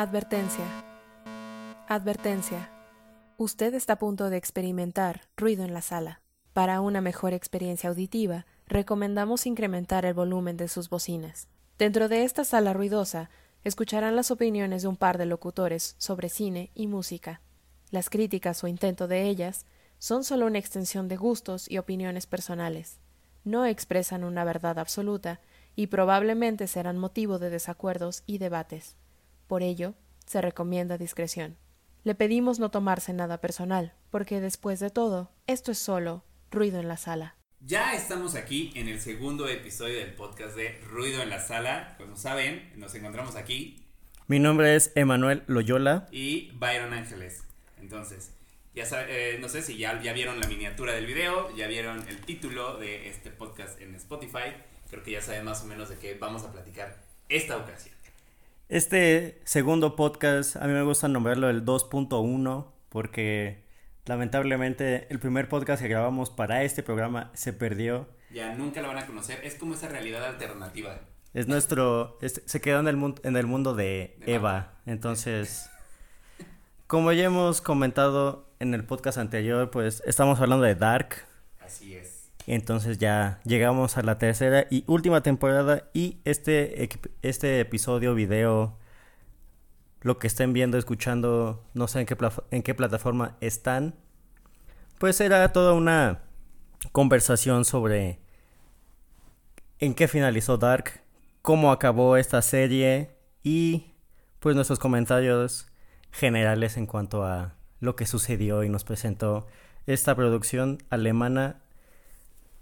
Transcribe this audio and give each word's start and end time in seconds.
Advertencia. 0.00 0.64
Advertencia. 1.88 2.70
Usted 3.36 3.74
está 3.74 3.94
a 3.94 3.98
punto 3.98 4.30
de 4.30 4.36
experimentar 4.36 5.22
ruido 5.36 5.64
en 5.64 5.74
la 5.74 5.82
sala. 5.82 6.20
Para 6.52 6.80
una 6.80 7.00
mejor 7.00 7.32
experiencia 7.32 7.90
auditiva, 7.90 8.46
recomendamos 8.68 9.44
incrementar 9.44 10.04
el 10.04 10.14
volumen 10.14 10.56
de 10.56 10.68
sus 10.68 10.88
bocinas. 10.88 11.48
Dentro 11.78 12.08
de 12.08 12.22
esta 12.22 12.44
sala 12.44 12.74
ruidosa, 12.74 13.28
escucharán 13.64 14.14
las 14.14 14.30
opiniones 14.30 14.82
de 14.82 14.88
un 14.88 14.96
par 14.96 15.18
de 15.18 15.26
locutores 15.26 15.96
sobre 15.98 16.28
cine 16.28 16.70
y 16.76 16.86
música. 16.86 17.40
Las 17.90 18.08
críticas 18.08 18.62
o 18.62 18.68
intento 18.68 19.08
de 19.08 19.24
ellas 19.24 19.66
son 19.98 20.22
solo 20.22 20.46
una 20.46 20.60
extensión 20.60 21.08
de 21.08 21.16
gustos 21.16 21.68
y 21.68 21.78
opiniones 21.78 22.28
personales. 22.28 23.00
No 23.42 23.66
expresan 23.66 24.22
una 24.22 24.44
verdad 24.44 24.78
absoluta 24.78 25.40
y 25.74 25.88
probablemente 25.88 26.68
serán 26.68 26.98
motivo 26.98 27.40
de 27.40 27.50
desacuerdos 27.50 28.22
y 28.26 28.38
debates. 28.38 28.94
Por 29.48 29.62
ello, 29.62 29.94
se 30.26 30.42
recomienda 30.42 30.98
discreción. 30.98 31.56
Le 32.04 32.14
pedimos 32.14 32.58
no 32.58 32.70
tomarse 32.70 33.14
nada 33.14 33.40
personal, 33.40 33.94
porque 34.10 34.42
después 34.42 34.78
de 34.78 34.90
todo, 34.90 35.32
esto 35.46 35.72
es 35.72 35.78
solo 35.78 36.22
ruido 36.50 36.78
en 36.78 36.86
la 36.86 36.98
sala. 36.98 37.34
Ya 37.60 37.94
estamos 37.94 38.34
aquí 38.34 38.70
en 38.74 38.88
el 38.88 39.00
segundo 39.00 39.48
episodio 39.48 39.98
del 40.00 40.12
podcast 40.12 40.54
de 40.54 40.78
Ruido 40.86 41.22
en 41.22 41.30
la 41.30 41.40
Sala. 41.40 41.96
Como 41.96 42.14
saben, 42.16 42.70
nos 42.76 42.94
encontramos 42.94 43.36
aquí. 43.36 43.82
Mi 44.26 44.38
nombre 44.38 44.76
es 44.76 44.92
Emanuel 44.94 45.42
Loyola. 45.46 46.06
Y 46.12 46.52
Byron 46.52 46.92
Ángeles. 46.92 47.42
Entonces, 47.80 48.32
ya 48.74 48.84
eh, 49.08 49.38
no 49.40 49.48
sé 49.48 49.62
si 49.62 49.78
ya, 49.78 50.00
ya 50.02 50.12
vieron 50.12 50.40
la 50.40 50.46
miniatura 50.46 50.92
del 50.92 51.06
video, 51.06 51.56
ya 51.56 51.66
vieron 51.66 52.06
el 52.06 52.20
título 52.20 52.76
de 52.76 53.08
este 53.08 53.30
podcast 53.30 53.80
en 53.80 53.94
Spotify. 53.94 54.52
Creo 54.90 55.02
que 55.02 55.12
ya 55.12 55.22
saben 55.22 55.46
más 55.46 55.62
o 55.62 55.66
menos 55.66 55.88
de 55.88 55.96
qué 55.96 56.14
vamos 56.14 56.44
a 56.44 56.52
platicar 56.52 57.02
esta 57.30 57.56
ocasión. 57.56 57.97
Este 58.68 59.40
segundo 59.44 59.96
podcast, 59.96 60.56
a 60.56 60.66
mí 60.66 60.74
me 60.74 60.82
gusta 60.82 61.08
nombrarlo 61.08 61.48
el 61.48 61.64
2.1 61.64 62.66
porque 62.90 63.64
lamentablemente 64.04 65.06
el 65.08 65.18
primer 65.18 65.48
podcast 65.48 65.80
que 65.80 65.88
grabamos 65.88 66.28
para 66.28 66.62
este 66.64 66.82
programa 66.82 67.30
se 67.32 67.54
perdió. 67.54 68.06
Ya 68.30 68.54
nunca 68.54 68.82
lo 68.82 68.88
van 68.88 68.98
a 68.98 69.06
conocer, 69.06 69.40
es 69.42 69.54
como 69.54 69.72
esa 69.72 69.88
realidad 69.88 70.22
alternativa. 70.22 71.00
Es 71.32 71.48
nuestro, 71.48 72.18
se 72.20 72.60
quedó 72.60 72.80
en 72.80 72.88
el, 72.88 72.98
mundo, 72.98 73.22
en 73.24 73.38
el 73.38 73.46
mundo 73.46 73.74
de, 73.74 74.18
Eva, 74.26 74.74
entonces, 74.84 75.70
como 76.86 77.12
ya 77.12 77.24
hemos 77.24 77.62
comentado 77.62 78.50
en 78.58 78.74
el 78.74 78.84
podcast 78.84 79.16
anterior, 79.16 79.70
pues 79.70 80.02
estamos 80.04 80.42
hablando 80.42 80.66
de 80.66 80.74
Dark. 80.74 81.24
Así 81.58 81.94
es. 81.94 82.07
Entonces 82.50 82.96
ya 82.96 83.40
llegamos 83.44 83.98
a 83.98 84.02
la 84.02 84.16
tercera 84.16 84.66
y 84.70 84.82
última 84.86 85.22
temporada 85.22 85.90
y 85.92 86.16
este, 86.24 86.88
este 87.20 87.60
episodio, 87.60 88.14
video, 88.14 88.78
lo 90.00 90.18
que 90.18 90.28
estén 90.28 90.54
viendo, 90.54 90.78
escuchando, 90.78 91.62
no 91.74 91.88
sé 91.88 92.00
en 92.00 92.06
qué, 92.06 92.16
en 92.50 92.62
qué 92.62 92.74
plataforma 92.74 93.36
están, 93.42 93.96
pues 94.98 95.20
era 95.20 95.52
toda 95.52 95.74
una 95.74 96.22
conversación 96.90 97.66
sobre 97.66 98.18
en 99.78 99.94
qué 99.94 100.08
finalizó 100.08 100.56
Dark, 100.56 101.02
cómo 101.42 101.70
acabó 101.70 102.16
esta 102.16 102.40
serie 102.40 103.10
y 103.42 103.92
pues 104.40 104.56
nuestros 104.56 104.78
comentarios 104.78 105.66
generales 106.12 106.78
en 106.78 106.86
cuanto 106.86 107.24
a 107.24 107.56
lo 107.80 107.94
que 107.94 108.06
sucedió 108.06 108.64
y 108.64 108.70
nos 108.70 108.84
presentó 108.84 109.46
esta 109.86 110.16
producción 110.16 110.78
alemana 110.88 111.60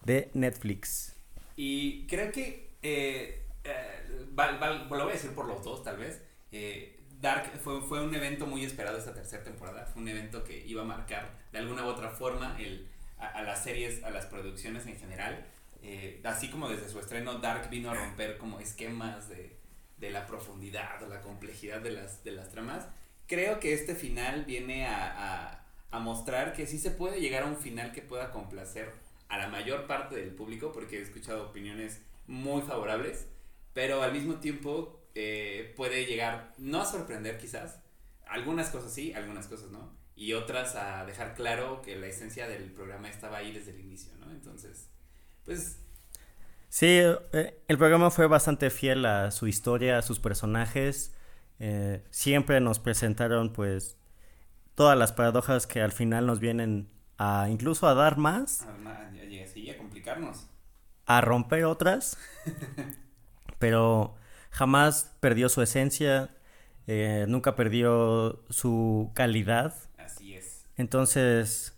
de 0.07 0.31
Netflix. 0.35 1.17
Y 1.57 2.07
creo 2.07 2.31
que, 2.31 2.71
eh, 2.83 3.45
eh, 3.65 4.27
lo 4.37 4.87
voy 4.89 5.11
a 5.11 5.13
decir 5.15 5.33
por 5.33 5.47
los 5.47 5.63
dos 5.65 5.83
tal 5.83 5.99
vez, 5.99 6.23
eh, 6.53 7.01
Dark 7.21 7.59
fue, 7.63 7.83
fue 7.83 8.01
un 8.01 8.15
evento 8.15 8.47
muy 8.47 8.65
esperado 8.65 8.99
esta 8.99 9.13
tercera 9.13 9.43
temporada, 9.43 9.85
fue 9.87 10.03
un 10.03 10.09
evento 10.09 10.45
que 10.45 10.65
iba 10.65 10.83
a 10.83 10.85
marcar 10.85 11.37
de 11.51 11.59
alguna 11.59 11.85
u 11.85 11.89
otra 11.89 12.11
forma 12.11 12.57
el, 12.61 12.89
a, 13.19 13.43
las 13.43 13.65
series, 13.65 14.05
a 14.05 14.11
las 14.11 14.27
producciones 14.27 14.87
en 14.87 14.97
general. 14.97 15.45
así 16.25 16.51
como 16.51 16.69
desde 16.69 16.89
su 16.89 17.01
estreno 17.01 17.39
Dark 17.39 17.69
vino 17.69 17.91
a 17.91 17.95
romper 17.95 18.39
como 18.39 18.61
esquemas 18.61 19.29
de, 19.29 19.57
de 19.97 20.11
la 20.11 20.27
profundidad 20.27 21.03
o 21.03 21.09
la 21.09 21.21
complejidad 21.21 21.81
de 21.81 21.91
las, 21.91 22.23
de 22.23 22.31
las 22.33 22.51
tramas. 22.51 22.87
Creo 23.27 23.59
que 23.59 23.73
este 23.73 23.95
final 23.97 24.45
viene 24.45 24.87
a, 24.87 25.51
a, 25.51 25.65
a 25.91 25.99
mostrar 25.99 26.53
que 26.53 26.67
sí 26.67 26.79
se 26.79 26.93
puede 26.93 27.21
llegar 27.21 27.43
a 27.43 27.47
un 27.47 27.57
final 27.57 27.93
que 27.93 28.03
pueda 28.03 28.31
complacer 28.31 29.06
a 29.29 29.39
la 29.39 29.49
mayor 29.49 29.87
parte 29.87 30.17
del 30.17 30.31
público 30.31 30.73
porque 30.73 30.99
he 30.99 31.03
escuchado 31.03 31.49
opiniones 31.49 32.03
muy 32.27 32.63
favorables, 32.63 33.27
pero 33.73 34.03
al 34.03 34.13
mismo 34.13 34.35
tiempo 34.37 35.01
eh, 35.15 35.73
puede 35.77 36.07
llegar, 36.07 36.53
no 36.59 36.83
a 36.83 36.85
sorprender 36.85 37.39
quizás, 37.39 37.81
algunas 38.27 38.71
cosas 38.71 38.93
sí, 38.93 39.13
algunas 39.13 39.47
cosas 39.47 39.71
no, 39.71 39.93
y 40.15 40.33
otras 40.33 40.75
a 40.77 41.05
dejar 41.05 41.35
claro 41.35 41.83
que 41.83 41.97
la 41.97 42.07
esencia 42.07 42.49
del 42.49 42.73
programa 42.73 43.09
estaba 43.09 43.39
ahí 43.39 43.53
desde 43.53 43.73
el 43.73 43.81
inicio, 43.81 44.13
¿no? 44.19 44.31
Entonces, 44.31 44.89
pues... 45.45 45.79
Sí, 46.69 46.87
eh, 47.33 47.63
el 47.69 47.79
programa 47.79 48.11
fue 48.11 48.27
bastante 48.27 48.71
fiel 48.71 49.07
a 49.07 49.31
su 49.31 49.47
historia, 49.47 49.99
a 49.99 50.03
sus 50.03 50.19
personajes. 50.19 51.15
Eh, 51.59 52.03
siempre 52.11 52.61
nos 52.61 52.79
presentaron 52.79 53.53
pues 53.53 53.97
todas 54.75 54.99
las 54.99 55.13
paradojas 55.13 55.67
que 55.67 55.81
al 55.81 55.93
final 55.93 56.27
nos 56.27 56.41
vienen 56.41 56.91
a 57.19 57.49
incluso 57.51 57.87
a 57.87 57.95
dar 57.95 58.19
más. 58.19 58.67
sí, 59.13 59.16
a 61.07 61.21
romper 61.21 61.65
otras. 61.65 62.19
pero 63.59 64.15
jamás 64.51 65.17
perdió 65.21 65.49
su 65.49 65.63
esencia, 65.63 66.31
eh, 66.87 67.27
nunca 67.29 67.57
perdió 67.57 68.43
su 68.51 69.11
calidad. 69.15 69.75
Así 69.99 70.35
es. 70.35 70.67
Entonces, 70.77 71.75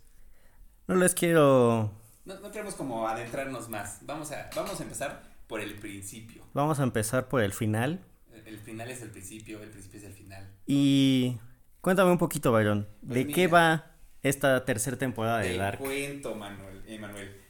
no 0.87 0.95
les 0.95 1.13
quiero... 1.13 1.91
No, 2.25 2.39
no 2.39 2.51
queremos 2.51 2.75
como 2.75 3.07
adentrarnos 3.07 3.69
más. 3.69 3.99
Vamos 4.03 4.31
a, 4.31 4.49
vamos 4.55 4.79
a 4.79 4.83
empezar 4.83 5.23
por 5.47 5.61
el 5.61 5.75
principio. 5.75 6.43
Vamos 6.53 6.79
a 6.79 6.83
empezar 6.83 7.27
por 7.27 7.41
el 7.41 7.53
final. 7.53 7.99
El, 8.45 8.59
final 8.59 8.89
es 8.89 9.01
el 9.01 9.09
principio, 9.09 9.61
el 9.61 9.69
principio 9.69 9.99
es 9.99 10.05
el 10.05 10.13
final. 10.13 10.47
Y 10.65 11.37
cuéntame 11.81 12.11
un 12.11 12.17
poquito, 12.17 12.51
Byron, 12.51 12.87
¿de 13.01 13.23
pues 13.23 13.35
qué 13.35 13.47
va 13.47 13.91
esta 14.23 14.65
tercera 14.65 14.97
temporada 14.97 15.39
de 15.39 15.57
Dark. 15.57 15.77
Te 15.77 15.83
cuento, 15.83 16.35
Manuel, 16.35 16.83
Emanuel. 16.87 17.48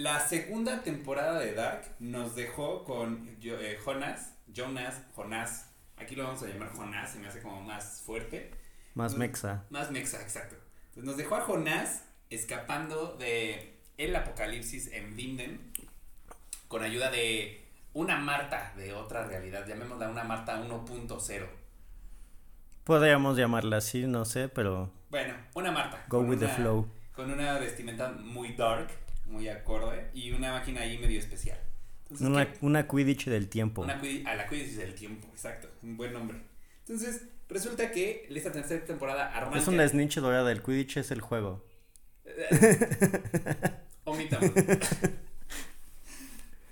La 0.00 0.18
segunda 0.18 0.82
temporada 0.82 1.38
de 1.38 1.52
Dark 1.52 1.84
nos 1.98 2.34
dejó 2.34 2.84
con 2.84 3.36
eh, 3.42 3.78
Jonas, 3.84 4.34
Jonas, 4.46 5.02
Jonas. 5.14 5.74
Aquí 5.98 6.16
lo 6.16 6.24
vamos 6.24 6.42
a 6.42 6.46
llamar 6.46 6.72
Jonas, 6.72 7.12
se 7.12 7.18
me 7.18 7.28
hace 7.28 7.42
como 7.42 7.60
más 7.60 8.00
fuerte. 8.00 8.50
Más 8.94 9.14
mexa. 9.14 9.66
Más 9.68 9.90
mexa, 9.90 10.22
exacto. 10.22 10.56
Entonces 10.86 11.04
nos 11.04 11.18
dejó 11.18 11.36
a 11.36 11.42
Jonás 11.42 12.04
escapando 12.30 13.18
de 13.18 13.76
el 13.98 14.16
apocalipsis 14.16 14.90
en 14.90 15.16
Vinden 15.16 15.70
con 16.68 16.82
ayuda 16.82 17.10
de 17.10 17.68
una 17.92 18.16
Marta 18.16 18.72
de 18.78 18.94
otra 18.94 19.26
realidad, 19.26 19.66
llamémosla 19.66 20.08
una 20.08 20.24
Marta 20.24 20.64
1.0. 20.64 21.46
Podríamos 22.84 23.36
llamarla 23.36 23.76
así, 23.76 24.06
no 24.06 24.24
sé, 24.24 24.48
pero 24.48 24.90
bueno, 25.10 25.34
una 25.52 25.70
Marta. 25.70 26.06
Go 26.08 26.20
with 26.20 26.38
the 26.38 26.48
flow. 26.48 26.88
Con 27.14 27.30
una 27.30 27.58
vestimenta 27.58 28.12
muy 28.12 28.54
dark, 28.54 28.88
muy 29.30 29.48
acorde 29.48 30.10
y 30.12 30.32
una 30.32 30.52
máquina 30.52 30.82
ahí 30.82 30.98
medio 30.98 31.18
especial. 31.18 31.58
una, 32.20 32.52
una 32.60 32.86
Quidditch 32.86 33.26
del 33.26 33.48
tiempo. 33.48 33.82
Una 33.82 34.00
a 34.26 34.34
la 34.34 34.46
Quidditch 34.46 34.76
del 34.76 34.94
tiempo, 34.94 35.28
exacto. 35.28 35.68
Un 35.82 35.96
buen 35.96 36.12
nombre. 36.12 36.38
Entonces, 36.80 37.22
resulta 37.48 37.90
que 37.90 38.26
esta 38.30 38.52
tercera 38.52 38.84
temporada 38.84 39.34
arranca. 39.34 39.58
Es 39.58 39.68
una 39.68 39.86
snitch 39.86 40.18
dorada. 40.18 40.50
El 40.50 40.62
Quidditch 40.62 40.98
es 40.98 41.10
el 41.10 41.20
juego. 41.20 41.64
Omitamos. 44.04 44.50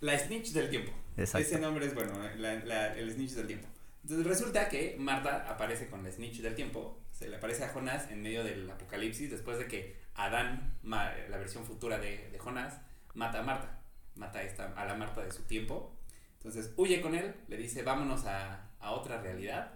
la 0.00 0.18
snitch 0.18 0.52
del 0.52 0.70
tiempo. 0.70 0.92
Exacto. 1.16 1.46
Ese 1.46 1.58
nombre 1.58 1.86
es 1.86 1.94
bueno, 1.94 2.12
el 2.24 3.12
snitch 3.12 3.32
del 3.32 3.46
tiempo. 3.46 3.68
Entonces 4.02 4.26
resulta 4.26 4.68
que 4.68 4.96
Marta 4.98 5.48
aparece 5.48 5.88
con 5.88 6.02
la 6.02 6.10
snitch 6.10 6.40
del 6.40 6.54
tiempo 6.54 7.00
se 7.18 7.28
le 7.28 7.36
aparece 7.36 7.64
a 7.64 7.68
Jonás 7.70 8.10
en 8.10 8.22
medio 8.22 8.44
del 8.44 8.70
apocalipsis 8.70 9.28
después 9.28 9.58
de 9.58 9.66
que 9.66 9.96
Adán, 10.14 10.78
la 10.84 11.36
versión 11.36 11.64
futura 11.64 11.98
de, 11.98 12.28
de 12.30 12.38
Jonás, 12.38 12.80
mata 13.14 13.40
a 13.40 13.42
Marta, 13.42 13.80
mata 14.14 14.38
a, 14.38 14.42
esta, 14.42 14.72
a 14.74 14.84
la 14.84 14.94
Marta 14.94 15.24
de 15.24 15.32
su 15.32 15.42
tiempo. 15.42 15.96
Entonces 16.34 16.72
huye 16.76 17.00
con 17.00 17.16
él, 17.16 17.34
le 17.48 17.56
dice 17.56 17.82
vámonos 17.82 18.24
a, 18.26 18.70
a 18.78 18.92
otra 18.92 19.20
realidad, 19.20 19.74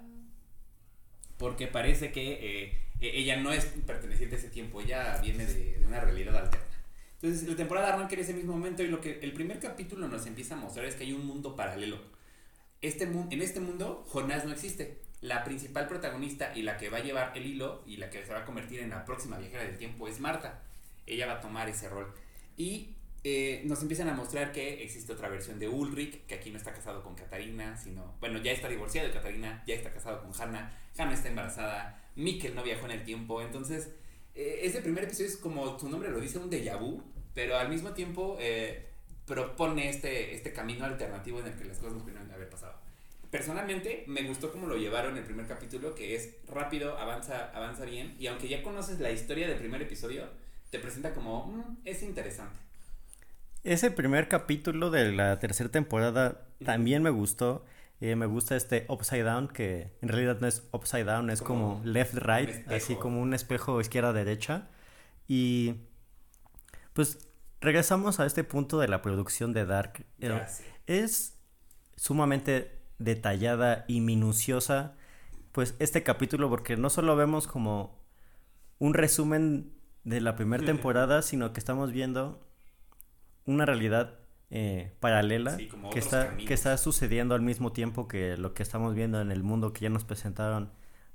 porque 1.37 1.67
parece 1.67 2.13
que 2.13 2.63
eh, 2.63 2.79
e, 3.01 3.19
ella 3.19 3.37
no 3.37 3.53
es 3.53 3.65
perteneciente 3.87 4.37
a 4.37 4.39
ese 4.39 4.49
tiempo, 4.49 4.81
ella 4.81 5.19
viene 5.21 5.45
de, 5.45 5.79
de, 5.79 5.87
una 5.87 5.99
realidad 5.99 6.37
alterna. 6.37 6.67
Entonces 7.21 7.49
la 7.49 7.57
temporada 7.57 7.93
arranca 7.93 8.15
en 8.15 8.21
ese 8.21 8.35
mismo 8.35 8.53
momento 8.53 8.85
y 8.85 8.87
lo 8.87 9.01
que 9.01 9.19
el 9.21 9.33
primer 9.33 9.59
capítulo 9.59 10.07
nos 10.07 10.27
empieza 10.27 10.55
a 10.55 10.59
mostrar 10.59 10.87
es 10.87 10.95
que 10.95 11.03
hay 11.03 11.13
un 11.13 11.27
mundo 11.27 11.57
paralelo. 11.57 11.99
Este, 12.81 13.05
en 13.05 13.43
este 13.43 13.59
mundo 13.59 14.05
Jonás 14.09 14.45
no 14.45 14.53
existe 14.53 15.03
la 15.23 15.45
principal 15.45 15.87
protagonista 15.87 16.53
y 16.55 16.63
la 16.63 16.77
que 16.77 16.91
va 16.91 16.99
a 16.99 17.03
llevar 17.03 17.33
el 17.35 17.47
hilo 17.47 17.83
y 17.87 17.97
la 17.97 18.11
que 18.11 18.25
se 18.27 18.33
va 18.33 18.41
a 18.41 18.45
convertir 18.45 18.81
en 18.81 18.91
la 18.91 19.05
próxima 19.05 19.39
viajera 19.39 19.63
del 19.63 19.79
tiempo 19.79 20.09
es 20.09 20.21
Marta. 20.21 20.61
Ella 21.07 21.27
va 21.27 21.35
a 21.35 21.41
tomar 21.41 21.69
ese 21.69 21.89
rol. 21.89 22.13
Y 22.57 22.97
eh, 23.25 23.63
nos 23.65 23.81
empiezan 23.83 24.09
a 24.09 24.15
mostrar 24.15 24.51
que 24.51 24.83
existe 24.83 25.13
otra 25.13 25.29
versión 25.29 25.61
de 25.61 25.69
Ulrich, 25.69 26.27
que 26.27 26.35
aquí 26.35 26.51
no 26.51 26.59
está 26.59 26.73
casado 26.73 27.05
con 27.05 27.15
Katarina, 27.15 27.77
sino, 27.77 28.17
bueno, 28.19 28.43
ya 28.43 28.51
está 28.51 28.69
divorciado 28.69 29.07
de 29.07 29.15
Katarina, 29.15 29.63
ya 29.65 29.77
está 29.77 29.93
casado 29.93 30.21
con 30.23 30.33
Hannah, 30.35 30.77
Hannah 30.99 31.15
está 31.15 31.29
embarazada, 31.29 32.03
Mikkel 32.17 32.57
no 32.57 32.65
viajó 32.65 32.87
en 32.87 32.93
el 32.93 33.05
tiempo, 33.05 33.41
entonces 33.41 33.91
eh, 34.35 34.61
ese 34.63 34.83
primer 34.83 35.05
episodio 35.05 35.29
es 35.29 35.37
como 35.37 35.79
su 35.79 35.89
nombre 35.89 36.11
lo 36.11 36.19
dice, 36.19 36.39
un 36.39 36.51
déjà 36.51 36.77
vu, 36.81 37.01
pero 37.33 37.57
al 37.57 37.69
mismo 37.69 37.93
tiempo 37.93 38.37
eh, 38.41 38.89
propone 39.25 39.89
este, 39.89 40.35
este 40.35 40.53
camino 40.53 40.85
alternativo 40.85 41.39
en 41.39 41.47
el 41.47 41.55
que 41.55 41.65
las 41.65 41.79
cosas 41.79 41.95
no 41.95 42.01
pudieron 42.01 42.29
haber 42.29 42.51
pasado. 42.51 42.82
Personalmente 43.33 44.05
me 44.09 44.25
gustó 44.25 44.53
cómo 44.53 44.67
lo 44.67 44.77
llevaron 44.77 45.17
el 45.17 45.25
primer 45.25 45.47
capítulo, 45.47 45.95
que 45.95 46.15
es 46.15 46.35
rápido, 46.47 46.99
avanza, 46.99 47.51
avanza 47.55 47.87
bien, 47.87 48.15
y 48.19 48.27
aunque 48.27 48.47
ya 48.47 48.63
conoces 48.63 49.01
la 49.01 49.11
historia 49.11 49.49
del 49.49 49.57
primer 49.57 49.81
episodio, 49.81 50.25
te 50.69 50.79
presenta 50.79 51.15
como, 51.15 51.47
mm, 51.47 51.79
es 51.87 52.03
interesante. 52.03 52.59
Ese 53.65 53.91
primer 53.91 54.29
capítulo 54.29 54.91
de 54.91 55.13
la 55.13 55.39
tercera 55.39 55.71
temporada 55.71 56.47
también 56.63 57.03
me 57.03 57.09
gustó. 57.09 57.65
Eh, 58.03 58.17
me 58.17 58.27
gusta 58.27 58.55
este 58.55 58.85
upside 58.91 59.25
down, 59.25 59.49
que 59.49 59.89
en 60.03 60.11
realidad 60.11 60.37
no 60.43 60.47
es 60.47 60.69
upside 60.73 61.07
down, 61.07 61.31
es 61.31 61.41
como, 61.41 61.81
left 61.87 62.13
right, 62.13 62.71
así 62.71 62.97
como 62.97 63.23
un 63.23 63.33
espejo 63.33 63.81
izquierda-derecha. 63.81 64.69
Y 65.27 65.77
pues 66.93 67.31
regresamos 67.63 68.21
a 68.21 68.27
este 68.27 68.45
punto 68.45 68.79
de 68.79 68.89
la 68.89 69.01
producción 69.01 69.55
de 69.55 69.65
Dark. 69.65 70.05
Eh, 70.21 70.39
es 70.87 71.39
sumamente 71.97 72.82
detallada 72.99 73.85
y 73.89 74.01
minuciosa, 74.01 74.95
pues 75.53 75.75
este 75.79 76.03
capítulo, 76.03 76.49
porque 76.49 76.77
no 76.77 76.91
solo 76.91 77.17
vemos 77.17 77.47
como 77.47 77.99
un 78.79 78.95
resumen 78.95 79.73
de 80.05 80.21
la 80.21 80.37
primera 80.37 80.65
temporada, 80.65 81.23
sino 81.23 81.53
que 81.53 81.61
estamos 81.61 81.93
viendo 81.93 82.41
una 83.45 83.67
realidad 83.67 84.19
eh, 84.51 84.93
paralela 85.01 85.57
que, 85.57 85.99
está, 85.99 86.37
que 86.37 86.53
está 86.53 86.77
sucediendo 86.77 87.35
al 87.35 87.43
mismo 87.43 87.73
tiempo 87.73 88.07
que 88.07 88.37
lo 88.37 88.55
que 88.55 88.63
estamos 88.63 88.95
viendo 88.95 89.21
en 89.21 89.31
el 89.31 89.43
mundo 89.43 89.73
que 89.73 89.81
ya 89.81 89.89
nos 89.89 90.05
presentaron 90.05 90.71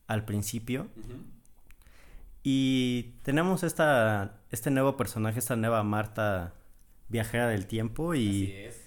al 0.08 0.26
principio. 0.26 0.88
Y 2.42 3.16
tenemos 3.24 3.64
esta, 3.64 4.40
este 4.52 4.72
nuevo 4.72 4.96
personaje, 4.96 5.40
esta 5.40 5.56
nueva 5.56 5.84
Marta 5.84 6.54
viajera 7.10 7.48
del 7.48 7.68
tiempo 7.68 8.16
y 8.16 8.52
es. 8.52 8.82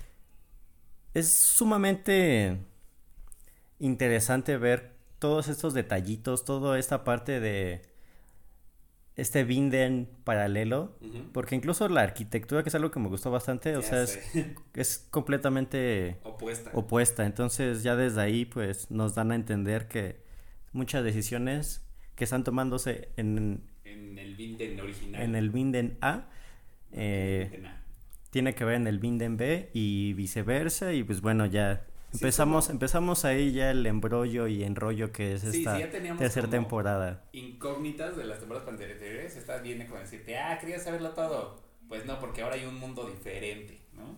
es 1.15 1.33
sumamente 1.33 2.59
interesante 3.81 4.57
ver 4.57 4.93
todos 5.19 5.49
estos 5.49 5.75
detallitos, 5.75 6.45
toda 6.45 6.79
esta 6.79 7.03
parte 7.03 7.41
de 7.41 7.83
este 9.17 9.45
Vinden 9.45 10.09
paralelo, 10.25 10.97
porque 11.33 11.55
incluso 11.55 11.89
la 11.89 12.03
arquitectura, 12.03 12.63
que 12.63 12.69
es 12.69 12.75
algo 12.75 12.91
que 12.91 13.01
me 13.01 13.09
gustó 13.09 13.31
bastante, 13.31 13.77
o 13.77 13.83
sea, 13.83 14.05
es, 14.75 15.07
completamente 15.11 16.19
opuesta. 16.23 16.71
opuesta. 16.73 17.27
Entonces 17.27 17.83
ya 17.83 17.97
desde 17.97 18.21
ahí 18.21 18.45
pues 18.45 18.91
nos 18.91 19.15
dan 19.15 19.33
a 19.33 19.35
entender 19.35 19.89
que 19.89 20.23
muchas 20.73 21.05
decisiones 21.05 21.85
que 22.15 22.25
están 22.25 22.45
tomándose 22.45 23.09
en, 23.17 23.63
en 23.85 24.19
el 24.19 24.37
Vinden 24.37 24.81
original. 24.81 25.23
En 25.23 25.35
el 25.35 25.51
Vinden 25.51 25.99
A. 26.01 26.29
Eh, 26.93 27.63
tiene 28.31 28.55
que 28.55 28.65
ver 28.65 28.77
en 28.77 28.87
el 28.87 28.99
Vinden 28.99 29.37
B 29.37 29.71
y 29.75 30.13
viceversa 30.15 30.93
y 30.93 31.03
pues 31.03 31.21
bueno 31.21 31.47
ya 31.47 31.85
Empezamos, 32.13 32.71
empezamos 32.71 33.25
ahí 33.25 33.53
ya 33.53 33.71
el 33.71 33.87
embrollo 33.87 34.49
y 34.49 34.65
enrollo 34.65 35.13
que 35.13 35.35
es 35.35 35.45
esta 35.45 35.79
tercera 36.19 36.49
temporada. 36.49 37.25
Incógnitas 37.33 38.17
de 38.17 38.25
las 38.25 38.41
temporadas 38.41 38.69
anteriores, 38.69 39.37
esta 39.37 39.59
viene 39.59 39.87
como 39.87 40.01
decirte, 40.01 40.37
ah, 40.39 40.59
quería 40.59 40.81
saberlo 40.81 41.11
todo. 41.11 41.61
Pues 41.89 42.07
no, 42.07 42.19
porque 42.19 42.43
ahora 42.43 42.57
hay 42.57 42.65
un 42.65 42.79
mundo 42.79 43.07
diferente, 43.07 43.81
¿no? 43.95 44.17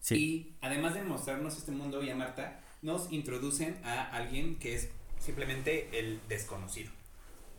Sí. 0.00 0.16
Y 0.16 0.56
además 0.60 0.94
de 0.94 1.02
mostrarnos 1.02 1.56
este 1.56 1.72
mundo 1.72 2.02
y 2.02 2.10
a 2.10 2.16
Marta, 2.16 2.60
nos 2.82 3.12
introducen 3.12 3.78
a 3.84 4.04
alguien 4.10 4.58
que 4.58 4.74
es 4.74 4.88
simplemente 5.18 5.88
el 5.98 6.20
desconocido. 6.28 6.90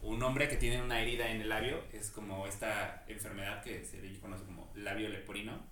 Un 0.02 0.24
hombre 0.24 0.48
que 0.48 0.56
tiene 0.56 0.82
una 0.82 1.02
herida 1.02 1.30
en 1.32 1.42
el 1.42 1.50
labio, 1.50 1.82
es 1.92 2.10
como 2.10 2.48
esta 2.48 3.04
enfermedad 3.08 3.62
que 3.64 3.84
se 3.84 4.02
le 4.02 4.18
conoce 4.20 4.46
como 4.46 4.72
labio 4.76 5.10
leporino 5.10 5.69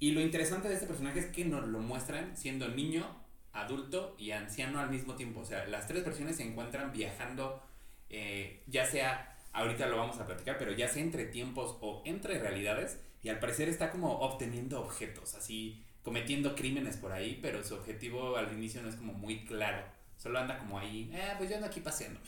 y 0.00 0.12
lo 0.12 0.20
interesante 0.20 0.68
de 0.68 0.74
este 0.74 0.86
personaje 0.86 1.20
es 1.20 1.26
que 1.26 1.44
nos 1.44 1.66
lo 1.66 1.80
muestran 1.80 2.36
siendo 2.36 2.68
niño, 2.68 3.04
adulto 3.52 4.14
y 4.18 4.30
anciano 4.30 4.80
al 4.80 4.90
mismo 4.90 5.14
tiempo. 5.14 5.40
O 5.40 5.44
sea, 5.44 5.66
las 5.66 5.86
tres 5.86 6.04
personas 6.04 6.36
se 6.36 6.44
encuentran 6.44 6.92
viajando, 6.92 7.62
eh, 8.08 8.62
ya 8.66 8.86
sea, 8.86 9.36
ahorita 9.52 9.86
lo 9.86 9.96
vamos 9.96 10.18
a 10.18 10.26
platicar, 10.26 10.56
pero 10.58 10.72
ya 10.72 10.88
sea 10.88 11.02
entre 11.02 11.24
tiempos 11.24 11.76
o 11.80 12.02
entre 12.04 12.38
realidades. 12.38 13.00
Y 13.22 13.28
al 13.28 13.40
parecer 13.40 13.68
está 13.68 13.90
como 13.90 14.20
obteniendo 14.20 14.80
objetos, 14.80 15.34
así 15.34 15.84
cometiendo 16.02 16.54
crímenes 16.54 16.96
por 16.96 17.12
ahí, 17.12 17.38
pero 17.42 17.62
su 17.62 17.74
objetivo 17.74 18.36
al 18.36 18.52
inicio 18.52 18.80
no 18.82 18.88
es 18.88 18.96
como 18.96 19.12
muy 19.12 19.44
claro. 19.44 19.84
Solo 20.16 20.38
anda 20.38 20.58
como 20.58 20.78
ahí, 20.78 21.10
eh, 21.12 21.34
pues 21.36 21.50
yo 21.50 21.56
ando 21.56 21.66
aquí 21.66 21.80
paseándome. 21.80 22.26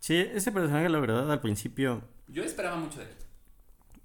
Sí, 0.00 0.16
ese 0.16 0.50
personaje, 0.50 0.88
la 0.88 0.98
verdad, 0.98 1.30
al 1.30 1.40
principio. 1.40 2.02
Yo 2.26 2.42
esperaba 2.42 2.76
mucho 2.76 2.98
de 2.98 3.04
él. 3.04 3.16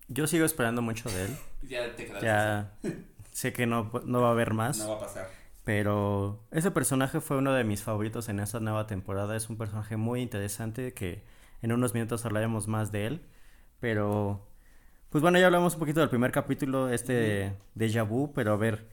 Yo 0.07 0.27
sigo 0.27 0.45
esperando 0.45 0.81
mucho 0.81 1.09
de 1.09 1.25
él. 1.25 1.37
ya 1.63 1.95
te 1.95 2.05
quedaste. 2.05 2.25
Ya 2.25 2.71
sé 3.31 3.53
que 3.53 3.65
no, 3.65 3.91
no 4.05 4.21
va 4.21 4.29
a 4.29 4.31
haber 4.31 4.53
más. 4.53 4.79
No 4.79 4.89
va 4.89 4.95
a 4.95 4.99
pasar. 4.99 5.27
Pero 5.63 6.43
ese 6.51 6.69
personaje 6.71 7.19
fue 7.21 7.37
uno 7.37 7.53
de 7.53 7.63
mis 7.63 7.81
favoritos 7.81 8.29
en 8.29 8.39
esta 8.39 8.59
nueva 8.59 8.85
temporada. 8.85 9.35
Es 9.35 9.49
un 9.49 9.57
personaje 9.57 9.97
muy 9.97 10.21
interesante 10.21 10.93
que 10.93 11.23
en 11.61 11.71
unos 11.71 11.93
minutos 11.93 12.23
hablaremos 12.25 12.67
más 12.67 12.91
de 12.91 13.07
él. 13.07 13.21
Pero, 13.79 14.47
pues 15.09 15.21
bueno, 15.23 15.39
ya 15.39 15.47
hablamos 15.47 15.73
un 15.73 15.79
poquito 15.79 15.99
del 16.01 16.09
primer 16.09 16.31
capítulo, 16.31 16.89
este 16.89 17.13
de 17.13 17.53
Déjà 17.75 18.07
Vu, 18.07 18.31
pero 18.33 18.53
a 18.53 18.57
ver, 18.57 18.87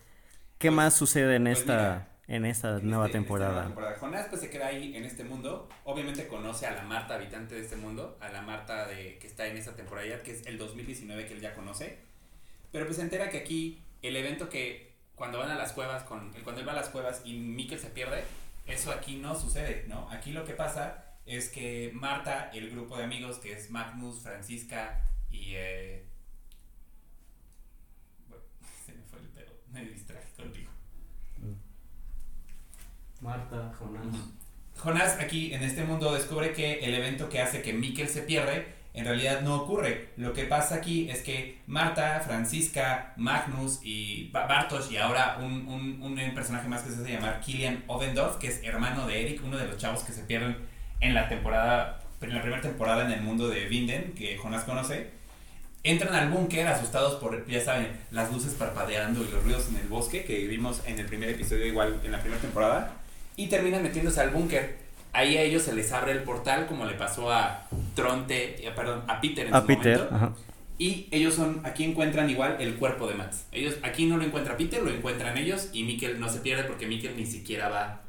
¿qué 0.58 0.68
pues, 0.68 0.76
más 0.76 0.94
sucede 0.94 1.36
en 1.36 1.44
pues 1.44 1.60
esta 1.60 2.08
en 2.32 2.46
esta 2.46 2.78
nueva 2.78 3.06
este, 3.06 3.18
temporada. 3.18 3.70
Jonás 4.00 4.26
pues 4.28 4.40
se 4.40 4.48
queda 4.48 4.68
ahí 4.68 4.96
en 4.96 5.04
este 5.04 5.22
mundo. 5.22 5.68
Obviamente 5.84 6.26
conoce 6.26 6.66
a 6.66 6.70
la 6.70 6.82
Marta 6.82 7.16
habitante 7.16 7.54
de 7.54 7.60
este 7.60 7.76
mundo, 7.76 8.16
a 8.20 8.30
la 8.30 8.40
Marta 8.40 8.86
de, 8.86 9.18
que 9.18 9.26
está 9.26 9.46
en 9.46 9.58
esta 9.58 9.76
temporada, 9.76 10.22
que 10.22 10.32
es 10.32 10.46
el 10.46 10.56
2019 10.56 11.26
que 11.26 11.34
él 11.34 11.42
ya 11.42 11.54
conoce. 11.54 11.98
Pero 12.72 12.86
pues 12.86 12.96
se 12.96 13.02
entera 13.02 13.28
que 13.28 13.36
aquí 13.36 13.82
el 14.00 14.16
evento 14.16 14.48
que 14.48 14.92
cuando 15.14 15.40
van 15.40 15.50
a 15.50 15.56
las 15.56 15.72
cuevas, 15.72 16.04
con, 16.04 16.32
cuando 16.42 16.62
él 16.62 16.66
va 16.66 16.72
a 16.72 16.76
las 16.76 16.88
cuevas 16.88 17.20
y 17.26 17.34
Mikkel 17.34 17.78
se 17.78 17.90
pierde, 17.90 18.24
eso 18.66 18.92
aquí 18.92 19.16
no 19.16 19.38
sucede, 19.38 19.84
¿no? 19.86 20.10
Aquí 20.10 20.32
lo 20.32 20.46
que 20.46 20.54
pasa 20.54 21.04
es 21.26 21.50
que 21.50 21.90
Marta, 21.92 22.50
el 22.54 22.70
grupo 22.70 22.96
de 22.96 23.04
amigos 23.04 23.36
que 23.40 23.52
es 23.52 23.70
Magnus, 23.70 24.22
Francisca 24.22 25.06
y... 25.30 25.52
Eh, 25.54 26.06
bueno, 28.26 28.42
se 28.86 28.94
me 28.94 29.02
fue 29.02 29.18
el 29.18 29.26
pedo, 29.26 29.52
me 29.70 29.84
distraje 29.84 30.32
contigo. 30.34 30.72
Marta, 33.22 33.72
Jonás. 33.78 34.16
Jonás 34.76 35.20
aquí 35.20 35.54
en 35.54 35.62
este 35.62 35.84
mundo 35.84 36.12
descubre 36.12 36.52
que 36.52 36.80
el 36.80 36.94
evento 36.94 37.28
que 37.28 37.40
hace 37.40 37.62
que 37.62 37.72
Mikkel 37.72 38.08
se 38.08 38.22
pierde 38.22 38.66
en 38.94 39.04
realidad 39.04 39.40
no 39.42 39.62
ocurre. 39.62 40.08
Lo 40.16 40.32
que 40.32 40.44
pasa 40.44 40.74
aquí 40.74 41.08
es 41.08 41.22
que 41.22 41.60
Marta, 41.66 42.20
Francisca, 42.20 43.14
Magnus 43.16 43.80
y 43.82 44.28
Bartosz 44.30 44.90
y 44.90 44.96
ahora 44.96 45.38
un, 45.40 45.68
un, 45.68 46.02
un 46.02 46.34
personaje 46.34 46.68
más 46.68 46.82
que 46.82 46.90
se 46.90 47.00
hace 47.00 47.12
llamar 47.12 47.40
Killian 47.40 47.84
Ovendorf, 47.86 48.36
que 48.36 48.48
es 48.48 48.60
hermano 48.64 49.06
de 49.06 49.22
Eric, 49.22 49.40
uno 49.44 49.56
de 49.56 49.66
los 49.66 49.78
chavos 49.78 50.02
que 50.02 50.12
se 50.12 50.24
pierden 50.24 50.56
en 51.00 51.14
la 51.14 51.28
temporada, 51.28 52.00
en 52.20 52.34
la 52.34 52.42
primera 52.42 52.60
temporada 52.60 53.06
en 53.06 53.12
el 53.12 53.22
mundo 53.22 53.48
de 53.48 53.66
Vinden, 53.66 54.12
que 54.14 54.36
Jonás 54.36 54.64
conoce, 54.64 55.10
entran 55.84 56.14
al 56.14 56.28
búnker 56.28 56.66
asustados 56.66 57.20
por, 57.20 57.46
ya 57.46 57.60
saben, 57.60 57.88
las 58.10 58.30
luces 58.32 58.54
parpadeando 58.54 59.22
y 59.22 59.30
los 59.30 59.42
ruidos 59.42 59.68
en 59.68 59.76
el 59.76 59.88
bosque 59.88 60.24
que 60.24 60.46
vimos 60.48 60.82
en 60.86 60.98
el 60.98 61.06
primer 61.06 61.30
episodio 61.30 61.66
igual 61.66 62.00
en 62.04 62.12
la 62.12 62.20
primera 62.20 62.40
temporada 62.40 63.01
y 63.36 63.48
terminan 63.48 63.82
metiéndose 63.82 64.20
al 64.20 64.30
búnker. 64.30 64.76
Ahí 65.12 65.36
a 65.36 65.42
ellos 65.42 65.62
se 65.62 65.74
les 65.74 65.92
abre 65.92 66.12
el 66.12 66.22
portal, 66.22 66.66
como 66.66 66.86
le 66.86 66.94
pasó 66.94 67.30
a 67.30 67.66
Tronte, 67.94 68.66
eh, 68.66 68.72
perdón, 68.74 69.02
a 69.08 69.20
Peter 69.20 69.46
en 69.46 69.54
a 69.54 69.66
Peter, 69.66 70.08
Y 70.78 71.06
ellos 71.10 71.34
son, 71.34 71.60
aquí 71.64 71.84
encuentran 71.84 72.30
igual 72.30 72.56
el 72.60 72.76
cuerpo 72.76 73.06
de 73.06 73.14
Max. 73.14 73.44
Ellos, 73.52 73.76
aquí 73.82 74.06
no 74.06 74.16
lo 74.16 74.24
encuentra 74.24 74.56
Peter, 74.56 74.82
lo 74.82 74.90
encuentran 74.90 75.36
ellos 75.36 75.68
y 75.72 75.82
Mikkel 75.84 76.18
no 76.18 76.30
se 76.30 76.40
pierde 76.40 76.64
porque 76.64 76.86
Mikkel 76.86 77.16
ni 77.16 77.26
siquiera 77.26 77.68
va 77.68 78.00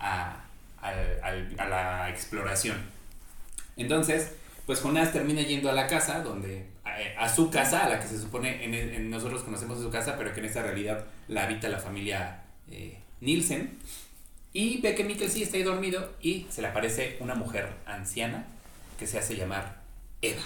a, 0.00 0.44
a, 0.82 1.66
la 1.68 2.10
exploración. 2.10 2.76
Entonces, 3.76 4.32
pues 4.66 4.80
Jonás 4.80 5.12
termina 5.12 5.42
yendo 5.42 5.70
a 5.70 5.72
la 5.72 5.86
casa, 5.86 6.20
donde 6.20 6.66
a, 7.16 7.28
su 7.28 7.50
casa, 7.50 7.84
a 7.84 7.88
la 7.88 8.00
que 8.00 8.08
se 8.08 8.20
supone 8.20 8.64
en, 8.64 9.10
nosotros 9.10 9.42
conocemos 9.42 9.80
su 9.80 9.90
casa, 9.90 10.16
pero 10.18 10.32
que 10.32 10.40
en 10.40 10.46
esta 10.46 10.62
realidad 10.62 11.04
la 11.28 11.44
habita 11.44 11.68
la 11.68 11.78
familia 11.78 12.42
eh, 12.70 12.98
Nielsen. 13.20 13.78
Y 14.52 14.80
ve 14.80 14.94
que 14.94 15.04
Mikkel 15.04 15.30
sí 15.30 15.42
está 15.42 15.56
ahí 15.56 15.62
dormido 15.62 16.14
y 16.20 16.46
se 16.50 16.60
le 16.62 16.68
aparece 16.68 17.16
una 17.20 17.34
mujer 17.34 17.68
anciana 17.86 18.46
que 18.98 19.06
se 19.06 19.18
hace 19.18 19.36
llamar 19.36 19.80
Eva. 20.22 20.42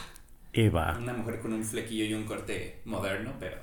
Eva. 0.53 0.97
Una 0.99 1.15
mujer 1.15 1.41
con 1.41 1.53
un 1.53 1.65
flequillo 1.65 2.05
y 2.05 2.15
un 2.15 2.25
corte 2.25 2.81
moderno, 2.85 3.33
pero, 3.41 3.57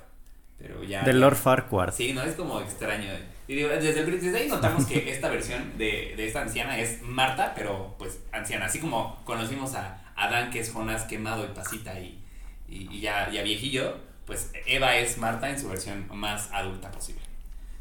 pero 0.58 0.82
ya... 0.84 1.02
De 1.02 1.12
Lord 1.12 1.36
Farquhar. 1.36 1.92
Sí, 1.92 2.12
no, 2.12 2.22
es 2.22 2.34
como 2.34 2.60
extraño. 2.60 3.08
Y 3.48 3.54
desde, 3.54 4.04
desde 4.04 4.36
ahí 4.36 4.48
notamos 4.48 4.86
que 4.86 5.10
esta 5.12 5.28
versión 5.30 5.78
de, 5.78 6.14
de, 6.16 6.26
esta 6.26 6.42
anciana 6.42 6.78
es 6.78 7.02
Marta, 7.02 7.52
pero 7.54 7.94
pues 7.98 8.20
anciana. 8.32 8.66
Así 8.66 8.78
como 8.80 9.22
conocimos 9.24 9.74
a 9.74 10.12
Adán, 10.16 10.50
que 10.50 10.60
es 10.60 10.70
Jonás 10.70 11.04
quemado 11.04 11.44
y 11.44 11.54
pasita 11.54 11.98
y, 11.98 12.20
y, 12.68 13.00
ya, 13.00 13.30
ya 13.30 13.42
viejillo, 13.42 13.96
pues 14.26 14.50
Eva 14.66 14.96
es 14.96 15.18
Marta 15.18 15.48
en 15.50 15.58
su 15.58 15.68
versión 15.68 16.06
más 16.12 16.50
adulta 16.52 16.90
posible. 16.90 17.22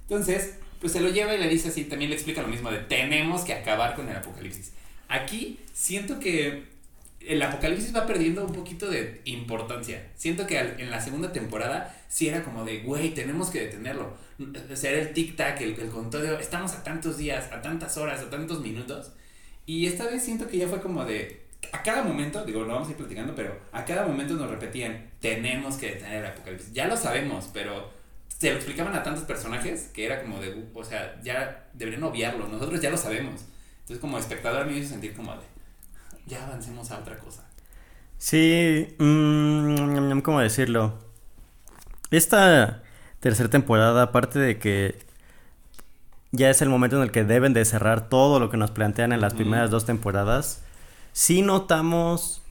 Entonces, 0.04 0.60
pues 0.82 0.94
se 0.94 1.00
lo 1.00 1.10
lleva 1.10 1.34
y 1.36 1.38
le 1.38 1.48
dice 1.48 1.70
así, 1.70 1.86
también 1.86 2.10
le 2.10 2.16
explica 2.16 2.42
lo 2.42 2.48
mismo 2.48 2.72
de 2.72 2.80
tenemos 2.80 3.44
que 3.44 3.54
acabar 3.54 3.96
con 3.96 4.10
el 4.10 4.18
apocalipsis. 4.18 4.74
Aquí 5.08 5.60
siento 5.74 6.20
que 6.20 6.64
el 7.20 7.42
apocalipsis 7.42 7.96
va 7.96 8.08
perdiendo 8.08 8.44
un 8.44 8.52
poquito 8.52 8.90
de 8.90 9.22
importancia. 9.26 10.08
Siento 10.16 10.48
que 10.48 10.58
en 10.58 10.90
la 10.90 11.00
segunda 11.00 11.32
temporada 11.32 11.96
sí 12.08 12.28
era 12.28 12.44
como 12.44 12.66
de, 12.66 12.80
güey, 12.80 13.14
tenemos 13.14 13.52
que 13.52 13.62
detenerlo. 13.62 14.18
O 14.40 14.76
sea, 14.76 14.92
era 14.92 15.02
el 15.02 15.14
tic-tac, 15.14 15.62
el, 15.62 15.80
el 15.80 15.90
conteo, 15.90 16.40
estamos 16.40 16.74
a 16.74 16.84
tantos 16.84 17.18
días, 17.18 17.52
a 17.52 17.62
tantas 17.62 17.96
horas, 17.98 18.22
a 18.22 18.30
tantos 18.32 18.62
minutos. 18.62 19.12
Y 19.68 19.86
esta 19.86 20.06
vez 20.08 20.24
siento 20.24 20.48
que 20.48 20.58
ya 20.58 20.68
fue 20.68 20.82
como 20.82 21.06
de, 21.06 21.42
a 21.72 21.84
cada 21.84 22.04
momento, 22.04 22.44
digo, 22.44 22.66
no 22.66 22.74
vamos 22.74 22.88
a 22.88 22.92
ir 22.92 22.98
platicando, 22.98 23.36
pero 23.36 23.56
a 23.72 23.86
cada 23.86 24.08
momento 24.08 24.34
nos 24.34 24.50
repetían, 24.50 25.12
tenemos 25.20 25.76
que 25.76 25.92
detener 25.92 26.24
el 26.24 26.32
apocalipsis. 26.32 26.74
Ya 26.74 26.88
lo 26.88 26.98
sabemos, 26.98 27.50
pero 27.54 27.92
se 28.42 28.50
lo 28.50 28.56
explicaban 28.56 28.96
a 28.96 29.04
tantos 29.04 29.26
personajes 29.26 29.92
que 29.94 30.04
era 30.04 30.24
como 30.24 30.40
de, 30.40 30.68
o 30.74 30.84
sea, 30.84 31.22
ya 31.22 31.68
deberían 31.74 32.02
obviarlo, 32.02 32.48
nosotros 32.48 32.82
ya 32.82 32.90
lo 32.90 32.98
sabemos. 32.98 33.42
Entonces 33.82 34.00
como 34.00 34.18
espectador 34.18 34.66
me 34.66 34.76
hizo 34.76 34.90
sentir 34.90 35.14
como 35.14 35.32
de, 35.34 35.42
ya 36.26 36.44
avancemos 36.44 36.90
a 36.90 36.98
otra 36.98 37.20
cosa. 37.20 37.48
Sí, 38.18 38.96
mmm, 38.98 40.22
¿cómo 40.22 40.40
decirlo? 40.40 40.98
Esta 42.10 42.82
tercera 43.20 43.48
temporada, 43.48 44.02
aparte 44.02 44.40
de 44.40 44.58
que 44.58 44.98
ya 46.32 46.50
es 46.50 46.64
el 46.64 46.70
momento 46.70 46.98
en 46.98 47.04
el 47.04 47.12
que 47.12 47.24
deben 47.24 47.54
de 47.54 47.64
cerrar 47.64 48.10
todo 48.10 48.40
lo 48.40 48.50
que 48.50 48.58
nos 48.58 48.72
plantean 48.72 49.12
en 49.12 49.22
las 49.22 49.36
primeras 49.36 49.70
dos 49.70 49.86
temporadas, 49.86 50.64
sí 51.14 51.44
notamos 51.44 52.42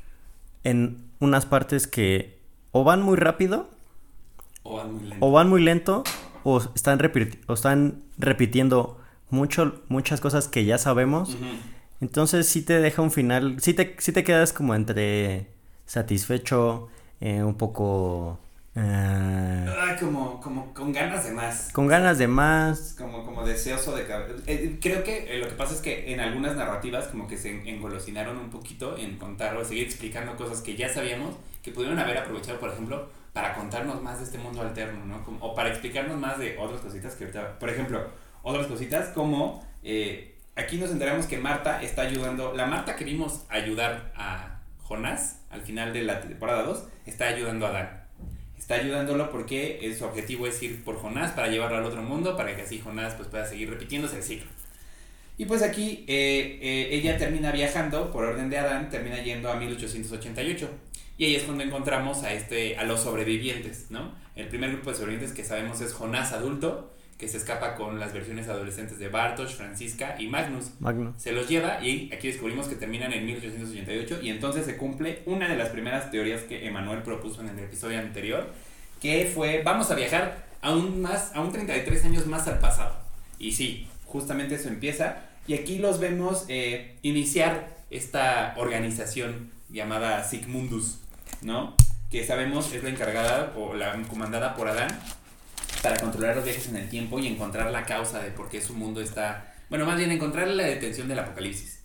en 0.63 1.11
unas 1.19 1.47
partes 1.47 1.89
que 1.89 2.39
o 2.71 2.85
van 2.85 3.03
muy 3.03 3.17
rápido 3.17 3.69
o 4.71 4.77
van 4.77 4.93
muy 4.93 5.03
lento 5.09 5.27
o, 5.27 5.33
van 5.33 5.49
muy 5.49 5.63
lento, 5.63 6.05
o 6.45 6.61
están, 6.75 7.01
o 7.47 7.53
están 7.53 8.03
repitiendo 8.19 9.01
mucho, 9.31 9.83
muchas 9.89 10.21
cosas 10.21 10.49
que 10.49 10.65
ya 10.65 10.79
sabemos. 10.79 11.37
Entonces 12.01 12.49
sí 12.49 12.63
te 12.63 12.81
deja 12.81 13.03
un 13.03 13.11
final, 13.11 13.61
sí 13.61 13.75
te, 13.75 13.97
sí 13.99 14.13
te 14.13 14.25
quedas 14.25 14.53
como 14.53 14.75
entre 14.75 15.49
satisfecho, 15.87 16.89
eh, 17.21 17.43
un 17.43 17.57
poco... 17.57 18.39
Uh, 18.77 19.99
como, 19.99 20.41
como 20.41 20.73
con 20.73 20.93
ganas 20.93 21.25
de 21.25 21.33
más. 21.33 21.71
Con 21.73 21.89
ganas 21.89 22.19
de 22.19 22.29
más. 22.29 22.95
Como, 22.97 23.25
como 23.27 23.45
deseoso 23.45 23.95
de... 23.97 24.07
Eh, 24.47 24.79
creo 24.81 25.03
que 25.03 25.39
lo 25.39 25.49
que 25.49 25.55
pasa 25.55 25.75
es 25.75 25.81
que 25.81 26.13
en 26.13 26.21
algunas 26.21 26.57
narrativas 26.57 27.09
como 27.09 27.27
que 27.27 27.37
se 27.37 27.69
engolosinaron 27.69 28.39
un 28.39 28.49
poquito 28.49 28.97
en 28.97 29.19
contar 29.19 29.57
o 29.57 29.65
seguir 29.65 29.85
explicando 29.85 30.37
cosas 30.37 30.61
que 30.61 30.77
ya 30.77 30.89
sabíamos, 30.89 31.35
que 31.63 31.73
pudieron 31.73 31.99
haber 31.99 32.19
aprovechado, 32.19 32.61
por 32.61 32.71
ejemplo, 32.71 33.09
para 33.33 33.55
contarnos 33.55 34.03
más 34.03 34.19
de 34.19 34.25
este 34.25 34.39
mundo 34.39 34.63
alterno, 34.63 35.05
¿no? 35.07 35.25
O 35.41 35.55
para 35.55 35.69
explicarnos 35.71 36.19
más 36.19 36.39
de 36.39 36.57
otras 36.59 36.81
cositas 36.81 37.15
que 37.15 37.25
ahorita... 37.25 37.59
Por 37.59 37.71
ejemplo, 37.71 38.09
otras 38.43 38.67
cositas 38.67 39.09
como... 39.11 39.65
Eh, 39.83 40.37
aquí 40.57 40.77
nos 40.79 40.91
enteramos 40.91 41.27
que 41.27 41.39
Marta 41.39 41.83
está 41.83 42.03
ayudando, 42.03 42.53
la 42.55 42.67
Marta 42.67 42.97
que 42.97 43.05
vimos 43.05 43.45
ayudar 43.49 44.13
a 44.17 44.61
Jonás 44.83 45.41
al 45.51 45.63
final 45.63 45.93
de 45.93 46.03
la 46.03 46.21
temporada 46.21 46.63
2, 46.63 46.85
está 47.07 47.29
ayudando 47.29 47.67
a 47.67 47.71
Dan. 47.71 48.01
Está 48.59 48.75
ayudándolo 48.75 49.31
porque 49.31 49.95
su 49.99 50.05
objetivo 50.05 50.47
es 50.47 50.63
ir 50.63 50.85
por 50.85 50.97
Jonás 51.01 51.33
para 51.33 51.49
llevarlo 51.49 51.79
al 51.79 51.85
otro 51.85 52.03
mundo, 52.03 52.37
para 52.37 52.55
que 52.55 52.63
así 52.63 52.81
Jonás 52.81 53.15
pues, 53.15 53.29
pueda 53.29 53.47
seguir 53.47 53.71
repitiéndose 53.71 54.17
el 54.17 54.23
ciclo. 54.23 54.51
Y 55.39 55.47
pues 55.47 55.63
aquí 55.63 56.05
eh, 56.07 56.59
eh, 56.61 56.89
ella 56.93 57.17
termina 57.17 57.51
viajando, 57.51 58.13
por 58.13 58.25
orden 58.25 58.51
de 58.51 58.59
Adán, 58.59 58.91
termina 58.91 59.23
yendo 59.23 59.51
a 59.51 59.57
1888. 59.57 60.71
Y 61.21 61.27
ahí 61.27 61.35
es 61.37 61.43
cuando 61.43 61.63
encontramos 61.63 62.23
a, 62.23 62.33
este, 62.33 62.79
a 62.79 62.85
los 62.85 63.01
sobrevivientes, 63.01 63.91
¿no? 63.91 64.15
El 64.37 64.49
primer 64.49 64.73
grupo 64.73 64.89
de 64.89 64.97
sobrevivientes 64.97 65.37
que 65.37 65.45
sabemos 65.45 65.83
es 65.83 65.93
Jonás 65.93 66.33
adulto, 66.33 66.95
que 67.19 67.29
se 67.29 67.37
escapa 67.37 67.75
con 67.75 68.01
las 68.01 68.15
versiones 68.15 68.49
adolescentes 68.49 68.99
de 68.99 69.09
Bartosz, 69.09 69.55
Francisca 69.55 70.17
y 70.19 70.29
Magnus. 70.29 70.71
Magnus. 70.81 71.21
Se 71.21 71.33
los 71.33 71.47
lleva 71.47 71.85
y 71.85 72.11
aquí 72.11 72.29
descubrimos 72.29 72.69
que 72.69 72.75
terminan 72.75 73.13
en 73.13 73.27
1888 73.27 74.21
y 74.23 74.31
entonces 74.31 74.65
se 74.65 74.79
cumple 74.79 75.21
una 75.27 75.47
de 75.47 75.59
las 75.59 75.69
primeras 75.69 76.11
teorías 76.11 76.41
que 76.45 76.67
Emanuel 76.67 77.03
propuso 77.03 77.43
en 77.43 77.51
el 77.51 77.59
episodio 77.59 77.99
anterior, 77.99 78.51
que 79.03 79.27
fue 79.27 79.63
vamos 79.63 79.91
a 79.91 79.97
viajar 79.97 80.47
aún 80.63 81.03
más, 81.03 81.33
a 81.35 81.43
un 81.43 81.53
33 81.53 82.03
años 82.07 82.27
más 82.29 82.49
al 82.49 82.61
pasado. 82.61 82.97
Y 83.39 83.53
sí, 83.53 83.87
justamente 84.07 84.55
eso 84.55 84.71
empieza 84.71 85.19
y 85.47 85.53
aquí 85.53 85.81
los 85.81 86.01
vemos 86.01 86.47
eh, 86.49 86.97
iniciar 87.03 87.77
esta 87.91 88.55
organización 88.57 89.51
llamada 89.69 90.25
Sigmundus, 90.25 91.01
¿no? 91.43 91.75
Que 92.11 92.27
sabemos 92.27 92.73
es 92.73 92.83
la 92.83 92.91
encargada 92.91 93.53
o 93.57 93.75
la 93.75 93.93
comandada 94.03 94.55
por 94.55 94.69
Adán 94.69 94.89
para 95.83 95.99
controlar 95.99 96.37
los 96.37 96.45
viajes 96.45 96.69
en 96.69 96.77
el 96.77 96.89
tiempo 96.89 97.19
y 97.19 97.27
encontrar 97.27 97.71
la 97.71 97.85
causa 97.85 98.21
de 98.21 98.31
por 98.31 98.49
qué 98.49 98.61
su 98.61 98.75
mundo 98.75 99.01
está... 99.01 99.55
Bueno, 99.69 99.87
más 99.87 99.97
bien 99.97 100.11
encontrar 100.11 100.49
la 100.49 100.65
detención 100.65 101.09
del 101.09 101.21
apocalipsis. 101.21 101.81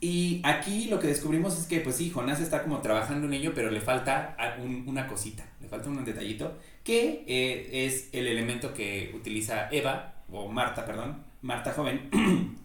Y 0.00 0.42
aquí 0.44 0.88
lo 0.88 1.00
que 1.00 1.06
descubrimos 1.06 1.58
es 1.58 1.66
que, 1.66 1.80
pues 1.80 1.96
sí, 1.96 2.10
Jonás 2.10 2.40
está 2.40 2.62
como 2.62 2.82
trabajando 2.82 3.26
en 3.26 3.32
ello, 3.32 3.52
pero 3.54 3.70
le 3.70 3.80
falta 3.80 4.36
una 4.58 5.06
cosita, 5.06 5.46
le 5.62 5.68
falta 5.68 5.88
un 5.88 6.04
detallito, 6.04 6.58
que 6.82 7.24
eh, 7.26 7.86
es 7.86 8.10
el 8.12 8.26
elemento 8.26 8.74
que 8.74 9.12
utiliza 9.14 9.68
Eva, 9.70 10.16
o 10.30 10.48
Marta, 10.48 10.84
perdón, 10.84 11.24
Marta 11.40 11.72
joven, 11.72 12.10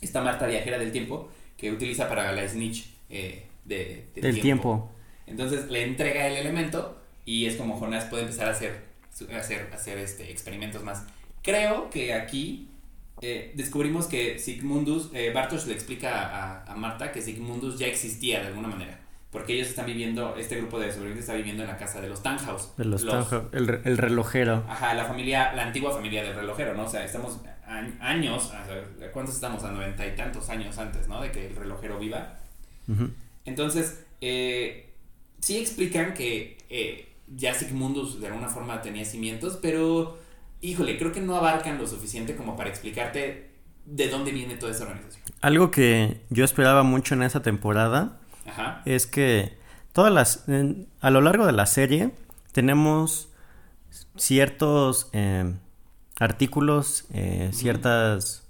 esta 0.00 0.22
Marta 0.22 0.46
viajera 0.46 0.76
del 0.76 0.90
tiempo, 0.90 1.30
que 1.56 1.70
utiliza 1.70 2.08
para 2.08 2.32
la 2.32 2.48
snitch 2.48 2.88
eh, 3.08 3.46
de, 3.64 4.08
del 4.16 4.40
tiempo. 4.40 4.90
Entonces 5.26 5.70
le 5.70 5.84
entrega 5.84 6.26
el 6.26 6.36
elemento 6.36 6.98
y 7.24 7.46
es 7.46 7.56
como 7.56 7.78
Jonás 7.78 8.04
puede 8.06 8.22
empezar 8.22 8.48
a 8.48 8.52
hacer 8.52 8.92
hacer, 9.36 9.70
hacer 9.72 9.98
este, 9.98 10.30
experimentos 10.30 10.82
más. 10.82 11.04
Creo 11.42 11.90
que 11.90 12.14
aquí 12.14 12.68
eh, 13.20 13.52
descubrimos 13.54 14.06
que 14.06 14.38
Sigmundus, 14.38 15.10
eh, 15.12 15.32
Bartosz 15.32 15.66
le 15.66 15.74
explica 15.74 16.64
a, 16.64 16.76
Marta 16.76 17.12
que 17.12 17.20
Sigmundus 17.20 17.78
ya 17.78 17.86
existía 17.86 18.40
de 18.40 18.48
alguna 18.48 18.68
manera. 18.68 18.98
Porque 19.30 19.54
ellos 19.54 19.68
están 19.68 19.86
viviendo, 19.86 20.36
este 20.36 20.56
grupo 20.56 20.78
de 20.78 20.88
sobrevivientes 20.88 21.24
está 21.24 21.34
viviendo 21.34 21.62
en 21.62 21.70
la 21.70 21.78
casa 21.78 22.02
de 22.02 22.08
los 22.08 22.22
Tannhaus. 22.22 22.76
De 22.76 22.84
los, 22.84 23.02
el, 23.52 23.80
el, 23.84 23.96
relojero. 23.96 24.62
Ajá, 24.68 24.92
la 24.92 25.06
familia, 25.06 25.54
la 25.54 25.62
antigua 25.62 25.90
familia 25.90 26.22
del 26.22 26.34
relojero, 26.34 26.74
¿no? 26.74 26.84
O 26.84 26.88
sea, 26.88 27.02
estamos 27.02 27.40
años, 27.66 28.52
¿cuántos 29.14 29.34
estamos? 29.34 29.64
A 29.64 29.70
noventa 29.70 30.06
y 30.06 30.14
tantos 30.14 30.50
años 30.50 30.76
antes, 30.76 31.08
¿no? 31.08 31.22
De 31.22 31.32
que 31.32 31.46
el 31.46 31.56
relojero 31.56 31.98
viva. 31.98 32.36
Entonces, 33.46 34.04
eh, 34.20 34.91
sí 35.42 35.58
explican 35.58 36.14
que 36.14 36.56
ya 37.36 37.54
Sigmundus 37.54 38.20
de 38.20 38.28
alguna 38.28 38.48
forma 38.48 38.80
tenía 38.80 39.04
cimientos, 39.04 39.58
pero 39.60 40.18
híjole, 40.60 40.96
creo 40.96 41.12
que 41.12 41.20
no 41.20 41.36
abarcan 41.36 41.76
lo 41.78 41.86
suficiente 41.86 42.36
como 42.36 42.56
para 42.56 42.70
explicarte 42.70 43.50
de 43.84 44.08
dónde 44.08 44.30
viene 44.30 44.56
toda 44.56 44.72
esa 44.72 44.84
organización. 44.84 45.22
Algo 45.40 45.70
que 45.70 46.20
yo 46.30 46.44
esperaba 46.44 46.82
mucho 46.82 47.14
en 47.14 47.22
esa 47.22 47.42
temporada 47.42 48.20
es 48.84 49.06
que 49.06 49.58
todas 49.92 50.12
las 50.12 50.44
a 51.00 51.10
lo 51.10 51.20
largo 51.20 51.46
de 51.46 51.52
la 51.52 51.66
serie 51.66 52.12
tenemos 52.52 53.28
ciertos 54.16 55.10
eh, 55.12 55.52
artículos, 56.18 57.06
eh, 57.12 57.50
ciertas 57.52 58.48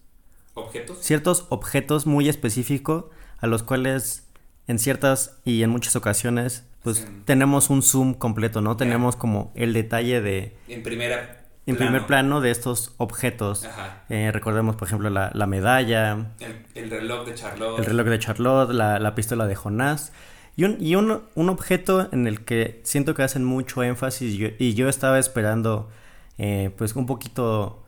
objetos, 0.54 0.98
ciertos 1.00 1.46
objetos 1.48 2.06
muy 2.06 2.28
específicos 2.28 3.06
a 3.38 3.46
los 3.46 3.62
cuales 3.62 4.28
en 4.66 4.78
ciertas 4.78 5.38
y 5.44 5.62
en 5.62 5.70
muchas 5.70 5.96
ocasiones 5.96 6.64
pues 6.82 7.06
tenemos 7.24 7.70
un 7.70 7.82
zoom 7.82 8.14
completo, 8.14 8.60
¿no? 8.60 8.76
Tenemos 8.76 9.16
como 9.16 9.52
el 9.54 9.72
detalle 9.72 10.20
de... 10.20 10.56
En 10.68 10.82
primera... 10.82 11.38
En 11.64 11.76
primer 11.76 12.06
plano 12.06 12.40
de 12.40 12.50
estos 12.50 12.92
objetos. 12.96 13.64
Eh, 14.08 14.32
recordemos, 14.32 14.74
por 14.74 14.88
ejemplo, 14.88 15.10
la, 15.10 15.46
medalla. 15.46 16.32
El, 16.74 16.90
reloj 16.90 17.24
de 17.24 17.34
Charlotte. 17.34 17.78
El 17.78 17.84
reloj 17.84 18.08
de 18.08 18.18
Charlotte, 18.18 18.72
la, 18.72 19.14
pistola 19.14 19.46
de 19.46 19.54
Jonás. 19.54 20.12
Y, 20.56 20.64
un, 20.64 20.76
y 20.80 20.96
un, 20.96 21.48
objeto 21.48 22.08
en 22.10 22.26
el 22.26 22.44
que 22.44 22.80
siento 22.82 23.14
que 23.14 23.22
hacen 23.22 23.44
mucho 23.44 23.84
énfasis 23.84 24.36
y 24.58 24.74
yo, 24.74 24.88
estaba 24.88 25.20
esperando 25.20 25.88
eh, 26.36 26.74
pues 26.76 26.96
un 26.96 27.06
poquito 27.06 27.84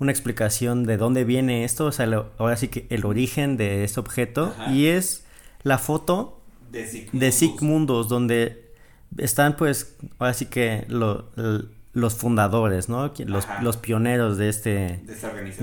una 0.00 0.10
explicación 0.10 0.84
de 0.84 0.96
dónde 0.96 1.22
viene 1.22 1.62
esto, 1.62 1.86
o 1.86 1.92
sea, 1.92 2.08
ahora 2.38 2.56
sí 2.56 2.68
que 2.68 2.88
el 2.90 3.06
origen 3.06 3.56
de 3.56 3.84
este 3.84 4.00
objeto 4.00 4.52
y 4.68 4.86
es 4.86 5.24
la 5.62 5.78
foto 5.78 6.41
de 6.72 7.32
Sigmundos, 7.32 8.08
donde 8.08 8.72
están 9.18 9.56
pues 9.56 9.96
ahora 10.18 10.34
sí 10.34 10.46
que 10.46 10.86
los 10.88 12.14
fundadores, 12.14 12.88
¿no? 12.88 13.12
Los, 13.26 13.46
los 13.60 13.76
pioneros 13.76 14.38
de, 14.38 14.48
este, 14.48 15.00
de 15.04 15.12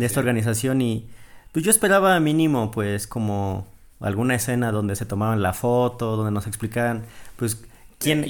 esta, 0.05 0.19
organización. 0.19 0.81
y 0.81 1.09
pues 1.51 1.65
yo 1.65 1.71
esperaba 1.71 2.19
mínimo 2.19 2.71
pues 2.71 3.07
como 3.07 3.67
alguna 3.99 4.35
escena 4.35 4.71
donde 4.71 4.95
se 4.95 5.05
tomaban 5.05 5.41
la 5.41 5.53
foto, 5.53 6.15
donde 6.15 6.31
nos 6.31 6.47
explicaran 6.47 7.03
pues 7.35 7.61
quién, 7.97 8.23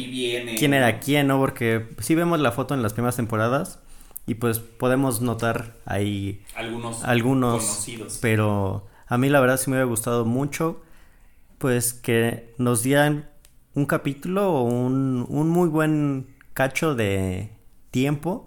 quién 0.58 0.74
era 0.74 1.00
quién, 1.00 1.28
¿no? 1.28 1.38
Porque 1.38 1.88
sí 2.00 2.16
vemos 2.16 2.40
la 2.40 2.52
foto 2.52 2.74
en 2.74 2.82
las 2.82 2.94
primeras 2.94 3.18
temporadas 3.18 3.80
y 4.26 4.36
pues 4.36 4.60
podemos 4.60 5.22
notar 5.22 5.74
ahí 5.86 6.44
algunos, 6.56 7.04
algunos 7.04 7.64
conocidos. 7.64 8.20
Pero 8.22 8.88
a 9.08 9.18
mí 9.18 9.28
la 9.28 9.40
verdad 9.40 9.58
sí 9.58 9.70
me 9.70 9.76
hubiera 9.76 9.90
gustado 9.90 10.24
mucho 10.24 10.82
pues 11.60 11.94
que 11.94 12.54
nos 12.58 12.82
dieran 12.84 13.30
un 13.76 13.86
capítulo 13.86 14.52
o 14.52 14.64
un, 14.64 15.26
un 15.30 15.50
muy 15.50 15.70
buen 15.70 16.28
cacho 16.54 16.96
de, 16.96 17.52
tiempo 17.92 18.46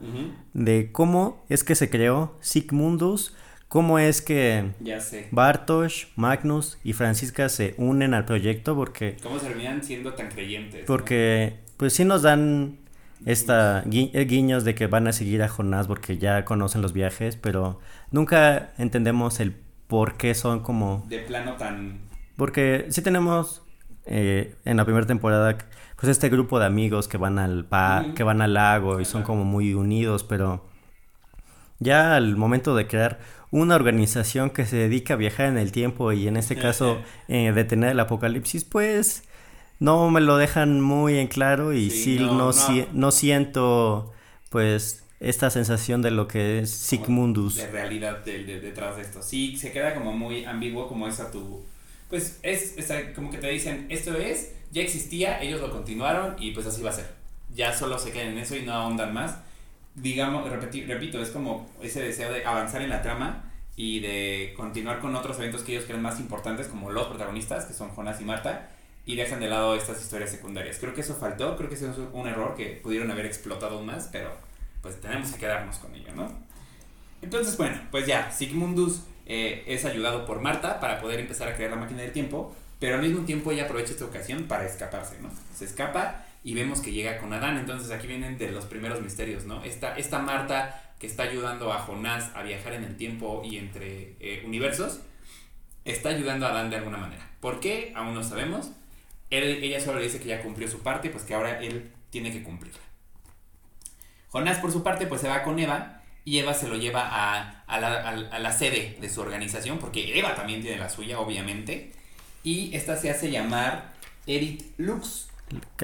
de 0.52 0.90
cómo 0.92 1.44
es 1.48 1.64
que 1.64 1.74
se 1.74 1.88
creó 1.90 2.36
Sigmundus, 2.40 3.34
cómo 3.68 3.98
es 3.98 4.20
que 4.22 4.72
Ya 4.80 5.00
sé. 5.00 5.28
Bartosz, 5.30 6.08
Magnus 6.16 6.78
y 6.84 6.92
Francisca 6.92 7.48
se 7.48 7.74
unen 7.78 8.12
al 8.14 8.24
proyecto 8.24 8.74
porque 8.74 9.16
¿Cómo 9.22 9.38
terminan 9.38 9.82
siendo 9.82 10.12
tan 10.14 10.28
creyentes? 10.28 10.80
no? 10.80 10.86
porque 10.86 11.58
pues 11.76 11.92
sí 11.94 12.04
nos 12.04 12.22
dan 12.22 12.78
esta 13.24 13.84
gui- 13.84 14.10
eh, 14.14 14.24
guiños 14.24 14.64
de 14.64 14.74
que 14.74 14.86
van 14.88 15.06
a 15.06 15.12
seguir 15.12 15.42
a 15.42 15.48
Jonás 15.48 15.86
porque 15.86 16.18
ya 16.18 16.44
conocen 16.44 16.82
los 16.82 16.92
viajes, 16.92 17.36
pero 17.36 17.78
nunca 18.10 18.72
entendemos 18.78 19.40
el 19.40 19.54
por 19.86 20.16
qué 20.16 20.34
son 20.34 20.60
como 20.60 21.04
De 21.08 21.18
plano 21.20 21.54
tan... 21.56 22.00
porque 22.42 22.86
sí 22.88 23.02
tenemos 23.02 23.62
eh, 24.04 24.56
en 24.64 24.76
la 24.76 24.84
primera 24.84 25.06
temporada 25.06 25.56
pues 25.94 26.10
este 26.10 26.28
grupo 26.28 26.58
de 26.58 26.66
amigos 26.66 27.06
que 27.06 27.16
van 27.16 27.38
al 27.38 27.64
pa- 27.64 28.04
que 28.16 28.24
van 28.24 28.42
al 28.42 28.54
lago 28.54 28.98
y 29.00 29.04
son 29.04 29.22
como 29.22 29.44
muy 29.44 29.74
unidos, 29.74 30.24
pero 30.24 30.66
ya 31.78 32.16
al 32.16 32.36
momento 32.36 32.74
de 32.74 32.88
crear 32.88 33.20
una 33.52 33.76
organización 33.76 34.50
que 34.50 34.66
se 34.66 34.74
dedica 34.76 35.14
a 35.14 35.16
viajar 35.18 35.46
en 35.46 35.56
el 35.56 35.70
tiempo 35.70 36.10
y 36.10 36.26
en 36.26 36.36
este 36.36 36.56
caso 36.56 37.00
eh, 37.28 37.52
detener 37.52 37.90
el 37.90 38.00
apocalipsis, 38.00 38.64
pues 38.64 39.22
no 39.78 40.10
me 40.10 40.20
lo 40.20 40.36
dejan 40.36 40.80
muy 40.80 41.18
en 41.18 41.28
claro 41.28 41.72
y 41.72 41.90
Sí, 41.90 42.16
sí, 42.18 42.26
no, 42.26 42.26
no, 42.32 42.44
no. 42.46 42.52
si- 42.52 42.86
no 42.92 43.12
siento 43.12 44.12
pues 44.50 45.04
esta 45.20 45.48
sensación 45.50 46.02
de 46.02 46.10
lo 46.10 46.26
que 46.26 46.58
es 46.58 46.70
Sigmundus. 46.70 47.54
de 47.54 47.68
realidad 47.68 48.24
de- 48.24 48.58
detrás 48.60 48.96
de 48.96 49.02
esto. 49.02 49.22
Sí, 49.22 49.56
se 49.56 49.70
queda 49.70 49.94
como 49.94 50.12
muy 50.12 50.44
ambiguo 50.44 50.88
como 50.88 51.06
esa 51.06 51.30
tu... 51.30 51.62
Pues 52.12 52.38
es, 52.42 52.76
es 52.76 52.92
como 53.14 53.30
que 53.30 53.38
te 53.38 53.48
dicen, 53.48 53.86
esto 53.88 54.14
es, 54.18 54.52
ya 54.70 54.82
existía, 54.82 55.40
ellos 55.40 55.62
lo 55.62 55.70
continuaron 55.70 56.36
y 56.38 56.50
pues 56.50 56.66
así 56.66 56.82
va 56.82 56.90
a 56.90 56.92
ser. 56.92 57.06
Ya 57.54 57.72
solo 57.72 57.98
se 57.98 58.12
quedan 58.12 58.32
en 58.32 58.38
eso 58.38 58.54
y 58.54 58.66
no 58.66 58.74
ahondan 58.74 59.14
más. 59.14 59.38
Digamos, 59.94 60.46
repeti- 60.46 60.86
repito, 60.86 61.22
es 61.22 61.30
como 61.30 61.70
ese 61.80 62.02
deseo 62.02 62.30
de 62.30 62.44
avanzar 62.44 62.82
en 62.82 62.90
la 62.90 63.00
trama 63.00 63.50
y 63.76 64.00
de 64.00 64.52
continuar 64.58 65.00
con 65.00 65.16
otros 65.16 65.38
eventos 65.38 65.62
que 65.62 65.72
ellos 65.72 65.86
creen 65.86 66.02
más 66.02 66.20
importantes 66.20 66.66
como 66.66 66.90
los 66.90 67.06
protagonistas, 67.06 67.64
que 67.64 67.72
son 67.72 67.88
Jonas 67.96 68.20
y 68.20 68.24
Marta, 68.26 68.68
y 69.06 69.16
dejan 69.16 69.40
de 69.40 69.48
lado 69.48 69.74
estas 69.74 70.02
historias 70.02 70.28
secundarias. 70.30 70.76
Creo 70.78 70.92
que 70.92 71.00
eso 71.00 71.14
faltó, 71.14 71.56
creo 71.56 71.70
que 71.70 71.76
eso 71.76 71.90
es 71.92 71.96
un 72.12 72.28
error 72.28 72.54
que 72.54 72.78
pudieron 72.82 73.10
haber 73.10 73.24
explotado 73.24 73.80
más, 73.80 74.10
pero 74.12 74.36
pues 74.82 75.00
tenemos 75.00 75.30
que 75.30 75.38
quedarnos 75.38 75.78
con 75.78 75.94
ello, 75.94 76.12
¿no? 76.14 76.30
Entonces, 77.22 77.56
bueno, 77.56 77.80
pues 77.90 78.06
ya, 78.06 78.30
Sigmundus 78.30 79.00
eh, 79.34 79.64
es 79.66 79.86
ayudado 79.86 80.26
por 80.26 80.42
Marta 80.42 80.78
para 80.78 81.00
poder 81.00 81.18
empezar 81.18 81.48
a 81.48 81.54
crear 81.54 81.70
la 81.70 81.78
máquina 81.78 82.02
del 82.02 82.12
tiempo, 82.12 82.54
pero 82.78 82.96
al 82.96 83.00
mismo 83.00 83.24
tiempo 83.24 83.50
ella 83.50 83.64
aprovecha 83.64 83.92
esta 83.92 84.04
ocasión 84.04 84.44
para 84.44 84.66
escaparse, 84.66 85.18
¿no? 85.22 85.30
Se 85.54 85.64
escapa 85.64 86.26
y 86.44 86.52
vemos 86.52 86.82
que 86.82 86.92
llega 86.92 87.16
con 87.16 87.32
Adán, 87.32 87.56
entonces 87.56 87.90
aquí 87.92 88.06
vienen 88.06 88.36
de 88.36 88.50
los 88.50 88.66
primeros 88.66 89.00
misterios, 89.00 89.46
¿no? 89.46 89.64
Esta, 89.64 90.18
Marta 90.18 90.92
que 90.98 91.06
está 91.06 91.22
ayudando 91.22 91.72
a 91.72 91.78
Jonás 91.78 92.30
a 92.34 92.42
viajar 92.42 92.74
en 92.74 92.84
el 92.84 92.98
tiempo 92.98 93.40
y 93.42 93.56
entre 93.56 94.16
eh, 94.20 94.42
universos, 94.44 95.00
está 95.86 96.10
ayudando 96.10 96.44
a 96.44 96.50
Adán 96.50 96.68
de 96.68 96.76
alguna 96.76 96.98
manera. 96.98 97.26
¿Por 97.40 97.58
qué? 97.58 97.94
Aún 97.96 98.12
no 98.12 98.22
sabemos. 98.22 98.72
Ella 99.30 99.80
solo 99.80 99.98
le 99.98 100.04
dice 100.04 100.20
que 100.20 100.28
ya 100.28 100.42
cumplió 100.42 100.68
su 100.68 100.80
parte, 100.80 101.08
pues 101.08 101.24
que 101.24 101.32
ahora 101.32 101.58
él 101.62 101.90
tiene 102.10 102.30
que 102.30 102.42
cumplirla. 102.42 102.82
Jonás, 104.28 104.58
por 104.58 104.72
su 104.72 104.82
parte, 104.82 105.06
pues 105.06 105.22
se 105.22 105.28
va 105.28 105.42
con 105.42 105.58
Eva 105.58 106.01
y 106.24 106.38
Eva 106.38 106.54
se 106.54 106.68
lo 106.68 106.76
lleva 106.76 107.02
a, 107.10 107.64
a 107.66 107.80
la, 107.80 107.88
a- 108.08 108.36
a 108.36 108.38
la 108.38 108.52
sede 108.52 108.96
de 109.00 109.08
su 109.08 109.20
organización, 109.20 109.78
porque 109.78 110.18
Eva 110.18 110.34
también 110.34 110.62
tiene 110.62 110.78
la 110.78 110.88
suya, 110.88 111.18
obviamente. 111.18 111.92
Y 112.44 112.74
esta 112.74 112.96
se 112.96 113.10
hace 113.10 113.30
llamar 113.30 113.92
Erit 114.26 114.62
Lux. 114.78 115.28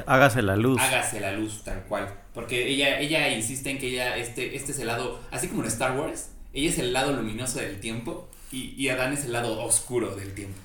Hágase 0.07 0.43
la 0.43 0.57
luz. 0.57 0.81
Hágase 0.81 1.21
la 1.21 1.33
luz, 1.33 1.63
tal 1.65 1.83
cual. 1.85 2.09
Porque 2.35 2.69
ella, 2.69 3.01
ella 3.01 3.29
insiste 3.31 3.71
en 3.71 3.79
que 3.79 3.89
ella, 3.89 4.17
este, 4.17 4.57
este 4.57 4.73
es 4.73 4.79
el 4.79 4.87
lado, 4.87 5.21
así 5.31 5.49
como 5.49 5.63
en 5.63 5.69
Star 5.69 5.99
Wars, 5.99 6.31
ella 6.55 6.71
es 6.71 6.79
el 6.79 6.93
lado 6.93 7.13
luminoso 7.13 7.59
del 7.61 7.79
tiempo 7.81 8.29
y, 8.51 8.75
y 8.77 8.89
Adán 8.89 9.13
es 9.13 9.25
el 9.27 9.33
lado 9.33 9.63
oscuro 9.63 10.15
del 10.17 10.35
tiempo. 10.35 10.59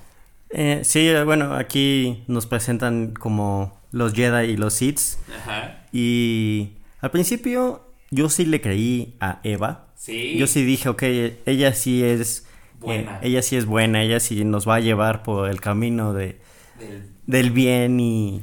Eh, 0.50 0.80
sí, 0.84 1.12
bueno, 1.24 1.54
aquí 1.54 2.22
nos 2.28 2.46
presentan 2.46 3.12
como 3.12 3.78
los 3.90 4.12
Jedi 4.14 4.52
y 4.52 4.56
los 4.56 4.74
Sith. 4.74 5.00
Ajá. 5.36 5.84
Y 5.92 6.70
al 7.00 7.10
principio 7.10 7.92
yo 8.10 8.28
sí 8.28 8.44
le 8.46 8.60
creí 8.60 9.14
a 9.20 9.40
Eva. 9.44 9.86
Sí. 9.96 10.36
Yo 10.38 10.46
sí 10.46 10.64
dije, 10.64 10.88
ok, 10.88 11.02
ella 11.46 11.72
sí 11.74 12.02
es 12.04 12.46
Buena. 12.78 13.16
eh, 13.22 13.28
ella 13.28 13.42
sí 13.42 13.56
es 13.56 13.64
buena, 13.66 14.02
ella 14.02 14.20
sí 14.20 14.44
nos 14.44 14.68
va 14.68 14.76
a 14.76 14.80
llevar 14.80 15.22
por 15.22 15.48
el 15.48 15.60
camino 15.60 16.12
de, 16.12 16.38
Del- 16.78 17.08
del 17.26 17.50
bien 17.50 17.98
y, 18.00 18.42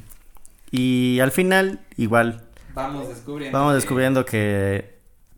y 0.71 1.19
al 1.19 1.31
final 1.31 1.81
igual 1.97 2.41
vamos 2.73 3.07
descubriendo. 3.09 3.57
vamos 3.57 3.73
que- 3.73 3.75
descubriendo 3.75 4.25
que 4.25 4.95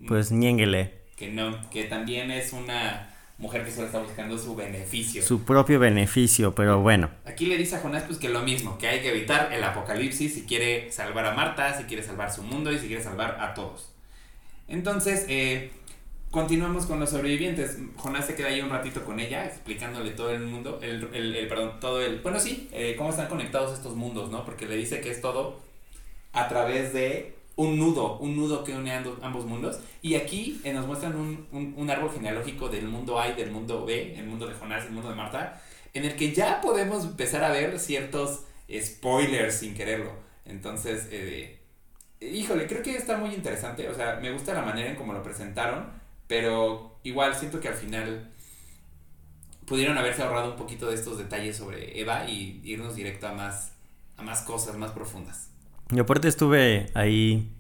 pues 0.07 0.31
niénguele 0.31 0.93
que 1.17 1.31
no, 1.31 1.69
que 1.69 1.83
también 1.85 2.31
es 2.31 2.53
una 2.53 3.09
mujer 3.37 3.65
que 3.65 3.71
solo 3.71 3.87
está 3.87 3.99
buscando 3.99 4.37
su 4.37 4.55
beneficio. 4.55 5.21
su 5.23 5.43
propio 5.43 5.79
beneficio, 5.79 6.53
pero 6.55 6.79
bueno. 6.81 7.09
Aquí 7.25 7.45
le 7.45 7.57
dice 7.57 7.75
a 7.75 7.79
Jonás 7.79 8.03
pues 8.03 8.17
que 8.19 8.29
lo 8.29 8.41
mismo, 8.41 8.77
que 8.77 8.87
hay 8.87 9.01
que 9.01 9.09
evitar 9.09 9.51
el 9.51 9.63
apocalipsis 9.63 10.33
si 10.33 10.43
quiere 10.43 10.91
salvar 10.91 11.25
a 11.25 11.33
Marta, 11.33 11.77
si 11.77 11.83
quiere 11.83 12.03
salvar 12.03 12.31
su 12.31 12.43
mundo 12.43 12.71
y 12.71 12.79
si 12.79 12.87
quiere 12.87 13.03
salvar 13.03 13.37
a 13.41 13.53
todos. 13.53 13.92
Entonces, 14.67 15.25
eh, 15.29 15.71
continuamos 16.31 16.85
con 16.85 16.99
los 16.99 17.09
sobrevivientes. 17.11 17.77
Jonás 17.97 18.25
se 18.27 18.35
queda 18.35 18.47
ahí 18.47 18.61
un 18.61 18.69
ratito 18.69 19.03
con 19.05 19.19
ella, 19.19 19.45
explicándole 19.45 20.11
todo 20.11 20.31
el 20.31 20.41
mundo, 20.41 20.79
el, 20.81 21.09
el- 21.13 21.47
perdón, 21.47 21.79
todo 21.79 22.01
el, 22.01 22.19
bueno 22.21 22.39
sí, 22.39 22.69
eh, 22.71 22.95
cómo 22.97 23.09
están 23.11 23.27
conectados 23.27 23.73
estos 23.77 23.95
mundos, 23.95 24.31
¿no? 24.31 24.45
Porque 24.45 24.65
le 24.65 24.75
dice 24.75 25.01
que 25.01 25.11
es 25.11 25.21
todo 25.21 25.59
a 26.33 26.47
través 26.47 26.93
de 26.93 27.35
un 27.55 27.77
nudo, 27.77 28.17
un 28.17 28.35
nudo 28.35 28.63
que 28.63 28.73
une 28.75 28.91
ambos 29.21 29.45
mundos. 29.45 29.79
Y 30.01 30.15
aquí 30.15 30.59
eh, 30.63 30.73
nos 30.73 30.87
muestran 30.87 31.15
un, 31.15 31.47
un- 31.51 31.73
un 31.77 31.89
árbol 31.89 32.11
genealógico 32.11 32.69
del 32.69 32.87
mundo 32.87 33.19
A 33.19 33.27
y 33.29 33.33
del 33.35 33.51
mundo 33.51 33.85
B, 33.85 34.15
el 34.17 34.25
mundo 34.25 34.47
de 34.47 34.55
Jonás, 34.55 34.85
el 34.85 34.91
mundo 34.91 35.09
de 35.09 35.15
Marta, 35.15 35.61
en 35.93 36.05
el 36.05 36.15
que 36.15 36.33
ya 36.33 36.61
podemos 36.61 37.03
empezar 37.05 37.43
a 37.43 37.51
ver 37.51 37.79
ciertos 37.79 38.41
spoilers 38.75 39.55
sin 39.59 39.75
quererlo. 39.75 40.11
Entonces, 40.45 41.07
eh, 41.11 41.59
híjole, 42.31 42.67
creo 42.67 42.81
que 42.81 42.95
está 42.95 43.17
muy 43.17 43.33
interesante. 43.33 43.87
O 43.89 43.95
sea, 43.95 44.19
me 44.21 44.31
gusta 44.31 44.53
la 44.53 44.61
manera 44.61 44.89
en 44.89 44.95
cómo 44.95 45.13
lo 45.13 45.23
presentaron, 45.23 45.87
pero 46.27 46.97
igual 47.03 47.35
siento 47.35 47.59
que 47.59 47.67
al 47.67 47.75
final 47.75 48.29
pudieron 49.65 49.97
haberse 49.97 50.23
ahorrado 50.23 50.51
un 50.51 50.57
poquito 50.57 50.87
de 50.87 50.95
estos 50.95 51.17
detalles 51.17 51.57
sobre 51.57 51.99
Eva 51.99 52.25
y 52.25 52.61
irnos 52.63 52.95
directo 52.95 53.27
a 53.27 53.33
más, 53.33 53.71
a 54.17 54.23
más 54.23 54.41
cosas 54.41 54.77
más 54.77 54.91
profundas. 54.91 55.49
Y 55.91 55.99
aparte 55.99 56.27
estuve 56.27 56.89
ahí 56.93 57.51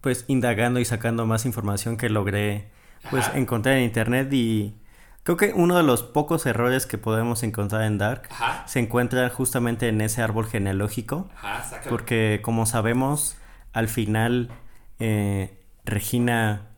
pues 0.00 0.24
indagando 0.26 0.80
y 0.80 0.84
sacando 0.84 1.26
más 1.26 1.46
información 1.46 1.96
que 1.96 2.08
logré 2.08 2.68
pues 3.10 3.28
Ajá. 3.28 3.38
encontrar 3.38 3.76
en 3.76 3.84
internet 3.84 4.32
y 4.32 4.74
creo 5.22 5.36
que 5.36 5.52
uno 5.54 5.76
de 5.76 5.82
los 5.82 6.02
pocos 6.02 6.44
errores 6.46 6.86
que 6.86 6.98
podemos 6.98 7.42
encontrar 7.42 7.82
en 7.82 7.98
Dark 7.98 8.28
Ajá, 8.30 8.66
se 8.66 8.80
encuentra 8.80 9.28
justamente 9.30 9.88
en 9.88 10.00
ese 10.00 10.22
árbol 10.22 10.46
genealógico 10.46 11.28
ajá, 11.36 11.80
porque 11.88 12.40
como 12.42 12.66
sabemos 12.66 13.36
al 13.72 13.88
final 13.88 14.48
eh, 14.98 15.58
Regina 15.84 16.68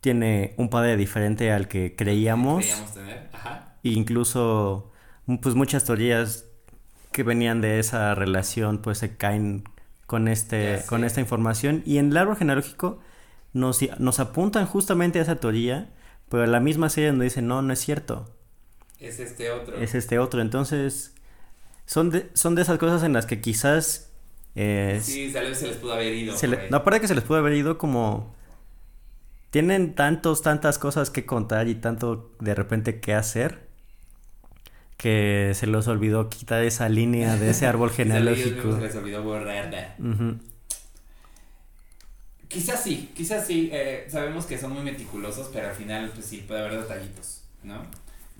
tiene 0.00 0.54
un 0.56 0.68
padre 0.70 0.96
diferente 0.96 1.52
al 1.52 1.68
que 1.68 1.96
creíamos. 1.96 2.64
Creíamos 2.64 2.94
tener, 2.94 3.28
ajá. 3.32 3.74
e 3.82 3.88
incluso 3.90 4.92
pues 5.42 5.54
muchas 5.54 5.84
teorías 5.84 6.44
que 7.12 7.22
venían 7.22 7.60
de 7.60 7.78
esa 7.80 8.14
relación 8.14 8.78
pues 8.78 8.98
se 8.98 9.16
caen 9.16 9.64
con 10.06 10.28
este 10.28 10.82
con 10.86 11.02
esta 11.04 11.20
información. 11.20 11.82
Y 11.84 11.98
en 11.98 12.10
el 12.10 12.16
árbol 12.16 12.36
genealógico 12.36 13.00
nos, 13.52 13.80
nos 13.98 14.20
apuntan 14.20 14.66
justamente 14.66 15.18
a 15.18 15.22
esa 15.22 15.36
teoría 15.36 15.90
pero 16.28 16.44
la 16.46 16.60
misma 16.60 16.88
serie 16.90 17.12
nos 17.12 17.22
dice 17.22 17.40
no 17.42 17.62
no 17.62 17.72
es 17.72 17.78
cierto 17.80 18.28
Es 18.98 19.18
este 19.20 19.50
otro. 19.50 19.76
es 19.78 19.94
este 19.94 20.18
otro. 20.18 20.40
Entonces 20.42 21.14
son 21.86 22.10
de, 22.10 22.28
son 22.34 22.54
de 22.54 22.62
esas 22.62 22.78
cosas 22.78 23.02
en 23.02 23.12
las 23.12 23.26
que 23.26 23.40
quizás 23.40 24.05
eh, 24.56 25.00
Sí, 25.02 25.30
tal 25.32 25.46
vez 25.48 25.58
se 25.58 25.68
les 25.68 25.76
pudo 25.76 25.92
haber 25.94 26.12
ido. 26.14 26.36
se 26.36 26.48
le- 26.48 26.66
no, 26.70 26.78
aparte 26.78 27.00
que 27.00 27.08
se 27.08 27.14
les 27.14 27.22
pudo 27.24 27.38
haber 27.38 27.52
ido 27.52 27.78
como 27.78 28.34
tienen 29.50 29.94
tantos, 29.94 30.42
tantas 30.42 30.78
cosas 30.78 31.10
que 31.10 31.24
contar 31.24 31.68
y 31.68 31.76
tanto 31.76 32.32
de 32.40 32.54
repente 32.54 33.00
que 33.00 33.14
hacer 33.14 33.64
que 34.96 35.52
se 35.54 35.66
les 35.66 35.86
olvidó 35.88 36.28
quitar 36.30 36.62
esa 36.64 36.88
línea 36.88 37.36
de 37.36 37.50
ese 37.50 37.66
árbol 37.66 37.90
genealógico. 37.98 38.74
Se 38.76 38.80
les 38.80 38.94
olvidó 38.96 39.22
borrarla. 39.22 39.94
Quizás 42.48 42.82
sí, 42.82 43.10
quizás 43.14 43.46
sí. 43.46 43.68
eh, 43.72 44.06
sabemos 44.08 44.46
que 44.46 44.56
son 44.56 44.72
muy 44.72 44.82
meticulosos, 44.82 45.50
pero 45.52 45.68
al 45.68 45.74
final, 45.74 46.10
pues 46.14 46.26
sí, 46.26 46.44
puede 46.46 46.60
haber 46.60 46.80
detallitos, 46.80 47.42
¿no? 47.62 47.82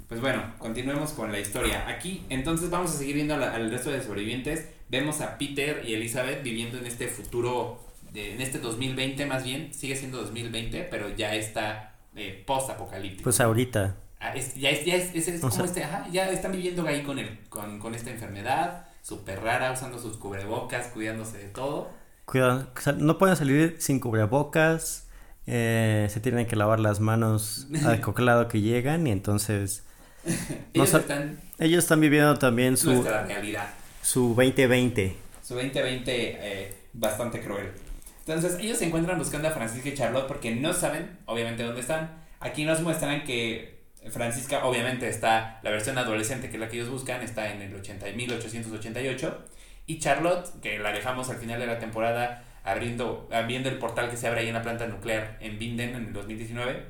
Pues 0.09 0.21
bueno, 0.21 0.55
continuemos 0.59 1.11
con 1.13 1.33
la 1.33 1.41
historia. 1.41 1.89
Aquí, 1.89 2.25
entonces, 2.29 2.71
vamos 2.71 2.93
a 2.95 2.99
seguir 2.99 3.17
viendo 3.17 3.35
al 3.35 3.71
resto 3.71 3.91
de 3.91 4.03
sobrevivientes. 4.03 4.69
Vemos 4.89 5.21
a 5.21 5.37
Peter 5.37 5.83
y 5.85 5.95
Elizabeth 5.95 6.43
viviendo 6.45 6.79
en 6.79 6.87
este 6.87 7.09
futuro, 7.09 7.81
de- 8.13 8.35
en 8.35 8.41
este 8.41 8.59
2020 8.61 9.27
más 9.27 9.43
bien. 9.43 9.75
Sigue 9.75 9.97
siendo 9.97 10.19
2020, 10.19 10.85
pero 10.91 11.09
ya 11.17 11.35
está 11.35 11.93
eh, 12.15 12.43
post-apocalíptico. 12.47 13.25
Pues 13.25 13.41
ahorita. 13.41 13.97
Ah, 14.21 14.35
es- 14.35 14.55
ya 14.55 14.71
es, 14.71 14.85
ya 14.87 14.95
es, 14.95 15.15
es- 15.15 15.29
es 15.29 15.39
O 15.39 15.49
como 15.49 15.53
sea- 15.53 15.65
este, 15.67 15.85
ajá, 15.85 16.07
ya 16.11 16.31
están 16.31 16.53
viviendo 16.53 16.87
ahí 16.87 17.03
con, 17.03 17.19
el, 17.19 17.41
con, 17.49 17.79
con 17.81 17.95
esta 17.95 18.11
enfermedad 18.11 18.87
súper 19.03 19.41
rara, 19.43 19.73
usando 19.73 19.99
sus 19.99 20.17
cubrebocas, 20.17 20.87
cuidándose 20.89 21.37
de 21.39 21.49
todo. 21.49 21.91
Cuidado, 22.25 22.69
no 22.97 23.19
pueden 23.19 23.37
salir 23.37 23.77
sin 23.81 24.01
cubrebocas, 24.01 25.09
eh, 25.47 26.07
se 26.11 26.21
tienen 26.21 26.47
que 26.47 26.57
lavar 26.57 26.81
las 26.81 27.01
manos 27.01 27.67
al 27.85 28.01
coclado 28.01 28.47
que 28.49 28.61
llegan 28.61 29.07
y 29.07 29.11
entonces... 29.11 29.83
ellos, 30.75 30.95
están, 30.95 31.41
ellos 31.59 31.85
están 31.85 32.01
viviendo 32.01 32.37
también 32.39 32.77
su... 32.77 33.03
realidad. 33.03 33.69
Su 34.03 34.35
2020. 34.35 35.17
Su 35.43 35.55
2020 35.55 36.13
eh, 36.13 36.75
bastante 36.93 37.41
cruel. 37.41 37.71
Entonces 38.27 38.59
ellos 38.61 38.79
se 38.79 38.87
encuentran 38.87 39.19
buscando 39.19 39.49
a 39.49 39.53
Francisca 39.53 39.89
y 39.89 39.95
Charlotte 39.95 40.27
porque 40.27 40.55
no 40.55 40.73
saben, 40.73 41.19
obviamente, 41.27 41.63
dónde 41.63 41.81
están. 41.81 42.11
Aquí 42.41 42.65
nos 42.65 42.81
muestran 42.81 43.25
que 43.25 43.77
Francisca, 44.11 44.65
obviamente, 44.65 45.09
está 45.09 45.61
la 45.63 45.71
versión 45.71 45.97
adolescente, 45.99 46.49
que 46.49 46.57
es 46.57 46.61
la 46.61 46.69
que 46.69 46.77
ellos 46.77 46.91
buscan, 46.91 47.23
está 47.23 47.53
en 47.53 47.63
el 47.63 47.75
80, 47.75 48.07
1888. 48.15 49.45
Y 49.87 49.99
Charlotte, 50.01 50.61
que 50.61 50.79
la 50.79 50.93
dejamos 50.93 51.31
al 51.31 51.37
final 51.37 51.61
de 51.61 51.67
la 51.67 51.79
temporada 51.79 52.45
abriendo, 52.65 53.29
viendo 53.47 53.69
el 53.69 53.79
portal 53.79 54.11
que 54.11 54.17
se 54.17 54.27
abre 54.27 54.41
ahí 54.41 54.49
en 54.49 54.55
la 54.55 54.63
planta 54.63 54.89
nuclear 54.89 55.39
en 55.41 55.59
Binden 55.59 55.91
en 55.91 56.07
el 56.07 56.13
2019, 56.13 56.85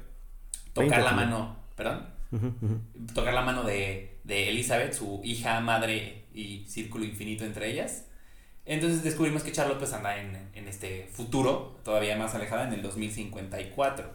tocar 0.72 1.02
la 1.02 1.12
mano, 1.12 1.56
perdón, 1.76 2.15
tocar 3.14 3.34
la 3.34 3.42
mano 3.42 3.64
de, 3.64 4.18
de 4.24 4.48
Elizabeth, 4.48 4.92
su 4.92 5.20
hija, 5.24 5.60
madre 5.60 6.24
y 6.34 6.64
círculo 6.68 7.04
infinito 7.04 7.44
entre 7.44 7.70
ellas. 7.70 8.06
Entonces 8.64 9.04
descubrimos 9.04 9.42
que 9.42 9.52
Charlotte 9.52 9.78
pues 9.78 9.92
anda 9.92 10.18
en, 10.18 10.36
en, 10.54 10.68
este 10.68 11.08
futuro, 11.12 11.78
todavía 11.84 12.16
más 12.16 12.34
alejada, 12.34 12.66
en 12.66 12.72
el 12.72 12.82
2054. 12.82 14.10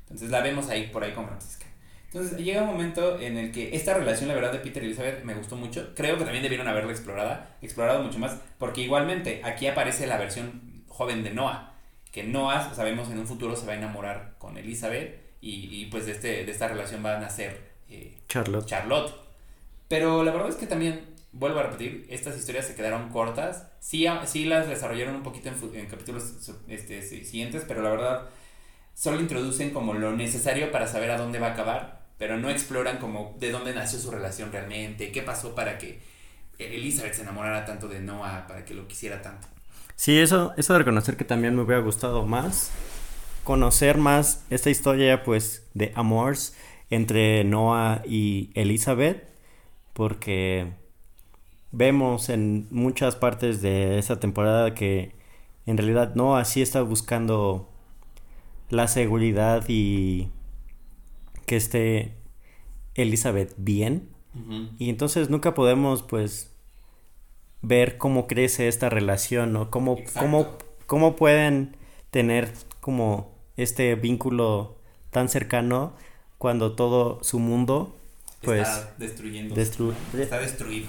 Entonces 0.00 0.30
la 0.30 0.40
vemos 0.40 0.68
ahí 0.68 0.88
por 0.88 1.04
ahí 1.04 1.12
con 1.12 1.26
Francisca. 1.26 1.66
Entonces 2.06 2.38
llega 2.38 2.62
un 2.62 2.68
momento 2.68 3.20
en 3.20 3.36
el 3.36 3.52
que 3.52 3.76
esta 3.76 3.94
relación, 3.94 4.28
la 4.28 4.34
verdad, 4.34 4.52
de 4.52 4.58
Peter 4.58 4.82
y 4.82 4.86
Elizabeth 4.86 5.22
me 5.22 5.34
gustó 5.34 5.54
mucho. 5.56 5.92
Creo 5.94 6.16
que 6.16 6.24
también 6.24 6.42
debieron 6.42 6.66
haberla 6.66 6.90
explorada, 6.90 7.56
explorado 7.62 8.02
mucho 8.02 8.18
más, 8.18 8.38
porque 8.58 8.80
igualmente 8.80 9.40
aquí 9.44 9.66
aparece 9.66 10.06
la 10.06 10.16
versión 10.16 10.84
joven 10.88 11.22
de 11.22 11.30
Noah, 11.32 11.74
que 12.12 12.22
Noah, 12.22 12.72
sabemos, 12.74 13.10
en 13.10 13.18
un 13.18 13.26
futuro 13.26 13.54
se 13.54 13.66
va 13.66 13.74
a 13.74 13.76
enamorar 13.76 14.34
con 14.38 14.56
Elizabeth 14.56 15.25
y, 15.40 15.82
y 15.82 15.86
pues 15.86 16.06
de, 16.06 16.12
este, 16.12 16.44
de 16.44 16.50
esta 16.50 16.68
relación 16.68 17.04
va 17.04 17.16
a 17.16 17.20
nacer 17.20 17.72
eh, 17.88 18.18
Charlotte. 18.28 18.66
Charlotte. 18.66 19.14
Pero 19.88 20.24
la 20.24 20.32
verdad 20.32 20.48
es 20.48 20.56
que 20.56 20.66
también, 20.66 21.04
vuelvo 21.32 21.60
a 21.60 21.64
repetir, 21.64 22.06
estas 22.10 22.36
historias 22.36 22.66
se 22.66 22.74
quedaron 22.74 23.10
cortas. 23.10 23.68
Sí, 23.80 24.06
sí 24.24 24.44
las 24.44 24.68
desarrollaron 24.68 25.16
un 25.16 25.22
poquito 25.22 25.48
en, 25.48 25.56
en 25.74 25.86
capítulos 25.86 26.34
este, 26.68 27.02
siguientes, 27.02 27.64
pero 27.66 27.82
la 27.82 27.90
verdad 27.90 28.28
solo 28.94 29.20
introducen 29.20 29.70
como 29.70 29.94
lo 29.94 30.12
necesario 30.16 30.72
para 30.72 30.86
saber 30.86 31.10
a 31.10 31.18
dónde 31.18 31.38
va 31.38 31.48
a 31.48 31.52
acabar 31.52 32.06
pero 32.18 32.38
no 32.38 32.50
exploran 32.50 32.98
como 32.98 33.36
de 33.38 33.50
dónde 33.50 33.74
nació 33.74 33.98
su 33.98 34.10
relación 34.10 34.52
realmente, 34.52 35.12
qué 35.12 35.22
pasó 35.22 35.54
para 35.54 35.78
que 35.78 36.00
Elizabeth 36.58 37.14
se 37.14 37.22
enamorara 37.22 37.64
tanto 37.64 37.88
de 37.88 38.00
Noah, 38.00 38.46
para 38.46 38.64
que 38.64 38.74
lo 38.74 38.88
quisiera 38.88 39.20
tanto. 39.20 39.46
Sí, 39.94 40.18
eso, 40.18 40.54
eso 40.56 40.72
de 40.72 40.78
reconocer 40.80 41.16
que 41.16 41.24
también 41.24 41.54
me 41.54 41.62
hubiera 41.62 41.80
gustado 41.82 42.24
más, 42.24 42.70
conocer 43.46 43.96
más 43.96 44.44
esta 44.50 44.70
historia 44.70 45.22
pues 45.22 45.70
de 45.72 45.92
amores 45.94 46.56
entre 46.90 47.44
Noah 47.44 48.02
y 48.04 48.50
Elizabeth, 48.54 49.22
porque 49.92 50.72
vemos 51.70 52.28
en 52.28 52.66
muchas 52.72 53.14
partes 53.14 53.62
de 53.62 54.00
esta 54.00 54.18
temporada 54.18 54.74
que 54.74 55.14
en 55.64 55.76
realidad 55.76 56.16
Noah 56.16 56.44
sí 56.44 56.60
está 56.60 56.82
buscando 56.82 57.70
la 58.68 58.88
seguridad 58.88 59.64
y 59.68 60.28
que 61.46 61.54
esté 61.54 62.16
Elizabeth 62.94 63.54
bien. 63.56 64.08
Y 64.76 64.90
entonces 64.90 65.30
nunca 65.30 65.54
podemos, 65.54 66.02
pues, 66.02 66.54
ver 67.62 67.96
cómo 67.96 68.26
crece 68.26 68.68
esta 68.68 68.90
relación, 68.90 69.56
o 69.56 69.70
Cómo, 69.70 69.96
cómo, 70.18 70.58
cómo 70.86 71.16
pueden 71.16 71.76
tener 72.10 72.52
como 72.80 73.35
este 73.56 73.94
vínculo 73.94 74.76
tan 75.10 75.28
cercano 75.28 75.94
cuando 76.38 76.72
todo 76.72 77.22
su 77.22 77.38
mundo, 77.38 77.96
pues... 78.42 78.68
Está 78.68 78.94
destruyendo. 78.98 79.54
está 79.60 80.38
destruido. 80.38 80.88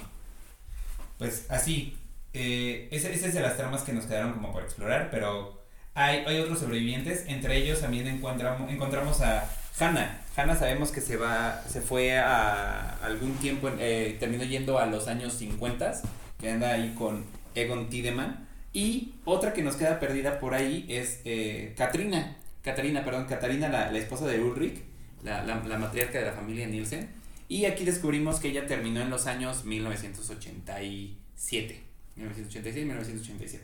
Pues 1.18 1.46
así, 1.50 1.98
eh, 2.34 2.88
ese 2.92 3.14
es 3.14 3.34
de 3.34 3.42
las 3.42 3.58
tramas 3.58 3.84
que 3.84 3.94
nos 3.94 4.06
quedaron 4.06 4.34
como 4.34 4.52
por 4.52 4.64
explorar, 4.64 5.10
pero 5.10 5.64
hay, 5.96 6.20
hay 6.28 6.40
otros 6.40 6.60
sobrevivientes, 6.60 7.24
entre 7.28 7.58
ellos 7.58 7.82
también 7.82 8.08
encontramos, 8.08 8.70
encontramos 8.72 9.22
a 9.22 9.50
Hannah. 9.80 10.22
Hannah 10.36 10.56
sabemos 10.56 10.92
que 10.92 11.02
se 11.02 11.18
va, 11.18 11.64
se 11.68 11.82
fue 11.82 12.18
a 12.18 12.98
algún 13.04 13.34
tiempo, 13.38 13.70
eh, 13.80 14.18
terminó 14.20 14.44
yendo 14.44 14.78
a 14.78 14.86
los 14.86 15.08
años 15.08 15.34
50, 15.34 16.02
que 16.40 16.52
anda 16.52 16.74
ahí 16.74 16.94
con 16.98 17.26
Egon 17.56 17.90
Tiedemann. 17.90 18.48
Y 18.74 19.16
otra 19.26 19.54
que 19.54 19.64
nos 19.64 19.76
queda 19.76 20.00
perdida 20.00 20.40
por 20.40 20.54
ahí 20.54 20.86
es 20.90 21.22
eh, 21.26 21.74
Katrina, 21.78 22.38
Katarina, 22.68 23.06
perdón, 23.06 23.26
Katarina, 23.26 23.70
la, 23.70 23.92
la 23.92 23.98
esposa 23.98 24.28
de 24.28 24.42
Ulrich, 24.42 24.84
la, 25.24 25.44
la, 25.44 25.64
la, 25.64 25.78
matriarca 25.78 26.20
de 26.20 26.26
la 26.26 26.34
familia 26.34 26.68
Nielsen. 26.68 27.10
Y 27.48 27.64
aquí 27.64 27.86
descubrimos 27.86 28.42
que 28.42 28.50
ella 28.50 28.68
terminó 28.68 29.02
en 29.02 29.10
los 29.10 29.26
años 29.26 29.64
1987. 29.64 31.82
1986-1987. 32.18 33.60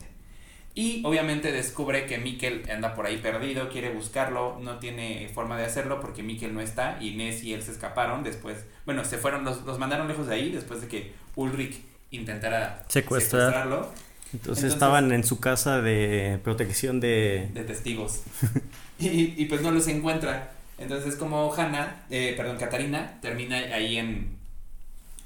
Y 0.75 1.03
obviamente 1.05 1.51
descubre 1.51 2.05
que 2.05 2.17
Mikkel 2.17 2.63
anda 2.71 2.95
por 2.95 3.05
ahí 3.05 3.17
perdido, 3.17 3.69
quiere 3.69 3.93
buscarlo, 3.93 4.57
no 4.59 4.79
tiene 4.79 5.29
forma 5.33 5.57
de 5.57 5.65
hacerlo 5.65 5.99
porque 5.99 6.23
Mikkel 6.23 6.53
no 6.53 6.61
está 6.61 6.97
y 7.01 7.15
Ness 7.15 7.43
y 7.43 7.53
él 7.53 7.61
se 7.61 7.71
escaparon 7.71 8.23
después, 8.23 8.65
bueno, 8.85 9.05
se 9.05 9.17
fueron, 9.17 9.43
los, 9.43 9.63
los 9.65 9.77
mandaron 9.77 10.07
lejos 10.07 10.27
de 10.27 10.35
ahí 10.35 10.49
después 10.49 10.81
de 10.81 10.87
que 10.87 11.13
Ulrich 11.35 11.81
intentara 12.09 12.85
secuestrarlo. 12.87 13.91
Entonces, 14.33 14.73
estaban 14.73 15.11
en 15.11 15.23
su 15.23 15.39
casa 15.39 15.79
de 15.79 16.39
protección 16.43 16.99
de... 16.99 17.51
De 17.53 17.63
testigos. 17.63 18.23
y, 19.03 19.35
y, 19.37 19.45
pues 19.45 19.61
no 19.61 19.71
los 19.71 19.87
encuentra. 19.87 20.51
Entonces 20.77 21.15
como 21.15 21.53
Hannah, 21.53 22.05
eh, 22.09 22.33
perdón, 22.35 22.57
Katarina, 22.57 23.19
termina 23.21 23.57
ahí 23.57 23.97
en, 23.97 24.37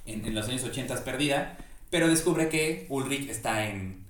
en, 0.05 0.35
los 0.35 0.47
años 0.47 0.63
80 0.63 1.03
perdida, 1.03 1.57
pero 1.89 2.07
descubre 2.07 2.49
que 2.49 2.85
Ulrich 2.89 3.29
está 3.29 3.67
en 3.67 4.07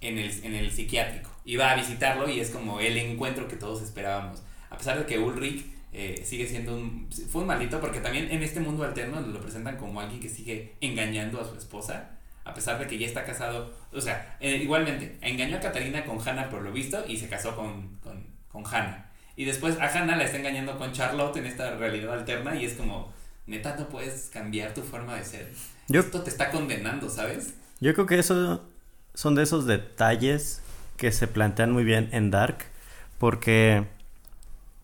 en 0.00 0.18
el, 0.18 0.44
en 0.44 0.54
el 0.54 0.72
psiquiátrico. 0.72 1.30
Iba 1.44 1.70
a 1.70 1.76
visitarlo 1.76 2.28
y 2.28 2.40
es 2.40 2.50
como 2.50 2.80
el 2.80 2.96
encuentro 2.96 3.48
que 3.48 3.56
todos 3.56 3.82
esperábamos. 3.82 4.42
A 4.70 4.78
pesar 4.78 4.98
de 4.98 5.06
que 5.06 5.18
Ulrich 5.18 5.66
eh, 5.92 6.22
sigue 6.24 6.46
siendo 6.46 6.74
un... 6.74 7.08
Fue 7.30 7.42
un 7.42 7.46
maldito 7.46 7.80
porque 7.80 8.00
también 8.00 8.30
en 8.30 8.42
este 8.42 8.60
mundo 8.60 8.84
alterno 8.84 9.20
lo 9.20 9.40
presentan 9.40 9.76
como 9.76 10.00
alguien 10.00 10.20
que 10.20 10.28
sigue 10.28 10.74
engañando 10.80 11.40
a 11.40 11.48
su 11.48 11.56
esposa. 11.56 12.10
A 12.44 12.54
pesar 12.54 12.78
de 12.78 12.86
que 12.86 12.98
ya 12.98 13.06
está 13.06 13.24
casado. 13.24 13.74
O 13.92 14.00
sea, 14.00 14.36
eh, 14.40 14.56
igualmente, 14.56 15.16
engañó 15.20 15.56
a 15.56 15.60
Catarina 15.60 16.04
con 16.04 16.20
Hannah 16.20 16.48
por 16.48 16.62
lo 16.62 16.72
visto 16.72 17.04
y 17.08 17.16
se 17.16 17.28
casó 17.28 17.56
con, 17.56 17.96
con, 18.02 18.24
con 18.56 18.74
Hannah. 18.74 19.10
Y 19.36 19.44
después 19.44 19.78
a 19.78 19.86
Hannah 19.86 20.16
la 20.16 20.24
está 20.24 20.38
engañando 20.38 20.78
con 20.78 20.92
Charlotte 20.92 21.36
en 21.36 21.46
esta 21.46 21.76
realidad 21.76 22.14
alterna 22.14 22.56
y 22.56 22.64
es 22.64 22.72
como, 22.72 23.12
neta, 23.46 23.76
no 23.76 23.88
puedes 23.88 24.30
cambiar 24.32 24.72
tu 24.72 24.82
forma 24.82 25.14
de 25.14 25.24
ser. 25.24 25.52
Esto 25.90 26.22
te 26.22 26.30
está 26.30 26.50
condenando, 26.50 27.10
¿sabes? 27.10 27.54
Yo 27.80 27.92
creo 27.92 28.06
que 28.06 28.18
eso 28.18 28.64
son 29.12 29.34
de 29.34 29.42
esos 29.42 29.66
detalles 29.66 30.62
que 30.96 31.12
se 31.12 31.28
plantean 31.28 31.70
muy 31.70 31.84
bien 31.84 32.08
en 32.12 32.30
Dark, 32.30 32.64
porque... 33.18 33.86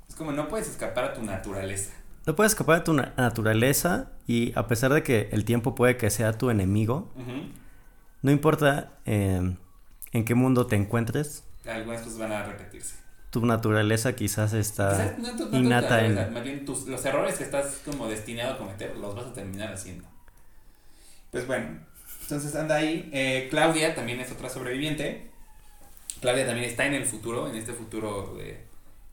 Es 0.07 0.15
como 0.15 0.33
no 0.33 0.49
puedes 0.49 0.69
escapar 0.69 1.05
a 1.05 1.15
tu 1.15 1.23
naturaleza. 1.23 1.93
No 2.27 2.37
puedes 2.37 2.53
escapar 2.53 2.81
a 2.81 2.85
tu 2.85 2.93
naturaleza 2.93 4.11
y 4.27 4.53
a 4.55 4.69
pesar 4.69 4.93
de 4.93 5.03
que 5.03 5.31
el 5.33 5.47
tiempo 5.47 5.75
puede 5.75 5.97
que 5.97 6.11
sea 6.11 6.37
tu 6.37 6.51
enemigo, 6.51 7.11
no 8.21 8.31
importa 8.31 8.93
em, 9.07 9.57
en 10.13 10.25
qué 10.27 10.35
mundo 10.35 10.67
te 10.67 10.77
encuentres. 10.77 11.43
Algunas 11.67 12.03
cosas 12.03 12.19
van 12.19 12.33
a 12.33 12.45
repetirse. 12.45 13.02
Tu 13.33 13.45
naturaleza 13.47 14.15
quizás 14.15 14.53
está 14.53 15.17
innata 15.53 16.05
en... 16.05 16.35
Más 16.35 16.45
bien 16.45 16.67
los 16.67 17.05
errores 17.07 17.37
que 17.37 17.45
estás 17.45 17.81
como 17.83 18.07
destinado 18.07 18.53
a 18.53 18.59
cometer 18.59 18.95
los 18.99 19.15
vas 19.15 19.25
a 19.25 19.33
terminar 19.33 19.73
haciendo. 19.73 20.07
Pues 21.31 21.47
bueno, 21.47 21.81
entonces 22.21 22.55
anda 22.55 22.77
ahí. 22.77 23.09
Eh, 23.11 23.49
Claudia 23.49 23.95
también 23.95 24.21
es 24.21 24.31
otra 24.31 24.51
sobreviviente. 24.51 25.31
Claudia 26.21 26.45
también 26.45 26.69
está 26.69 26.85
en 26.85 26.93
el 26.93 27.07
futuro, 27.07 27.49
en 27.49 27.57
este 27.57 27.73
futuro 27.73 28.35
de 28.37 28.67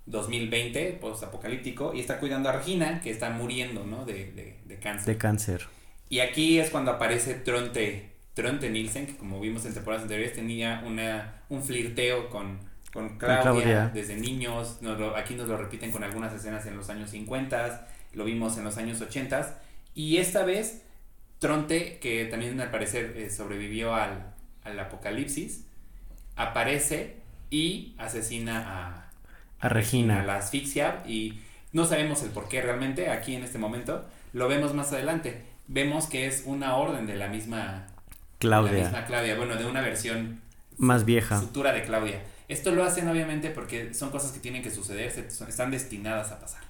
2020, 0.08 0.97
post-apocalíptico, 0.99 1.93
y 1.93 2.01
está 2.01 2.19
cuidando 2.19 2.49
a 2.49 2.51
Regina, 2.51 2.99
que 2.99 3.12
está 3.12 3.29
muriendo, 3.29 3.86
¿no? 3.86 4.03
De, 4.03 4.34
de, 4.34 4.60
de 4.65 4.79
cáncer. 4.79 5.05
De 5.08 5.17
cáncer. 5.17 5.67
Y 6.10 6.19
aquí 6.19 6.60
es 6.60 6.71
cuando 6.71 6.91
aparece 6.91 7.36
Tronte, 7.36 8.10
Tronte 8.34 8.69
Nielsen, 8.69 9.05
que 9.05 9.15
como 9.15 9.39
vimos 9.39 9.63
en 9.65 9.73
temporadas 9.73 10.03
anteriores 10.03 10.34
tenía 10.34 10.84
una, 10.86 11.43
un 11.47 11.63
flirteo 11.63 12.29
con, 12.29 12.68
con 12.93 13.17
Claudia, 13.17 13.91
desde 13.93 14.15
niños. 14.15 14.80
aquí 15.15 15.36
nos 15.36 15.47
lo 15.47 15.58
repiten 15.58 15.91
con 15.91 16.04
algunas 16.04 16.34
escenas 16.34 16.65
en 16.65 16.75
los 16.75 16.89
años 16.89 17.12
50, 17.12 17.88
lo 18.13 18.25
vimos 18.25 18.58
en 18.58 18.63
los 18.63 18.78
años 18.78 18.99
80. 19.02 19.60
Y 19.93 20.17
esta 20.17 20.43
vez 20.43 20.82
Tronte, 21.39 21.99
que 21.99 22.25
también 22.25 22.60
al 22.60 22.69
parecer 22.69 23.15
eh, 23.15 23.30
sobrevivió 23.30 23.95
al, 23.95 24.34
apocalipsis, 24.80 25.65
aparece 26.36 27.15
y 27.49 27.95
asesina 27.97 29.10
a, 29.62 29.65
a 29.65 29.69
Regina. 29.69 30.21
A 30.21 30.25
la 30.25 30.36
asfixia 30.36 31.04
y 31.08 31.39
no 31.71 31.86
sabemos 31.86 32.23
el 32.23 32.30
por 32.30 32.47
qué 32.49 32.62
realmente 32.62 33.10
aquí 33.10 33.36
en 33.36 33.43
este 33.43 33.58
momento. 33.58 34.06
Lo 34.34 34.47
vemos 34.47 34.73
más 34.73 34.91
adelante. 34.91 35.43
Vemos 35.67 36.08
que 36.08 36.28
es 36.28 36.43
una 36.45 36.75
orden 36.75 37.08
de 37.08 37.15
la 37.15 37.28
misma 37.28 37.88
Claudia. 38.38 38.73
La 38.73 38.80
misma 38.84 39.06
Claudia, 39.06 39.36
bueno, 39.36 39.56
de 39.56 39.65
una 39.65 39.82
versión 39.82 40.41
más 40.78 41.06
vieja. 41.06 41.39
Futura 41.39 41.73
de 41.73 41.84
Claudia. 41.84 42.21
Esto 42.49 42.71
lo 42.71 42.83
hacen 42.83 43.07
obviamente 43.07 43.51
porque 43.51 43.93
son 43.93 44.09
cosas 44.09 44.31
que 44.31 44.39
tienen 44.39 44.63
que 44.63 44.71
suceder, 44.71 45.07
están 45.07 45.71
destinadas 45.71 46.31
a 46.31 46.39
pasar. 46.39 46.69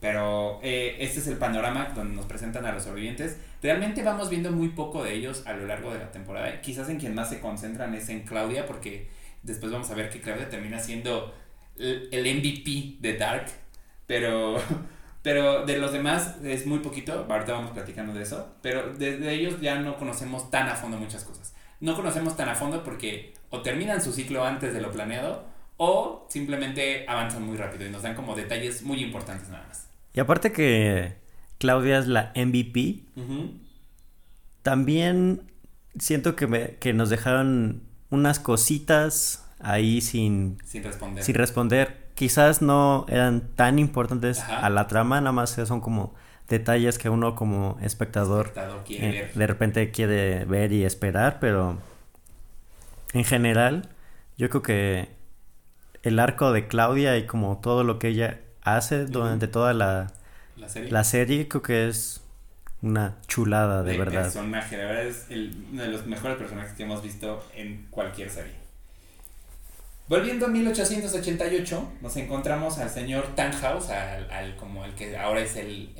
Pero 0.00 0.60
eh, 0.62 0.96
este 1.00 1.18
es 1.18 1.26
el 1.26 1.38
panorama 1.38 1.92
donde 1.94 2.14
nos 2.14 2.26
presentan 2.26 2.64
a 2.66 2.72
los 2.72 2.84
sobrevivientes. 2.84 3.36
Realmente 3.62 4.02
vamos 4.02 4.30
viendo 4.30 4.52
muy 4.52 4.68
poco 4.68 5.02
de 5.02 5.14
ellos 5.14 5.42
a 5.46 5.54
lo 5.54 5.66
largo 5.66 5.92
de 5.92 5.98
la 5.98 6.12
temporada. 6.12 6.60
Quizás 6.60 6.88
en 6.88 6.98
quien 7.00 7.14
más 7.14 7.30
se 7.30 7.40
concentran 7.40 7.94
es 7.94 8.08
en 8.08 8.20
Claudia, 8.20 8.66
porque 8.66 9.08
después 9.42 9.72
vamos 9.72 9.90
a 9.90 9.94
ver 9.94 10.10
que 10.10 10.20
Claudia 10.20 10.48
termina 10.48 10.78
siendo 10.78 11.34
el 11.78 12.36
MVP 12.36 12.98
de 13.00 13.16
Dark. 13.16 13.46
Pero, 14.06 14.56
pero 15.22 15.66
de 15.66 15.78
los 15.78 15.92
demás 15.92 16.36
es 16.44 16.64
muy 16.66 16.78
poquito. 16.78 17.26
Ahorita 17.28 17.52
vamos 17.54 17.72
platicando 17.72 18.12
de 18.12 18.22
eso. 18.22 18.54
Pero 18.62 18.92
de, 18.94 19.34
ellos 19.34 19.60
ya 19.60 19.80
no 19.80 19.96
conocemos 19.96 20.48
tan 20.50 20.68
a 20.68 20.76
fondo 20.76 20.96
muchas 20.96 21.24
cosas. 21.24 21.54
No 21.80 21.96
conocemos 21.96 22.36
tan 22.36 22.48
a 22.48 22.54
fondo 22.54 22.84
porque 22.84 23.32
o 23.50 23.62
terminan 23.62 24.02
su 24.02 24.12
ciclo 24.12 24.44
antes 24.44 24.74
de 24.74 24.80
lo 24.80 24.90
planeado 24.90 25.44
o 25.76 26.26
simplemente 26.28 27.04
avanzan 27.08 27.44
muy 27.44 27.56
rápido 27.56 27.86
y 27.86 27.90
nos 27.90 28.02
dan 28.02 28.14
como 28.14 28.34
detalles 28.34 28.82
muy 28.82 29.02
importantes 29.02 29.48
nada 29.48 29.64
más. 29.66 29.88
Y 30.12 30.20
aparte 30.20 30.52
que 30.52 31.14
Claudia 31.58 31.98
es 31.98 32.08
la 32.08 32.32
MVP, 32.34 33.04
también 34.62 35.42
siento 35.98 36.36
que, 36.36 36.46
me, 36.46 36.76
que 36.76 36.92
nos 36.92 37.10
dejaron 37.10 37.82
unas 38.10 38.38
cositas 38.40 39.46
ahí 39.60 40.00
sin, 40.00 40.58
sin 40.64 40.82
responder. 40.82 41.24
Sin 41.24 41.34
responder. 41.34 42.08
Quizás 42.14 42.62
no 42.62 43.06
eran 43.08 43.54
tan 43.54 43.78
importantes 43.78 44.40
a 44.40 44.68
la 44.70 44.88
trama, 44.88 45.20
nada 45.20 45.32
más 45.32 45.50
son 45.50 45.80
como 45.80 46.14
detalles 46.48 46.98
que 46.98 47.08
uno 47.08 47.36
como 47.36 47.78
espectador, 47.80 48.52
eh, 48.88 49.30
de 49.32 49.46
repente 49.46 49.90
quiere 49.92 50.44
ver 50.44 50.72
y 50.72 50.84
esperar, 50.84 51.38
pero 51.40 51.78
en 53.12 53.24
general 53.24 53.88
yo 54.36 54.48
creo 54.50 54.62
que 54.62 55.08
el 56.02 56.18
arco 56.18 56.52
de 56.52 56.68
Claudia 56.68 57.16
y 57.16 57.26
como 57.26 57.58
todo 57.60 57.84
lo 57.84 57.98
que 57.98 58.08
ella 58.08 58.40
hace 58.62 59.06
durante 59.06 59.48
toda 59.48 59.74
la, 59.74 60.12
la, 60.56 61.04
serie. 61.04 61.48
creo 61.48 61.62
que 61.62 61.88
es 61.88 62.22
una 62.82 63.16
chulada 63.26 63.82
de, 63.82 63.98
verdad. 63.98 64.22
personaje, 64.24 64.76
de 64.76 64.84
verdad 64.84 65.06
es 65.06 65.26
uno 65.30 65.82
de 65.82 65.88
los 65.88 66.06
mejores 66.06 66.36
personajes 66.36 66.72
que 66.72 66.84
hemos 66.84 67.02
visto 67.02 67.44
en 67.54 67.86
cualquier 67.90 68.30
serie. 68.30 68.52
Volviendo 70.08 70.46
a 70.46 70.48
1888, 70.48 71.92
nos 72.00 72.16
encontramos 72.16 72.78
al 72.78 72.88
señor 72.88 73.34
Tannhaus, 73.34 73.90
al, 73.90 74.56
como 74.56 74.84
el 74.84 74.94
que 74.94 75.18
ahora 75.18 75.40
es 75.40 75.56
el, 75.56 75.90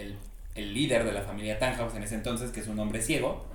el, 0.54 0.74
líder 0.74 1.04
de 1.04 1.12
la 1.12 1.22
familia 1.22 1.58
Tannhaus 1.58 1.94
en 1.94 2.02
ese 2.02 2.14
entonces, 2.14 2.50
que 2.50 2.60
es 2.60 2.68
un 2.68 2.78
hombre 2.78 3.02
ciego. 3.02 3.46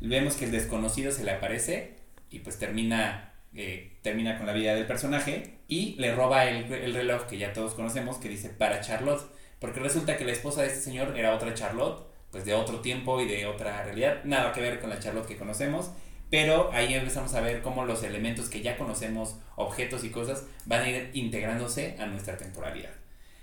Vemos 0.00 0.34
que 0.34 0.44
el 0.44 0.50
desconocido 0.50 1.12
se 1.12 1.24
le 1.24 1.30
aparece 1.30 2.01
y 2.32 2.40
pues 2.40 2.58
termina 2.58 3.32
eh, 3.54 3.98
termina 4.00 4.38
con 4.38 4.46
la 4.46 4.54
vida 4.54 4.74
del 4.74 4.86
personaje 4.86 5.58
y 5.68 5.94
le 5.98 6.14
roba 6.14 6.46
el, 6.46 6.68
reloj 6.94 7.26
que 7.26 7.36
ya 7.36 7.52
todos 7.52 7.74
conocemos 7.74 8.16
que 8.16 8.28
dice 8.28 8.48
para 8.48 8.80
Charlotte. 8.80 9.22
Porque 9.58 9.80
resulta 9.80 10.16
que 10.16 10.24
la 10.24 10.32
esposa 10.32 10.62
de 10.62 10.68
este 10.68 10.80
señor 10.80 11.16
era 11.16 11.34
otra 11.34 11.54
Charlotte, 11.54 12.06
pues 12.30 12.44
de 12.44 12.54
otro 12.54 12.80
tiempo 12.80 13.20
y 13.20 13.28
de 13.28 13.46
otra 13.46 13.84
realidad. 13.84 14.24
Nada 14.24 14.52
que 14.52 14.60
ver 14.60 14.80
con 14.80 14.90
la 14.90 14.98
Charlotte 14.98 15.26
que 15.26 15.36
conocemos. 15.36 15.92
Pero 16.30 16.72
ahí 16.72 16.94
empezamos 16.94 17.34
a 17.34 17.42
ver 17.42 17.60
cómo 17.60 17.84
los 17.84 18.02
elementos 18.02 18.48
que 18.48 18.62
ya 18.62 18.78
conocemos, 18.78 19.36
objetos 19.56 20.02
y 20.02 20.08
cosas, 20.08 20.46
van 20.64 20.82
a 20.82 20.88
ir 20.88 21.10
integrándose 21.12 21.96
a 21.98 22.06
nuestra 22.06 22.38
temporalidad. 22.38 22.90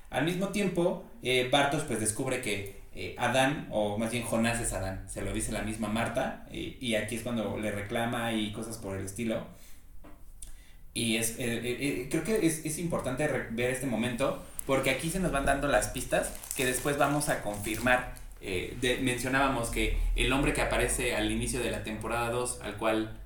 Al 0.09 0.25
mismo 0.25 0.49
tiempo, 0.49 1.05
eh, 1.21 1.47
Bartos 1.51 1.83
pues 1.83 1.99
descubre 1.99 2.41
que 2.41 2.78
eh, 2.95 3.15
Adán, 3.17 3.67
o 3.71 3.97
más 3.97 4.11
bien 4.11 4.23
Jonás 4.23 4.59
es 4.59 4.73
Adán, 4.73 5.05
se 5.07 5.21
lo 5.21 5.33
dice 5.33 5.51
la 5.51 5.61
misma 5.61 5.87
Marta, 5.87 6.47
y 6.51 6.95
aquí 6.95 7.15
es 7.15 7.23
cuando 7.23 7.57
le 7.57 7.71
reclama 7.71 8.33
y 8.33 8.51
cosas 8.51 8.77
por 8.77 8.97
el 8.97 9.05
estilo. 9.05 9.45
Y 10.93 11.17
es, 11.17 11.31
eh, 11.31 11.35
eh, 11.39 11.77
eh, 11.79 12.07
creo 12.09 12.23
que 12.23 12.45
es, 12.45 12.65
es, 12.65 12.77
importante 12.79 13.27
ver 13.51 13.69
este 13.69 13.85
momento 13.85 14.43
porque 14.65 14.89
aquí 14.89 15.09
se 15.09 15.19
nos 15.19 15.31
van 15.31 15.45
dando 15.45 15.67
las 15.67 15.87
pistas 15.89 16.33
que 16.55 16.65
después 16.65 16.97
vamos 16.97 17.29
a 17.29 17.41
confirmar. 17.41 18.15
mencionábamos 19.01 19.69
que 19.69 19.97
el 20.15 20.31
hombre 20.33 20.53
que 20.53 20.61
aparece 20.61 21.15
al 21.15 21.31
inicio 21.31 21.59
de 21.61 21.71
la 21.71 21.83
temporada 21.83 22.29
2, 22.31 22.61
al 22.63 22.75
cual 22.77 23.17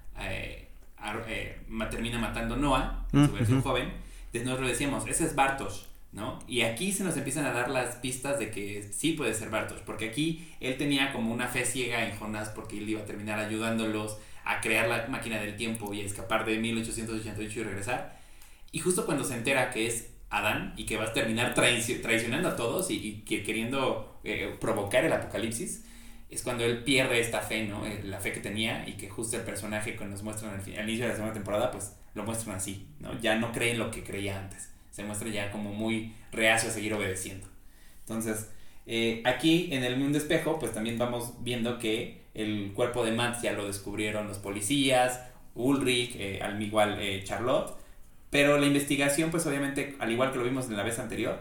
termina 1.90 2.20
matando 2.20 2.56
Noah, 2.56 3.06
su 3.12 3.32
versión 3.32 3.62
joven, 3.62 3.92
nosotros 4.34 4.70
decíamos, 4.70 5.08
ese 5.08 5.26
es 5.26 5.36
Bartosz, 5.36 5.88
¿no? 6.14 6.40
Y 6.48 6.62
aquí 6.62 6.92
se 6.92 7.04
nos 7.04 7.18
empiezan 7.18 7.46
a 7.46 7.52
dar 7.52 7.70
las 7.70 7.96
pistas 7.98 8.40
de 8.40 8.52
que 8.52 8.90
sí 8.94 9.14
puede 9.14 9.34
ser 9.34 9.50
Bartosz, 9.50 9.82
porque 9.82 10.10
aquí 10.10 10.48
él 10.60 10.78
tenía 10.78 11.12
como 11.12 11.34
una 11.34 11.48
fe 11.48 11.66
ciega 11.66 12.08
en 12.08 12.16
Jonás 12.18 12.50
porque 12.50 12.78
él 12.78 12.88
iba 12.88 13.02
a 13.02 13.06
terminar 13.06 13.40
ayudándolos 13.40 14.18
a 14.46 14.62
crear 14.62 14.88
la 14.88 15.08
máquina 15.08 15.40
del 15.40 15.56
tiempo 15.56 15.94
y 15.94 16.02
a 16.02 16.06
escapar 16.06 16.46
de 16.46 16.58
1888 16.60 17.60
y 17.60 17.64
regresar. 17.64 18.18
Y 18.72 18.80
justo 18.80 19.06
cuando 19.06 19.24
se 19.24 19.36
entera 19.36 19.72
que 19.72 19.88
es 19.88 20.12
Adán 20.30 20.74
y 20.78 20.86
que 20.86 20.98
va 20.98 21.06
a 21.06 21.14
terminar 21.14 21.54
traicionando 21.54 22.50
a 22.50 22.56
todos 22.56 22.90
y, 22.90 23.24
que 23.26 23.44
queriendo 23.44 24.20
eh, 24.24 24.56
provocar 24.60 25.06
el 25.06 25.14
apocalipsis, 25.14 25.86
es 26.30 26.42
cuando 26.42 26.66
él 26.66 26.84
pierde 26.84 27.20
esta 27.20 27.42
fe, 27.42 27.68
¿no? 27.68 27.86
Eh, 27.86 28.02
la 28.04 28.20
fe 28.20 28.34
que 28.34 28.40
tenía 28.40 28.88
y 28.88 28.94
que 28.94 29.10
justo 29.10 29.38
el 29.38 29.44
personaje 29.44 29.96
que 29.96 30.06
nos 30.06 30.24
muestran 30.24 30.60
al, 30.60 30.68
inicio 30.68 31.06
de 31.06 31.10
la 31.10 31.16
segunda 31.16 31.34
temporada, 31.34 31.70
pues 31.72 31.96
lo 32.16 32.24
muestran 32.24 32.56
así, 32.56 32.88
¿no? 33.00 33.20
Ya 33.20 33.36
no 33.36 33.52
cree 33.52 33.72
en 33.72 33.80
lo 33.80 33.92
que 33.92 34.04
creía 34.04 34.40
antes, 34.40 34.73
se 34.94 35.04
muestra 35.04 35.28
ya 35.28 35.50
como 35.50 35.74
muy 35.74 36.14
reacio 36.32 36.70
a 36.70 36.72
seguir 36.72 36.94
obedeciendo. 36.94 37.48
Entonces, 38.02 38.52
eh, 38.86 39.24
aquí 39.26 39.70
en 39.72 39.84
el 39.84 39.98
mundo 39.98 40.20
espejo, 40.20 40.60
pues 40.60 40.72
también 40.72 41.00
vamos 41.00 41.34
viendo 41.40 41.80
que 41.80 42.22
el 42.36 42.74
cuerpo 42.74 43.04
de 43.04 43.12
Max 43.12 43.42
ya 43.42 43.54
lo 43.54 43.66
descubrieron 43.66 44.28
los 44.28 44.38
policías, 44.38 45.20
Ulrich, 45.56 46.16
eh, 46.16 46.42
al 46.44 46.62
igual 46.62 46.98
eh, 47.00 47.24
Charlotte. 47.24 47.76
Pero 48.30 48.60
la 48.60 48.68
investigación, 48.68 49.32
pues 49.32 49.48
obviamente, 49.48 49.96
al 49.98 50.12
igual 50.12 50.32
que 50.32 50.38
lo 50.38 50.44
vimos 50.44 50.68
en 50.68 50.78
la 50.78 50.84
vez 50.84 51.00
anterior, 51.00 51.40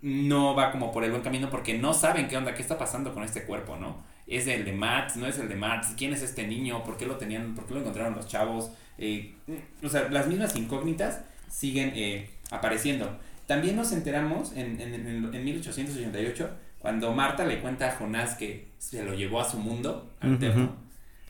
no 0.00 0.54
va 0.54 0.70
como 0.70 0.92
por 0.92 1.02
el 1.02 1.10
buen 1.10 1.22
camino 1.22 1.50
porque 1.50 1.76
no 1.76 1.94
saben 1.94 2.28
qué 2.28 2.36
onda, 2.36 2.54
qué 2.54 2.62
está 2.62 2.78
pasando 2.78 3.12
con 3.12 3.24
este 3.24 3.42
cuerpo, 3.42 3.76
¿no? 3.76 4.04
¿Es 4.28 4.46
el 4.46 4.64
de 4.64 4.72
Max? 4.72 5.16
¿No 5.16 5.26
es 5.26 5.38
el 5.38 5.48
de 5.48 5.56
Max? 5.56 5.94
¿Quién 5.96 6.12
es 6.12 6.22
este 6.22 6.46
niño? 6.46 6.84
¿Por 6.84 6.96
qué 6.96 7.06
lo 7.06 7.16
tenían? 7.16 7.56
¿Por 7.56 7.66
qué 7.66 7.74
lo 7.74 7.80
encontraron 7.80 8.14
los 8.14 8.28
chavos? 8.28 8.70
O 9.82 9.88
sea, 9.88 10.08
las 10.10 10.28
mismas 10.28 10.54
incógnitas 10.54 11.22
siguen 11.48 11.92
apareciendo. 12.50 13.18
También 13.46 13.76
nos 13.76 13.92
enteramos 13.92 14.52
en, 14.52 14.80
en, 14.80 14.94
en, 14.94 15.34
en 15.34 15.44
1888 15.44 16.50
cuando 16.78 17.12
Marta 17.12 17.46
le 17.46 17.60
cuenta 17.60 17.88
a 17.88 17.92
Jonás 17.92 18.34
que 18.34 18.72
se 18.78 19.02
lo 19.02 19.14
llevó 19.14 19.40
a 19.40 19.50
su 19.50 19.58
mundo 19.58 20.14
alterno, 20.20 20.76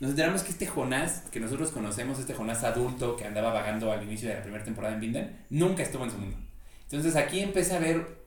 nos 0.00 0.10
enteramos 0.10 0.42
que 0.42 0.50
este 0.50 0.66
Jonás, 0.66 1.22
que 1.30 1.38
nosotros 1.38 1.70
conocemos, 1.70 2.18
este 2.18 2.34
Jonás 2.34 2.64
adulto 2.64 3.16
que 3.16 3.24
andaba 3.24 3.52
vagando 3.52 3.92
al 3.92 4.02
inicio 4.02 4.28
de 4.28 4.34
la 4.34 4.42
primera 4.42 4.64
temporada 4.64 4.94
en 4.94 5.00
Binden, 5.00 5.44
nunca 5.50 5.84
estuvo 5.84 6.04
en 6.04 6.10
su 6.10 6.18
mundo. 6.18 6.36
Entonces 6.82 7.14
aquí 7.16 7.40
empieza 7.40 7.76
a 7.76 7.78
ver 7.78 8.24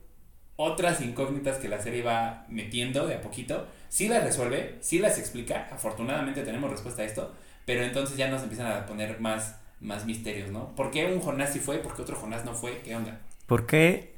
otras 0.56 1.00
incógnitas 1.00 1.58
que 1.58 1.68
la 1.68 1.80
serie 1.80 2.02
va 2.02 2.46
metiendo 2.48 3.06
de 3.06 3.14
a 3.14 3.20
poquito. 3.20 3.68
Sí 3.88 4.08
las 4.08 4.24
resuelve, 4.24 4.78
sí 4.80 4.98
las 4.98 5.18
explica, 5.18 5.68
afortunadamente 5.70 6.42
tenemos 6.42 6.70
respuesta 6.70 7.02
a 7.02 7.04
esto, 7.04 7.34
pero 7.64 7.82
entonces 7.82 8.16
ya 8.16 8.28
nos 8.28 8.42
empiezan 8.42 8.72
a 8.72 8.86
poner 8.86 9.20
más, 9.20 9.60
más 9.80 10.06
misterios, 10.06 10.50
¿no? 10.50 10.74
¿Por 10.74 10.90
qué 10.90 11.12
un 11.12 11.20
Jonás 11.20 11.52
sí 11.52 11.60
fue? 11.60 11.78
¿Por 11.78 11.94
qué 11.94 12.02
otro 12.02 12.16
Jonás 12.16 12.44
no 12.44 12.54
fue? 12.54 12.80
¿Qué 12.82 12.96
onda? 12.96 13.20
¿Por 13.46 13.66
qué 13.66 14.14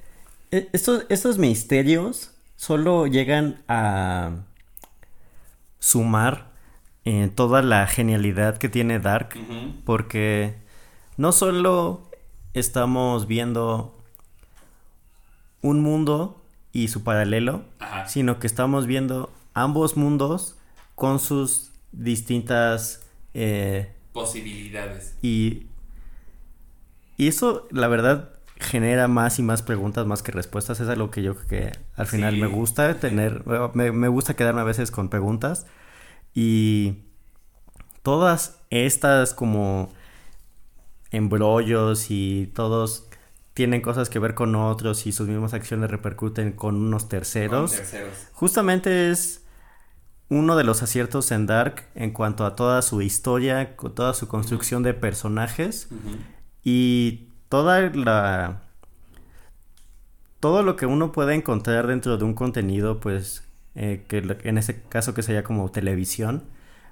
e, 0.51 0.69
estos, 0.73 1.07
estos 1.09 1.39
misterios 1.39 2.33
solo 2.57 3.07
llegan 3.07 3.63
a 3.69 4.45
sumar 5.79 6.51
eh, 7.05 7.31
toda 7.35 7.63
la 7.63 7.87
genialidad 7.87 8.59
que 8.59 8.69
tiene 8.69 9.01
Dark, 9.01 9.31
porque 9.85 10.55
no 11.17 11.33
solo 11.33 12.03
estamos 12.53 13.27
viendo 13.27 13.97
un 15.63 15.81
mundo 15.81 16.43
y 16.73 16.89
su 16.89 17.03
paralelo, 17.03 17.65
sino 18.07 18.39
que 18.39 18.47
estamos 18.47 18.87
viendo 18.87 19.33
ambos 19.55 19.97
mundos 19.97 20.57
con 20.95 21.19
sus 21.19 21.73
distintas 21.93 23.03
eh, 23.33 23.95
posibilidades. 24.13 25.17
Y, 25.23 25.67
y 27.17 27.29
eso, 27.29 27.67
la 27.71 27.89
verdad, 27.89 28.31
genera 28.59 29.09
más 29.09 29.39
y 29.39 29.43
más 29.43 29.63
preguntas 29.63 30.07
más 30.07 30.23
que 30.23 30.33
respuestas. 30.33 30.81
Es 30.81 30.89
algo 30.89 31.11
que 31.11 31.23
yo 31.23 31.35
creo 31.35 31.49
que 31.49 31.73
al 31.97 32.07
final 32.07 32.37
me 32.37 32.47
gusta 32.47 32.95
tener, 32.95 33.43
me, 33.75 33.93
me, 33.93 34.09
gusta 34.09 34.35
quedarme 34.35 34.61
a 34.61 34.65
veces 34.65 34.91
con 34.91 35.09
preguntas. 35.09 35.67
Y 36.35 36.99
todas 38.03 38.59
estas 38.71 39.35
como 39.35 39.93
embrollos 41.11 42.11
y 42.11 42.51
todos 42.55 43.09
tienen 43.55 43.81
cosas 43.81 44.09
que 44.09 44.19
ver 44.19 44.35
con 44.35 44.55
otros 44.55 45.07
y 45.07 45.13
sus 45.13 45.27
mismas 45.29 45.55
acciones 45.55 45.91
repercuten 45.91 46.53
con 46.53 46.77
unos 46.77 47.09
terceros. 47.09 47.81
Justamente 48.33 49.11
es 49.11 49.40
uno 50.31 50.57
de 50.57 50.65
los 50.65 50.83
aciertos 50.83 51.31
en 51.33 51.47
Dark 51.47 51.85
en 51.95 52.13
cuanto 52.13 52.47
a 52.47 52.57
toda 52.57 52.81
su 52.83 53.03
historia, 53.03 53.77
toda 53.77 54.15
su 54.15 54.29
construcción 54.29 54.83
de 54.83 54.95
personajes. 54.95 55.89
Y 56.65 57.29
toda 57.49 57.91
la... 57.91 58.63
Todo 60.39 60.63
lo 60.63 60.77
que 60.77 60.87
uno 60.87 61.13
puede 61.13 61.35
encontrar 61.35 61.87
dentro 61.87 62.17
de 62.17 62.25
un 62.25 62.33
contenido, 62.33 62.99
pues, 63.01 63.45
eh, 63.75 64.05
que 64.09 64.39
en 64.45 64.57
ese 64.57 64.81
caso 64.89 65.13
que 65.13 65.23
sería 65.23 65.45
como 65.45 65.71
televisión, 65.71 66.45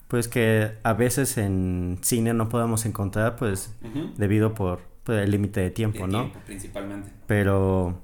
pues 0.09 0.29
que 0.29 0.73
a 0.83 0.93
veces 0.93 1.39
en 1.39 1.99
cine 2.03 2.35
no 2.35 2.51
podemos 2.51 2.85
encontrar, 2.85 3.37
pues 3.37 3.75
debido 4.17 4.53
por 4.55 4.81
pues, 5.05 5.23
el 5.23 5.31
límite 5.31 5.61
de 5.61 5.71
tiempo, 5.71 6.07
¿no? 6.07 6.25
Tiempo, 6.25 6.41
principalmente. 6.45 7.11
Pero 7.27 7.99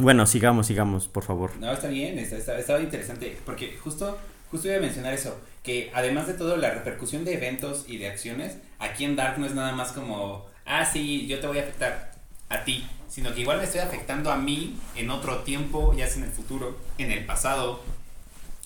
bueno, 0.00 0.24
sigamos, 0.26 0.66
sigamos, 0.66 1.08
por 1.08 1.24
favor. 1.24 1.50
No, 1.60 1.70
está 1.70 1.88
bien, 1.88 2.18
está, 2.18 2.58
está, 2.58 2.80
interesante, 2.80 3.36
porque 3.44 3.76
justo, 3.76 4.18
justo 4.50 4.68
iba 4.68 4.76
a 4.76 4.80
mencionar 4.80 5.14
eso, 5.14 5.40
que 5.62 5.90
además 5.94 6.26
de 6.26 6.34
todo, 6.34 6.56
la 6.56 6.70
repercusión 6.70 7.24
de 7.24 7.34
eventos 7.34 7.84
y 7.86 7.98
de 7.98 8.08
acciones, 8.08 8.58
aquí 8.78 9.04
en 9.04 9.16
Dark 9.16 9.38
no 9.38 9.46
es 9.46 9.54
nada 9.54 9.72
más 9.72 9.92
como, 9.92 10.46
ah, 10.64 10.84
sí, 10.84 11.26
yo 11.26 11.40
te 11.40 11.46
voy 11.46 11.58
a 11.58 11.62
afectar 11.62 12.12
a 12.48 12.64
ti, 12.64 12.86
sino 13.08 13.34
que 13.34 13.42
igual 13.42 13.58
me 13.58 13.64
estoy 13.64 13.80
afectando 13.80 14.30
a 14.30 14.36
mí 14.36 14.76
en 14.96 15.10
otro 15.10 15.38
tiempo, 15.38 15.94
ya 15.94 16.06
sea 16.06 16.18
en 16.18 16.24
el 16.24 16.30
futuro, 16.30 16.78
en 16.98 17.12
el 17.12 17.24
pasado, 17.26 17.82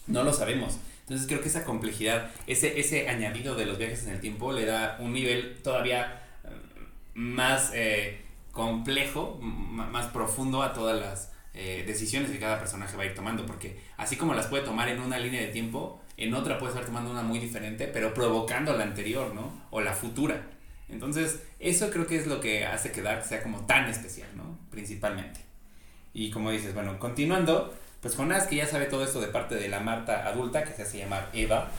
no 0.07 0.23
lo 0.23 0.33
sabemos. 0.33 0.79
Entonces 1.01 1.27
creo 1.27 1.42
que 1.42 1.49
esa 1.49 1.64
complejidad, 1.64 2.31
ese, 2.47 2.81
ese 2.81 3.09
añadido 3.09 3.55
de 3.57 3.66
los 3.66 3.77
viajes 3.77 4.05
en 4.05 4.11
el 4.11 4.20
tiempo 4.20 4.53
le 4.53 4.64
da 4.64 4.97
un 5.01 5.12
nivel 5.12 5.61
todavía 5.62 6.23
mm, 7.14 7.18
más 7.20 7.73
eh, 7.75 8.23
complejo, 8.53 9.38
más 9.40 10.07
profundo 10.07 10.62
a 10.62 10.73
todas 10.73 10.99
las 10.99 11.34
eh, 11.57 11.85
decisiones 11.87 12.33
que 12.33 12.40
cada 12.40 12.59
personaje 12.59 12.97
va 12.97 13.05
a 13.05 13.07
ir 13.07 13.14
tomando, 13.14 13.47
porque 13.47 13.79
así 13.97 14.17
como 14.17 14.35
las 14.35 14.49
puede 14.49 14.64
tomar 14.64 14.88
en 14.88 15.01
una 15.01 15.19
línea 15.19 15.40
de 15.40 15.49
tiempo, 15.49 16.01
en 16.17 16.35
otra 16.35 16.59
puede 16.59 16.73
estar 16.73 16.85
tomando 16.85 17.12
una 17.12 17.23
muy 17.23 17.38
diferente, 17.38 17.87
pero 17.87 18.12
provocando 18.12 18.77
la 18.77 18.83
anterior, 18.83 19.33
¿no? 19.33 19.53
O 19.71 19.81
la 19.81 19.93
futura. 19.93 20.49
Entonces, 20.88 21.43
eso 21.61 21.90
creo 21.90 22.09
que 22.09 22.17
es 22.17 22.27
lo 22.27 22.40
que 22.40 22.67
hace 22.67 22.90
que 22.90 23.03
Dark 23.03 23.25
sea 23.25 23.40
como 23.43 23.67
tan 23.67 23.88
especial, 23.88 24.29
¿no? 24.37 24.59
Principalmente. 24.71 25.40
Y 26.12 26.33
como 26.33 26.51
dices, 26.51 26.75
bueno, 26.75 26.99
continuando, 26.99 27.73
pues 28.01 28.17
Jonás, 28.17 28.49
que 28.49 28.57
ya 28.57 28.67
sabe 28.67 28.87
todo 28.87 29.05
esto 29.05 29.21
de 29.21 29.29
parte 29.29 29.55
de 29.55 29.69
la 29.69 29.79
Marta 29.79 30.27
adulta, 30.27 30.64
que 30.64 30.73
se 30.73 30.83
hace 30.83 30.99
llamar 30.99 31.31
Eva, 31.33 31.71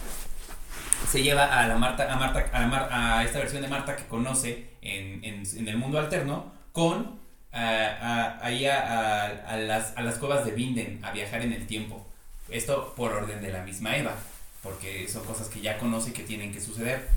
se 1.09 1.21
lleva 1.21 1.61
a 1.61 1.67
la 1.67 1.77
Marta, 1.77 2.11
a 2.11 2.17
Marta, 2.17 3.17
a, 3.17 3.23
esta 3.25 3.39
versión 3.39 3.61
de 3.61 3.67
Marta 3.67 3.97
que 3.97 4.05
conoce 4.05 4.69
en, 4.81 5.23
en 5.23 5.67
el 5.67 5.77
mundo 5.77 5.99
alterno, 5.99 6.53
con 6.71 7.24
ahí 7.55 8.65
a, 8.65 9.57
las, 9.57 9.97
a 9.97 10.01
las 10.01 10.15
cuevas 10.15 10.45
de 10.45 10.51
Vinden, 10.51 10.99
a 11.03 11.11
viajar 11.11 11.41
en 11.41 11.53
el 11.53 11.65
tiempo. 11.67 12.05
Esto 12.49 12.93
por 12.95 13.13
orden 13.13 13.41
de 13.41 13.51
la 13.51 13.63
misma 13.63 13.95
Eva, 13.95 14.15
porque 14.61 15.07
son 15.07 15.25
cosas 15.25 15.47
que 15.47 15.61
ya 15.61 15.77
conoce 15.77 16.13
que 16.13 16.23
tienen 16.23 16.53
que 16.53 16.61
suceder. 16.61 17.07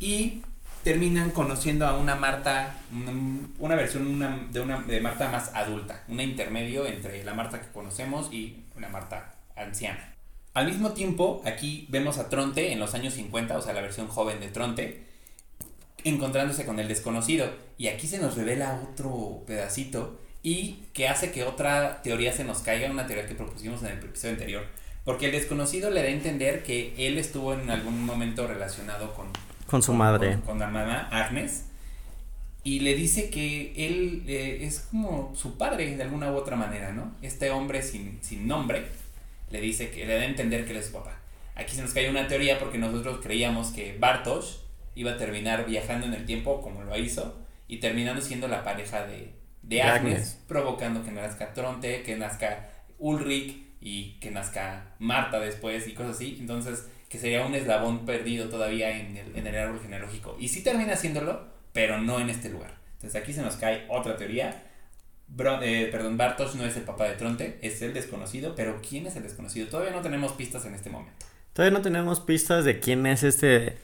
Y 0.00 0.42
terminan 0.84 1.30
conociendo 1.30 1.86
a 1.86 1.96
una 1.96 2.14
Marta, 2.14 2.74
una, 3.58 3.74
versión 3.74 4.52
de 4.52 4.60
una 4.60 4.80
de 4.80 5.00
Marta 5.00 5.28
más 5.28 5.54
adulta, 5.54 6.04
una 6.08 6.22
intermedio 6.22 6.86
entre 6.86 7.24
la 7.24 7.34
Marta 7.34 7.60
que 7.60 7.68
conocemos 7.72 8.32
y 8.32 8.64
una 8.76 8.88
Marta 8.88 9.34
anciana. 9.56 10.14
Al 10.54 10.66
mismo 10.66 10.92
tiempo, 10.92 11.42
aquí 11.44 11.86
vemos 11.90 12.18
a 12.18 12.28
Tronte 12.28 12.72
en 12.72 12.80
los 12.80 12.94
años 12.94 13.14
50, 13.14 13.58
o 13.58 13.62
sea, 13.62 13.74
la 13.74 13.80
versión 13.80 14.08
joven 14.08 14.40
de 14.40 14.48
Tronte, 14.48 15.04
encontrándose 16.04 16.64
con 16.64 16.78
el 16.80 16.88
desconocido. 16.88 17.48
Y 17.76 17.88
aquí 17.88 18.06
se 18.06 18.18
nos 18.18 18.36
revela 18.36 18.80
otro 18.90 19.44
pedacito 19.46 20.20
y 20.42 20.84
que 20.92 21.08
hace 21.08 21.32
que 21.32 21.44
otra 21.44 22.02
teoría 22.02 22.32
se 22.32 22.44
nos 22.44 22.58
caiga, 22.58 22.90
una 22.90 23.06
teoría 23.06 23.26
que 23.26 23.34
propusimos 23.34 23.82
en 23.82 23.88
el 23.88 23.98
episodio 23.98 24.34
anterior. 24.34 24.66
Porque 25.04 25.26
el 25.26 25.32
desconocido 25.32 25.90
le 25.90 26.02
da 26.02 26.08
a 26.08 26.10
entender 26.10 26.62
que 26.62 26.94
él 26.98 27.18
estuvo 27.18 27.54
en 27.54 27.70
algún 27.70 28.04
momento 28.04 28.46
relacionado 28.46 29.14
con... 29.14 29.28
Con 29.66 29.82
su 29.82 29.92
madre. 29.92 30.38
Con, 30.44 30.58
la 30.58 30.68
mamá 30.68 31.08
Agnes. 31.10 31.64
Y 32.62 32.80
le 32.80 32.94
dice 32.94 33.30
que 33.30 33.72
él 33.76 34.24
eh, 34.26 34.58
es 34.62 34.80
como 34.90 35.32
su 35.34 35.56
padre 35.56 35.96
de 35.96 36.02
alguna 36.02 36.30
u 36.30 36.36
otra 36.36 36.56
manera, 36.56 36.92
¿no? 36.92 37.14
Este 37.22 37.50
hombre 37.50 37.82
sin, 37.82 38.18
sin 38.22 38.46
nombre 38.46 38.86
le 39.50 39.60
dice 39.60 39.90
que 39.90 40.04
le 40.04 40.14
da 40.14 40.22
a 40.22 40.26
entender 40.26 40.64
que 40.64 40.72
él 40.72 40.78
es 40.78 40.86
su 40.86 40.92
papá. 40.92 41.18
Aquí 41.54 41.74
se 41.74 41.82
nos 41.82 41.92
cae 41.92 42.10
una 42.10 42.28
teoría 42.28 42.58
porque 42.58 42.78
nosotros 42.78 43.20
creíamos 43.22 43.68
que 43.68 43.96
Bartosz 43.98 44.67
iba 44.98 45.12
a 45.12 45.16
terminar 45.16 45.64
viajando 45.64 46.06
en 46.06 46.14
el 46.14 46.26
tiempo 46.26 46.60
como 46.60 46.82
lo 46.82 46.98
hizo 46.98 47.38
y 47.68 47.78
terminando 47.78 48.20
siendo 48.20 48.48
la 48.48 48.64
pareja 48.64 49.06
de, 49.06 49.32
de 49.62 49.82
Agnes, 49.82 50.42
provocando 50.48 51.04
que 51.04 51.12
nazca 51.12 51.54
Tronte, 51.54 52.02
que 52.02 52.16
nazca 52.16 52.68
Ulrich 52.98 53.62
y 53.80 54.18
que 54.18 54.32
nazca 54.32 54.96
Marta 54.98 55.38
después 55.38 55.86
y 55.86 55.92
cosas 55.92 56.16
así. 56.16 56.36
Entonces, 56.40 56.88
que 57.08 57.18
sería 57.18 57.46
un 57.46 57.54
eslabón 57.54 58.06
perdido 58.06 58.48
todavía 58.48 58.90
en 58.90 59.16
el, 59.16 59.36
en 59.36 59.46
el 59.46 59.54
árbol 59.54 59.80
genealógico. 59.80 60.36
Y 60.40 60.48
sí 60.48 60.64
termina 60.64 60.94
haciéndolo, 60.94 61.46
pero 61.72 61.98
no 62.00 62.18
en 62.18 62.30
este 62.30 62.48
lugar. 62.48 62.74
Entonces 62.94 63.22
aquí 63.22 63.32
se 63.32 63.42
nos 63.42 63.54
cae 63.54 63.86
otra 63.88 64.16
teoría. 64.16 64.64
Eh, 65.62 65.88
perdón, 65.92 66.16
Bartosz 66.16 66.56
no 66.56 66.64
es 66.64 66.76
el 66.76 66.82
papá 66.82 67.04
de 67.04 67.14
Tronte, 67.14 67.60
es 67.62 67.80
el 67.82 67.94
desconocido, 67.94 68.56
pero 68.56 68.80
¿quién 68.86 69.06
es 69.06 69.14
el 69.14 69.22
desconocido? 69.22 69.68
Todavía 69.68 69.92
no 69.92 70.00
tenemos 70.00 70.32
pistas 70.32 70.64
en 70.64 70.74
este 70.74 70.90
momento. 70.90 71.26
Todavía 71.52 71.78
no 71.78 71.82
tenemos 71.82 72.18
pistas 72.18 72.64
de 72.64 72.80
quién 72.80 73.06
es 73.06 73.22
este 73.22 73.76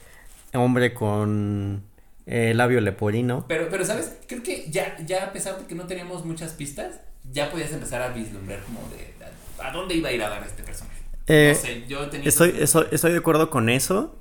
hombre 0.57 0.95
con 0.95 1.85
eh, 2.27 2.55
labio 2.55 2.81
leporino. 2.81 3.45
Pero, 3.49 3.69
pero, 3.71 3.85
¿sabes? 3.85 4.17
Creo 4.27 4.43
que 4.43 4.71
ya, 4.71 4.97
ya 5.05 5.25
a 5.25 5.33
pesar 5.33 5.59
de 5.59 5.67
que 5.67 5.75
no 5.75 5.87
teníamos 5.87 6.25
muchas 6.25 6.53
pistas, 6.53 7.01
ya 7.31 7.51
podías 7.51 7.73
empezar 7.73 8.01
a 8.03 8.09
vislumbrar 8.09 8.61
como 8.61 8.81
de, 8.91 9.15
a, 9.63 9.71
dónde 9.73 9.95
iba 9.95 10.09
a 10.09 10.13
ir 10.13 10.23
a 10.23 10.31
dar 10.31 10.43
este 10.43 10.63
personaje. 10.63 11.03
Eh, 11.27 11.53
no 11.55 11.61
sé, 11.61 11.85
yo 11.87 12.09
tenía... 12.09 12.29
Estoy, 12.29 12.55
estoy, 12.59 13.13
de 13.13 13.19
acuerdo 13.19 13.51
con 13.51 13.69
eso, 13.69 14.19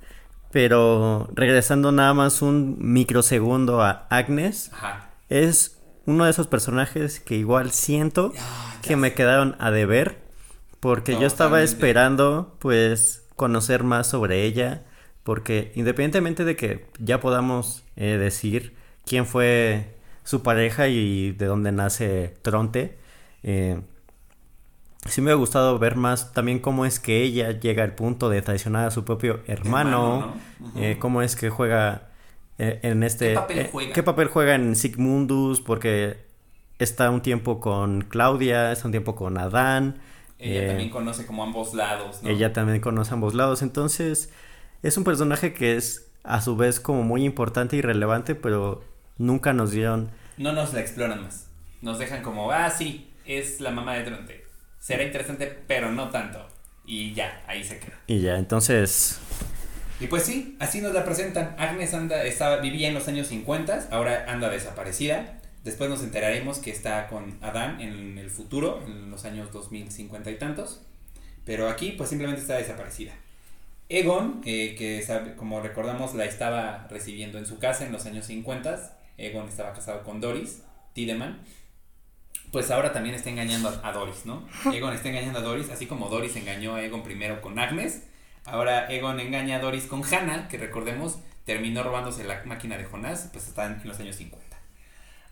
pero 0.51 1.29
regresando 1.33 1.91
nada 1.91 2.13
más 2.13 2.41
un 2.41 2.77
microsegundo 2.79 3.81
a 3.81 4.07
Agnes, 4.09 4.71
es 5.29 5.79
uno 6.05 6.25
de 6.25 6.31
esos 6.31 6.47
personajes 6.47 7.19
que 7.21 7.35
igual 7.35 7.71
siento 7.71 8.33
ah, 8.37 8.75
que 8.81 8.97
me 8.97 9.13
quedaron 9.13 9.55
a 9.59 9.71
deber, 9.71 10.21
porque 10.81 11.17
yo 11.17 11.25
estaba 11.25 11.61
esperando 11.63 12.57
pues 12.59 13.23
conocer 13.37 13.83
más 13.83 14.07
sobre 14.07 14.43
ella 14.43 14.83
porque 15.23 15.71
independientemente 15.75 16.43
de 16.43 16.55
que 16.55 16.85
ya 16.99 17.19
podamos 17.19 17.83
eh, 17.95 18.17
decir 18.17 18.75
quién 19.05 19.25
fue 19.25 19.95
su 20.23 20.43
pareja 20.43 20.87
y 20.87 21.31
de 21.31 21.45
dónde 21.45 21.71
nace 21.71 22.35
Tronte, 22.41 22.97
eh, 23.41 23.81
sí 25.05 25.21
me 25.21 25.31
ha 25.31 25.35
gustado 25.35 25.79
ver 25.79 25.95
más 25.95 26.33
también 26.33 26.59
cómo 26.59 26.85
es 26.85 26.99
que 26.99 27.23
ella 27.23 27.51
llega 27.51 27.83
al 27.83 27.95
punto 27.95 28.29
de 28.29 28.41
traicionar 28.41 28.87
a 28.87 28.91
su 28.91 29.05
propio 29.05 29.41
hermano, 29.47 30.35
eh, 30.75 30.97
cómo 30.99 31.21
es 31.21 31.35
que 31.35 31.49
juega 31.49 32.09
en 32.57 33.03
este... 33.03 33.29
¿Qué 33.29 33.35
papel 33.35 33.69
juega? 33.71 33.93
¿Qué 33.93 34.03
papel 34.03 34.27
juega 34.27 34.55
en 34.55 34.75
Sigmundus? 34.75 35.59
Porque 35.59 36.17
está 36.79 37.09
un 37.09 37.21
tiempo 37.21 37.59
con 37.59 38.01
Claudia, 38.01 38.71
está 38.71 38.85
un 38.85 38.91
tiempo 38.91 39.15
con 39.15 39.37
Adán. 39.37 39.99
Ella 40.37 40.67
también 40.67 40.89
conoce 40.89 41.25
como 41.25 41.43
ambos 41.43 41.73
lados, 41.73 42.21
¿no? 42.21 42.29
Ella 42.29 42.53
también 42.53 42.81
conoce 42.81 43.13
ambos 43.13 43.33
lados, 43.33 43.61
entonces 43.61 44.29
es 44.83 44.97
un 44.97 45.05
personaje 45.05 45.53
que 45.53 45.77
es 45.77 46.11
a 46.23 46.41
su 46.41 46.55
vez 46.55 46.79
como 46.79 47.03
muy 47.03 47.23
importante 47.23 47.77
y 47.77 47.81
relevante, 47.81 48.35
pero 48.35 48.83
nunca 49.17 49.53
nos 49.53 49.71
dieron... 49.71 50.11
No 50.37 50.51
nos 50.51 50.73
la 50.73 50.81
exploran 50.81 51.23
más. 51.23 51.47
Nos 51.81 51.99
dejan 51.99 52.21
como, 52.21 52.51
ah, 52.51 52.69
sí, 52.69 53.09
es 53.25 53.61
la 53.61 53.71
mamá 53.71 53.95
de 53.95 54.03
Tronte. 54.03 54.45
Será 54.79 55.03
interesante, 55.03 55.47
pero 55.67 55.91
no 55.91 56.09
tanto. 56.09 56.45
Y 56.85 57.13
ya, 57.13 57.43
ahí 57.47 57.63
se 57.63 57.79
queda. 57.79 57.97
Y 58.07 58.19
ya, 58.21 58.37
entonces... 58.37 59.19
Y 60.01 60.07
pues 60.07 60.23
sí, 60.23 60.57
así 60.59 60.81
nos 60.81 60.93
la 60.93 61.05
presentan. 61.05 61.55
Agnes 61.57 61.93
anda, 61.93 62.23
estaba, 62.23 62.57
vivía 62.57 62.89
en 62.89 62.93
los 62.93 63.07
años 63.07 63.27
50, 63.27 63.87
ahora 63.89 64.25
anda 64.27 64.49
desaparecida. 64.49 65.39
Después 65.63 65.89
nos 65.89 66.03
enteraremos 66.03 66.59
que 66.59 66.71
está 66.71 67.07
con 67.07 67.37
Adán 67.41 67.79
en 67.79 68.17
el 68.17 68.29
futuro, 68.29 68.83
en 68.85 69.09
los 69.09 69.23
años 69.23 69.53
2050 69.53 70.29
y 70.29 70.35
tantos. 70.35 70.81
Pero 71.45 71.69
aquí 71.69 71.91
pues 71.91 72.09
simplemente 72.09 72.41
está 72.41 72.57
desaparecida. 72.57 73.13
Egon, 73.93 74.41
eh, 74.43 74.73
que 74.75 75.05
como 75.35 75.61
recordamos 75.61 76.15
la 76.15 76.25
estaba 76.25 76.87
recibiendo 76.89 77.37
en 77.37 77.45
su 77.45 77.59
casa 77.59 77.85
en 77.85 77.91
los 77.91 78.07
años 78.07 78.25
50, 78.25 78.97
Egon 79.19 79.47
estaba 79.47 79.71
casado 79.73 80.01
con 80.01 80.19
Doris 80.19 80.63
Tideman, 80.93 81.39
pues 82.51 82.71
ahora 82.71 82.91
también 82.91 83.13
está 83.13 83.29
engañando 83.29 83.69
a, 83.83 83.91
Doris, 83.91 84.25
¿no? 84.25 84.47
Egon 84.73 84.95
está 84.95 85.09
engañando 85.09 85.37
a 85.37 85.41
Doris, 85.43 85.69
así 85.69 85.85
como 85.85 86.09
Doris 86.09 86.35
engañó 86.35 86.73
a 86.73 86.83
Egon 86.83 87.03
primero 87.03 87.39
con 87.39 87.59
Agnes, 87.59 88.01
ahora 88.45 88.91
Egon 88.91 89.19
engaña 89.19 89.57
a 89.57 89.59
Doris 89.59 89.85
con 89.85 90.03
Hannah, 90.03 90.47
que 90.47 90.57
recordemos 90.57 91.19
terminó 91.45 91.83
robándose 91.83 92.23
la 92.23 92.41
máquina 92.45 92.79
de 92.79 92.85
Jonás, 92.85 93.29
pues 93.31 93.47
está 93.47 93.67
en 93.67 93.79
los 93.87 93.99
años 93.99 94.15
50. 94.15 94.57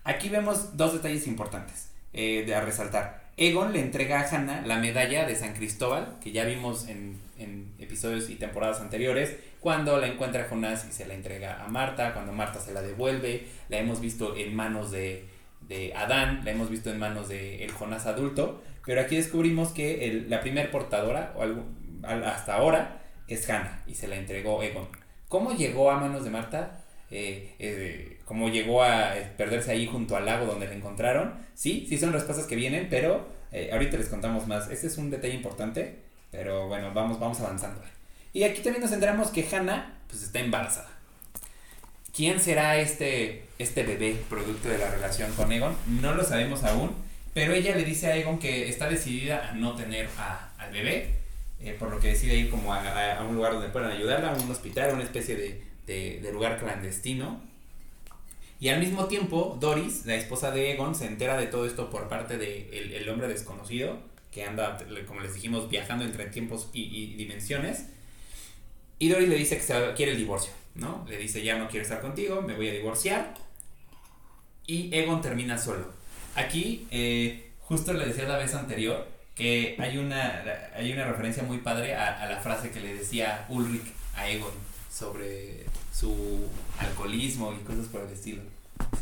Aquí 0.04 0.28
vemos 0.28 0.76
dos 0.76 0.92
detalles 0.92 1.26
importantes 1.26 1.90
eh, 2.12 2.44
de 2.46 2.54
a 2.54 2.60
resaltar. 2.60 3.22
Egon 3.36 3.72
le 3.72 3.80
entrega 3.80 4.20
a 4.20 4.28
Hannah 4.28 4.64
la 4.64 4.76
medalla 4.76 5.26
de 5.26 5.34
San 5.34 5.52
Cristóbal, 5.54 6.18
que 6.20 6.30
ya 6.30 6.44
vimos 6.44 6.86
en 6.86 7.18
en 7.42 7.74
episodios 7.78 8.30
y 8.30 8.36
temporadas 8.36 8.80
anteriores, 8.80 9.36
cuando 9.60 9.98
la 9.98 10.06
encuentra 10.06 10.46
Jonás 10.48 10.86
y 10.88 10.92
se 10.92 11.06
la 11.06 11.14
entrega 11.14 11.62
a 11.62 11.68
Marta, 11.68 12.12
cuando 12.14 12.32
Marta 12.32 12.60
se 12.60 12.72
la 12.72 12.82
devuelve, 12.82 13.46
la 13.68 13.78
hemos 13.78 14.00
visto 14.00 14.36
en 14.36 14.54
manos 14.54 14.90
de, 14.90 15.24
de 15.68 15.94
Adán, 15.94 16.42
la 16.44 16.52
hemos 16.52 16.70
visto 16.70 16.90
en 16.90 16.98
manos 16.98 17.28
de 17.28 17.68
Jonás 17.78 18.06
adulto, 18.06 18.62
pero 18.84 19.00
aquí 19.00 19.16
descubrimos 19.16 19.70
que 19.70 20.24
la 20.28 20.40
primer 20.40 20.70
portadora, 20.70 21.34
hasta 22.24 22.54
ahora, 22.54 23.02
es 23.28 23.48
Hannah 23.48 23.82
y 23.86 23.94
se 23.94 24.08
la 24.08 24.16
entregó 24.16 24.62
Egon. 24.62 24.88
¿Cómo 25.28 25.54
llegó 25.54 25.90
a 25.90 25.98
manos 25.98 26.24
de 26.24 26.30
Marta? 26.30 26.84
Eh, 27.10 27.54
eh, 27.58 28.18
cómo 28.24 28.48
llegó 28.48 28.82
a 28.82 29.12
perderse 29.36 29.70
ahí 29.70 29.86
junto 29.86 30.16
al 30.16 30.26
lago 30.26 30.46
donde 30.46 30.66
la 30.66 30.74
encontraron. 30.74 31.34
Sí, 31.54 31.86
sí 31.88 31.98
son 31.98 32.12
respuestas 32.12 32.46
que 32.46 32.56
vienen, 32.56 32.88
pero 32.90 33.28
eh, 33.52 33.70
ahorita 33.72 33.96
les 33.96 34.08
contamos 34.08 34.46
más. 34.46 34.70
Este 34.70 34.86
es 34.86 34.98
un 34.98 35.10
detalle 35.10 35.34
importante 35.34 36.00
pero 36.32 36.66
bueno, 36.66 36.92
vamos, 36.92 37.20
vamos 37.20 37.38
avanzando. 37.40 37.80
Y 38.32 38.42
aquí 38.42 38.62
también 38.62 38.82
nos 38.82 38.92
enteramos 38.92 39.28
que 39.28 39.46
Hannah 39.46 40.00
pues 40.08 40.22
está 40.22 40.40
embarazada. 40.40 40.88
¿Quién 42.14 42.40
será 42.40 42.78
este, 42.78 43.46
este 43.58 43.84
bebé 43.84 44.16
producto 44.28 44.68
de 44.68 44.78
la 44.78 44.90
relación 44.90 45.32
con 45.34 45.52
Egon? 45.52 45.76
No 45.86 46.14
lo 46.14 46.24
sabemos 46.24 46.64
aún, 46.64 46.90
pero 47.34 47.52
ella 47.52 47.76
le 47.76 47.84
dice 47.84 48.08
a 48.08 48.16
Egon 48.16 48.38
que 48.38 48.68
está 48.68 48.88
decidida 48.88 49.48
a 49.48 49.52
no 49.52 49.76
tener 49.76 50.08
al 50.58 50.72
bebé, 50.72 51.14
eh, 51.60 51.76
por 51.78 51.90
lo 51.90 52.00
que 52.00 52.08
decide 52.08 52.34
ir 52.34 52.50
como 52.50 52.72
a, 52.72 53.18
a, 53.18 53.24
un 53.24 53.36
lugar 53.36 53.52
donde 53.52 53.68
puedan 53.68 53.92
ayudarla, 53.92 54.32
a 54.32 54.34
un 54.34 54.50
hospital, 54.50 54.90
a 54.90 54.94
una 54.94 55.04
especie 55.04 55.36
de, 55.36 55.62
de, 55.86 56.20
de 56.20 56.32
lugar 56.32 56.58
clandestino. 56.58 57.40
Y 58.60 58.68
al 58.68 58.80
mismo 58.80 59.06
tiempo, 59.06 59.56
Doris, 59.60 60.06
la 60.06 60.14
esposa 60.14 60.50
de 60.50 60.72
Egon, 60.72 60.94
se 60.94 61.06
entera 61.06 61.36
de 61.36 61.46
todo 61.46 61.66
esto 61.66 61.90
por 61.90 62.08
parte 62.08 62.38
del 62.38 62.70
de 62.70 62.96
el 62.98 63.08
hombre 63.08 63.28
desconocido, 63.28 63.98
que 64.32 64.44
anda, 64.44 64.78
como 65.06 65.20
les 65.20 65.34
dijimos, 65.34 65.68
viajando 65.68 66.04
entre 66.04 66.26
tiempos 66.26 66.70
y, 66.72 66.82
y 66.82 67.14
dimensiones. 67.14 67.86
Y 68.98 69.08
Doris 69.08 69.28
le 69.28 69.36
dice 69.36 69.56
que 69.56 69.62
se 69.62 69.92
quiere 69.94 70.12
el 70.12 70.18
divorcio, 70.18 70.52
¿no? 70.74 71.04
Le 71.08 71.18
dice, 71.18 71.44
ya 71.44 71.58
no 71.58 71.68
quiero 71.68 71.82
estar 71.82 72.00
contigo, 72.00 72.40
me 72.42 72.54
voy 72.54 72.68
a 72.68 72.72
divorciar. 72.72 73.34
Y 74.66 74.94
Egon 74.94 75.20
termina 75.20 75.58
solo. 75.58 75.92
Aquí, 76.34 76.86
eh, 76.90 77.50
justo 77.60 77.92
le 77.92 78.06
decía 78.06 78.24
la 78.24 78.38
vez 78.38 78.54
anterior 78.54 79.06
que 79.34 79.76
hay 79.78 79.98
una, 79.98 80.42
hay 80.74 80.92
una 80.92 81.06
referencia 81.06 81.42
muy 81.42 81.58
padre 81.58 81.94
a, 81.94 82.22
a 82.22 82.26
la 82.26 82.40
frase 82.40 82.70
que 82.70 82.80
le 82.80 82.94
decía 82.94 83.44
Ulrich 83.48 83.92
a 84.14 84.28
Egon 84.28 84.52
sobre 84.90 85.64
su 85.92 86.48
alcoholismo 86.78 87.52
y 87.52 87.64
cosas 87.64 87.86
por 87.86 88.02
el 88.02 88.12
estilo. 88.12 88.42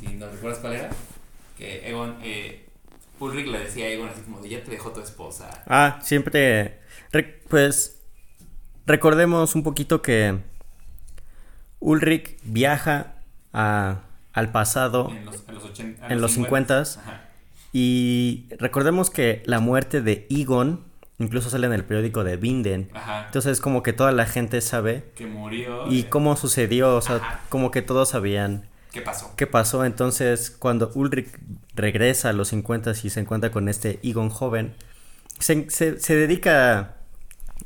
Si 0.01 0.07
no 0.09 0.31
recuerdas 0.31 0.61
cuál 0.61 0.75
era, 0.75 0.91
que 1.59 1.89
Egon, 1.89 2.19
eh, 2.23 2.65
Ulrich 3.21 3.47
le 3.47 3.61
decía 3.61 3.87
a 3.87 3.89
Egon 3.89 4.09
así 4.09 4.23
como 4.23 4.41
de 4.41 4.49
ya 4.49 4.65
te 4.65 4.71
dejó 4.71 4.91
tu 4.91 5.01
esposa. 5.01 5.63
Ah, 5.67 5.99
siempre, 6.03 6.81
pues 7.49 8.01
recordemos 8.87 9.55
un 9.55 9.63
poquito 9.63 10.03
que 10.03 10.39
Ulrich 11.81 12.39
viaja 12.43 13.15
a, 13.53 14.01
al 14.33 14.53
pasado 14.53 15.11
en 15.11 15.25
los, 15.25 15.45
en 15.49 15.55
los, 15.55 15.65
80, 15.65 16.07
en 16.09 16.21
los 16.21 16.33
50 16.33 16.85
y 17.73 18.47
recordemos 18.59 19.11
que 19.11 19.43
la 19.47 19.61
muerte 19.61 20.01
de 20.01 20.27
Egon 20.31 20.85
incluso 21.19 21.51
sale 21.51 21.67
en 21.67 21.75
el 21.75 21.85
periódico 21.85 22.25
de 22.25 22.37
Binden. 22.37 22.91
Ajá. 22.95 23.27
Entonces 23.27 23.61
como 23.61 23.83
que 23.83 23.93
toda 23.93 24.11
la 24.11 24.27
gente 24.27 24.61
sabe 24.61 25.05
que 25.15 25.27
murió 25.27 25.87
y 25.89 26.01
eh, 26.01 26.09
cómo 26.09 26.35
sucedió, 26.37 26.97
o 26.97 27.01
sea, 27.03 27.17
Ajá. 27.17 27.41
como 27.49 27.71
que 27.71 27.83
todos 27.83 28.09
sabían 28.09 28.67
qué 28.93 29.01
pasó. 29.03 29.33
qué 29.37 29.47
pasó. 29.47 29.85
Entonces 29.85 30.51
cuando 30.51 30.91
Ulrich 30.95 31.29
regresa 31.75 32.31
a 32.31 32.33
los 32.33 32.49
50 32.49 32.93
y 33.03 33.11
se 33.11 33.21
encuentra 33.21 33.51
con 33.51 33.69
este 33.69 33.99
Egon 34.03 34.31
joven, 34.31 34.75
se, 35.39 35.71
se, 35.71 35.99
se 36.01 36.17
dedica 36.17 36.79
a 36.79 36.97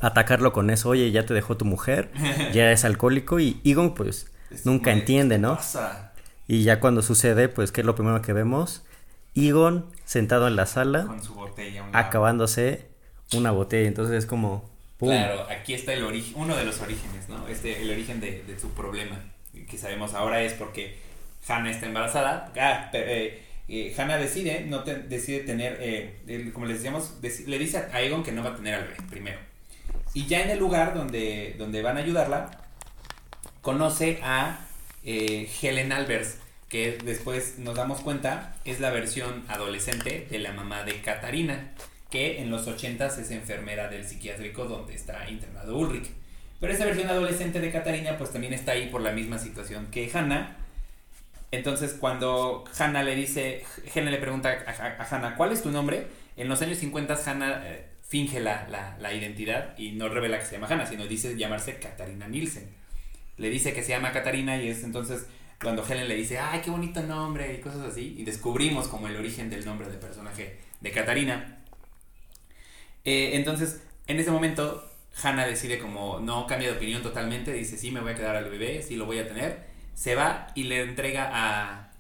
atacarlo 0.01 0.53
con 0.53 0.71
eso, 0.71 0.89
oye, 0.91 1.11
ya 1.11 1.25
te 1.27 1.35
dejó 1.35 1.57
tu 1.57 1.65
mujer, 1.65 2.11
ya 2.53 2.65
eres 2.65 2.85
alcohólico 2.85 3.41
y 3.41 3.61
Egon 3.65 3.95
pues 3.95 4.31
Es 4.51 4.67
nunca 4.67 4.93
entiende, 4.93 5.37
¿qué 5.37 5.41
¿no? 5.41 5.57
pasa? 5.57 6.13
Y 6.47 6.63
ya 6.63 6.79
cuando 6.79 7.01
sucede, 7.01 7.49
pues, 7.49 7.73
¿qué 7.73 7.81
es 7.81 7.87
lo 7.87 7.95
primero 7.95 8.21
que 8.21 8.35
vemos? 8.35 8.85
Egon 9.35 9.87
sentado 10.05 10.47
en 10.47 10.57
la 10.57 10.67
sala, 10.67 11.07
Con 11.07 11.23
su 11.23 11.35
botella. 11.35 11.83
un 11.83 11.97
acabándose 11.97 12.89
una 13.33 13.51
botella. 13.51 13.89
Entonces 13.89 14.17
es 14.17 14.27
como... 14.27 14.71
¡pum! 14.99 15.09
Claro, 15.09 15.47
aquí 15.51 15.75
está 15.75 15.93
el 15.95 16.05
origen, 16.05 16.35
uno 16.37 16.55
de 16.57 16.65
los 16.65 16.81
orígenes, 16.81 17.29
¿no? 17.29 17.49
Este, 17.49 17.83
el 17.83 17.91
origen 17.91 18.21
de, 18.21 18.43
de 18.47 18.59
su 18.61 18.69
problema, 18.71 19.19
que 19.69 19.79
sabemos 19.79 20.15
ahora 20.15 20.43
es 20.43 20.53
porque 20.53 20.99
Hannah 21.47 21.71
está 21.71 21.87
embarazada. 21.87 22.53
Ah, 22.59 22.91
eh, 22.93 23.43
eh, 23.69 23.95
Hannah 23.97 24.19
decide, 24.19 24.65
no 24.67 24.83
decide 24.83 25.41
tener, 25.41 25.79
eh, 25.81 26.51
como 26.53 26.67
les 26.67 26.77
decíamos, 26.77 27.15
le 27.23 27.59
dice 27.59 27.79
a 27.93 28.01
Egon 28.03 28.23
que 28.23 28.33
no 28.33 28.43
va 28.43 28.51
a 28.51 28.57
tener 28.57 28.75
al 28.75 28.85
bebé, 28.85 28.97
primero. 29.11 29.39
Y 30.13 30.27
ya 30.27 30.43
en 30.43 30.51
el 30.51 30.59
lugar 30.59 30.95
donde, 30.95 31.57
donde 31.59 31.83
van 31.83 31.97
a 31.97 32.01
ayudarla, 32.01 32.51
conoce 33.63 34.21
a 34.23 34.61
eh, 35.05 35.51
Helen 35.61 35.91
Albers, 35.91 36.37
que 36.69 36.99
después 37.05 37.59
nos 37.59 37.75
damos 37.75 38.01
cuenta 38.01 38.57
es 38.65 38.79
la 38.79 38.91
versión 38.91 39.45
adolescente 39.49 40.27
de 40.31 40.39
la 40.39 40.53
mamá 40.53 40.85
de 40.85 41.01
Katarina, 41.01 41.73
que 42.11 42.41
en 42.41 42.51
los 42.51 42.67
80 42.67 43.07
es 43.07 43.31
enfermera 43.31 43.89
del 43.89 44.07
psiquiátrico 44.07 44.67
donde 44.67 44.95
está 44.95 45.29
internado 45.29 45.77
Ulrich. 45.77 46.11
Pero 46.61 46.73
esa 46.73 46.85
versión 46.85 47.09
adolescente 47.09 47.61
de 47.61 47.73
Katarina 47.73 48.17
pues 48.17 48.31
también 48.31 48.53
está 48.53 48.73
ahí 48.73 48.89
por 48.89 49.01
la 49.01 49.13
misma 49.13 49.39
situación 49.39 49.89
que 49.91 50.11
Hannah. 50.13 50.59
Entonces 51.51 51.95
cuando 51.95 52.65
Hannah 52.79 53.03
le 53.05 53.15
dice, 53.15 53.65
Helen 53.95 54.11
le 54.13 54.19
pregunta 54.19 54.65
a, 54.67 55.05
Hannah, 55.15 55.37
¿cuál 55.37 55.53
es 55.53 55.63
tu 55.63 55.71
nombre? 55.71 56.07
En 56.37 56.49
los 56.49 56.61
años 56.63 56.79
50 56.79 57.15
Hannah 57.27 57.63
eh, 57.67 57.87
finge 58.03 58.41
la, 58.41 58.67
la- 58.69 58.97
la 58.99 59.13
identidad 59.15 59.77
y 59.79 59.93
no 59.93 60.09
revela 60.09 60.39
que 60.39 60.47
se 60.47 60.53
llama 60.53 60.67
Hannah, 60.69 60.87
sino 60.87 61.07
dice 61.07 61.37
llamarse 61.37 61.79
Katarina 61.79 62.27
Nielsen. 62.29 62.69
Le 63.39 63.51
dice 63.51 63.73
que 63.73 63.83
se 63.83 63.91
llama 63.91 64.13
Katarina 64.13 64.57
y 64.57 64.69
es 64.69 64.85
entonces 64.85 65.27
cuando 65.61 65.85
Helen 65.87 66.09
le 66.09 66.17
dice, 66.17 66.39
ay, 66.39 66.61
qué 66.63 66.71
bonito 66.71 67.03
nombre 67.03 67.55
y 67.55 67.61
cosas 67.61 67.83
así, 67.83 68.17
y 68.19 68.25
descubrimos 68.25 68.89
como 68.89 69.09
el 69.09 69.17
origen 69.17 69.49
del 69.51 69.65
nombre 69.65 69.89
del 69.89 69.99
personaje 69.99 70.59
de 70.81 70.91
Katarina. 70.93 71.59
Eh, 73.05 73.31
entonces, 73.35 73.83
en 74.07 74.19
ese 74.19 74.31
momento, 74.31 74.91
Hannah 75.23 75.47
decide 75.47 75.79
como 75.79 76.21
no 76.21 76.47
cambia 76.47 76.71
de 76.71 76.77
opinión 76.77 77.03
totalmente, 77.03 77.53
dice, 77.53 77.77
sí, 77.77 77.91
me 77.91 78.01
voy 78.01 78.13
a 78.13 78.15
quedar 78.15 78.37
al 78.37 78.49
bebé, 78.51 78.83
sí 78.83 78.97
lo 78.97 79.07
voy 79.07 79.19
a 79.19 79.29
tener, 79.29 79.65
se 79.95 80.15
va 80.15 80.49
y 80.55 80.65
le 80.65 80.83
entrega 80.83 81.31
a, 81.33 81.91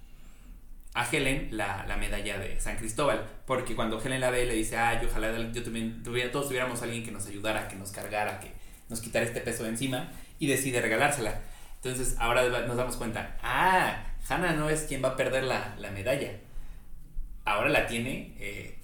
a 0.95 1.11
Helen 1.11 1.49
la, 1.53 1.85
la 1.87 1.97
medalla 1.97 2.39
de 2.39 2.61
San 2.61 2.77
Cristóbal, 2.77 3.27
porque 3.47 3.75
cuando 3.75 4.01
Helen 4.03 4.21
la 4.21 4.31
ve 4.31 4.47
le 4.47 4.55
dice, 4.55 4.77
ay, 4.77 5.07
ojalá 5.09 5.37
yo 5.53 5.63
tuviera, 5.63 6.31
todos 6.31 6.49
tuviéramos 6.49 6.83
alguien 6.83 7.05
que 7.05 7.11
nos 7.11 7.27
ayudara, 7.27 7.69
que 7.69 7.77
nos 7.77 7.91
cargara, 7.91 8.41
que 8.41 8.53
nos 8.89 9.01
quitara 9.01 9.25
este 9.25 9.41
peso 9.41 9.63
de 9.65 9.71
encima, 9.71 10.11
y 10.39 10.47
decide 10.47 10.81
regalársela. 10.81 11.41
Entonces, 11.77 12.17
ahora 12.19 12.49
nos 12.67 12.77
damos 12.77 12.97
cuenta, 12.97 13.37
ah, 13.43 14.05
Hannah 14.29 14.53
no 14.53 14.71
es 14.71 14.83
quien 14.83 15.03
va 15.03 15.11
a 15.11 15.17
perder 15.17 15.45
la, 15.45 15.75
la 15.79 15.91
medalla, 15.91 16.33
ahora 17.45 17.69
la 17.69 17.87
tiene 17.87 18.35
eh, 18.39 18.79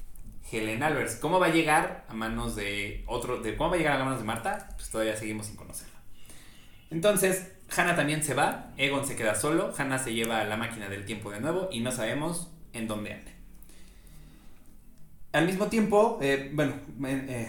Helen 0.50 0.82
Albers. 0.82 1.16
¿Cómo 1.16 1.40
va 1.40 1.46
a 1.46 1.50
llegar 1.50 2.04
a 2.08 2.14
manos 2.14 2.56
de 2.56 3.04
otro, 3.06 3.40
de 3.40 3.56
cómo 3.56 3.70
va 3.70 3.76
a 3.76 3.78
llegar 3.78 4.00
a 4.00 4.04
manos 4.04 4.18
de 4.18 4.26
Marta? 4.26 4.68
Pues 4.76 4.90
todavía 4.90 5.16
seguimos 5.16 5.46
sin 5.46 5.56
conocerla. 5.56 5.98
Entonces, 6.90 7.52
Hannah 7.76 7.96
también 7.96 8.22
se 8.22 8.34
va, 8.34 8.72
Egon 8.76 9.06
se 9.06 9.16
queda 9.16 9.34
solo, 9.34 9.72
Hannah 9.76 9.98
se 9.98 10.12
lleva 10.12 10.40
a 10.40 10.44
la 10.44 10.56
máquina 10.56 10.88
del 10.88 11.04
tiempo 11.04 11.30
de 11.30 11.40
nuevo 11.40 11.68
y 11.70 11.80
no 11.80 11.92
sabemos 11.92 12.50
en 12.72 12.88
dónde 12.88 13.12
anda. 13.12 13.30
Al 15.32 15.46
mismo 15.46 15.66
tiempo, 15.66 16.18
eh, 16.20 16.50
bueno, 16.52 16.74
en, 17.04 17.30
eh, 17.30 17.48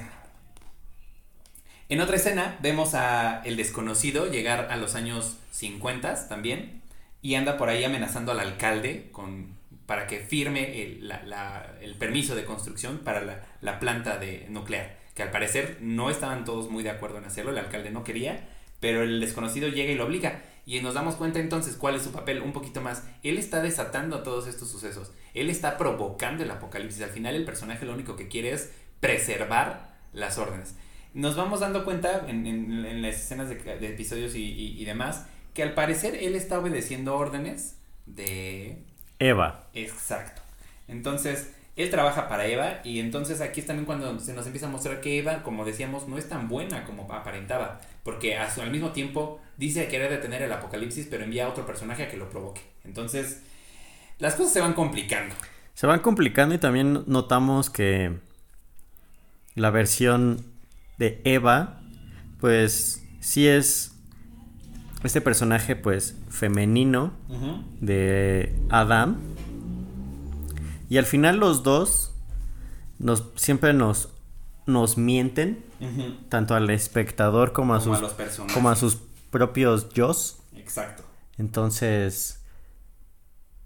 en 1.89 1.99
otra 1.99 2.15
escena 2.15 2.57
vemos 2.61 2.93
a 2.93 3.41
el 3.43 3.57
desconocido 3.57 4.31
llegar 4.31 4.67
a 4.71 4.77
los 4.77 4.95
años 4.95 5.37
50 5.51 6.29
también 6.29 6.81
y 7.21 7.35
anda 7.35 7.57
por 7.57 7.69
ahí 7.69 7.83
amenazando 7.83 8.31
al 8.31 8.39
alcalde 8.39 9.09
con, 9.11 9.57
para 9.85 10.07
que 10.07 10.19
firme 10.19 10.81
el 10.81 11.95
permiso 11.99 12.35
de 12.35 12.45
construcción 12.45 12.99
para 12.99 13.21
la, 13.21 13.43
la 13.59 13.79
planta 13.79 14.17
de 14.17 14.45
nuclear, 14.49 14.99
que 15.15 15.23
al 15.23 15.31
parecer 15.31 15.79
no 15.81 16.09
estaban 16.09 16.45
todos 16.45 16.69
muy 16.69 16.83
de 16.83 16.91
acuerdo 16.91 17.17
en 17.17 17.25
hacerlo, 17.25 17.51
el 17.51 17.57
alcalde 17.57 17.91
no 17.91 18.03
quería, 18.03 18.47
pero 18.81 19.03
el 19.03 19.21
desconocido 19.21 19.69
llega 19.69 19.91
y 19.93 19.95
lo 19.95 20.05
obliga. 20.05 20.41
Y 20.65 20.79
nos 20.81 20.93
damos 20.93 21.15
cuenta 21.15 21.39
entonces 21.39 21.75
cuál 21.75 21.95
es 21.95 22.03
su 22.03 22.11
papel 22.11 22.41
un 22.41 22.51
poquito 22.53 22.81
más. 22.81 23.03
Él 23.23 23.37
está 23.37 23.61
desatando 23.61 24.21
todos 24.23 24.47
estos 24.47 24.69
sucesos. 24.69 25.11
Él 25.33 25.49
está 25.49 25.77
provocando 25.77 26.43
el 26.43 26.51
apocalipsis. 26.51 27.01
Al 27.01 27.09
final 27.09 27.35
el 27.35 27.45
personaje 27.45 27.85
lo 27.85 27.93
único 27.93 28.15
que 28.17 28.27
quiere 28.27 28.51
es 28.51 28.71
preservar 28.99 29.95
las 30.13 30.37
órdenes. 30.37 30.75
Nos 31.13 31.35
vamos 31.35 31.59
dando 31.61 31.83
cuenta 31.83 32.25
en, 32.27 32.45
en- 32.45 32.85
en 32.85 33.01
las 33.01 33.15
escenas 33.15 33.49
de, 33.49 33.55
de 33.55 33.87
episodios 33.89 34.35
y, 34.35 34.43
y- 34.43 34.81
y 34.81 34.85
demás 34.85 35.25
que 35.53 35.63
al 35.63 35.73
parecer 35.73 36.15
él 36.15 36.35
está 36.35 36.59
obedeciendo 36.59 37.15
órdenes 37.15 37.77
de... 38.05 38.83
Eva. 39.19 39.67
Exacto. 39.73 40.41
Entonces, 40.87 41.51
él 41.75 41.89
trabaja 41.89 42.27
para 42.29 42.45
Eva 42.47 42.79
y 42.83 42.99
entonces 42.99 43.41
aquí 43.41 43.59
es 43.61 43.65
también 43.67 43.85
cuando 43.85 44.19
se 44.19 44.33
nos 44.33 44.45
empieza 44.45 44.67
a 44.67 44.69
mostrar 44.69 45.01
que 45.01 45.17
Eva, 45.19 45.43
como 45.43 45.65
decíamos, 45.65 46.07
no 46.07 46.17
es 46.17 46.29
tan 46.29 46.47
buena 46.47 46.85
como 46.85 47.11
aparentaba, 47.11 47.81
porque 48.03 48.37
al 48.37 48.71
mismo 48.71 48.91
tiempo 48.91 49.39
dice 49.57 49.87
querer 49.87 50.09
detener 50.09 50.41
el 50.41 50.51
apocalipsis, 50.51 51.07
pero 51.09 51.23
envía 51.23 51.45
a 51.45 51.49
otro 51.49 51.65
personaje 51.65 52.03
a 52.03 52.09
que 52.09 52.17
lo 52.17 52.29
provoque. 52.29 52.61
Entonces, 52.83 53.41
las 54.19 54.35
cosas 54.35 54.53
se 54.53 54.61
van 54.61 54.73
complicando. 54.73 55.35
Se 55.73 55.87
van 55.87 55.99
complicando 55.99 56.55
y 56.55 56.57
también 56.57 57.03
notamos 57.07 57.69
que 57.69 58.19
la 59.55 59.69
versión 59.69 60.45
de 60.97 61.21
Eva, 61.23 61.81
pues 62.39 63.03
sí 63.19 63.47
es 63.47 63.95
este 65.03 65.21
personaje 65.21 65.75
pues 65.75 66.15
femenino 66.29 67.13
de 67.79 68.55
Adam. 68.69 69.19
Y 70.89 70.97
al 70.97 71.05
final 71.05 71.37
los 71.37 71.63
dos 71.63 72.13
nos 72.99 73.31
siempre 73.35 73.73
nos 73.73 74.09
nos 74.65 74.97
mienten 74.97 75.63
tanto 76.29 76.55
al 76.55 76.69
espectador 76.69 77.51
como 77.51 77.73
a 77.73 77.79
Como 77.79 77.93
a 77.93 77.97
sus 77.97 78.01
los 78.01 78.13
personajes. 78.13 78.53
como 78.53 78.69
a 78.69 78.75
sus 78.75 78.97
propios 79.29 79.89
yos. 79.89 80.39
Exacto. 80.55 81.03
Entonces, 81.37 82.43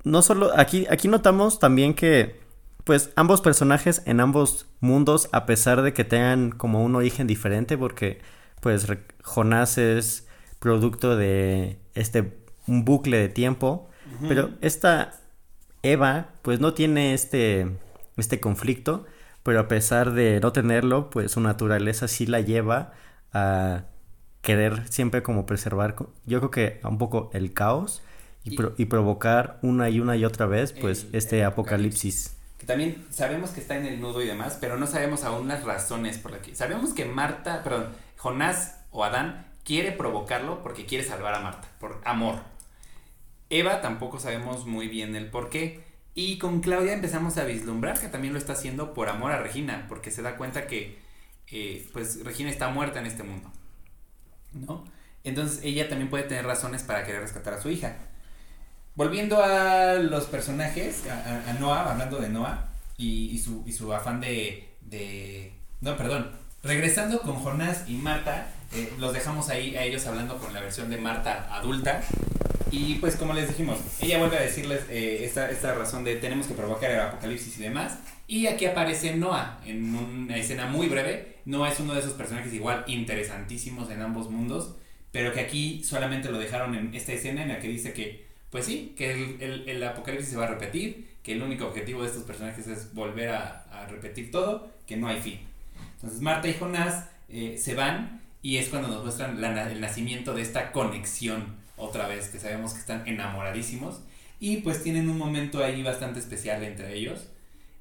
no 0.04 0.22
solo 0.22 0.52
aquí 0.58 0.86
aquí 0.90 1.08
notamos 1.08 1.60
también 1.60 1.94
que 1.94 2.40
pues 2.84 3.10
ambos 3.16 3.42
personajes 3.42 4.04
en 4.06 4.20
ambos 4.20 4.68
mundos 4.80 5.28
a 5.32 5.46
pesar 5.46 5.82
de 5.82 5.94
que 5.94 6.04
tengan 6.04 6.52
como 6.52 6.84
un 6.84 6.96
origen 6.96 7.26
diferente 7.28 7.78
porque 7.78 8.22
pues 8.62 8.88
Jonás 9.24 9.78
es 9.78 10.28
producto 10.60 11.18
de 11.18 11.78
este 11.96 12.38
un 12.68 12.86
bucle 12.86 13.18
de 13.18 13.30
tiempo, 13.30 13.90
pero 14.28 14.52
esta 14.62 15.14
Eva 15.84 16.30
pues 16.42 16.60
no 16.60 16.74
tiene 16.74 17.14
este 17.14 17.68
este 18.18 18.40
conflicto, 18.40 19.06
pero 19.46 19.60
a 19.60 19.68
pesar 19.68 20.14
de 20.14 20.40
no 20.40 20.52
tenerlo, 20.52 21.12
pues 21.12 21.34
su 21.34 21.40
naturaleza 21.40 22.08
sí 22.08 22.26
la 22.26 22.42
lleva 22.42 22.94
a 23.32 23.84
querer 24.42 24.92
siempre 24.92 25.22
como 25.22 25.46
preservar, 25.46 25.96
yo 26.26 26.40
creo 26.40 26.50
que 26.50 26.80
un 26.84 26.98
poco 26.98 27.30
el 27.32 27.54
caos 27.54 28.02
y, 28.44 28.58
y, 28.78 28.86
provocar 28.86 29.60
una 29.62 29.88
y 29.92 30.00
una 30.00 30.16
y 30.16 30.26
otra 30.26 30.48
vez 30.48 30.74
pues 30.74 31.06
este 31.14 31.44
apocalipsis. 31.44 32.36
Que 32.58 32.66
también 32.66 33.06
sabemos 33.12 33.52
que 33.52 33.60
está 33.60 33.78
en 33.78 33.86
el 33.86 34.02
nudo 34.02 34.24
y 34.24 34.26
demás, 34.26 34.58
pero 34.60 34.78
no 34.78 34.88
sabemos 34.88 35.24
aún 35.24 35.48
las 35.48 35.64
razones 35.64 36.18
por 36.18 36.32
las 36.32 36.42
que... 36.42 36.56
Sabemos 36.56 36.96
que 36.96 37.06
Marta, 37.06 37.62
perdón, 37.62 37.90
Jonás 38.18 38.80
o 38.90 39.04
Adán 39.04 39.46
quiere 39.64 39.92
provocarlo 39.92 40.64
porque 40.64 40.88
quiere 40.88 41.04
salvar 41.04 41.36
a 41.36 41.42
Marta, 41.42 41.68
por 41.80 42.02
amor. 42.04 42.38
Eva 43.52 43.82
tampoco 43.82 44.20
sabemos 44.20 44.66
muy 44.66 44.88
bien 44.88 45.16
el 45.16 45.30
por 45.30 45.52
qué. 45.52 45.84
Y 46.18 46.38
con 46.38 46.62
Claudia 46.62 46.94
empezamos 46.94 47.38
a 47.38 47.44
vislumbrar 47.44 48.00
que 48.00 48.08
también 48.08 48.34
lo 48.34 48.40
está 48.40 48.54
haciendo 48.54 48.94
por 48.94 49.10
amor 49.10 49.34
a 49.34 49.42
Regina, 49.42 49.86
porque 49.90 50.12
se 50.12 50.22
da 50.22 50.38
cuenta 50.38 50.66
que 50.66 50.98
eh, 51.52 51.88
pues 51.92 52.24
Regina 52.24 52.50
está 52.50 52.70
muerta 52.70 53.02
en 53.02 53.06
este 53.06 53.24
mundo. 53.24 53.52
¿No? 54.54 54.86
Entonces 55.26 55.60
ella 55.64 55.90
también 55.90 56.10
puede 56.10 56.24
tener 56.24 56.46
razones 56.46 56.84
para 56.84 57.04
querer 57.06 57.22
rescatar 57.22 57.56
a 57.56 57.62
su 57.62 57.70
hija. 57.70 57.98
Volviendo 58.96 59.44
a 59.44 59.96
los 59.96 60.26
personajes, 60.28 61.04
a, 61.08 61.54
Noah, 61.60 61.92
hablando 61.92 62.18
de 62.20 62.30
Noah 62.30 62.70
y, 62.98 63.38
su, 63.40 63.64
y 63.68 63.74
su 63.74 63.94
afán 63.94 64.22
de, 64.22 64.70
de... 64.80 65.54
No, 65.82 65.98
perdón. 65.98 66.32
Regresando 66.64 67.20
con 67.22 67.36
Jonás 67.36 67.90
y 67.90 67.96
Marta, 67.96 68.48
eh, 68.74 68.92
los 69.00 69.14
dejamos 69.14 69.50
ahí 69.50 69.76
a 69.76 69.84
ellos 69.84 70.06
hablando 70.06 70.38
con 70.38 70.54
la 70.54 70.62
versión 70.62 70.90
de 70.90 70.98
Marta 70.98 71.48
adulta. 71.52 72.02
Y 72.72 72.96
pues 72.96 73.16
como 73.16 73.34
les 73.34 73.48
dijimos, 73.48 73.78
ella 74.02 74.18
vuelve 74.18 74.38
a 74.38 74.42
decirles 74.42 74.82
eh, 74.90 75.24
esta, 75.24 75.50
esta 75.50 75.74
razón 75.76 76.04
de 76.04 76.16
tenemos 76.16 76.48
que 76.48 76.54
provocar 76.54 76.92
el 76.92 77.00
apocalipsis 77.00 77.58
y 77.60 77.64
demás. 77.64 78.00
Y 78.28 78.48
aquí 78.48 78.66
aparece 78.66 79.16
Noah 79.16 79.62
en 79.66 79.96
una 79.96 80.36
escena 80.38 80.66
muy 80.66 80.88
breve. 80.88 81.38
Noah 81.46 81.70
es 81.72 81.80
uno 81.80 81.94
de 81.94 82.00
esos 82.00 82.14
personajes 82.14 82.52
igual 82.54 82.84
interesantísimos 82.88 83.90
en 83.92 84.02
ambos 84.02 84.30
mundos, 84.30 84.76
pero 85.12 85.32
que 85.32 85.42
aquí 85.42 85.84
solamente 85.84 86.30
lo 86.30 86.40
dejaron 86.40 86.76
en 86.76 86.94
esta 86.96 87.14
escena 87.14 87.44
en 87.44 87.50
la 87.50 87.60
que 87.60 87.68
dice 87.68 87.94
que, 87.94 88.26
pues 88.50 88.66
sí, 88.66 88.94
que 88.98 89.12
el, 89.12 89.42
el, 89.42 89.70
el 89.70 89.84
apocalipsis 89.84 90.32
se 90.32 90.38
va 90.38 90.46
a 90.46 90.48
repetir, 90.48 91.16
que 91.24 91.34
el 91.34 91.44
único 91.44 91.68
objetivo 91.68 92.02
de 92.02 92.08
estos 92.08 92.24
personajes 92.24 92.68
es 92.68 92.94
volver 92.94 93.30
a, 93.30 93.66
a 93.72 93.86
repetir 93.86 94.32
todo, 94.32 94.70
que 94.88 94.98
no 94.98 95.08
hay 95.08 95.22
fin. 95.22 95.40
Entonces 95.96 96.20
Marta 96.20 96.48
y 96.48 96.56
Jonás 96.56 97.06
eh, 97.30 97.58
se 97.62 97.76
van 97.76 98.22
y 98.46 98.60
es 98.60 98.70
cuando 98.70 98.90
nos 98.90 99.02
muestran 99.02 99.44
el 99.44 99.82
nacimiento 99.82 100.36
de 100.36 100.44
esta 100.44 100.72
conexión 100.72 101.56
otra 101.78 102.08
vez, 102.08 102.30
que 102.30 102.38
sabemos 102.38 102.74
que 102.74 102.80
están 102.80 103.02
enamoradísimos. 103.08 104.02
Y 104.40 104.58
pues 104.58 104.84
tienen 104.84 105.10
un 105.10 105.18
momento 105.18 105.64
ahí 105.64 105.82
bastante 105.82 106.20
especial 106.20 106.64
entre 106.64 106.94
ellos. 106.94 107.26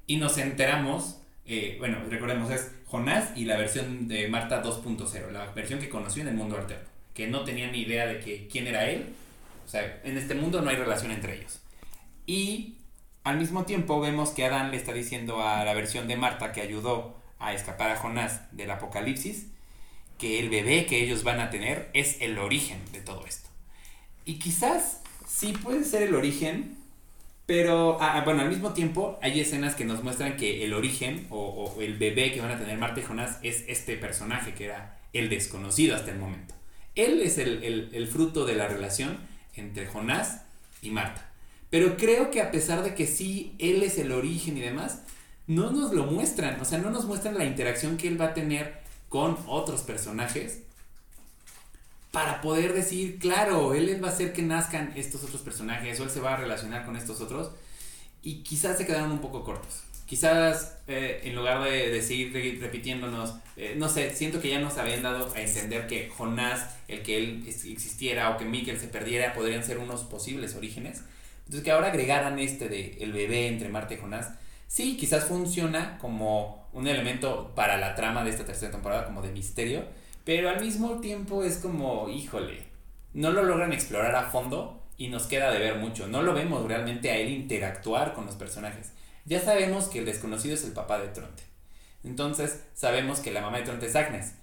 Y 0.07 0.17
nos 0.17 0.39
enteramos, 0.39 1.17
eh, 1.45 1.75
bueno, 1.77 1.99
recordemos, 2.09 2.49
es 2.49 2.71
Jonás 2.87 3.29
y 3.35 3.45
la 3.45 3.57
versión 3.57 4.07
de 4.07 4.27
Marta 4.27 4.63
2.0, 4.63 5.29
la 5.29 5.51
versión 5.51 5.79
que 5.79 5.87
conoció 5.87 6.23
en 6.23 6.29
el 6.29 6.33
mundo 6.33 6.57
alterno, 6.57 6.89
que 7.13 7.27
no 7.27 7.43
tenía 7.43 7.69
ni 7.69 7.81
idea 7.81 8.07
de 8.07 8.19
que, 8.19 8.47
quién 8.47 8.65
era 8.65 8.89
él. 8.89 9.13
O 9.67 9.69
sea, 9.69 10.01
en 10.03 10.17
este 10.17 10.33
mundo 10.33 10.63
no 10.63 10.71
hay 10.71 10.77
relación 10.77 11.11
entre 11.11 11.35
ellos. 11.37 11.61
Y 12.25 12.79
al 13.23 13.37
mismo 13.37 13.65
tiempo 13.65 14.01
vemos 14.01 14.31
que 14.31 14.45
Adán 14.45 14.71
le 14.71 14.77
está 14.77 14.93
diciendo 14.93 15.43
a 15.43 15.63
la 15.63 15.75
versión 15.75 16.07
de 16.07 16.17
Marta 16.17 16.53
que 16.53 16.61
ayudó 16.61 17.15
a 17.37 17.53
escapar 17.53 17.91
a 17.91 17.97
Jonás 17.97 18.41
del 18.51 18.71
apocalipsis, 18.71 19.49
que 20.17 20.39
el 20.39 20.49
bebé 20.49 20.85
que 20.85 21.03
ellos 21.03 21.23
van 21.23 21.39
a 21.39 21.49
tener 21.49 21.89
es 21.93 22.21
el 22.21 22.37
origen 22.37 22.79
de 22.91 23.01
todo 23.01 23.25
esto. 23.25 23.49
Y 24.25 24.39
quizás 24.39 25.01
sí 25.27 25.53
puede 25.53 25.83
ser 25.83 26.03
el 26.03 26.15
origen, 26.15 26.77
pero 27.45 28.01
ah, 28.01 28.17
ah, 28.17 28.21
bueno, 28.23 28.41
al 28.41 28.49
mismo 28.49 28.73
tiempo 28.73 29.19
hay 29.21 29.39
escenas 29.39 29.75
que 29.75 29.85
nos 29.85 30.03
muestran 30.03 30.37
que 30.37 30.65
el 30.65 30.73
origen 30.73 31.27
o, 31.29 31.75
el 31.79 31.97
bebé 31.97 32.31
que 32.31 32.41
van 32.41 32.51
a 32.51 32.57
tener 32.57 32.77
Marta 32.77 33.01
y 33.01 33.03
Jonás 33.03 33.37
es 33.43 33.65
este 33.67 33.97
personaje 33.97 34.53
que 34.53 34.65
era 34.65 34.97
el 35.13 35.29
desconocido 35.29 35.95
hasta 35.95 36.11
el 36.11 36.17
momento. 36.17 36.55
Él 36.95 37.21
es 37.21 37.37
el, 37.37 37.63
el 37.63 38.07
fruto 38.07 38.45
de 38.45 38.55
la 38.55 38.67
relación 38.67 39.17
entre 39.55 39.85
Jonás 39.85 40.41
y 40.81 40.89
Marta. 40.91 41.29
Pero 41.69 41.97
creo 41.97 42.31
que 42.31 42.41
a 42.41 42.51
pesar 42.51 42.83
de 42.83 42.95
que 42.95 43.05
sí, 43.05 43.53
él 43.59 43.83
es 43.83 43.97
el 43.97 44.11
origen 44.11 44.57
y 44.57 44.61
demás, 44.61 45.01
no 45.47 45.71
nos 45.71 45.93
lo 45.93 46.05
muestran, 46.05 46.59
o 46.61 46.65
sea, 46.65 46.79
no 46.79 46.89
nos 46.89 47.05
muestran 47.05 47.37
la 47.37 47.45
interacción 47.45 47.97
que 47.97 48.07
él 48.07 48.19
va 48.19 48.27
a 48.27 48.33
tener 48.33 48.84
con 49.15 49.37
otros 49.47 49.79
personajes 49.83 50.59
para 52.11 52.41
poder 52.41 52.73
decir, 52.73 53.17
claro, 53.17 53.73
él 53.73 54.03
va 54.03 54.09
a 54.09 54.11
hacer 54.11 54.33
que 54.33 54.41
nazcan 54.41 54.91
estos 54.97 55.23
otros 55.23 55.39
personajes 55.39 55.97
o 56.01 56.03
él 56.03 56.09
se 56.09 56.19
va 56.19 56.33
a 56.33 56.35
relacionar 56.35 56.85
con 56.85 56.97
estos 56.97 57.21
otros 57.21 57.51
y 58.23 58.43
quizás 58.43 58.77
se 58.77 58.85
quedaron 58.85 59.13
un 59.13 59.19
poco 59.19 59.45
cortos. 59.45 59.83
Quizás 60.05 60.79
eh, 60.87 61.21
en 61.23 61.33
lugar 61.33 61.63
de, 61.63 62.01
seguir 62.01 62.59
repitiéndonos, 62.59 63.35
eh, 63.55 63.75
no 63.77 63.87
sé, 63.87 64.13
siento 64.13 64.41
que 64.41 64.49
ya 64.49 64.59
nos 64.59 64.77
habían 64.77 65.01
dado 65.01 65.33
a 65.33 65.39
entender 65.39 65.87
que 65.87 66.09
Jonás, 66.09 66.75
el 66.89 67.01
que 67.01 67.17
él 67.17 67.45
existiera 67.47 68.31
o 68.31 68.37
que 68.37 68.43
Mikkel 68.43 68.81
se 68.81 68.89
perdiera, 68.89 69.33
podrían 69.33 69.63
ser 69.63 69.77
unos 69.77 70.03
posibles 70.03 70.55
orígenes. 70.55 71.03
Entonces 71.45 71.63
que 71.63 71.71
ahora 71.71 71.87
agregaran 71.87 72.37
este 72.37 72.67
de 72.67 72.97
el 72.99 73.13
bebé 73.13 73.47
entre 73.47 73.69
Marte 73.69 73.93
y 73.93 73.97
Jonás, 73.97 74.31
sí, 74.67 74.97
quizás 74.97 75.23
funciona 75.23 75.99
como 75.99 76.64
un 76.75 76.87
elemento 76.87 77.53
para 77.55 77.77
la 77.77 77.95
trama 77.95 78.23
de 78.23 78.29
esta 78.29 78.45
tercera 78.45 78.71
temporada, 78.71 79.05
como 79.05 79.21
de 79.21 79.31
misterio, 79.31 79.85
pero 80.25 80.49
al 80.49 80.61
mismo 80.61 80.99
tiempo 80.99 81.43
es 81.43 81.57
como, 81.57 82.09
híjole, 82.09 82.63
no 83.13 83.31
lo 83.31 83.43
logran 83.43 83.71
explorar 83.71 84.13
a 84.15 84.29
fondo 84.29 84.83
y 84.97 85.07
nos 85.07 85.23
queda 85.23 85.51
de 85.51 85.59
ver 85.59 85.77
mucho. 85.77 86.07
No 86.07 86.21
lo 86.21 86.33
vemos 86.33 86.67
realmente 86.67 87.09
a 87.11 87.17
él 87.17 87.29
interactuar 87.29 88.13
con 88.13 88.25
los 88.25 88.35
personajes. 88.35 88.91
Ya 89.23 89.39
sabemos 89.39 89.85
que 89.85 89.99
el 89.99 90.05
desconocido 90.05 90.53
es 90.53 90.65
el 90.65 90.73
papá 90.73 90.99
de 90.99 91.07
Tronte. 91.07 91.43
Entonces 92.03 92.61
sabemos 92.73 93.19
que 93.21 93.31
la 93.31 93.41
mamá 93.41 93.57
de 93.57 93.63
Tronte 93.63 93.87
es 93.87 93.95
Agnes. 93.95 94.33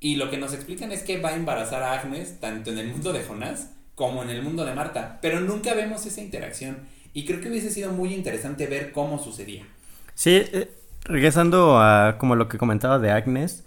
Y 0.00 0.16
lo 0.16 0.28
que 0.30 0.38
nos 0.38 0.52
explican 0.52 0.90
es 0.90 1.02
que 1.02 1.20
va 1.20 1.30
a 1.30 1.36
embarazar 1.36 1.82
a 1.82 2.00
Agnes 2.00 2.40
tanto 2.40 2.70
en 2.70 2.78
el 2.78 2.88
mundo 2.88 3.12
de 3.12 3.22
Jonás 3.22 3.70
como 3.94 4.22
en 4.22 4.30
el 4.30 4.42
mundo 4.42 4.64
de 4.64 4.74
Marta. 4.74 5.18
Pero 5.22 5.40
nunca 5.40 5.74
vemos 5.74 6.04
esa 6.04 6.20
interacción. 6.20 6.78
Y 7.14 7.24
creo 7.24 7.40
que 7.40 7.48
hubiese 7.48 7.70
sido 7.70 7.92
muy 7.92 8.12
interesante 8.12 8.66
ver 8.66 8.92
cómo 8.92 9.22
sucedía. 9.22 9.66
Sí, 10.14 10.42
eh, 10.52 10.70
regresando 11.06 11.80
a 11.80 12.18
como 12.18 12.36
lo 12.36 12.48
que 12.48 12.58
comentaba 12.58 12.98
de 12.98 13.10
Agnes, 13.10 13.64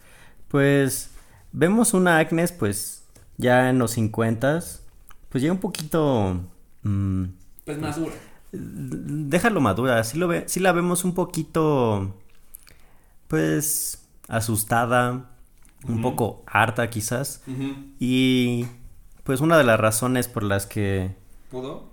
pues 0.48 1.12
Vemos 1.52 1.94
una 1.94 2.20
Agnes, 2.20 2.52
pues, 2.52 3.04
ya 3.38 3.70
en 3.70 3.80
los 3.80 3.92
50, 3.92 4.60
pues 5.30 5.44
ya 5.44 5.52
un 5.52 5.58
poquito... 5.58 6.40
Mm, 6.84 7.24
pues 7.66 7.78
madura. 7.80 8.14
Déjalo 8.52 9.62
madura, 9.62 10.04
sí, 10.04 10.18
lo 10.18 10.28
ve, 10.28 10.44
sí 10.48 10.60
la 10.60 10.72
vemos 10.72 11.04
un 11.04 11.14
poquito, 11.14 12.16
pues, 13.28 14.08
asustada, 14.28 15.30
un 15.88 16.02
poco 16.02 16.44
harta 16.46 16.90
quizás. 16.90 17.44
Y, 18.00 18.68
pues, 19.24 19.42
una 19.42 19.58
de 19.58 19.64
las 19.64 19.80
razones 19.80 20.28
por 20.28 20.44
las 20.44 20.68
que... 20.68 21.16
¿Pudo? 21.50 21.89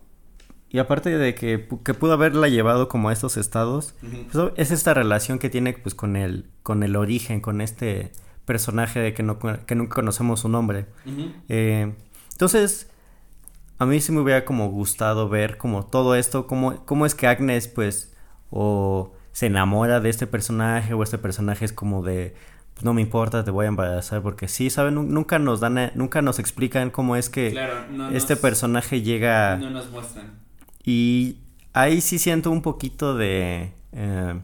Y 0.69 0.79
aparte 0.79 1.17
de 1.17 1.35
que, 1.35 1.69
que 1.85 1.95
pudo 1.95 2.13
haberla 2.13 2.49
llevado 2.49 2.89
como 2.89 3.09
a 3.09 3.13
estos 3.13 3.37
estados, 3.37 3.95
pues, 4.33 4.53
es 4.57 4.71
esta 4.73 4.95
relación 4.95 5.39
que 5.39 5.49
tiene 5.49 5.73
pues 5.75 5.95
con 5.95 6.17
el, 6.17 6.47
con 6.63 6.83
el 6.83 6.97
origen, 6.97 7.41
con 7.41 7.61
este 7.61 8.13
personaje 8.45 9.01
de 9.01 9.15
que, 9.15 9.23
no, 9.23 9.39
que 9.39 9.75
nunca 9.75 9.95
conocemos 9.95 10.41
su 10.41 10.49
nombre. 10.49 10.87
Eh, 11.49 11.93
entonces, 12.33 12.91
a 13.79 13.87
mí 13.87 14.01
sí 14.01 14.13
me 14.13 14.21
hubiera 14.21 14.45
como 14.45 14.69
gustado 14.71 15.29
ver 15.29 15.57
como 15.57 15.85
todo 15.87 16.15
esto, 16.15 16.47
cómo, 16.47 16.85
cómo 16.85 17.07
es 17.07 17.15
que 17.15 17.27
Agnes 17.27 17.69
pues 17.69 18.15
o 18.51 19.13
se 19.33 19.47
enamora 19.47 20.01
de 20.01 20.09
este 20.09 20.27
personaje 20.27 20.95
o 20.95 21.03
este 21.03 21.19
personaje 21.19 21.65
es 21.65 21.73
como 21.73 22.03
de 22.03 22.35
pues 22.75 22.85
no 22.85 22.93
me 22.93 23.01
importa, 23.01 23.43
te 23.43 23.51
voy 23.51 23.65
a 23.65 23.69
embarazar 23.69 24.21
porque 24.21 24.49
sí, 24.49 24.69
saben, 24.69 24.95
nunca 24.95 25.39
nos 25.39 25.61
dan 25.61 25.93
nunca 25.95 26.21
nos 26.23 26.39
explican 26.39 26.91
cómo 26.91 27.17
es 27.17 27.31
que 27.31 27.59
este 28.13 28.37
personaje 28.37 29.03
llega 29.03 29.57
no 29.57 29.71
nos 29.71 29.91
muestran. 29.91 30.46
Y 30.87 31.39
ahí 31.73 32.01
sí 32.01 32.19
siento 32.19 32.51
un 32.51 32.63
poquito 32.63 33.17
de 33.17 33.73
eh, 33.93 34.41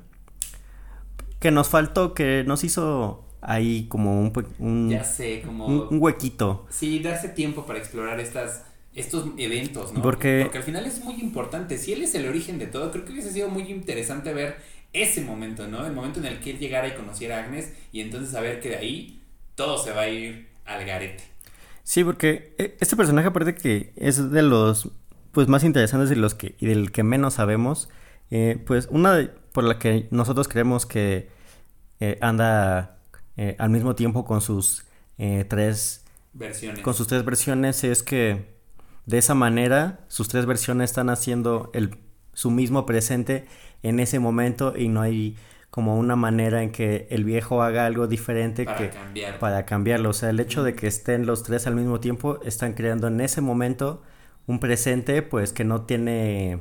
que 1.41 1.51
nos 1.51 1.69
faltó, 1.69 2.13
que 2.13 2.45
nos 2.47 2.65
hizo 2.65 3.25
hay 3.41 3.87
como 3.89 4.21
un, 4.59 4.91
ya 4.91 5.03
sé, 5.03 5.43
como 5.45 5.67
un, 5.67 6.01
huequito. 6.01 6.67
Sí, 6.71 7.01
darse 7.01 7.29
tiempo 7.29 7.67
para 7.67 7.79
explorar 7.79 8.21
estas 8.21 8.65
estos 8.95 9.27
eventos, 9.39 9.93
¿no? 9.93 10.03
Porque... 10.03 10.41
Porque 10.43 10.59
al 10.59 10.65
final 10.65 10.85
es 10.85 11.03
muy 11.03 11.15
importante. 11.15 11.79
Si 11.79 11.95
él 11.95 12.03
es 12.03 12.15
el 12.15 12.29
origen 12.29 12.59
de 12.59 12.67
todo, 12.67 12.91
creo 12.91 13.07
que 13.07 13.13
hubiese 13.13 13.33
sido 13.33 13.49
muy 13.49 13.63
interesante 13.71 14.35
ver 14.35 14.57
ese 14.93 15.23
momento, 15.23 15.67
¿no? 15.67 15.87
El 15.87 15.95
momento 15.95 16.21
en 16.21 16.27
el 16.27 16.41
que 16.41 16.51
él 16.51 16.59
llegara 16.59 16.89
y 16.89 16.93
conociera 16.93 17.39
a 17.39 17.45
Agnes 17.45 17.73
y 17.91 18.01
entonces 18.01 18.31
saber 18.31 18.61
que 18.61 18.69
de 18.69 18.77
ahí 18.77 19.23
todo 19.55 19.79
se 19.79 19.93
va 19.93 20.03
a 20.03 20.09
ir 20.09 20.49
al 20.67 20.85
garete. 20.85 21.25
Sí, 21.83 22.05
porque 22.05 22.55
eh, 22.59 22.77
este 22.81 22.95
personaje 22.95 23.29
aparte 23.29 23.55
que 23.55 23.93
es 23.97 24.31
de 24.31 24.43
los 24.43 24.91
pues 25.33 25.49
más 25.49 25.65
interesantes 25.65 26.11
y 26.11 26.15
los 26.15 26.35
que 26.35 26.55
y 26.59 26.67
del 26.67 26.93
que 26.93 27.03
menos 27.03 27.35
sabemos, 27.35 27.89
eh, 28.31 28.63
pues 28.67 28.89
una 28.91 29.31
por 29.53 29.65
la 29.65 29.79
que 29.79 30.09
nosotros 30.11 30.49
creemos 30.49 30.87
que 30.87 31.29
eh, 32.01 32.19
anda 32.21 32.99
eh, 33.37 33.57
al 33.59 33.71
mismo 33.71 33.95
tiempo 33.95 34.25
con 34.25 34.41
sus 34.41 34.85
eh, 35.19 35.45
tres 35.49 36.05
versiones. 36.33 36.83
Con 36.83 36.95
sus 36.95 37.07
tres 37.07 37.25
versiones 37.25 37.85
es 37.85 38.03
que 38.03 38.57
de 39.07 39.19
esa 39.19 39.35
manera 39.35 40.01
sus 40.09 40.29
tres 40.29 40.47
versiones 40.47 40.91
están 40.91 41.11
haciendo 41.11 41.71
el, 41.75 41.99
su 42.33 42.51
mismo 42.51 42.87
presente 42.87 43.47
en 43.83 44.01
ese 44.01 44.19
momento 44.19 44.75
y 44.77 44.89
no 44.89 45.01
hay 45.01 45.37
como 45.71 45.97
una 45.97 46.17
manera 46.17 46.63
en 46.63 46.71
que 46.71 47.07
el 47.11 47.25
viejo 47.25 47.63
haga 47.63 47.87
algo 47.87 48.07
diferente 48.07 48.65
para 48.65 48.77
que 48.77 48.91
cambiar. 48.91 49.39
para 49.39 49.65
cambiarlo. 49.65 50.11
O 50.11 50.13
sea, 50.13 50.31
el 50.31 50.41
hecho 50.41 50.63
de 50.63 50.75
que 50.75 50.87
estén 50.87 51.25
los 51.25 51.43
tres 51.43 51.67
al 51.67 51.75
mismo 51.75 52.01
tiempo 52.01 52.41
están 52.45 52.75
creando 52.75 53.07
en 53.07 53.21
ese 53.21 53.41
momento 53.41 54.03
un 54.47 54.59
presente 54.61 55.23
pues 55.23 55.53
que 55.53 55.65
no 55.65 55.83
tiene 55.83 56.59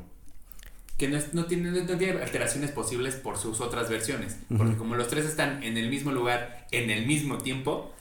que 0.98 1.08
no, 1.10 1.18
es- 1.18 1.34
no 1.34 1.46
tiene, 1.46 1.72
no 1.72 1.98
tiene 1.98 2.22
alteraciones 2.22 2.70
posibles 2.72 3.16
por 3.16 3.38
sus 3.38 3.60
otras 3.60 3.90
versiones. 3.90 4.38
Porque 4.56 4.78
como 4.78 4.96
los 4.96 5.08
tres 5.08 5.26
están 5.26 5.64
en 5.64 5.76
el 5.78 5.90
mismo 5.90 6.12
lugar, 6.12 6.68
en 6.72 6.92
el 6.92 7.08
mismo 7.08 7.40
tiempo, 7.40 7.92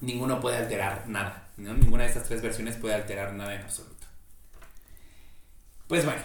ninguno 0.00 0.40
puede 0.40 0.58
alterar 0.58 1.08
nada. 1.08 1.48
¿no? 1.56 1.74
Ninguna 1.74 2.04
de 2.04 2.10
estas 2.10 2.24
tres 2.28 2.40
versiones 2.40 2.76
puede 2.76 2.94
alterar 2.94 3.32
nada 3.34 3.54
en 3.56 3.62
absoluto. 3.62 4.06
Pues 5.88 6.04
bueno, 6.04 6.20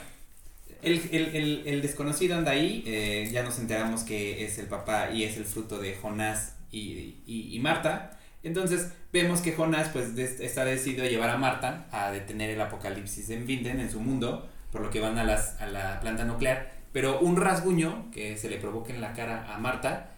el, 0.84 1.02
el- 1.12 1.36
el- 1.36 1.64
el 1.66 1.82
desconocido 1.82 2.38
anda 2.38 2.52
ahí. 2.52 2.84
eh, 2.86 3.28
ya 3.32 3.44
nos 3.44 3.58
enteramos 3.60 4.04
que 4.04 4.46
es 4.46 4.58
el 4.60 4.68
papá 4.68 5.12
y 5.12 5.24
es 5.24 5.38
el 5.38 5.46
fruto 5.46 5.80
de 5.80 5.96
Jonás 5.96 6.56
y, 6.72 7.16
y- 7.26 7.50
y 7.52 7.60
Marta. 7.60 8.19
Entonces 8.44 8.92
vemos 9.12 9.42
que 9.42 9.54
Jonás 9.54 9.90
pues 9.90 10.18
está 10.18 10.64
decidido 10.66 11.04
a 11.04 11.08
llevar 11.10 11.30
a 11.30 11.38
Marta 11.38 11.88
a 11.92 12.12
detener 12.12 12.50
el 12.52 12.62
apocalipsis 12.62 13.30
en 13.32 13.46
Vinden, 13.46 13.80
en 13.80 13.92
su 13.92 14.00
mundo, 14.00 14.50
por 14.72 14.82
lo 14.82 14.90
que 14.90 15.00
van 15.02 15.18
a, 15.18 15.24
las, 15.24 15.60
a 15.62 15.68
la 15.68 16.00
planta 16.00 16.24
nuclear. 16.26 16.72
Pero 16.94 17.20
un 17.20 17.36
rasguño 17.36 18.10
que 18.12 18.38
se 18.38 18.50
le 18.50 18.58
provoca 18.58 18.94
en 18.94 19.02
la 19.02 19.14
cara 19.14 19.54
a 19.54 19.58
Marta 19.60 20.12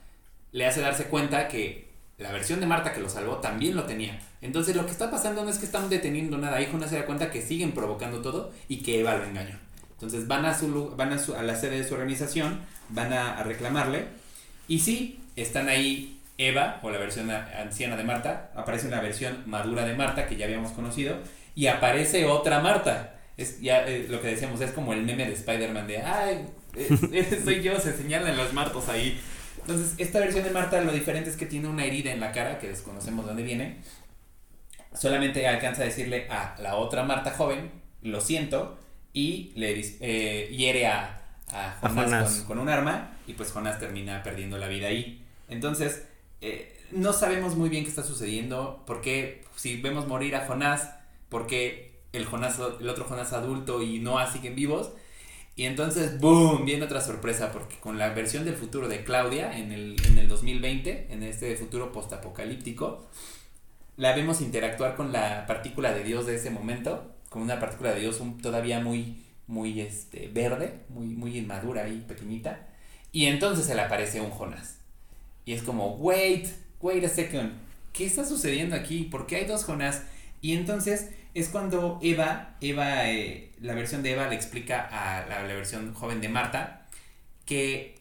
le 0.51 0.65
hace 0.67 0.81
darse 0.81 1.05
cuenta 1.05 1.47
que 1.47 1.89
la 2.17 2.31
versión 2.31 2.59
de 2.59 2.67
Marta 2.67 2.93
que 2.93 3.01
lo 3.01 3.09
salvó 3.09 3.37
también 3.37 3.75
lo 3.75 3.83
tenía. 3.85 4.19
Entonces 4.41 4.75
lo 4.75 4.85
que 4.85 4.91
está 4.91 5.09
pasando 5.09 5.43
no 5.43 5.49
es 5.49 5.57
que 5.57 5.65
están 5.65 5.89
deteniendo 5.89 6.37
nada, 6.37 6.57
ahí 6.57 6.67
Jonás 6.71 6.89
se 6.91 6.97
da 6.97 7.05
cuenta 7.05 7.31
que 7.31 7.41
siguen 7.41 7.71
provocando 7.71 8.21
todo 8.21 8.51
y 8.67 8.83
que 8.83 8.99
Eva 8.99 9.15
lo 9.15 9.23
engañó. 9.25 9.57
Entonces 9.93 10.27
van 10.27 10.45
a, 10.45 10.57
su, 10.57 10.93
van 10.95 11.13
a, 11.13 11.19
su- 11.19 11.35
a 11.35 11.41
la 11.43 11.55
sede 11.55 11.79
de 11.79 11.87
su 11.87 11.93
organización, 11.95 12.59
van 12.89 13.13
a, 13.13 13.37
a 13.39 13.43
reclamarle 13.43 14.05
y 14.67 14.79
sí, 14.79 15.19
están 15.35 15.67
ahí 15.67 16.20
Eva 16.47 16.79
o 16.81 16.89
la 16.89 16.97
versión 16.97 17.29
anciana 17.31 17.95
de 17.97 18.03
Marta, 18.03 18.51
aparece 18.55 18.87
una 18.87 19.01
versión 19.01 19.43
madura 19.45 19.85
de 19.85 19.93
Marta 19.95 20.25
que 20.27 20.35
ya 20.35 20.45
habíamos 20.45 20.71
conocido 20.71 21.17
y 21.55 21.67
aparece 21.67 22.25
otra 22.25 22.59
Marta. 22.59 23.15
Es 23.37 23.61
ya 23.61 23.85
eh, 23.87 24.07
lo 24.09 24.21
que 24.21 24.27
decíamos, 24.29 24.59
es 24.61 24.71
como 24.71 24.93
el 24.93 25.03
meme 25.03 25.25
de 25.25 25.33
Spider-Man 25.33 25.87
de, 25.87 25.97
ay, 26.01 26.47
es- 26.75 27.43
soy 27.43 27.61
yo, 27.61 27.79
se 27.79 27.95
señalan 27.95 28.35
los 28.37 28.53
martos 28.53 28.89
ahí. 28.89 29.19
Entonces, 29.61 29.93
esta 29.97 30.19
versión 30.19 30.43
de 30.43 30.49
Marta 30.51 30.81
lo 30.81 30.91
diferente 30.91 31.29
es 31.29 31.37
que 31.37 31.45
tiene 31.45 31.67
una 31.67 31.85
herida 31.85 32.11
en 32.11 32.19
la 32.19 32.31
cara, 32.31 32.59
que 32.59 32.67
desconocemos 32.67 33.25
dónde 33.25 33.43
viene. 33.43 33.77
Solamente 34.93 35.47
alcanza 35.47 35.83
a 35.83 35.85
decirle 35.85 36.27
a 36.29 36.55
la 36.59 36.75
otra 36.75 37.03
Marta 37.03 37.31
joven, 37.31 37.71
lo 38.01 38.19
siento, 38.19 38.77
y 39.13 39.51
le 39.55 39.79
eh, 40.01 40.49
hiere 40.51 40.87
a, 40.87 41.21
a 41.53 41.77
Jonás. 41.81 42.35
Con, 42.39 42.45
con 42.45 42.59
un 42.59 42.69
arma, 42.69 43.11
y 43.27 43.33
pues 43.33 43.51
Jonás 43.51 43.79
termina 43.79 44.21
perdiendo 44.23 44.57
la 44.57 44.67
vida 44.67 44.87
ahí. 44.87 45.23
Entonces, 45.47 46.03
eh, 46.41 46.77
no 46.91 47.13
sabemos 47.13 47.55
muy 47.55 47.69
bien 47.69 47.83
qué 47.83 47.89
está 47.89 48.03
sucediendo, 48.03 48.83
porque 48.85 49.43
si 49.55 49.81
vemos 49.81 50.07
morir 50.07 50.35
a 50.35 50.45
Jonás, 50.45 50.89
porque 51.29 52.01
el, 52.13 52.25
Jonás, 52.25 52.59
el 52.79 52.89
otro 52.89 53.05
Jonás 53.05 53.33
adulto 53.33 53.81
y 53.81 53.99
Noah 53.99 54.31
siguen 54.31 54.55
vivos, 54.55 54.91
y 55.55 55.65
entonces, 55.65 56.19
¡boom! 56.19 56.65
Viene 56.65 56.85
otra 56.85 57.01
sorpresa, 57.01 57.51
porque 57.51 57.77
con 57.77 57.97
la 57.97 58.09
versión 58.09 58.45
del 58.45 58.55
futuro 58.55 58.87
de 58.87 59.03
Claudia 59.03 59.57
en 59.57 59.71
el, 59.71 59.95
en 60.05 60.17
el 60.17 60.27
2020, 60.27 61.07
en 61.11 61.23
este 61.23 61.55
futuro 61.55 61.91
postapocalíptico, 61.91 63.05
la 63.97 64.15
vemos 64.15 64.41
interactuar 64.41 64.95
con 64.95 65.11
la 65.11 65.45
partícula 65.45 65.93
de 65.93 66.03
Dios 66.03 66.25
de 66.25 66.35
ese 66.35 66.49
momento, 66.49 67.13
con 67.29 67.41
una 67.41 67.59
partícula 67.59 67.93
de 67.93 68.01
Dios 68.01 68.19
todavía 68.41 68.79
muy, 68.79 69.23
muy 69.47 69.81
este, 69.81 70.29
verde, 70.33 70.81
muy, 70.89 71.07
muy 71.07 71.37
inmadura 71.37 71.87
y 71.87 71.99
pequeñita, 72.01 72.67
y 73.11 73.25
entonces 73.25 73.65
se 73.65 73.75
le 73.75 73.81
aparece 73.81 74.21
un 74.21 74.31
Jonás. 74.31 74.80
Y 75.45 75.53
es 75.53 75.63
como, 75.63 75.95
wait, 75.95 76.47
wait 76.81 77.03
a 77.03 77.09
second, 77.09 77.51
¿qué 77.93 78.05
está 78.05 78.25
sucediendo 78.25 78.75
aquí? 78.75 79.03
¿Por 79.03 79.25
qué 79.27 79.37
hay 79.37 79.45
dos 79.45 79.63
Jonás? 79.63 80.03
Y 80.41 80.53
entonces 80.53 81.09
es 81.33 81.49
cuando 81.49 81.99
Eva, 82.01 82.55
Eva, 82.61 83.09
eh, 83.09 83.51
la 83.61 83.73
versión 83.73 84.03
de 84.03 84.11
Eva 84.13 84.27
le 84.27 84.35
explica 84.35 84.81
a 84.91 85.25
la, 85.27 85.43
versión 85.43 85.93
joven 85.93 86.21
de 86.21 86.29
Marta 86.29 86.87
que 87.45 87.95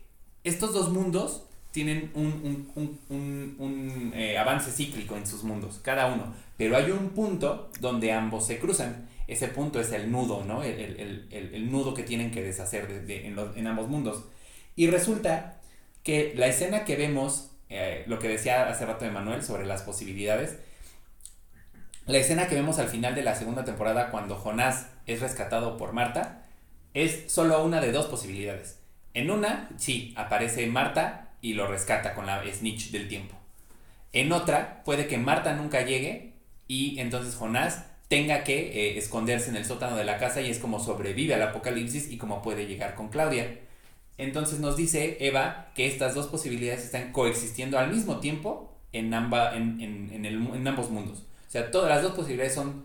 estos 0.44 0.72
dos 0.72 0.90
mundos 0.90 1.44
tienen 1.72 2.10
un, 2.14 2.68
un- 2.74 2.98
un- 3.08 3.56
un- 3.58 4.12
eh, 4.14 4.36
avance 4.38 4.70
cíclico 4.72 5.16
en 5.16 5.26
sus 5.26 5.44
mundos, 5.44 5.80
cada 5.82 6.06
uno. 6.12 6.34
Pero 6.56 6.76
hay 6.76 6.90
un 6.90 7.10
punto 7.10 7.70
donde 7.80 8.12
ambos 8.12 8.46
se 8.46 8.58
cruzan. 8.58 9.08
Ese 9.28 9.46
punto 9.48 9.80
es 9.80 9.92
el 9.92 10.10
nudo, 10.10 10.44
¿no? 10.44 10.64
El, 10.64 10.80
el- 10.80 11.28
el- 11.30 11.54
el- 11.54 11.70
nudo 11.70 11.94
que 11.94 12.02
tienen 12.02 12.32
que 12.32 12.42
deshacer 12.42 12.88
de- 12.88 13.00
de- 13.02 13.26
en 13.28 13.66
ambos 13.68 13.88
mundos. 13.88 14.24
Y 14.74 14.88
resulta 14.88 15.59
que 16.02 16.32
la 16.36 16.46
escena 16.46 16.84
que 16.84 16.96
vemos, 16.96 17.50
eh, 17.68 18.04
lo 18.06 18.18
que 18.18 18.28
decía 18.28 18.68
hace 18.68 18.86
rato 18.86 19.04
Emanuel 19.04 19.42
sobre 19.42 19.66
las 19.66 19.82
posibilidades, 19.82 20.58
la 22.06 22.18
escena 22.18 22.48
que 22.48 22.54
vemos 22.54 22.78
al 22.78 22.88
final 22.88 23.14
de 23.14 23.22
la 23.22 23.36
segunda 23.36 23.64
temporada 23.64 24.10
cuando 24.10 24.34
Jonás 24.34 24.86
es 25.06 25.20
rescatado 25.20 25.76
por 25.76 25.92
Marta 25.92 26.44
es 26.94 27.30
solo 27.30 27.62
una 27.64 27.80
de 27.80 27.92
dos 27.92 28.06
posibilidades. 28.06 28.78
En 29.14 29.30
una, 29.30 29.68
sí, 29.76 30.12
aparece 30.16 30.66
Marta 30.66 31.28
y 31.40 31.54
lo 31.54 31.66
rescata 31.66 32.14
con 32.14 32.26
la 32.26 32.42
snitch 32.44 32.90
del 32.90 33.08
tiempo. 33.08 33.36
En 34.12 34.32
otra, 34.32 34.82
puede 34.84 35.06
que 35.06 35.18
Marta 35.18 35.54
nunca 35.54 35.82
llegue 35.82 36.32
y 36.66 36.98
entonces 36.98 37.36
Jonás 37.36 37.84
tenga 38.08 38.42
que 38.42 38.58
eh, 38.58 38.98
esconderse 38.98 39.50
en 39.50 39.56
el 39.56 39.64
sótano 39.64 39.96
de 39.96 40.04
la 40.04 40.18
casa 40.18 40.40
y 40.40 40.50
es 40.50 40.58
como 40.58 40.80
sobrevive 40.80 41.34
al 41.34 41.42
apocalipsis 41.42 42.10
y 42.10 42.18
como 42.18 42.42
puede 42.42 42.66
llegar 42.66 42.96
con 42.96 43.08
Claudia. 43.08 43.58
Entonces 44.20 44.60
nos 44.60 44.76
dice 44.76 45.16
Eva 45.20 45.68
que 45.74 45.86
estas 45.86 46.14
dos 46.14 46.26
posibilidades 46.28 46.84
están 46.84 47.12
coexistiendo 47.12 47.78
al 47.78 47.90
mismo 47.92 48.20
tiempo 48.20 48.76
en, 48.92 49.12
amba- 49.14 49.54
en, 49.56 49.80
en- 49.80 50.10
en 50.12 50.24
el 50.26 50.34
en 50.54 50.68
ambos 50.68 50.90
mundos. 50.90 51.20
O 51.48 51.50
sea, 51.50 51.70
todas 51.70 51.88
las 51.88 52.02
dos 52.02 52.12
posibilidades 52.12 52.54
son, 52.54 52.84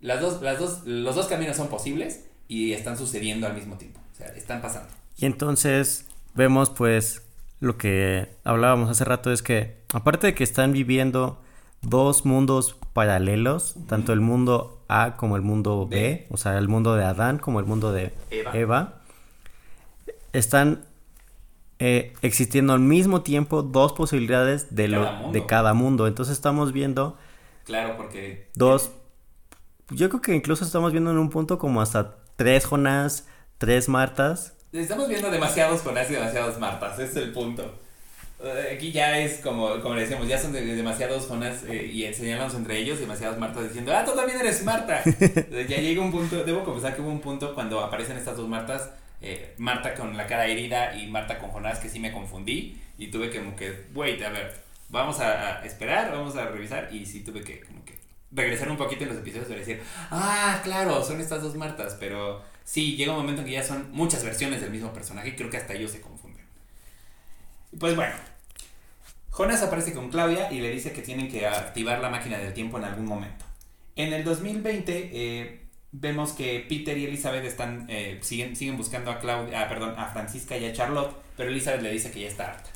las 0.00 0.20
dos, 0.20 0.42
las 0.42 0.58
dos, 0.58 0.82
los 0.84 1.14
dos 1.14 1.26
caminos 1.26 1.56
son 1.56 1.68
posibles 1.68 2.24
y 2.48 2.72
están 2.72 2.98
sucediendo 2.98 3.46
al 3.46 3.54
mismo 3.54 3.76
tiempo. 3.76 4.00
O 4.12 4.16
sea, 4.16 4.26
están 4.28 4.60
pasando. 4.60 4.88
Y 5.16 5.26
entonces 5.26 6.06
vemos 6.34 6.70
pues 6.70 7.22
lo 7.60 7.78
que 7.78 8.28
hablábamos 8.44 8.90
hace 8.90 9.04
rato 9.04 9.32
es 9.32 9.42
que 9.42 9.78
aparte 9.92 10.26
de 10.26 10.34
que 10.34 10.44
están 10.44 10.72
viviendo 10.72 11.40
dos 11.82 12.24
mundos 12.26 12.76
paralelos, 12.92 13.76
tanto 13.88 14.12
el 14.12 14.20
mundo 14.20 14.82
A 14.88 15.16
como 15.16 15.36
el 15.36 15.42
mundo 15.42 15.86
B, 15.86 15.96
B. 15.96 16.26
o 16.30 16.36
sea, 16.36 16.58
el 16.58 16.68
mundo 16.68 16.94
de 16.96 17.04
Adán 17.04 17.38
como 17.38 17.60
el 17.60 17.66
mundo 17.66 17.92
de 17.92 18.12
Eva. 18.30 18.50
Eva, 18.56 19.02
están 20.34 20.84
eh, 21.78 22.12
existiendo 22.22 22.72
al 22.72 22.80
mismo 22.80 23.22
tiempo 23.22 23.62
dos 23.62 23.92
posibilidades 23.92 24.74
de, 24.74 24.88
lo, 24.88 25.02
Cada 25.04 25.12
mundo. 25.18 25.32
de 25.32 25.46
cada 25.46 25.74
mundo. 25.74 26.06
Entonces 26.06 26.34
estamos 26.34 26.72
viendo 26.72 27.16
Claro, 27.64 27.96
porque 27.96 28.48
dos, 28.54 28.90
yo 29.90 30.08
creo 30.10 30.20
que 30.20 30.34
incluso 30.34 30.64
estamos 30.64 30.92
viendo 30.92 31.10
en 31.10 31.18
un 31.18 31.30
punto 31.30 31.58
como 31.58 31.80
hasta 31.80 32.16
tres 32.36 32.66
Jonás, 32.66 33.26
tres 33.58 33.88
Martas. 33.88 34.52
Estamos 34.72 35.08
viendo 35.08 35.30
demasiados 35.30 35.80
Jonás 35.82 36.10
y 36.10 36.14
demasiados 36.14 36.58
Martas, 36.58 36.98
ese 36.98 37.10
es 37.10 37.16
el 37.16 37.32
punto. 37.32 37.80
Eh, 38.42 38.74
Aquí 38.76 38.92
ya 38.92 39.18
es 39.18 39.38
como, 39.40 39.80
como 39.80 39.94
le 39.94 40.02
decíamos, 40.02 40.28
ya 40.28 40.36
son 40.38 40.52
de- 40.52 40.64
de 40.66 40.74
demasiados 40.76 41.26
Jonas 41.28 41.62
eh, 41.66 41.86
y 41.92 42.12
señalamos 42.12 42.54
entre 42.54 42.76
ellos 42.78 42.98
demasiadas 43.00 43.38
Martas 43.38 43.64
diciendo, 43.64 43.92
ah, 43.96 44.04
tú 44.04 44.12
también 44.14 44.38
eres 44.40 44.62
Marta. 44.64 45.02
Ya 45.68 45.78
llega 45.80 46.02
un 46.02 46.10
punto, 46.12 46.44
debo 46.44 46.64
confesar 46.64 46.94
que 46.94 47.00
hubo 47.02 47.10
un 47.10 47.20
punto 47.20 47.54
cuando 47.54 47.80
aparecen 47.80 48.16
estas 48.18 48.36
dos 48.36 48.48
Martas, 48.48 48.90
eh, 49.26 49.54
Marta 49.56 49.94
con 49.94 50.16
la 50.16 50.26
cara 50.26 50.46
herida 50.46 50.94
y 50.94 51.06
Marta 51.06 51.38
con 51.38 51.50
Jonás, 51.50 51.78
que 51.78 51.88
sí 51.88 51.98
me 51.98 52.12
confundí 52.12 52.78
y 52.98 53.08
tuve 53.08 53.30
que 53.30 53.38
como 53.38 53.56
que, 53.56 53.86
wait, 53.94 54.22
a 54.22 54.28
ver, 54.28 54.54
vamos 54.90 55.18
a, 55.20 55.64
esperar, 55.64 56.12
vamos 56.12 56.36
a 56.36 56.46
revisar 56.46 56.88
y 56.92 57.06
sí 57.06 57.20
tuve 57.20 57.42
que 57.42 57.60
como 57.60 57.82
que 57.84 57.94
regresar 58.30 58.70
un 58.70 58.76
poquito 58.76 59.04
en 59.04 59.10
los 59.10 59.18
episodios 59.18 59.48
y 59.50 59.54
decir, 59.54 59.82
ah, 60.10 60.60
claro, 60.62 61.02
son 61.02 61.20
estas 61.20 61.42
dos 61.42 61.56
Martas, 61.56 61.96
pero 61.98 62.42
sí, 62.64 62.96
llega 62.96 63.12
un 63.12 63.20
momento 63.20 63.40
en 63.40 63.46
que 63.46 63.54
ya 63.54 63.62
son 63.62 63.90
muchas 63.92 64.22
versiones 64.22 64.60
del 64.60 64.70
mismo 64.70 64.92
personaje 64.92 65.30
y 65.30 65.36
creo 65.36 65.48
que 65.48 65.56
hasta 65.56 65.72
ellos 65.72 65.92
se 65.92 66.02
confunden. 66.02 66.44
Pues 67.78 67.96
bueno, 67.96 68.14
Jonas 69.30 69.62
aparece 69.62 69.94
con 69.94 70.10
Claudia 70.10 70.52
y 70.52 70.60
le 70.60 70.70
dice 70.70 70.92
que 70.92 71.00
tienen 71.00 71.30
que 71.30 71.46
activar 71.46 72.00
la 72.00 72.10
máquina 72.10 72.38
del 72.38 72.52
tiempo 72.52 72.76
en 72.76 72.84
algún 72.84 73.06
momento. 73.06 73.46
En 73.96 74.12
el 74.12 74.22
2020 74.22 75.10
eh, 75.12 75.63
vemos 75.96 76.32
que 76.32 76.64
Peter 76.68 76.98
y 76.98 77.04
Elizabeth 77.06 77.44
están, 77.44 77.86
eh, 77.88 78.18
siguen, 78.22 78.56
siguen 78.56 78.76
buscando 78.76 79.10
a 79.12 79.20
Claudia, 79.20 79.62
ah, 79.62 79.68
perdón, 79.68 79.94
a 79.96 80.06
Francisca 80.06 80.56
y 80.56 80.64
a 80.66 80.72
Charlotte, 80.72 81.14
pero 81.36 81.50
Elizabeth 81.50 81.82
le 81.82 81.90
dice 81.92 82.10
que 82.10 82.20
ya 82.22 82.28
está 82.28 82.48
harta. 82.50 82.68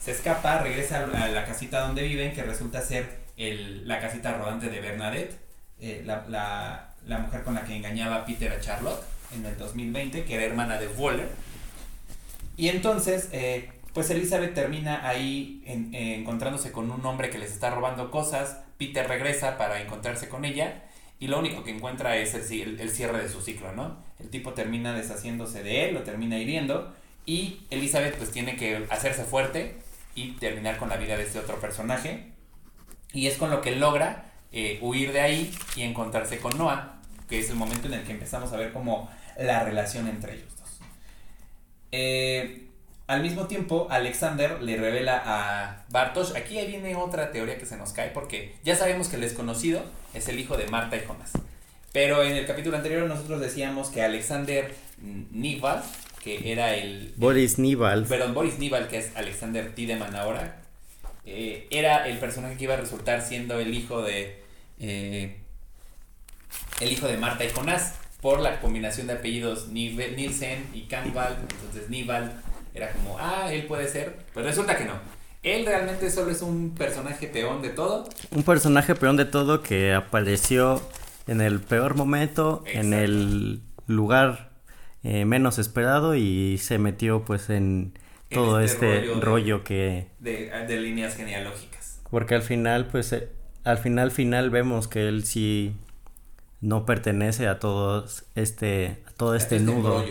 Se 0.00 0.10
escapa, 0.10 0.58
regresa 0.58 1.04
a 1.04 1.28
la 1.28 1.44
casita 1.44 1.80
donde 1.86 2.02
viven, 2.02 2.32
que 2.34 2.42
resulta 2.42 2.82
ser 2.82 3.20
el- 3.36 3.86
la 3.86 4.00
casita 4.00 4.36
rodante 4.36 4.68
de 4.68 4.80
Bernadette, 4.80 5.38
eh, 5.80 6.02
la, 6.04 6.24
la- 6.28 6.94
la 7.06 7.18
mujer 7.18 7.42
con 7.44 7.54
la 7.54 7.64
que 7.64 7.76
engañaba 7.76 8.24
Peter 8.26 8.50
a 8.52 8.60
Charlotte 8.60 9.02
en 9.34 9.46
el 9.46 9.56
2020, 9.56 10.24
que 10.24 10.34
era 10.34 10.44
hermana 10.44 10.78
de 10.78 10.88
Waller. 10.88 11.28
Y 12.56 12.68
entonces, 12.68 13.28
eh, 13.32 13.70
pues 13.92 14.10
Elizabeth 14.10 14.54
termina 14.54 15.08
ahí 15.08 15.62
encontrándose 15.92 16.72
con 16.72 16.90
un 16.90 17.04
hombre 17.06 17.30
que 17.30 17.38
les 17.38 17.52
está 17.52 17.70
robando 17.70 18.10
cosas, 18.10 18.58
Peter 18.78 19.06
regresa 19.06 19.56
para 19.58 19.80
encontrarse 19.80 20.28
con 20.28 20.44
ella 20.44 20.82
y 21.18 21.28
lo 21.28 21.38
único 21.38 21.64
que 21.64 21.70
encuentra 21.70 22.16
es 22.16 22.34
el, 22.34 22.80
el, 22.80 22.90
cierre 22.90 23.22
de 23.22 23.28
su 23.28 23.40
ciclo, 23.40 23.72
¿no? 23.72 23.98
El 24.18 24.30
tipo 24.30 24.52
termina 24.52 24.94
deshaciéndose 24.94 25.62
de 25.62 25.88
él, 25.88 25.94
lo 25.94 26.02
termina 26.02 26.38
hiriendo 26.38 26.94
y 27.26 27.60
Elizabeth 27.70 28.16
pues 28.16 28.30
tiene 28.30 28.56
que 28.56 28.86
hacerse 28.90 29.24
fuerte 29.24 29.76
y 30.14 30.32
terminar 30.32 30.78
con 30.78 30.88
la 30.88 30.96
vida 30.96 31.16
de 31.16 31.24
este 31.24 31.38
otro 31.38 31.60
personaje 31.60 32.32
y 33.12 33.28
es 33.28 33.36
con 33.36 33.50
lo 33.50 33.60
que 33.62 33.76
logra 33.76 34.32
eh, 34.52 34.78
huir 34.82 35.12
de 35.12 35.20
ahí 35.20 35.54
y 35.76 35.82
encontrarse 35.82 36.38
con 36.38 36.56
Noah, 36.58 37.00
que 37.28 37.38
es 37.38 37.48
el 37.50 37.56
momento 37.56 37.88
en 37.88 37.94
el 37.94 38.04
que 38.04 38.12
empezamos 38.12 38.52
a 38.52 38.56
ver 38.56 38.72
como 38.72 39.10
la 39.38 39.64
relación 39.64 40.08
entre 40.08 40.34
ellos 40.34 40.56
dos. 40.58 40.80
Eh, 41.92 42.63
al 43.06 43.22
mismo 43.22 43.46
tiempo, 43.46 43.86
Alexander 43.90 44.62
le 44.62 44.76
revela 44.76 45.22
a 45.24 45.84
Bartosz, 45.90 46.34
aquí 46.34 46.54
viene 46.66 46.96
otra 46.96 47.32
teoría 47.32 47.58
que 47.58 47.66
se 47.66 47.76
nos 47.76 47.92
cae, 47.92 48.10
porque 48.10 48.54
ya 48.64 48.76
sabemos 48.76 49.08
que 49.08 49.16
el 49.16 49.22
desconocido 49.22 49.82
es 50.14 50.28
el 50.28 50.40
hijo 50.40 50.56
de 50.56 50.66
Marta 50.68 50.96
y 50.96 51.00
Jonas. 51.00 51.32
Pero 51.92 52.22
en 52.22 52.32
el 52.36 52.46
capítulo 52.46 52.76
anterior 52.76 53.06
nosotros 53.06 53.40
decíamos 53.40 53.88
que 53.88 54.02
Alexander 54.02 54.74
Nival, 55.30 55.82
que 56.22 56.50
era 56.50 56.74
el... 56.74 57.12
Boris 57.16 57.58
Nival. 57.58 58.06
Perdón, 58.06 58.32
Boris 58.32 58.58
Nival, 58.58 58.88
que 58.88 58.98
es 58.98 59.14
Alexander 59.16 59.74
Tiedemann 59.74 60.16
ahora, 60.16 60.62
eh, 61.26 61.66
era 61.70 62.08
el 62.08 62.18
personaje 62.18 62.56
que 62.56 62.64
iba 62.64 62.74
a 62.74 62.78
resultar 62.78 63.22
siendo 63.22 63.60
el 63.60 63.74
hijo 63.74 64.02
de... 64.02 64.42
Eh, 64.80 65.36
el 66.80 66.90
hijo 66.90 67.06
de 67.06 67.18
Marta 67.18 67.44
y 67.44 67.50
Jonás, 67.50 67.94
por 68.22 68.40
la 68.40 68.60
combinación 68.60 69.06
de 69.06 69.12
apellidos 69.12 69.68
Nielsen 69.68 70.66
y 70.72 70.82
Campbell, 70.82 71.34
entonces 71.42 71.90
Nival 71.90 72.42
era 72.74 72.90
como, 72.92 73.16
ah, 73.18 73.52
él 73.52 73.66
puede 73.66 73.88
ser, 73.88 74.16
pero 74.34 74.46
resulta 74.46 74.76
que 74.76 74.84
no. 74.84 74.94
Él 75.42 75.64
realmente 75.66 76.10
solo 76.10 76.30
es 76.30 76.42
un 76.42 76.74
personaje 76.74 77.28
peón 77.28 77.62
de 77.62 77.68
todo. 77.68 78.08
Un 78.30 78.42
personaje 78.42 78.94
peón 78.94 79.16
de 79.16 79.26
todo 79.26 79.62
que 79.62 79.92
apareció 79.92 80.82
en 81.26 81.40
el 81.40 81.60
peor 81.60 81.94
momento, 81.94 82.64
en 82.66 82.92
el 82.94 83.60
lugar 83.86 84.50
eh, 85.02 85.26
menos 85.26 85.58
esperado 85.58 86.14
y 86.14 86.58
se 86.58 86.78
metió 86.78 87.24
pues 87.24 87.50
en 87.50 87.92
todo 88.30 88.60
este, 88.60 89.04
rollo, 89.20 89.62
que... 89.62 90.08
De, 90.18 90.50
líneas 90.80 91.14
genealógicas. 91.14 92.00
Porque 92.10 92.34
al 92.34 92.42
final 92.42 92.86
pues 92.86 93.12
eh, 93.12 93.28
al 93.64 93.78
final 93.78 94.10
final 94.10 94.50
vemos 94.50 94.88
que 94.88 95.08
él 95.08 95.24
sí 95.24 95.76
no 96.60 96.86
pertenece 96.86 97.46
a 97.48 97.58
todos 97.58 98.24
este 98.34 99.02
a 99.06 99.10
todo 99.12 99.34
este, 99.34 99.56
este 99.56 99.66
nudo. 99.66 100.04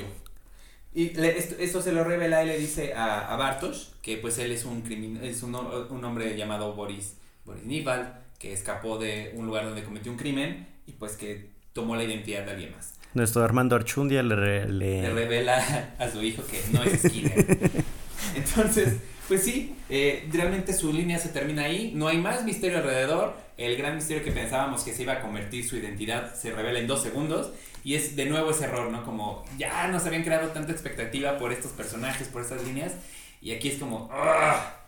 Y 0.96 1.12
esto, 1.20 1.82
se 1.82 1.92
lo 1.92 2.04
revela 2.04 2.44
y 2.44 2.48
le 2.48 2.58
dice 2.58 2.94
a, 2.94 3.34
a 3.34 3.36
Bartosz 3.36 3.94
que 4.02 4.18
pues 4.18 4.38
él 4.38 4.52
es 4.52 4.64
un 4.64 4.84
es 5.24 5.42
un, 5.42 5.56
un, 5.56 6.06
hombre 6.06 6.38
llamado 6.38 6.74
Boris, 6.74 7.18
Boris 7.46 7.64
Nival, 7.64 8.22
que 8.38 8.54
escapó 8.54 9.00
de 9.00 9.34
un 9.36 9.48
lugar 9.48 9.66
donde 9.66 9.84
cometió 9.84 10.12
un 10.12 10.18
crimen 10.18 10.68
y 10.86 10.92
pues 10.92 11.14
que 11.14 11.50
tomó 11.74 11.96
la 11.96 12.04
identidad 12.04 12.46
de 12.46 12.52
alguien 12.52 12.72
más. 12.74 12.94
Nuestro 13.16 13.44
Armando 13.44 13.76
Archundia 13.76 14.22
le, 14.22 14.68
le... 14.68 15.10
revela 15.10 15.94
a 15.98 16.10
su 16.12 16.22
hijo 16.22 16.44
que 16.46 16.62
no 16.72 16.84
es 16.84 17.02
Skinner. 17.02 17.36
Entonces, 18.36 18.98
pues 19.28 19.44
sí, 19.44 19.76
eh, 19.90 20.28
realmente 20.32 20.74
su 20.74 20.92
línea 20.94 21.18
se 21.18 21.30
termina 21.30 21.64
ahí, 21.64 21.92
no 21.96 22.08
hay 22.08 22.18
más 22.18 22.44
misterio 22.44 22.78
alrededor, 22.78 23.36
el 23.58 23.78
gran 23.78 23.96
misterio 23.96 24.24
que 24.24 24.32
pensábamos 24.32 24.84
que 24.84 24.94
se 24.94 25.04
iba 25.04 25.14
a 25.14 25.22
convertir 25.22 25.68
su 25.68 25.78
identidad 25.78 26.36
se 26.36 26.52
revela 26.52 26.80
en 26.80 26.88
dos 26.88 27.04
segundos 27.04 27.52
y 27.84 27.96
es 27.96 28.16
de 28.16 28.26
nuevo 28.26 28.52
ese 28.52 28.66
error, 28.66 28.92
¿no? 28.92 29.04
Como 29.04 29.44
ya 29.58 29.88
nos 29.88 30.06
habían 30.06 30.24
creado 30.24 30.50
tanta 30.50 30.72
expectativa 30.72 31.38
por 31.38 31.52
estos 31.52 31.72
personajes, 31.72 32.28
por 32.28 32.42
estas 32.42 32.64
líneas, 32.64 32.94
y 33.42 33.52
aquí 33.52 33.70
es 33.70 33.78
como, 33.78 34.10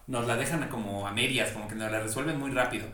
nos 0.08 0.28
la 0.28 0.38
dejan 0.38 0.68
como 0.70 1.08
a 1.08 1.12
medias, 1.12 1.52
como 1.52 1.68
que 1.68 1.76
nos 1.76 1.92
la 1.92 2.00
resuelven 2.00 2.40
muy 2.40 2.52
rápido. 2.52 2.88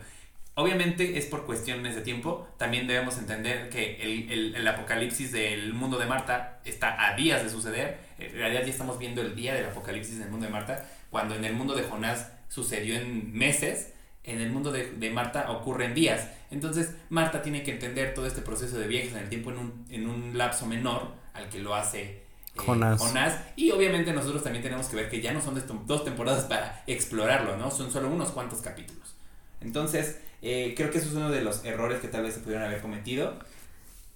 Obviamente 0.54 1.16
es 1.16 1.26
por 1.26 1.46
cuestiones 1.46 1.94
de 1.94 2.02
tiempo, 2.02 2.46
también 2.58 2.86
debemos 2.86 3.16
entender 3.16 3.70
que 3.70 3.96
el, 4.02 4.54
el, 4.54 4.68
apocalipsis 4.68 5.32
del 5.32 5.72
mundo 5.72 5.98
de 5.98 6.04
Marta 6.04 6.60
está 6.64 7.06
a 7.06 7.16
días 7.16 7.42
de 7.42 7.48
suceder, 7.48 8.00
en 8.18 8.32
realidad 8.34 8.62
ya 8.62 8.70
estamos 8.70 8.98
viendo 8.98 9.22
el 9.22 9.34
día 9.34 9.54
del 9.54 9.66
apocalipsis 9.66 10.18
del 10.18 10.28
mundo 10.28 10.44
de 10.44 10.52
Marta, 10.52 10.86
cuando 11.10 11.34
en 11.34 11.44
el 11.44 11.54
mundo 11.54 11.74
de 11.74 11.84
Jonás 11.84 12.32
sucedió 12.48 12.96
en 12.96 13.32
meses, 13.32 13.94
en 14.24 14.40
el 14.40 14.50
mundo 14.50 14.72
de, 14.72 14.90
de, 14.92 15.10
Marta 15.10 15.50
ocurre 15.50 15.86
en 15.86 15.94
días. 15.94 16.28
Entonces, 16.52 16.94
Marta 17.10 17.42
tiene 17.42 17.62
que 17.62 17.72
entender 17.72 18.14
todo 18.14 18.26
este 18.26 18.42
proceso 18.42 18.78
de 18.78 18.86
viajes 18.86 19.12
en 19.12 19.18
el 19.18 19.28
tiempo 19.28 19.50
en 19.50 19.58
un, 19.58 19.86
en 19.90 20.08
un 20.08 20.38
lapso 20.38 20.66
menor 20.66 21.12
al 21.34 21.48
que 21.48 21.58
lo 21.58 21.74
hace 21.74 22.02
eh, 22.02 22.22
Jonás. 22.56 23.38
Y 23.56 23.70
obviamente 23.70 24.12
nosotros 24.12 24.42
también 24.42 24.62
tenemos 24.62 24.86
que 24.86 24.96
ver 24.96 25.08
que 25.08 25.20
ya 25.20 25.32
no 25.32 25.40
son 25.40 25.60
dos 25.86 26.04
temporadas 26.04 26.44
para 26.44 26.84
explorarlo, 26.86 27.56
¿no? 27.56 27.70
Son 27.70 27.90
solo 27.90 28.08
unos 28.08 28.30
cuantos 28.30 28.60
capítulos. 28.60 29.14
Entonces, 29.60 30.20
eh, 30.42 30.74
creo 30.76 30.90
que 30.90 30.98
eso 30.98 31.08
es 31.08 31.14
uno 31.14 31.30
de 31.30 31.42
los 31.42 31.64
errores 31.64 32.00
que 32.00 32.08
tal 32.08 32.22
vez 32.22 32.34
se 32.34 32.40
pudieran 32.40 32.66
haber 32.66 32.82
cometido. 32.82 33.34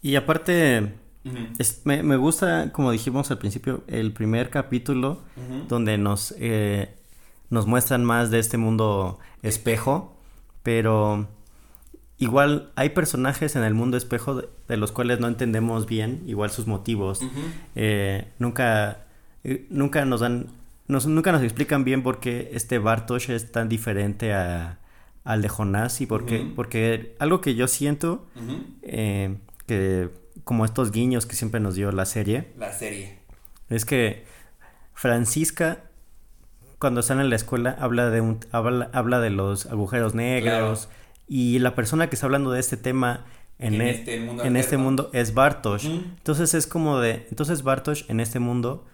Y 0.03 0.16
aparte, 0.16 0.93
me, 1.84 2.03
me, 2.03 2.16
gusta, 2.16 2.70
como 2.72 2.93
dijimos 2.93 3.30
al 3.30 3.39
principio, 3.39 3.82
el 3.87 4.12
primer 4.12 4.51
capítulo 4.51 5.22
donde 5.68 5.99
nos 5.99 6.34
eh, 6.39 6.95
nos 7.51 7.66
muestran 7.66 8.05
más 8.05 8.30
de 8.30 8.39
este 8.39 8.57
mundo 8.57 9.18
espejo, 9.43 10.16
pero 10.62 11.28
igual 12.19 12.73
hay 12.77 12.91
personajes 12.91 13.57
en 13.57 13.62
el 13.62 13.75
mundo 13.75 13.97
espejo 13.97 14.43
de, 14.69 14.77
los 14.77 14.93
cuales 14.93 15.21
no 15.21 15.29
entendemos 15.29 15.87
bien, 15.87 16.23
igual 16.27 16.51
sus 16.51 16.67
motivos. 16.67 17.21
Eh, 17.75 18.29
nunca, 18.39 19.05
eh, 19.45 19.67
nunca 19.71 20.05
nos 20.05 20.21
dan, 20.21 20.47
nunca 20.89 21.33
nos 21.33 21.43
explican 21.43 21.85
bien 21.85 22.03
por 22.03 22.21
qué 22.21 22.51
este 22.53 22.79
Bartosz 22.79 23.29
es 23.29 23.53
tan 23.53 23.69
diferente 23.69 24.33
a, 24.33 24.79
al 25.25 25.43
de 25.43 25.49
Jonás 25.49 26.01
y 26.01 26.07
por 26.07 26.25
qué, 26.27 26.51
porque 26.55 27.14
algo 27.19 27.41
que 27.41 27.55
yo 27.55 27.69
siento, 27.69 28.27
eh, 28.83 29.37
que 29.67 30.11
como 30.45 30.64
estos 30.64 30.93
guiños 30.93 31.27
que 31.27 31.35
siempre 31.35 31.61
nos 31.61 31.75
dio 31.75 31.91
la 31.93 32.07
serie. 32.07 32.53
La 32.59 32.73
serie. 32.73 33.19
Es 33.69 33.85
que 33.85 34.25
Francisca 34.95 35.83
cuando 36.79 37.01
están 37.01 37.21
en 37.21 37.31
la 37.31 37.37
escuela 37.37 37.77
habla 37.81 38.11
de 38.11 38.21
un 38.21 38.41
habla, 38.53 38.91
habla 38.93 39.19
de 39.21 39.31
los 39.31 39.67
agujeros 39.67 40.14
negros 40.14 40.89
y 41.29 41.59
la 41.59 41.74
persona 41.74 42.09
que 42.09 42.16
está 42.16 42.27
hablando 42.27 42.51
de 42.51 42.61
este 42.61 42.77
tema 42.77 43.24
en, 43.59 43.81
e, 43.81 43.91
este, 43.91 44.20
mundo, 44.20 44.45
en 44.45 44.57
este 44.57 44.77
mundo 44.77 45.11
es 45.12 45.35
Bartosz. 45.35 45.85
Entonces 45.85 46.55
es 46.55 46.66
como 46.66 47.01
de 47.01 47.27
entonces 47.31 47.62
Bartosz 47.62 48.09
en 48.09 48.20
este 48.20 48.39
mundo 48.39 48.87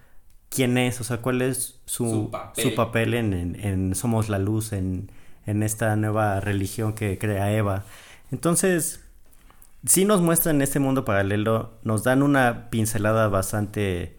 quién 0.48 0.78
es, 0.78 1.00
o 1.00 1.04
sea, 1.04 1.18
cuál 1.18 1.42
es 1.42 1.80
su, 1.86 2.30
su 2.54 2.74
papel, 2.74 3.14
en, 3.14 3.94
Somos 3.94 4.28
la 4.28 4.38
Luz, 4.38 4.72
en, 4.72 5.10
en 5.46 5.62
esta 5.62 5.96
nueva 5.96 6.40
religión 6.40 6.92
que 6.92 7.18
crea 7.18 7.52
Eva. 7.52 7.84
Entonces, 8.30 9.04
sí 9.84 10.04
nos 10.04 10.20
muestran 10.20 10.56
en 10.56 10.62
este 10.62 10.78
mundo 10.78 11.04
paralelo, 11.04 11.72
nos 11.84 12.04
dan 12.04 12.22
una 12.22 12.70
pincelada 12.70 13.28
bastante... 13.28 14.16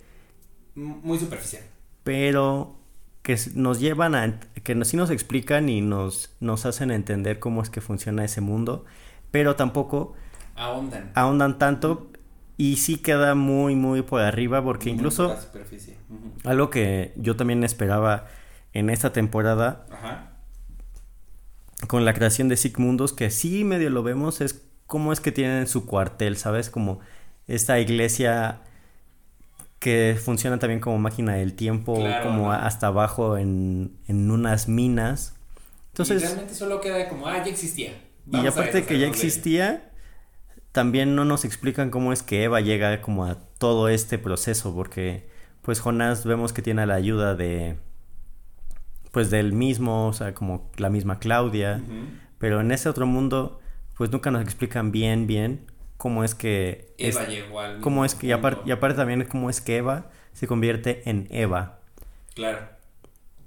Muy 0.76 1.20
superficial. 1.20 1.64
Pero 2.03 2.76
que 3.24 3.38
nos 3.55 3.80
llevan 3.80 4.15
a, 4.15 4.39
que 4.63 4.86
sí 4.86 4.97
nos 4.97 5.09
explican 5.09 5.69
y 5.69 5.82
nos, 5.82 6.36
nos 6.39 6.65
hacen 6.65 6.91
entender 6.91 7.39
cómo 7.39 7.63
es 7.63 7.69
que 7.69 7.82
funciona 7.82 8.24
ese 8.24 8.41
mundo, 8.41 8.86
pero 9.32 9.55
tampoco 9.55 10.13
ahondan, 10.55 11.11
ahondan 11.15 11.57
tanto 11.57 12.11
y 12.57 12.76
sí 12.76 12.97
queda 12.97 13.34
muy, 13.34 13.76
muy 13.76 14.01
por 14.03 14.21
arriba 14.21 14.63
porque 14.63 14.89
incluso 14.89 15.36
algo 16.43 16.69
que 16.69 17.13
yo 17.15 17.36
también 17.36 17.63
esperaba 17.63 18.28
en 18.74 18.89
esta 18.89 19.13
temporada 19.13 19.88
con 21.88 22.05
la 22.05 22.13
creación 22.13 22.49
de 22.49 22.57
Sigmundos, 22.57 23.13
que 23.13 23.30
sí 23.30 23.63
medio 23.63 23.89
lo 23.89 24.03
vemos, 24.03 24.41
es 24.41 24.63
cómo 24.86 25.11
es 25.11 25.19
que 25.19 25.32
tienen 25.32 25.67
su 25.67 25.86
cuartel, 25.86 26.38
¿sabes? 26.38 26.69
Como 26.69 26.99
esta 27.47 27.80
iglesia 27.80 28.61
que 29.84 30.18
funciona 30.18 30.60
también 30.60 30.80
como 30.80 30.98
máquina 30.98 31.34
del 31.34 31.56
tiempo, 31.56 32.02
como 32.24 32.54
hasta 32.54 32.88
abajo 32.88 33.38
en, 33.38 34.00
unas 34.08 34.70
minas. 34.70 35.36
Entonces, 35.90 36.22
y 36.22 36.26
realmente 36.26 36.56
solo 36.56 36.80
queda 36.80 37.10
como, 37.10 37.28
ah, 37.28 37.44
ya 37.44 37.52
existía. 37.52 37.92
y 38.32 38.48
aparte 38.48 38.78
de 38.78 38.86
que 38.86 38.98
ya 38.98 39.08
existía, 39.08 39.92
también 40.72 41.16
no 41.16 41.26
nos 41.26 41.44
explican 41.44 41.90
cómo 41.90 42.14
es 42.14 42.24
que 42.24 42.46
Eva 42.46 42.62
llega 42.62 43.02
como 43.02 43.26
a 43.26 43.36
todo 43.58 43.90
este 43.90 44.18
proceso, 44.18 44.74
porque 44.74 45.28
pues 45.62 45.82
Jonás 45.82 46.26
vemos 46.26 46.54
que 46.54 46.62
tiene 46.62 46.86
la 46.86 46.96
ayuda 46.96 47.36
de, 47.36 47.78
pues 49.12 49.30
del 49.32 49.52
mismo, 49.52 50.08
o 50.08 50.14
sea, 50.14 50.34
como 50.34 50.72
la 50.78 50.90
misma 50.90 51.20
Claudia, 51.20 51.84
pero 52.38 52.62
en 52.62 52.72
ese 52.72 52.88
otro 52.88 53.06
mundo, 53.06 53.60
pues 53.98 54.12
nunca 54.12 54.32
nos 54.32 54.44
explican 54.44 54.94
bien, 54.94 55.28
bien 55.28 55.72
cómo 56.04 56.26
es 56.26 56.36
que... 56.36 56.93
Eva 56.97 57.26
llegó 57.28 57.62
al 57.62 57.80
cómo 57.80 58.04
es 58.04 58.14
que, 58.14 58.28
y, 58.28 58.32
aparte 58.34 58.93
también 58.93 59.24
cómo 59.24 59.49
es 59.49 59.62
que 59.62 59.78
Eva 59.78 60.12
se 60.34 60.47
convierte 60.47 61.01
en 61.10 61.30
Eva. 61.32 61.80
Claro. 62.36 62.60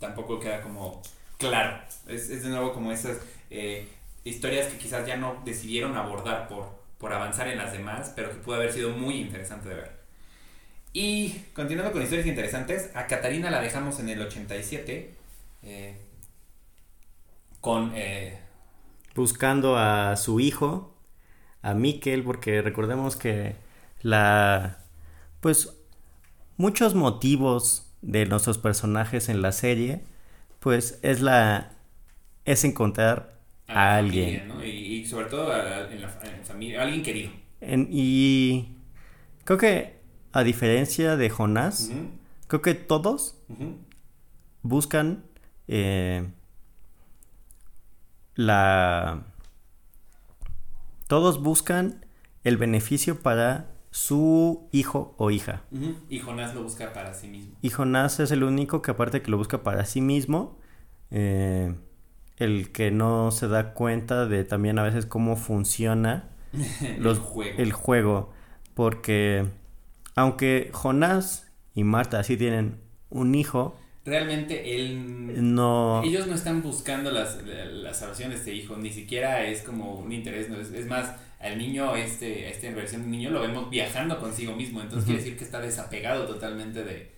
Tampoco 0.01 0.41
queda 0.41 0.63
como 0.63 1.03
claro. 1.37 1.79
Es, 2.09 2.31
de 2.31 2.49
nuevo 2.49 2.73
como 2.73 2.93
esas 2.93 3.19
eh, 3.51 3.87
historias 4.25 4.69
que 4.69 4.79
quizás 4.79 5.07
ya 5.07 5.19
no 5.19 5.43
decidieron 5.45 5.99
abordar 5.99 6.49
por, 6.49 6.71
por 6.97 7.13
avanzar 7.13 7.47
en 7.49 7.59
las 7.59 7.73
demás, 7.73 8.15
pero 8.17 8.31
que 8.31 8.37
pudo 8.37 8.55
haber 8.55 8.73
sido 8.73 8.89
muy 8.89 9.21
interesante 9.21 9.69
de 9.69 9.75
ver. 9.75 9.91
Y 10.95 11.35
continuando 11.53 11.93
con 11.93 12.01
historias 12.01 12.27
interesantes, 12.27 12.89
a 12.95 13.07
Catarina 13.07 13.51
la 13.51 13.61
dejamos 13.61 14.01
en 14.01 14.09
el 14.09 14.23
87 14.23 15.11
eh, 15.63 15.97
con... 17.61 17.93
Eh, 17.95 18.39
Buscando 19.15 19.77
a 19.77 20.17
su 20.17 20.41
hijo, 20.41 20.96
a 21.67 21.75
Mikkel, 21.75 22.23
porque 22.23 22.63
recordemos 22.63 23.17
que 23.17 23.57
la... 24.01 24.79
Pues 25.41 25.77
muchos 26.57 26.95
motivos 26.95 27.91
de 28.03 28.25
nuestros 28.25 28.59
personajes 28.59 29.29
en 29.29 29.43
la 29.43 29.51
serie, 29.51 30.03
pues 30.61 31.01
es 31.03 31.21
la... 31.21 31.73
es 32.45 32.63
encontrar 32.65 33.41
a, 33.67 33.97
alguien. 33.97 34.53
y, 34.65 35.05
sobre 35.07 35.27
todo 35.27 35.53
en 35.91 36.01
la 36.01 36.09
familia, 36.45 36.83
alguien 36.83 37.03
querido. 37.03 37.33
y 37.61 38.69
creo 39.43 39.59
que 39.59 39.97
a 40.31 40.45
diferencia 40.45 41.17
de 41.17 41.31
Jonás, 41.31 41.91
creo 42.47 42.63
que 42.63 42.75
todos 42.75 43.43
buscan 44.63 45.25
eh, 45.67 46.29
la... 48.37 49.25
Todos 51.07 51.43
buscan 51.43 52.05
el 52.45 52.57
beneficio 52.57 53.21
para 53.21 53.71
su 53.91 54.69
hijo 54.73 55.15
o 55.19 55.31
hija. 55.31 55.63
Y 56.09 56.19
Jonás 56.19 56.55
lo 56.55 56.63
busca 56.63 56.93
para 56.93 57.15
sí 57.15 57.29
mismo. 57.29 57.57
Y 57.63 57.71
Jonás 57.71 58.21
es 58.21 58.31
el 58.31 58.45
único 58.45 58.83
que 58.83 58.91
aparte 58.91 59.23
que 59.23 59.31
lo 59.31 59.39
busca 59.39 59.63
para 59.63 59.85
sí 59.87 60.01
mismo, 60.01 60.59
eh, 61.11 61.75
el 62.37 62.73
que 62.73 62.91
no 62.91 63.31
se 63.31 63.49
da 63.49 63.73
cuenta 63.73 64.27
de 64.27 64.45
también 64.45 64.79
a 64.79 64.83
veces 64.83 65.07
cómo 65.07 65.37
funciona 65.37 66.29
los, 66.99 67.19
juego. 67.19 67.59
el 67.59 67.73
juego. 67.73 68.33
Porque 68.75 69.47
aunque 70.15 70.71
Jonás 70.73 71.51
y 71.75 71.85
Marta 71.85 72.23
sí 72.23 72.37
tienen 72.37 72.81
un 73.11 73.35
hijo, 73.35 73.77
realmente 74.07 74.77
él 74.77 75.55
no. 75.55 76.03
ellos 76.05 76.27
no 76.29 76.35
están 76.35 76.63
buscando 76.63 77.11
las, 77.11 77.39
la, 77.45 77.93
salvación 77.93 78.31
de 78.31 78.37
este 78.37 78.55
hijo 78.55 78.77
ni 78.77 78.91
siquiera 78.91 79.45
es 79.45 79.63
como 79.63 79.95
un 79.95 80.13
interés 80.13 80.49
no 80.49 80.57
es, 80.59 80.87
más 80.87 81.13
al 81.41 81.59
niño 81.59 81.97
este 81.97 82.49
esta 82.49 82.71
versión 82.71 83.03
de 83.03 83.09
niño 83.09 83.31
lo 83.31 83.41
vemos 83.41 83.69
viajando 83.69 84.21
consigo 84.21 84.55
mismo 84.55 84.81
entonces 84.81 85.05
quiere 85.05 85.21
decir 85.21 85.37
que 85.37 85.45
está 85.45 85.61
desapegado 85.61 86.25
totalmente 86.27 86.85
de, 86.85 87.11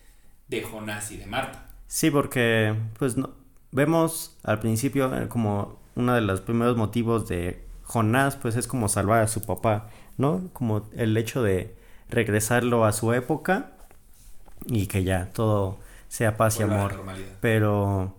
de 0.48 0.62
Jonás 0.62 1.12
y 1.12 1.18
de 1.18 1.26
Marta. 1.26 1.66
Sí 1.86 2.10
porque 2.10 2.74
pues 2.98 3.16
no, 3.16 3.30
vemos 3.70 4.36
al 4.42 4.58
principio 4.58 5.14
eh, 5.14 5.28
como 5.28 5.78
uno 5.94 6.14
de 6.14 6.22
los 6.22 6.40
primeros 6.40 6.76
motivos 6.76 7.28
de 7.28 7.62
Jonás 7.82 8.36
pues 8.36 8.56
es 8.56 8.66
como 8.66 8.88
salvar 8.88 9.22
a 9.22 9.28
su 9.28 9.42
papá 9.42 9.90
no 10.16 10.48
como 10.54 10.88
el 10.96 11.16
hecho 11.18 11.42
de 11.42 11.76
regresarlo 12.08 12.86
a 12.86 12.92
su 12.92 13.12
época 13.12 13.72
y 14.66 14.86
que 14.86 15.04
ya 15.04 15.30
todo 15.32 15.78
sea 16.08 16.36
paz 16.36 16.58
y 16.60 16.62
amor. 16.62 17.02
Pero 17.40 18.16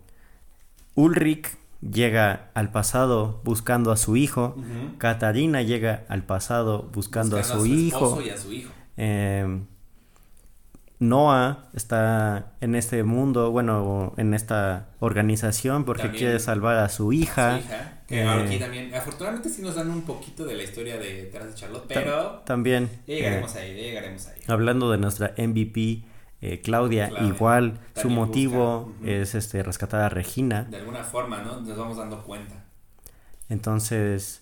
Ulrich 0.96 1.58
llega 1.82 2.50
al 2.54 2.72
pasado 2.72 3.42
buscando 3.44 3.92
a 3.92 3.98
su 3.98 4.16
hijo, 4.16 4.56
Katarina 4.98 5.62
llega 5.62 6.04
al 6.08 6.24
pasado 6.24 6.90
buscando, 6.94 7.38
a, 7.38 7.44
su 7.44 7.66
hijo. 7.66 8.22
Y 8.22 8.30
a 8.30 8.38
su 8.38 8.54
hijo. 8.54 8.72
Eh, 8.98 9.62
Noah 11.00 11.70
está 11.74 12.52
en 12.60 12.76
este 12.76 13.04
mundo, 13.04 13.52
bueno, 13.52 14.14
en 14.18 14.34
esta 14.34 14.90
organización 15.00 15.86
porque 15.86 16.12
quiere 16.12 16.40
salvar 16.40 16.76
a 16.78 16.90
su 16.90 17.14
hija. 17.14 17.62
que 18.06 18.22
aquí 18.28 18.56
eh, 18.56 18.60
también, 18.60 18.94
afortunadamente 18.94 19.50
sí 19.50 19.62
nos 19.62 19.76
dan 19.76 19.90
un 19.90 20.02
poquito 20.02 20.44
de 20.44 20.56
la 20.56 20.64
historia 20.64 20.98
de 20.98 21.32
de 21.32 21.54
Charlotte, 21.56 21.86
pero 21.88 22.42
también 22.46 22.90
llegaremos 23.08 23.56
ahí, 23.56 23.76
llegaremos 23.76 24.28
ahí. 24.28 24.42
Hablando 24.48 24.92
de 24.92 24.98
nuestra 24.98 25.34
MVP 25.38 26.04
eh, 26.42 26.62
Claudia, 26.62 27.12
igual 27.22 27.80
su 27.96 28.10
motivo 28.10 28.94
es 29.04 29.36
este 29.36 29.62
rescatar 29.62 30.02
a 30.02 30.10
Regina. 30.10 30.64
De 30.64 30.78
alguna 30.78 31.04
forma, 31.04 31.42
¿no? 31.42 31.60
Nos 31.60 31.78
vamos 31.78 31.98
dando 31.98 32.24
cuenta. 32.24 32.64
Entonces, 33.50 34.42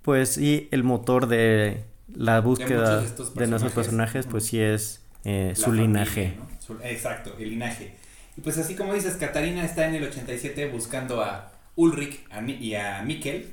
pues 0.00 0.30
sí, 0.30 0.68
el 0.70 0.84
motor 0.84 1.26
de 1.26 1.84
la 2.14 2.40
búsqueda 2.40 3.00
de, 3.00 3.46
nuestros 3.46 3.72
personajes, 3.72 4.26
pues 4.26 4.46
sí 4.46 4.60
es 4.60 5.02
eh, 5.24 5.52
su 5.54 5.72
linaje. 5.72 6.38
exacto, 6.82 7.34
el 7.38 7.50
linaje. 7.50 7.94
Y 8.36 8.40
pues 8.40 8.56
así 8.56 8.74
como 8.74 8.94
dices, 8.94 9.16
Katarina 9.16 9.64
está 9.64 9.86
en 9.86 9.96
el 9.96 10.04
87 10.04 10.68
buscando 10.68 11.22
a 11.22 11.52
Ulrich 11.76 12.24
y 12.58 12.74
a 12.74 13.02
Mikkel. 13.02 13.52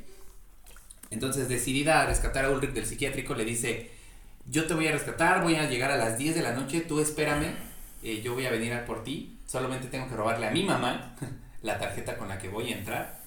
Entonces, 1.10 1.50
decidida 1.50 2.02
a 2.02 2.06
rescatar 2.06 2.46
a 2.46 2.52
Ulrich 2.52 2.72
del 2.72 2.86
psiquiátrico, 2.86 3.34
le 3.34 3.44
dice 3.44 3.92
yo 4.50 4.66
te 4.66 4.74
voy 4.74 4.88
a 4.88 4.92
rescatar, 4.92 5.44
voy 5.44 5.56
a 5.56 5.70
llegar 5.70 5.92
a 5.92 5.98
las 5.98 6.18
10 6.18 6.36
de 6.36 6.42
la 6.42 6.54
noche, 6.54 6.82
tú 6.82 7.00
espérame, 7.00 7.54
eh, 8.04 8.22
yo 8.24 8.34
voy 8.34 8.46
a 8.46 8.52
venir 8.52 8.74
por 8.86 9.04
ti, 9.04 9.38
solamente 9.48 9.88
tengo 9.88 10.08
que 10.10 10.16
robarle 10.16 10.48
a 10.48 10.52
mi 10.52 10.64
mamá 10.64 11.16
la 11.62 11.78
tarjeta 11.78 12.18
con 12.18 12.30
la 12.30 12.40
que 12.40 12.50
voy 12.50 12.72
a 12.74 12.78
entrar. 12.78 13.20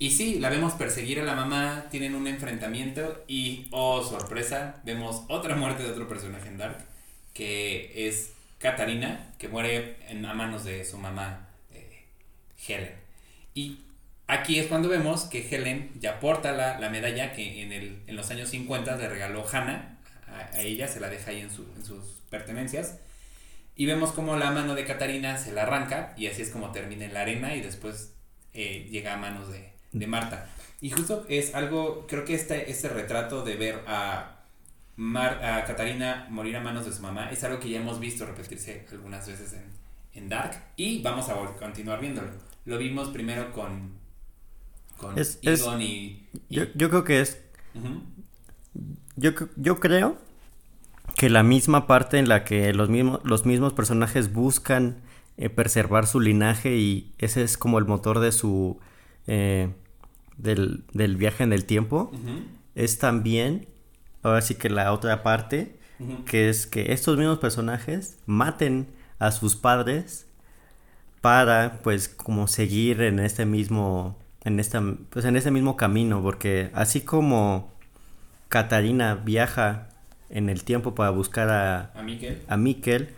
Y 0.00 0.12
sí, 0.12 0.38
la 0.38 0.48
vemos 0.48 0.74
perseguir 0.74 1.20
a 1.20 1.24
la 1.24 1.34
mamá, 1.34 1.86
tienen 1.90 2.14
un 2.14 2.28
enfrentamiento 2.28 3.24
y, 3.26 3.66
oh 3.72 4.02
sorpresa, 4.04 4.76
vemos 4.84 5.24
otra 5.28 5.56
muerte 5.56 5.82
de 5.82 5.90
otro 5.90 6.06
personaje 6.06 6.48
en 6.48 6.58
Dark, 6.58 6.78
que 7.34 8.08
es 8.08 8.32
Katarina, 8.58 9.32
que 9.38 9.48
muere 9.48 9.96
a 10.08 10.34
manos 10.34 10.64
de 10.64 10.84
su 10.84 10.98
mamá 10.98 11.48
eh, 11.72 12.04
Helen. 12.66 12.94
Y 13.54 13.80
aquí 14.28 14.60
es 14.60 14.68
cuando 14.68 14.88
vemos 14.88 15.24
que 15.24 15.48
Helen 15.48 15.90
ya 15.98 16.20
porta 16.20 16.52
la, 16.52 16.78
la 16.78 16.90
medalla 16.90 17.32
que 17.32 17.62
en, 17.62 17.72
el, 17.72 17.98
en 18.06 18.14
los 18.14 18.30
años 18.30 18.50
50 18.50 18.96
le 18.96 19.08
regaló 19.08 19.44
Hannah 19.50 19.97
a, 20.38 20.60
ella, 20.60 20.88
se 20.88 21.00
la 21.00 21.08
deja 21.08 21.30
ahí 21.30 21.40
en, 21.40 21.50
sus 21.50 22.04
pertenencias. 22.30 22.98
Y 23.76 23.86
vemos 23.86 24.10
como 24.10 24.36
la 24.36 24.50
mano 24.50 24.74
de 24.74 24.84
Catarina 24.84 25.38
se 25.38 25.52
la 25.52 25.62
arranca 25.62 26.12
y 26.16 26.26
así 26.26 26.42
es 26.42 26.50
como 26.50 26.72
termina 26.72 27.04
en 27.04 27.14
la 27.14 27.20
arena 27.20 27.54
y 27.54 27.60
después 27.60 28.12
eh, 28.52 28.88
llega 28.90 29.14
a 29.14 29.16
manos 29.16 29.48
de, 29.52 30.06
Marta. 30.06 30.50
Y 30.80 30.90
justo 30.90 31.24
es 31.28 31.54
algo, 31.54 32.06
creo 32.08 32.24
que 32.24 32.34
este, 32.34 32.70
este 32.70 32.88
retrato 32.88 33.44
de 33.44 33.56
ver 33.56 33.84
a, 33.86 34.38
Mar, 34.96 35.44
a 35.44 35.64
Catarina 35.64 36.26
morir 36.28 36.56
a 36.56 36.60
manos 36.60 36.84
de 36.84 36.92
su 36.92 37.00
mamá 37.02 37.30
es 37.30 37.44
algo 37.44 37.60
que 37.60 37.70
ya 37.70 37.78
hemos 37.78 38.00
visto 38.00 38.26
repetirse 38.26 38.84
algunas 38.90 39.28
veces 39.28 39.54
en, 40.12 40.28
Dark 40.28 40.60
y 40.74 41.00
vamos 41.00 41.28
a 41.28 41.34
continuar 41.56 42.00
viéndolo. 42.00 42.32
Lo 42.64 42.76
vimos 42.76 43.10
primero 43.10 43.52
con, 43.52 43.92
con 44.96 45.14
Egon 45.16 45.80
y, 45.80 46.26
Yo, 46.50 46.66
creo 46.74 47.04
que 47.04 47.20
es... 47.20 47.40
yo, 49.14 49.30
yo 49.54 49.78
creo 49.78 50.18
que 51.18 51.28
la 51.28 51.42
misma 51.42 51.88
parte 51.88 52.18
en 52.18 52.28
la 52.28 52.44
que 52.44 52.72
los 52.72 52.88
mismos, 52.88 53.18
los 53.24 53.44
mismos 53.44 53.72
personajes 53.72 54.32
buscan 54.32 54.98
eh, 55.36 55.50
preservar 55.50 56.06
su 56.06 56.20
linaje 56.20 56.76
y 56.76 57.12
ese 57.18 57.42
es 57.42 57.58
como 57.58 57.80
el 57.80 57.86
motor 57.86 58.20
de 58.20 58.30
su 58.30 58.78
eh, 59.26 59.68
del, 60.36 60.84
viaje 61.16 61.42
en 61.42 61.52
el 61.52 61.64
tiempo 61.64 62.12
es 62.76 62.98
también 62.98 63.66
ahora 64.22 64.42
sí 64.42 64.54
que 64.54 64.70
la 64.70 64.92
otra 64.92 65.24
parte 65.24 65.76
que 66.24 66.48
es 66.48 66.68
que 66.68 66.92
estos 66.92 67.18
mismos 67.18 67.38
personajes 67.38 68.20
maten 68.26 68.86
a 69.18 69.32
sus 69.32 69.56
padres 69.56 70.28
para 71.20 71.80
pues 71.82 72.08
como 72.08 72.46
seguir 72.46 73.02
en 73.02 73.18
este 73.18 73.44
mismo 73.44 74.16
en 74.44 74.60
esta 74.60 74.80
pues 75.10 75.24
en 75.24 75.36
este 75.36 75.50
mismo 75.50 75.76
camino 75.76 76.22
porque 76.22 76.70
así 76.74 77.00
como 77.00 77.72
Katarina 78.48 79.16
viaja 79.16 79.87
en 80.30 80.48
el 80.48 80.64
tiempo 80.64 80.94
para 80.94 81.10
buscar 81.10 81.48
a, 81.48 81.92
a 82.48 82.56
Mikkel, 82.56 83.08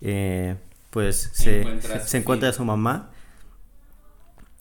eh, 0.00 0.56
pues 0.90 1.30
se, 1.32 1.62
encuentra, 2.16 2.48
a 2.48 2.52
su 2.52 2.64
mamá. 2.64 3.10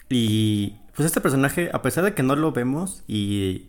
Y 0.10 0.76
pues 0.96 1.06
este 1.06 1.22
personaje, 1.22 1.70
a 1.74 1.82
pesar 1.82 2.04
de 2.04 2.14
que 2.14 2.24
no 2.24 2.36
lo 2.36 2.52
vemos, 2.52 3.04
y 3.08 3.68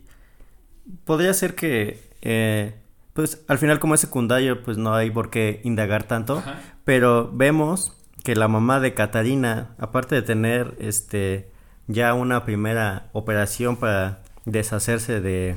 podría 1.05 1.33
ser 1.33 1.55
que, 1.55 2.09
eh, 2.21 2.75
pues 3.13 3.43
al 3.47 3.57
final 3.57 3.79
como 3.79 3.95
es 3.95 4.01
secundario, 4.01 4.63
pues 4.63 4.77
no 4.77 4.93
hay 4.93 5.11
por 5.11 5.29
qué 5.29 5.61
indagar 5.63 6.03
tanto, 6.03 6.43
pero 6.83 7.31
vemos 7.33 7.93
que 8.23 8.35
la 8.35 8.47
mamá 8.47 8.79
de 8.79 8.93
Catarina, 8.93 9.75
aparte 9.77 10.15
de 10.15 10.21
tener 10.21 10.75
este 10.79 11.51
ya 11.87 12.13
una 12.13 12.45
primera 12.45 13.09
operación 13.13 13.77
para 13.77 14.23
deshacerse 14.45 15.21
de 15.21 15.55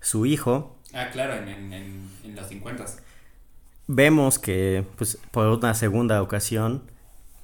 su 0.00 0.26
hijo, 0.26 0.78
Ah, 0.92 1.08
claro, 1.12 1.34
en, 1.34 1.48
en, 1.72 2.08
en 2.24 2.34
los 2.34 2.48
50. 2.48 2.84
Vemos 3.88 4.38
que, 4.38 4.84
pues, 4.96 5.18
por 5.30 5.46
una 5.46 5.74
segunda 5.74 6.22
ocasión, 6.22 6.82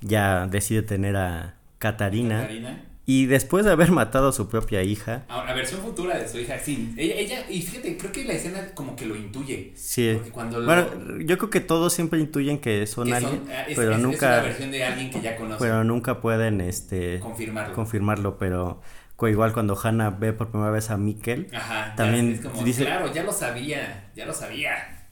ya 0.00 0.46
decide 0.46 0.82
tener 0.82 1.16
a 1.16 1.54
Catarina. 1.78 2.42
Catarina. 2.42 2.84
Y 3.06 3.24
después 3.24 3.64
de 3.64 3.72
haber 3.72 3.90
matado 3.90 4.28
a 4.28 4.32
su 4.32 4.50
propia 4.50 4.82
hija. 4.82 5.24
Ahora, 5.28 5.46
la 5.46 5.54
versión 5.54 5.80
futura 5.80 6.18
de 6.18 6.28
su 6.28 6.38
hija, 6.38 6.58
sí. 6.58 6.92
Ella, 6.98 7.14
ella, 7.14 7.50
y 7.50 7.62
fíjate, 7.62 7.96
creo 7.96 8.12
que 8.12 8.22
la 8.24 8.34
escena 8.34 8.74
como 8.74 8.96
que 8.96 9.06
lo 9.06 9.16
intuye. 9.16 9.72
Sí. 9.76 10.12
Porque 10.14 10.30
cuando 10.30 10.62
bueno, 10.62 10.86
yo 11.20 11.38
creo 11.38 11.48
que 11.48 11.60
todos 11.60 11.94
siempre 11.94 12.20
intuyen 12.20 12.58
que 12.58 12.86
son 12.86 13.10
alguien. 13.10 13.44
Ah, 13.50 13.64
pero 13.74 13.96
nunca. 13.96 14.36
Es 14.36 14.40
una 14.40 14.48
versión 14.48 14.70
de 14.72 14.84
alguien 14.84 15.10
que 15.10 15.22
ya 15.22 15.36
conoce. 15.36 15.58
Pero 15.58 15.84
nunca 15.84 16.20
pueden, 16.20 16.60
este. 16.60 17.18
Confirmarlo. 17.20 17.74
Confirmarlo, 17.74 18.36
pero 18.36 18.82
igual 19.26 19.52
cuando 19.52 19.76
Hannah 19.76 20.10
ve 20.10 20.32
por 20.32 20.50
primera 20.50 20.70
vez 20.70 20.90
a 20.90 20.96
Mikkel, 20.96 21.50
también 21.96 22.40
dice... 22.64 22.84
Claro, 22.84 23.12
ya 23.12 23.24
lo 23.24 23.32
sabía, 23.32 24.10
ya 24.14 24.26
lo 24.26 24.32
sabía. 24.32 25.08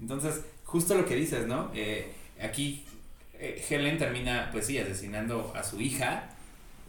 Entonces, 0.00 0.40
justo 0.64 0.94
lo 0.94 1.04
que 1.04 1.16
dices, 1.16 1.46
¿no? 1.46 1.70
Eh, 1.74 2.14
aquí 2.42 2.86
eh, 3.34 3.62
Helen 3.68 3.98
termina, 3.98 4.48
pues 4.52 4.66
sí, 4.66 4.78
asesinando 4.78 5.52
a 5.54 5.62
su 5.62 5.80
hija. 5.80 6.30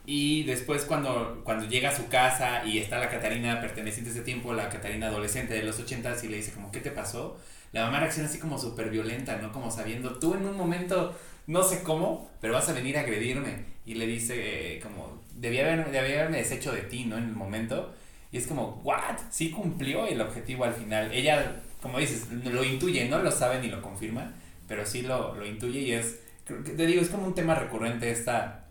Y 0.06 0.44
después 0.44 0.86
cuando, 0.86 1.42
cuando 1.44 1.68
llega 1.68 1.90
a 1.90 1.96
su 1.96 2.08
casa 2.08 2.66
y 2.66 2.80
está 2.80 2.98
la 2.98 3.10
Catarina 3.10 3.62
perteneciente 3.62 4.10
a 4.10 4.14
ese 4.14 4.24
tiempo, 4.24 4.54
la 4.54 4.70
Catarina 4.70 5.08
adolescente 5.08 5.54
de 5.54 5.64
los 5.64 5.80
ochentas 5.80 6.24
y 6.24 6.28
le 6.28 6.38
dice 6.38 6.52
como, 6.52 6.72
¿qué 6.72 6.80
te 6.80 6.92
pasó? 6.92 7.38
La 7.72 7.86
mamá 7.86 8.00
reacciona 8.00 8.28
así 8.28 8.40
como 8.40 8.58
súper 8.58 8.90
violenta, 8.90 9.38
¿no? 9.38 9.52
Como 9.52 9.72
sabiendo, 9.72 10.18
tú 10.18 10.34
en 10.34 10.46
un 10.46 10.58
momento, 10.58 11.16
no 11.48 11.64
sé 11.64 11.84
cómo, 11.84 12.30
pero 12.42 12.54
vas 12.54 12.68
a 12.68 12.74
venir 12.74 12.98
a 12.98 13.02
agredirme. 13.02 13.66
Y 13.86 13.94
le 13.94 14.08
dice 14.08 14.76
eh, 14.76 14.80
como, 14.82 15.20
debía, 15.42 15.62
haber, 15.62 15.92
debía 15.92 16.20
haberme 16.22 16.38
deshecho 16.38 16.72
de 16.72 16.82
ti, 16.82 17.06
¿no? 17.06 17.18
En 17.18 17.26
el 17.26 17.36
momento. 17.36 17.94
Y 18.32 18.38
es 18.38 18.48
como, 18.48 18.82
¿what? 18.84 19.20
Sí 19.30 19.52
cumplió 19.52 20.08
el 20.08 20.22
objetivo 20.22 20.64
al 20.64 20.74
final. 20.74 21.12
Ella, 21.12 21.62
como 21.82 22.00
dices, 22.00 22.30
lo 22.32 22.64
intuye, 22.64 23.10
no 23.10 23.20
lo 23.20 23.32
sabe 23.32 23.60
ni 23.60 23.68
lo 23.68 23.82
confirma, 23.82 24.32
pero 24.68 24.86
sí 24.86 25.02
lo, 25.02 25.36
lo 25.36 25.46
intuye 25.46 25.82
y 25.82 25.92
es, 25.92 26.20
te 26.46 26.86
digo, 26.86 27.02
es 27.02 27.10
como 27.10 27.28
un 27.28 27.36
tema 27.36 27.56
recurrente 27.56 28.10
esta 28.10 28.68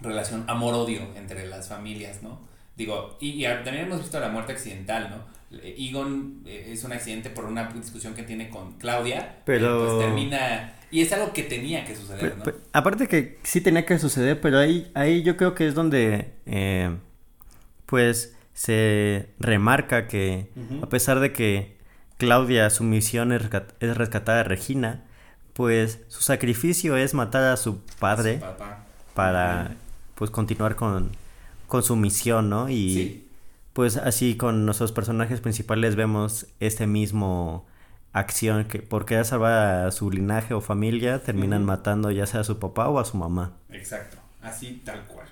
relación 0.00 0.44
amor-odio 0.48 1.14
entre 1.14 1.46
las 1.46 1.68
familias, 1.68 2.22
¿no? 2.22 2.40
Digo, 2.76 3.16
y, 3.20 3.44
y 3.44 3.44
también 3.44 3.86
hemos 3.86 4.00
visto 4.00 4.18
la 4.18 4.30
muerte 4.30 4.52
accidental, 4.52 5.10
¿no? 5.10 5.34
Egon 5.62 6.42
eh, 6.46 6.70
es 6.72 6.82
un 6.82 6.92
accidente 6.92 7.30
por 7.30 7.44
una 7.44 7.68
discusión 7.70 8.14
que 8.14 8.24
tiene 8.24 8.50
con 8.50 8.72
Claudia. 8.78 9.42
Pero. 9.44 9.78
Pues 9.78 10.06
termina. 10.06 10.73
Y 10.94 11.00
es 11.02 11.12
algo 11.12 11.32
que 11.32 11.42
tenía 11.42 11.84
que 11.84 11.96
suceder, 11.96 12.20
Pero- 12.20 12.36
¿no? 12.36 12.44
pero- 12.44 12.58
aparte 12.72 13.08
que 13.08 13.38
sí 13.42 13.60
tenía 13.60 13.84
que 13.84 13.98
suceder, 13.98 14.40
pero 14.40 14.58
ahí, 14.60 14.92
ahí 14.94 15.24
yo 15.24 15.36
creo 15.36 15.52
que 15.56 15.66
es 15.66 15.74
donde, 15.74 16.30
eh, 16.46 16.96
pues, 17.86 18.36
se 18.52 19.28
remarca 19.40 20.06
que 20.06 20.48
a 20.82 20.88
pesar 20.88 21.18
de 21.18 21.32
que 21.32 21.76
Claudia, 22.16 22.70
su 22.70 22.84
misión 22.84 23.32
es, 23.32 23.42
rescat- 23.42 23.72
es 23.80 23.96
rescatar 23.96 24.38
a 24.38 24.44
Regina, 24.44 25.02
pues 25.52 25.98
su 26.06 26.22
sacrificio 26.22 26.96
es 26.96 27.12
matar 27.12 27.42
a 27.42 27.56
su 27.56 27.80
padre 27.98 28.38
Su 28.38 29.14
para, 29.14 29.74
pues, 30.14 30.30
continuar 30.30 30.76
con, 30.76 31.10
con 31.66 31.82
su 31.82 31.96
misión, 31.96 32.48
¿no? 32.50 32.68
Y 32.68 32.94
Sí. 32.94 33.28
pues 33.72 33.96
así 33.96 34.36
con 34.36 34.64
nuestros 34.64 34.92
personajes 34.92 35.40
principales 35.40 35.96
vemos 35.96 36.46
este 36.60 36.86
mismo 36.86 37.66
acción 38.14 38.64
que 38.64 38.78
por 38.78 39.04
querer 39.04 39.26
salvar 39.26 39.86
a 39.86 39.90
su 39.90 40.10
linaje 40.10 40.54
o 40.54 40.60
familia 40.62 41.22
terminan 41.22 41.64
matando 41.64 42.10
ya 42.10 42.26
sea 42.26 42.40
a 42.40 42.44
su 42.44 42.58
papá 42.58 42.88
o 42.88 42.98
a 42.98 43.04
su 43.04 43.18
mamá. 43.18 43.52
Exacto, 43.70 44.16
así 44.40 44.80
tal 44.84 45.04
cual. 45.06 45.28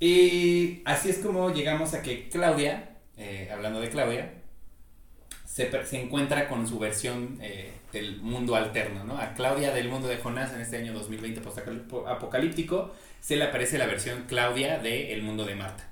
Y 0.00 0.82
así 0.84 1.08
es 1.10 1.18
como 1.18 1.50
llegamos 1.50 1.94
a 1.94 2.02
que 2.02 2.28
Claudia, 2.28 2.96
eh, 3.16 3.50
hablando 3.52 3.80
de 3.80 3.88
Claudia, 3.88 4.34
se, 5.46 5.70
se 5.86 6.02
encuentra 6.02 6.48
con 6.48 6.66
su 6.68 6.78
versión 6.78 7.38
eh, 7.40 7.72
del 7.92 8.20
mundo 8.20 8.54
alterno, 8.56 9.04
¿no? 9.04 9.16
A 9.16 9.34
Claudia 9.34 9.72
del 9.72 9.88
mundo 9.88 10.08
de 10.08 10.18
Jonás 10.18 10.52
en 10.52 10.60
este 10.60 10.76
año 10.76 10.92
2020 10.92 11.40
apocalíptico 12.06 12.92
se 13.20 13.36
le 13.36 13.44
aparece 13.44 13.78
la 13.78 13.86
versión 13.86 14.24
Claudia 14.28 14.78
del 14.78 15.22
mundo 15.22 15.44
de 15.44 15.54
Marta. 15.54 15.87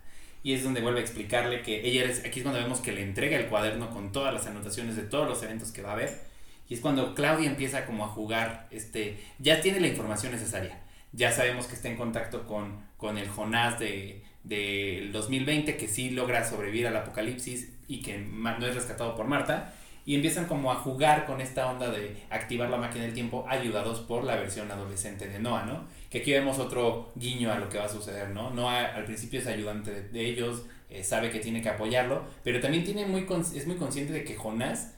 Y 0.47 0.55
es 0.55 0.63
donde 0.63 0.81
vuelve 0.81 1.01
a 1.01 1.03
explicarle 1.03 1.61
que 1.63 1.85
ella 1.89 2.05
es, 2.05 2.21
aquí 2.25 2.39
es 2.39 2.45
cuando 2.45 2.63
vemos 2.63 2.79
que 2.79 2.93
le 2.93 3.03
entrega 3.03 3.37
el 3.37 3.47
cuaderno 3.47 3.91
con 3.91 4.13
todas 4.13 4.33
las 4.33 4.47
anotaciones 4.47 4.95
de 4.95 5.03
todos 5.03 5.29
los 5.29 5.43
eventos 5.43 5.73
que 5.73 5.83
va 5.83 5.91
a 5.91 5.95
haber. 5.95 6.21
Y 6.69 6.75
es 6.75 6.81
cuando 6.81 7.17
Claudia 7.17 7.51
empieza 7.51 7.85
como 7.85 8.05
a 8.05 8.07
jugar, 8.07 8.69
este, 8.71 9.19
ya 9.41 9.61
tiene 9.61 9.81
la 9.81 9.89
información 9.89 10.31
necesaria. 10.31 10.79
Ya 11.11 11.33
sabemos 11.33 11.67
que 11.67 11.75
está 11.75 11.89
en 11.89 11.97
contacto 11.97 12.47
con, 12.47 12.81
con 12.97 13.19
el 13.19 13.29
Jonás 13.29 13.81
de, 13.81 14.23
del 14.45 15.11
2020, 15.11 15.77
que 15.77 15.89
sí 15.89 16.11
logra 16.11 16.49
sobrevivir 16.49 16.87
al 16.87 16.97
apocalipsis 16.97 17.73
y 17.89 18.01
que 18.01 18.17
no 18.17 18.67
es 18.69 18.75
rescatado 18.77 19.17
por 19.17 19.27
Marta. 19.27 19.75
Y 20.05 20.15
empiezan 20.15 20.47
como 20.47 20.71
a 20.71 20.77
jugar 20.77 21.27
con 21.27 21.41
esta 21.41 21.69
onda 21.69 21.91
de 21.91 22.23
activar 22.31 22.71
la 22.71 22.77
máquina 22.77 23.03
del 23.07 23.15
tiempo, 23.15 23.45
ayudados 23.49 23.99
por 23.99 24.23
la 24.23 24.37
versión 24.37 24.71
adolescente 24.71 25.27
de 25.27 25.41
Noah, 25.41 25.65
¿no? 25.65 25.89
Que 26.17 26.23
aquí 26.23 26.33
vemos 26.33 26.59
otro 26.59 27.13
guiño 27.15 27.53
a 27.53 27.59
lo 27.59 27.69
que 27.69 27.77
va 27.77 27.85
a 27.85 27.89
suceder, 27.91 28.31
¿no? 28.31 28.49
Noah 28.49 28.95
al 28.95 29.05
principio 29.05 29.39
es 29.39 29.47
ayudante 29.47 29.91
de, 29.91 30.09
de 30.09 30.25
ellos, 30.25 30.63
eh, 30.89 31.05
sabe 31.05 31.29
que 31.29 31.41
tiene 31.41 31.61
que 31.61 31.69
apoyarlo, 31.69 32.25
pero 32.43 32.59
también 32.59 32.85
tiene 32.85 33.05
muy 33.05 33.27
es 33.55 33.67
muy 33.67 33.77
consciente 33.77 34.15
de 34.15 34.25
que 34.25 34.35
Jonás, 34.35 34.95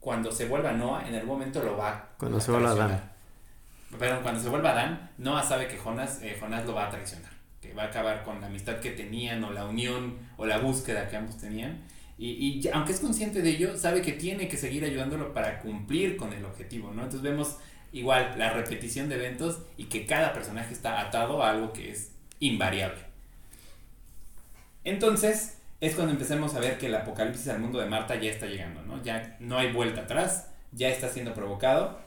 cuando 0.00 0.32
se 0.32 0.46
vuelva 0.46 0.72
Noah, 0.72 1.06
en 1.06 1.14
algún 1.14 1.34
momento 1.34 1.62
lo 1.62 1.76
va 1.76 2.14
Cuando 2.16 2.38
a 2.38 2.40
se 2.40 2.50
vuelva. 2.52 2.70
Adán. 2.70 3.12
Pero 3.98 4.22
cuando 4.22 4.40
se 4.40 4.48
vuelva 4.48 4.70
Adán, 4.70 5.10
Noah 5.18 5.42
sabe 5.42 5.68
que 5.68 5.76
Jonás, 5.76 6.22
eh, 6.22 6.38
Jonás 6.40 6.64
lo 6.64 6.72
va 6.72 6.86
a 6.86 6.90
traicionar, 6.90 7.32
que 7.60 7.74
va 7.74 7.82
a 7.82 7.86
acabar 7.88 8.22
con 8.22 8.40
la 8.40 8.46
amistad 8.46 8.80
que 8.80 8.92
tenían 8.92 9.44
o 9.44 9.52
la 9.52 9.66
unión 9.66 10.20
o 10.38 10.46
la 10.46 10.56
búsqueda 10.56 11.06
que 11.06 11.18
ambos 11.18 11.36
tenían. 11.36 11.82
Y, 12.16 12.66
aunque 12.72 12.92
es 12.92 13.00
consciente 13.00 13.42
de 13.42 13.50
ello, 13.50 13.76
sabe 13.76 14.00
que 14.00 14.12
tiene 14.12 14.48
que 14.48 14.56
seguir 14.56 14.84
ayudándolo 14.84 15.34
para 15.34 15.58
cumplir 15.58 16.16
con 16.16 16.32
el 16.32 16.46
objetivo, 16.46 16.92
¿no? 16.94 17.02
Entonces 17.02 17.20
vemos 17.20 17.58
igual 17.92 18.34
la 18.38 18.50
repetición 18.50 19.08
de 19.08 19.16
eventos 19.16 19.58
y 19.76 19.84
que 19.84 20.06
cada 20.06 20.32
personaje 20.32 20.72
está 20.72 21.00
atado 21.00 21.42
a 21.42 21.50
algo 21.50 21.72
que 21.72 21.90
es 21.90 22.10
invariable. 22.40 23.00
Entonces 24.84 25.58
es 25.80 25.94
cuando 25.94 26.12
empecemos 26.12 26.54
a 26.54 26.60
ver 26.60 26.78
que 26.78 26.86
el 26.86 26.94
apocalipsis 26.94 27.48
al 27.48 27.58
mundo 27.58 27.78
de 27.80 27.86
Marta 27.86 28.14
ya 28.14 28.30
está 28.30 28.46
llegando, 28.46 28.82
¿no? 28.82 29.02
Ya 29.02 29.36
no 29.40 29.58
hay 29.58 29.72
vuelta 29.72 30.02
atrás, 30.02 30.48
ya 30.72 30.88
está 30.88 31.08
siendo 31.08 31.34
provocado. 31.34 32.00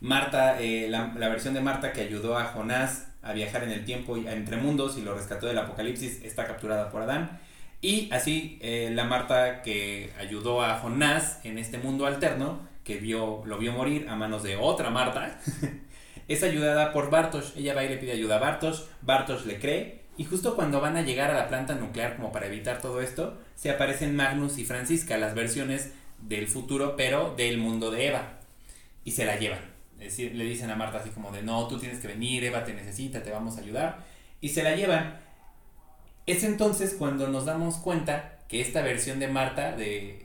Marta, 0.00 0.60
eh, 0.60 0.86
la, 0.88 1.06
versión 1.28 1.54
de 1.54 1.60
Marta 1.60 1.92
que 1.92 2.02
ayudó 2.02 2.38
a 2.38 2.44
Jonás 2.44 3.08
a 3.22 3.32
viajar 3.32 3.64
en 3.64 3.70
el 3.70 3.84
tiempo 3.84 4.16
y 4.16 4.26
entre 4.28 4.56
mundos 4.56 4.98
y 4.98 5.02
lo 5.02 5.14
rescató 5.14 5.46
del 5.46 5.58
apocalipsis 5.58 6.22
está 6.22 6.46
capturada 6.46 6.90
por 6.90 7.02
Adán. 7.02 7.40
Y 7.80 8.08
así 8.12 8.58
eh, 8.62 8.90
la 8.92 9.04
Marta 9.04 9.62
que 9.62 10.12
ayudó 10.18 10.62
a 10.62 10.78
Jonás 10.78 11.40
en 11.44 11.58
este 11.58 11.78
mundo 11.78 12.06
alterno, 12.06 12.60
que 12.84 12.98
vio, 12.98 13.42
lo 13.46 13.58
vio 13.58 13.72
morir 13.72 14.08
a 14.08 14.14
manos 14.14 14.42
de 14.42 14.56
otra 14.56 14.90
Marta, 14.90 15.40
es 16.28 16.42
ayudada 16.42 16.92
por 16.92 17.10
Bartosz. 17.10 17.56
Ella 17.56 17.74
va 17.74 17.84
y 17.84 17.88
le 17.88 17.96
pide 17.96 18.12
ayuda 18.12 18.36
a 18.36 18.40
Bartosz, 18.40 18.84
Bartosz 19.02 19.46
le 19.46 19.58
cree. 19.58 20.04
Y 20.16 20.24
justo 20.24 20.54
cuando 20.54 20.80
van 20.80 20.96
a 20.96 21.02
llegar 21.02 21.30
a 21.30 21.34
la 21.34 21.48
planta 21.48 21.74
nuclear 21.74 22.16
como 22.16 22.30
para 22.30 22.46
evitar 22.46 22.80
todo 22.80 23.00
esto, 23.00 23.38
se 23.56 23.70
aparecen 23.70 24.14
Magnus 24.14 24.58
y 24.58 24.64
Francisca, 24.64 25.16
las 25.16 25.34
versiones 25.34 25.90
del 26.20 26.46
futuro, 26.46 26.94
pero 26.96 27.34
del 27.36 27.58
mundo 27.58 27.90
de 27.90 28.08
Eva. 28.08 28.38
Y 29.04 29.10
se 29.12 29.24
la 29.24 29.36
llevan. 29.36 29.74
Decir, 29.98 30.34
le 30.34 30.44
dicen 30.44 30.70
a 30.70 30.76
Marta 30.76 30.98
así 30.98 31.10
como 31.10 31.32
de, 31.32 31.42
no, 31.42 31.66
tú 31.66 31.78
tienes 31.78 31.98
que 31.98 32.08
venir, 32.08 32.44
Eva 32.44 32.64
te 32.64 32.74
necesita, 32.74 33.22
te 33.22 33.30
vamos 33.30 33.56
a 33.56 33.60
ayudar. 33.60 34.04
Y 34.40 34.50
se 34.50 34.62
la 34.62 34.76
llevan. 34.76 35.18
Es 36.26 36.44
entonces 36.44 36.94
cuando 36.94 37.28
nos 37.28 37.44
damos 37.44 37.76
cuenta 37.76 38.38
que 38.48 38.60
esta 38.60 38.82
versión 38.82 39.18
de 39.18 39.28
Marta, 39.28 39.72
de, 39.72 40.23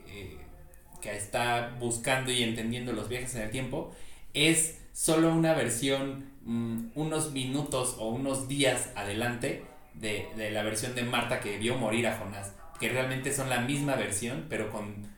que 1.01 1.15
está 1.15 1.75
buscando 1.79 2.31
y 2.31 2.43
entendiendo 2.43 2.93
los 2.93 3.09
viajes 3.09 3.35
en 3.35 3.43
el 3.43 3.51
tiempo, 3.51 3.93
es 4.33 4.79
solo 4.93 5.33
una 5.33 5.53
versión 5.53 6.31
mm, 6.43 6.91
unos 6.95 7.31
minutos 7.31 7.95
o 7.99 8.09
unos 8.09 8.47
días 8.47 8.89
adelante 8.95 9.63
de, 9.93 10.27
de 10.35 10.51
la 10.51 10.63
versión 10.63 10.95
de 10.95 11.03
Marta 11.03 11.39
que 11.39 11.57
vio 11.57 11.77
morir 11.77 12.07
a 12.07 12.17
Jonás. 12.17 12.53
Que 12.79 12.89
realmente 12.89 13.33
son 13.33 13.49
la 13.49 13.59
misma 13.59 13.95
versión, 13.95 14.45
pero 14.49 14.71
con 14.71 15.09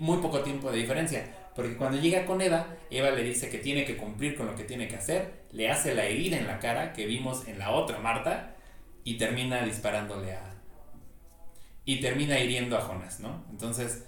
muy 0.00 0.18
poco 0.18 0.40
tiempo 0.40 0.70
de 0.70 0.78
diferencia. 0.78 1.24
Porque 1.54 1.76
cuando 1.76 1.98
llega 1.98 2.26
con 2.26 2.40
Eva, 2.40 2.66
Eva 2.90 3.10
le 3.10 3.22
dice 3.22 3.48
que 3.48 3.58
tiene 3.58 3.84
que 3.84 3.96
cumplir 3.96 4.36
con 4.36 4.46
lo 4.46 4.54
que 4.54 4.64
tiene 4.64 4.88
que 4.88 4.96
hacer, 4.96 5.44
le 5.52 5.70
hace 5.70 5.94
la 5.94 6.04
herida 6.04 6.36
en 6.36 6.46
la 6.46 6.58
cara 6.58 6.92
que 6.92 7.06
vimos 7.06 7.48
en 7.48 7.58
la 7.58 7.70
otra 7.70 7.98
Marta 7.98 8.54
y 9.04 9.16
termina 9.16 9.62
disparándole 9.62 10.32
a... 10.32 10.54
y 11.84 12.00
termina 12.00 12.38
hiriendo 12.38 12.76
a 12.76 12.82
Jonas, 12.82 13.20
¿no? 13.20 13.44
Entonces, 13.50 14.04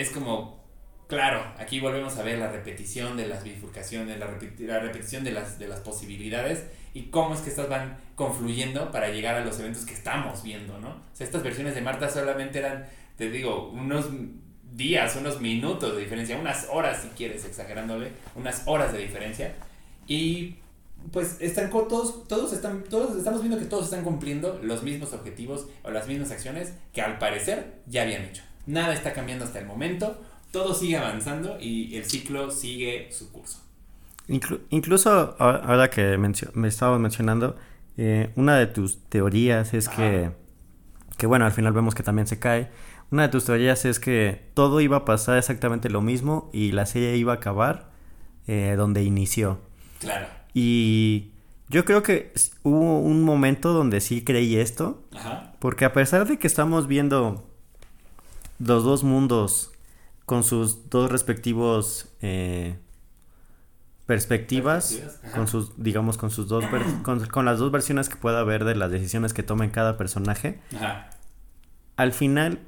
es 0.00 0.10
como, 0.10 0.64
claro, 1.08 1.42
aquí 1.58 1.80
volvemos 1.80 2.16
a 2.18 2.22
ver 2.22 2.38
la 2.38 2.50
repetición 2.50 3.16
de 3.16 3.26
las 3.28 3.44
bifurcaciones, 3.44 4.18
la, 4.18 4.26
repeti- 4.26 4.66
la 4.66 4.78
repetición 4.78 5.24
de 5.24 5.32
las, 5.32 5.58
de 5.58 5.68
las 5.68 5.80
posibilidades 5.80 6.64
y 6.94 7.04
cómo 7.04 7.34
es 7.34 7.40
que 7.40 7.50
estas 7.50 7.68
van 7.68 7.98
confluyendo 8.14 8.90
para 8.90 9.08
llegar 9.08 9.34
a 9.34 9.44
los 9.44 9.58
eventos 9.60 9.84
que 9.84 9.94
estamos 9.94 10.42
viendo, 10.42 10.78
¿no? 10.78 10.88
O 10.88 11.16
sea, 11.16 11.26
estas 11.26 11.42
versiones 11.42 11.74
de 11.74 11.80
Marta 11.80 12.08
solamente 12.08 12.58
eran, 12.58 12.86
te 13.16 13.30
digo, 13.30 13.70
unos 13.70 14.06
días, 14.72 15.16
unos 15.16 15.40
minutos 15.40 15.94
de 15.94 16.02
diferencia, 16.02 16.36
unas 16.36 16.66
horas 16.70 17.02
si 17.02 17.08
quieres, 17.08 17.44
exagerándole, 17.44 18.12
unas 18.34 18.62
horas 18.66 18.92
de 18.92 18.98
diferencia. 18.98 19.54
Y 20.06 20.56
pues 21.12 21.36
están 21.40 21.70
todos, 21.70 22.26
todos 22.26 22.52
están, 22.52 22.82
todos 22.84 23.16
estamos 23.16 23.40
viendo 23.40 23.58
que 23.58 23.66
todos 23.66 23.84
están 23.84 24.02
cumpliendo 24.02 24.58
los 24.62 24.82
mismos 24.82 25.12
objetivos 25.12 25.66
o 25.82 25.90
las 25.90 26.08
mismas 26.08 26.30
acciones 26.30 26.74
que 26.92 27.00
al 27.02 27.18
parecer 27.18 27.80
ya 27.86 28.02
habían 28.02 28.22
hecho. 28.22 28.42
Nada 28.66 28.94
está 28.94 29.12
cambiando 29.12 29.44
hasta 29.44 29.58
el 29.60 29.66
momento, 29.66 30.20
todo 30.50 30.74
sigue 30.74 30.96
avanzando 30.96 31.58
y 31.60 31.96
el 31.96 32.04
ciclo 32.04 32.50
sigue 32.50 33.08
su 33.12 33.30
curso. 33.32 33.62
Inclu- 34.28 34.60
incluso 34.70 35.36
ahora 35.38 35.88
que 35.90 36.18
me 36.54 36.68
estabas 36.68 36.98
mencionando, 37.00 37.56
eh, 37.96 38.30
una 38.36 38.56
de 38.58 38.66
tus 38.66 38.98
teorías 39.08 39.72
es 39.72 39.88
que, 39.88 40.30
que, 41.16 41.26
bueno, 41.26 41.44
al 41.44 41.52
final 41.52 41.72
vemos 41.72 41.94
que 41.94 42.02
también 42.02 42.26
se 42.26 42.38
cae. 42.38 42.68
Una 43.12 43.22
de 43.22 43.28
tus 43.28 43.44
teorías 43.44 43.84
es 43.84 44.00
que 44.00 44.48
todo 44.54 44.80
iba 44.80 44.96
a 44.98 45.04
pasar 45.04 45.38
exactamente 45.38 45.88
lo 45.90 46.00
mismo 46.02 46.50
y 46.52 46.72
la 46.72 46.86
serie 46.86 47.16
iba 47.16 47.32
a 47.32 47.36
acabar 47.36 47.90
eh, 48.48 48.74
donde 48.76 49.04
inició. 49.04 49.60
Claro. 50.00 50.26
Y 50.54 51.30
yo 51.68 51.84
creo 51.84 52.02
que 52.02 52.32
hubo 52.64 52.98
un 52.98 53.22
momento 53.22 53.72
donde 53.72 54.00
sí 54.00 54.24
creí 54.24 54.56
esto, 54.56 55.04
Ajá. 55.14 55.52
porque 55.60 55.84
a 55.84 55.92
pesar 55.92 56.26
de 56.26 56.38
que 56.38 56.46
estamos 56.48 56.88
viendo 56.88 57.48
los 58.58 58.84
dos 58.84 59.04
mundos 59.04 59.72
con 60.24 60.42
sus 60.42 60.90
dos 60.90 61.10
respectivos, 61.10 62.08
eh, 62.20 62.76
perspectivas, 64.06 65.00
con 65.34 65.48
sus, 65.48 65.72
digamos, 65.82 66.16
con 66.16 66.30
sus 66.30 66.48
dos, 66.48 66.64
con, 67.02 67.26
con 67.26 67.44
las 67.44 67.58
dos 67.58 67.70
versiones 67.72 68.08
que 68.08 68.16
pueda 68.16 68.40
haber 68.40 68.64
de 68.64 68.74
las 68.74 68.90
decisiones 68.90 69.32
que 69.34 69.42
tomen 69.42 69.70
cada 69.70 69.96
personaje. 69.96 70.60
Ajá. 70.74 71.10
Al 71.96 72.12
final, 72.12 72.60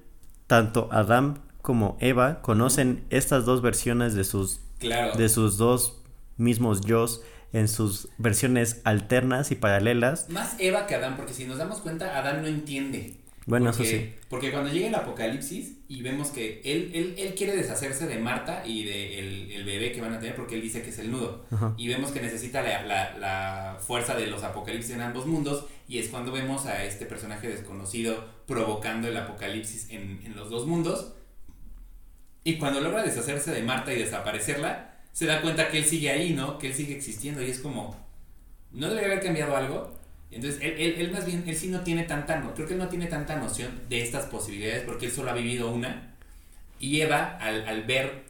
tanto 0.47 0.89
Adam 0.91 1.39
como 1.62 1.97
Eva 2.01 2.41
conocen 2.41 3.05
estas 3.11 3.45
dos 3.45 3.61
versiones 3.62 4.14
de 4.14 4.24
sus, 4.24 4.61
Claro. 4.78 5.16
de 5.16 5.28
sus 5.28 5.59
dos 5.59 6.01
mismos 6.36 6.82
yos 6.82 7.20
en 7.53 7.66
sus 7.68 8.09
versiones 8.18 8.80
alternas 8.84 9.51
y 9.51 9.55
paralelas. 9.57 10.28
Más 10.28 10.55
Eva 10.59 10.86
que 10.86 10.95
Adán, 10.95 11.16
porque 11.16 11.34
si 11.34 11.47
nos 11.47 11.59
damos 11.59 11.78
cuenta, 11.80 12.16
Adán 12.18 12.43
no 12.43 12.49
entiende. 12.49 13.16
Bueno, 13.49 13.70
porque, 13.70 13.82
eso 13.82 13.96
sí. 13.96 14.14
Porque 14.28 14.53
cuando 14.53 14.70
llega 14.70 14.88
el 14.88 14.94
apocalipsis 14.94 15.78
y 15.88 16.03
vemos 16.03 16.28
que 16.28 16.61
él, 16.64 16.90
él, 16.92 17.14
él 17.16 17.34
quiere 17.34 17.57
deshacerse 17.57 18.07
de 18.07 18.18
Marta 18.18 18.62
y 18.66 18.84
de 18.84 19.18
el, 19.18 19.51
el 19.51 19.64
bebé 19.64 19.90
que 19.90 20.03
van 20.03 20.12
a 20.12 20.20
tener 20.20 20.36
porque 20.36 20.57
él 20.57 20.61
dice 20.61 20.82
que 20.82 20.90
es 20.90 20.99
el 20.99 21.11
nudo. 21.11 21.46
Ajá. 21.51 21.74
Y 21.78 21.88
vemos 21.88 22.11
que 22.11 22.20
necesita 22.20 22.61
la, 22.61 22.82
la, 22.82 23.16
la 23.16 23.78
fuerza 23.80 24.14
de 24.14 24.26
los 24.26 24.42
apocalipsis 24.44 24.94
en 24.94 25.01
ambos 25.01 25.24
mundos 25.24 25.64
y 25.88 25.99
es 25.99 26.09
cuando 26.09 26.30
vemos 26.30 26.66
a 26.66 26.84
este 26.84 27.07
personaje 27.07 27.49
desconocido 27.49 28.22
provocando 28.46 29.09
el 29.09 29.16
apocalipsis 29.16 29.88
en, 29.88 30.20
en 30.26 30.36
los 30.36 30.51
dos 30.51 30.66
mundos. 30.66 31.14
Y 32.44 32.59
cuando 32.59 32.80
logra 32.80 33.03
deshacerse 33.03 33.51
de 33.51 33.62
Marta 33.62 33.94
y 33.94 33.99
desaparecerla, 33.99 34.94
se 35.12 35.24
da 35.24 35.40
cuenta 35.40 35.70
que 35.70 35.78
él 35.78 35.84
sigue 35.86 36.11
ahí, 36.11 36.34
¿no? 36.34 36.59
Que 36.59 36.66
él 36.66 36.74
sigue 36.74 36.94
existiendo 36.94 37.42
y 37.42 37.51
es 37.51 37.61
como, 37.61 37.96
¿no 38.72 38.88
debería 38.88 39.12
haber 39.12 39.24
cambiado 39.24 39.57
algo? 39.57 39.97
Entonces, 40.31 40.61
él, 40.62 40.74
él, 40.79 40.95
él 40.99 41.11
más 41.12 41.24
bien, 41.24 41.45
él 41.47 41.57
sí 41.57 41.68
no 41.68 41.81
tiene 41.81 42.05
tanta, 42.05 42.39
no, 42.41 42.55
creo 42.55 42.66
que 42.66 42.74
él 42.74 42.79
no 42.79 42.89
tiene 42.89 43.07
tanta 43.07 43.37
noción 43.37 43.70
de 43.89 44.03
estas 44.03 44.26
posibilidades 44.26 44.83
porque 44.85 45.07
él 45.07 45.12
solo 45.12 45.31
ha 45.31 45.35
vivido 45.35 45.70
una. 45.70 46.14
Y 46.81 47.01
Eva, 47.01 47.37
al, 47.41 47.66
al 47.66 47.85
ver 47.85 48.24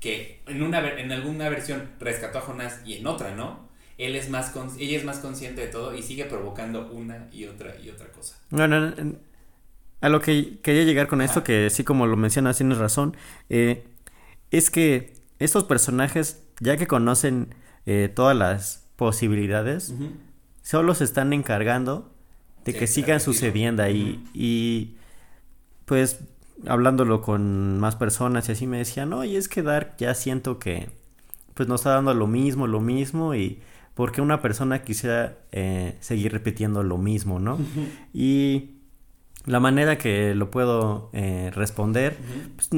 que 0.00 0.40
en, 0.46 0.62
una, 0.62 0.78
en 0.98 1.12
alguna 1.12 1.48
versión 1.48 1.90
rescató 2.00 2.38
a 2.38 2.42
Jonás 2.42 2.80
y 2.86 2.94
en 2.94 3.06
otra 3.06 3.34
no, 3.34 3.68
él 3.98 4.14
es 4.16 4.30
más 4.30 4.52
ella 4.78 4.96
es 4.96 5.04
más 5.04 5.18
consciente 5.18 5.60
de 5.60 5.66
todo 5.66 5.94
y 5.94 6.02
sigue 6.02 6.24
provocando 6.24 6.88
una 6.92 7.26
y 7.32 7.44
otra 7.46 7.74
y 7.82 7.90
otra 7.90 8.06
cosa. 8.08 8.36
Bueno, 8.50 8.76
en- 8.76 8.94
en- 8.98 9.18
a 10.00 10.08
lo 10.08 10.20
que 10.20 10.58
quería 10.62 10.84
llegar 10.84 11.08
con 11.08 11.20
esto, 11.20 11.42
que 11.42 11.68
sí 11.70 11.82
como 11.82 12.06
lo 12.06 12.16
mencionas, 12.16 12.56
tienes 12.56 12.78
razón, 12.78 13.16
eh, 13.50 13.84
es 14.52 14.70
que 14.70 15.14
estos 15.40 15.64
personajes, 15.64 16.42
ya 16.60 16.76
que 16.76 16.86
conocen 16.86 17.54
eh, 17.86 18.08
todas 18.14 18.36
las 18.36 18.86
posibilidades, 18.96 19.92
solo 20.68 20.94
se 20.94 21.04
están 21.04 21.32
encargando 21.32 22.10
de 22.66 22.74
que 22.74 22.86
sigan 22.86 23.20
sucediendo 23.20 23.82
ahí. 23.82 24.22
Y 24.34 24.96
pues 25.86 26.20
hablándolo 26.66 27.22
con 27.22 27.80
más 27.80 27.96
personas 27.96 28.50
y 28.50 28.52
así 28.52 28.66
me 28.66 28.76
decían, 28.76 29.08
no, 29.08 29.24
y 29.24 29.36
es 29.36 29.48
que 29.48 29.62
Dark 29.62 29.94
ya 29.96 30.14
siento 30.14 30.58
que 30.58 30.90
pues 31.54 31.70
nos 31.70 31.80
está 31.80 31.92
dando 31.92 32.12
lo 32.12 32.26
mismo, 32.26 32.66
lo 32.66 32.80
mismo 32.80 33.34
y 33.34 33.62
porque 33.94 34.20
una 34.20 34.42
persona 34.42 34.82
quisiera 34.82 35.38
eh, 35.52 35.96
seguir 36.00 36.32
repitiendo 36.32 36.82
lo 36.82 36.98
mismo, 36.98 37.38
¿no? 37.38 37.58
Y 38.12 38.72
la 39.46 39.60
manera 39.60 39.96
que 39.96 40.34
lo 40.34 40.50
puedo 40.50 41.08
eh, 41.14 41.50
responder, 41.54 42.18
pues, 42.56 42.68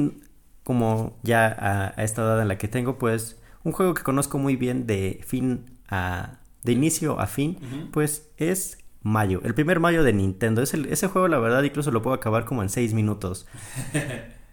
como 0.63 1.17
ya 1.23 1.45
a, 1.47 1.99
a 1.99 2.03
esta 2.05 2.21
edad 2.21 2.41
en 2.41 2.47
la 2.47 2.57
que 2.57 2.69
tengo, 2.69 2.97
pues 2.97 3.37
un 3.65 3.73
juego 3.73 3.93
que 3.93 4.03
conozco 4.03 4.37
muy 4.37 4.55
bien 4.55 4.87
de 4.87 5.19
fin 5.27 5.65
a... 5.89 6.37
de 6.63 6.71
inicio 6.73 7.19
a 7.19 7.27
fin, 7.27 7.89
pues 7.91 8.29
es 8.37 8.77
Mayo, 9.03 9.41
el 9.43 9.53
primer 9.55 9.79
Mayo 9.79 10.03
de 10.03 10.13
Nintendo. 10.13 10.61
Es 10.61 10.73
el- 10.73 10.85
ese 10.87 11.07
juego, 11.07 11.27
la 11.27 11.39
verdad, 11.39 11.63
incluso 11.63 11.89
lo 11.91 12.01
puedo 12.01 12.15
acabar 12.15 12.45
como 12.45 12.61
en 12.61 12.69
seis 12.69 12.93
minutos. 12.93 13.47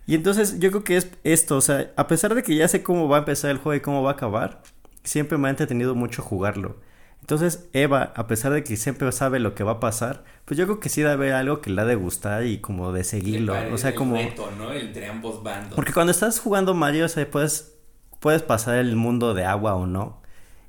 Y 0.06 0.14
entonces 0.14 0.58
yo 0.58 0.70
creo 0.70 0.84
que 0.84 0.96
es 0.96 1.10
esto, 1.22 1.58
o 1.58 1.60
sea, 1.60 1.92
a 1.96 2.06
pesar 2.06 2.34
de 2.34 2.42
que 2.42 2.56
ya 2.56 2.66
sé 2.66 2.82
cómo 2.82 3.08
va 3.10 3.16
a 3.16 3.18
empezar 3.18 3.50
el 3.50 3.58
juego 3.58 3.76
y 3.76 3.80
cómo 3.82 4.02
va 4.02 4.12
a 4.12 4.14
acabar, 4.14 4.62
siempre 5.04 5.36
me 5.36 5.48
ha 5.48 5.50
entretenido 5.50 5.94
mucho 5.94 6.22
jugarlo. 6.22 6.76
Entonces 7.20 7.68
Eva, 7.74 8.14
a 8.16 8.26
pesar 8.26 8.52
de 8.54 8.64
que 8.64 8.78
siempre 8.78 9.12
sabe 9.12 9.38
lo 9.38 9.54
que 9.54 9.64
va 9.64 9.72
a 9.72 9.80
pasar, 9.80 10.24
pues 10.46 10.56
yo 10.56 10.64
creo 10.64 10.80
que 10.80 10.88
sí 10.88 11.02
debe 11.02 11.12
haber 11.12 11.32
algo 11.34 11.60
que 11.60 11.68
le 11.68 11.82
ha 11.82 11.84
de 11.84 11.94
gustar 11.94 12.46
y 12.46 12.56
como 12.62 12.90
de 12.90 13.04
seguirlo. 13.04 13.54
O 13.70 13.76
sea, 13.76 13.90
el 13.90 13.96
como... 13.96 14.14
reto, 14.16 14.50
¿no? 14.56 14.72
Entre 14.72 15.06
ambos 15.06 15.42
bandos. 15.42 15.74
Porque 15.74 15.92
cuando 15.92 16.10
estás 16.10 16.40
jugando 16.40 16.72
Mario, 16.72 17.04
o 17.04 17.08
sea, 17.08 17.30
puedes, 17.30 17.74
puedes 18.18 18.40
pasar 18.40 18.76
el 18.76 18.96
mundo 18.96 19.34
de 19.34 19.44
agua 19.44 19.74
o 19.74 19.86
no. 19.86 20.22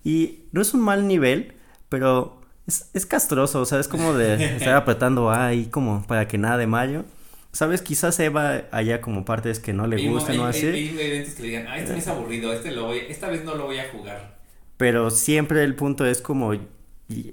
Y 0.04 0.40
no 0.52 0.62
es 0.62 0.74
un 0.74 0.82
mal 0.82 1.08
nivel, 1.08 1.54
pero 1.90 2.42
es, 2.68 2.90
es 2.94 3.06
castroso, 3.06 3.62
o 3.62 3.66
sea, 3.66 3.80
es 3.80 3.88
como 3.88 4.14
de 4.14 4.56
estar 4.58 4.76
apretando 4.76 5.32
ahí 5.32 5.66
como 5.66 6.06
para 6.08 6.28
que 6.28 6.38
nada 6.38 6.58
de 6.58 6.68
Mario. 6.68 7.06
¿Sabes? 7.52 7.82
Quizás 7.82 8.20
Eva 8.20 8.66
haya 8.72 9.02
como 9.02 9.26
partes 9.26 9.60
que 9.60 9.74
no 9.74 9.88
le 9.88 10.08
gustan 10.08 10.40
o 10.40 10.46
así. 10.46 10.68
Hay, 10.68 10.98
eventos 11.00 11.34
que 11.34 11.42
le 11.42 11.48
digan, 11.48 11.68
ah, 11.68 11.80
este 11.80 11.94
me 11.94 12.00
es 12.00 12.08
aburrido, 12.08 12.54
este 12.54 12.72
lo 12.72 12.86
voy, 12.86 13.00
esta 13.10 13.28
vez 13.28 13.44
no 13.44 13.56
lo 13.56 13.66
voy 13.66 13.80
a 13.80 13.90
jugar. 13.90 14.38
Pero 14.78 15.10
siempre 15.10 15.64
el 15.64 15.76
punto 15.76 16.06
es 16.06 16.22
como 16.22 16.54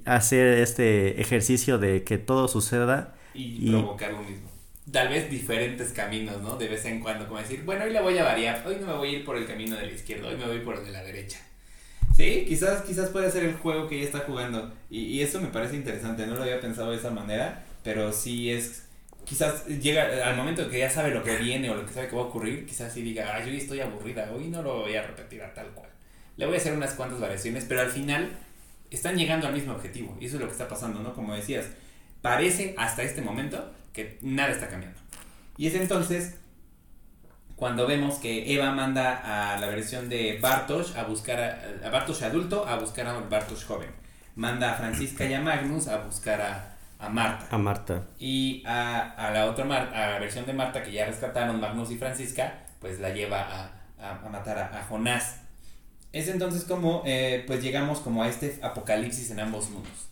hacer 0.06 0.58
este 0.58 1.20
ejercicio 1.20 1.78
de 1.78 2.02
que 2.02 2.18
todo 2.18 2.48
suceda. 2.48 3.14
y, 3.34 3.68
Y- 3.68 3.70
provocar 3.72 4.14
un 4.14 4.26
mismo. 4.26 4.48
Tal 4.90 5.08
vez 5.08 5.28
diferentes 5.28 5.92
caminos, 5.92 6.40
¿no? 6.42 6.56
De 6.56 6.68
vez 6.68 6.84
en 6.84 7.00
cuando, 7.00 7.26
como 7.26 7.40
decir, 7.40 7.62
bueno, 7.64 7.84
hoy 7.84 7.92
la 7.92 8.02
voy 8.02 8.16
a 8.18 8.24
variar, 8.24 8.62
hoy 8.64 8.76
no 8.80 8.86
me 8.86 8.92
voy 8.94 9.08
a 9.08 9.18
ir 9.18 9.24
por 9.24 9.36
el 9.36 9.44
camino 9.44 9.76
de 9.76 9.86
la 9.86 9.92
izquierda, 9.92 10.28
hoy 10.28 10.36
me 10.36 10.46
voy 10.46 10.60
por 10.60 10.76
el 10.76 10.84
de 10.84 10.92
la 10.92 11.02
derecha. 11.02 11.40
Sí, 12.16 12.46
quizás, 12.48 12.82
quizás 12.82 13.10
puede 13.10 13.30
ser 13.30 13.44
el 13.44 13.56
juego 13.56 13.88
que 13.88 13.96
ella 13.96 14.06
está 14.06 14.20
jugando. 14.20 14.72
Y, 14.88 15.00
y 15.00 15.22
eso 15.22 15.38
me 15.38 15.48
parece 15.48 15.76
interesante, 15.76 16.26
no 16.26 16.36
lo 16.36 16.44
había 16.44 16.60
pensado 16.60 16.90
de 16.90 16.96
esa 16.96 17.10
manera, 17.10 17.62
pero 17.84 18.10
sí 18.10 18.50
es, 18.50 18.86
quizás 19.26 19.66
llega 19.66 20.26
al 20.26 20.34
momento 20.34 20.70
que 20.70 20.78
ya 20.78 20.88
sabe 20.88 21.10
lo 21.10 21.22
que 21.22 21.36
viene 21.36 21.68
o 21.68 21.74
lo 21.74 21.84
que 21.84 21.92
sabe 21.92 22.08
que 22.08 22.16
va 22.16 22.22
a 22.22 22.26
ocurrir, 22.26 22.64
quizás 22.64 22.94
sí 22.94 23.02
diga, 23.02 23.34
ay, 23.34 23.50
hoy 23.50 23.58
estoy 23.58 23.80
aburrida, 23.80 24.32
hoy 24.34 24.48
no 24.48 24.62
lo 24.62 24.80
voy 24.80 24.96
a 24.96 25.02
repetir 25.02 25.42
a 25.42 25.52
tal 25.52 25.68
cual. 25.72 25.90
Le 26.38 26.46
voy 26.46 26.54
a 26.54 26.58
hacer 26.58 26.72
unas 26.72 26.94
cuantas 26.94 27.20
variaciones, 27.20 27.66
pero 27.68 27.82
al 27.82 27.90
final 27.90 28.30
están 28.90 29.16
llegando 29.16 29.46
al 29.46 29.52
mismo 29.52 29.74
objetivo. 29.74 30.16
Y 30.18 30.26
eso 30.26 30.36
es 30.36 30.40
lo 30.40 30.46
que 30.46 30.52
está 30.52 30.68
pasando, 30.68 31.00
¿no? 31.00 31.12
Como 31.12 31.34
decías, 31.34 31.66
parece 32.22 32.74
hasta 32.78 33.02
este 33.02 33.20
momento 33.20 33.72
que 33.92 34.18
nada 34.22 34.52
está 34.52 34.68
cambiando. 34.68 34.98
Y 35.58 35.66
es 35.66 35.74
entonces 35.74 36.36
cuando 37.56 37.86
vemos 37.86 38.16
que 38.16 38.54
Eva 38.54 38.70
manda 38.70 39.54
a 39.54 39.58
la 39.58 39.66
versión 39.68 40.08
de 40.08 40.38
Bartosz 40.40 40.94
a 40.96 41.04
buscar 41.04 41.40
a, 41.40 41.86
a 41.86 41.90
Bartosz 41.90 42.22
adulto 42.22 42.66
a 42.66 42.76
buscar 42.78 43.06
a 43.06 43.18
Bartosz 43.18 43.64
joven. 43.64 43.90
Manda 44.34 44.72
a 44.72 44.74
Francisca 44.74 45.24
y 45.24 45.32
a 45.32 45.40
Magnus 45.40 45.88
a 45.88 45.96
buscar 45.98 46.40
a, 46.42 46.76
a 46.98 47.08
Marta. 47.08 47.46
A 47.50 47.56
Marta. 47.58 48.02
Y 48.18 48.62
a, 48.66 49.12
a 49.12 49.30
la 49.30 49.46
otra 49.46 49.64
Mar- 49.64 49.94
a 49.94 50.10
la 50.10 50.18
versión 50.18 50.44
de 50.44 50.52
Marta 50.52 50.82
que 50.82 50.92
ya 50.92 51.06
rescataron 51.06 51.58
Magnus 51.58 51.90
y 51.90 51.96
Francisca, 51.96 52.66
pues 52.78 53.00
la 53.00 53.10
lleva 53.10 53.72
a, 53.98 54.28
matar 54.30 54.58
a, 54.58 54.84
Jonás. 54.88 55.40
Es 56.12 56.28
entonces 56.28 56.64
como 56.64 57.02
eh, 57.06 57.44
pues 57.46 57.62
llegamos 57.62 58.00
como 58.00 58.22
a 58.22 58.28
este 58.28 58.58
apocalipsis 58.62 59.30
en 59.30 59.40
ambos 59.40 59.70
mundos. 59.70 60.08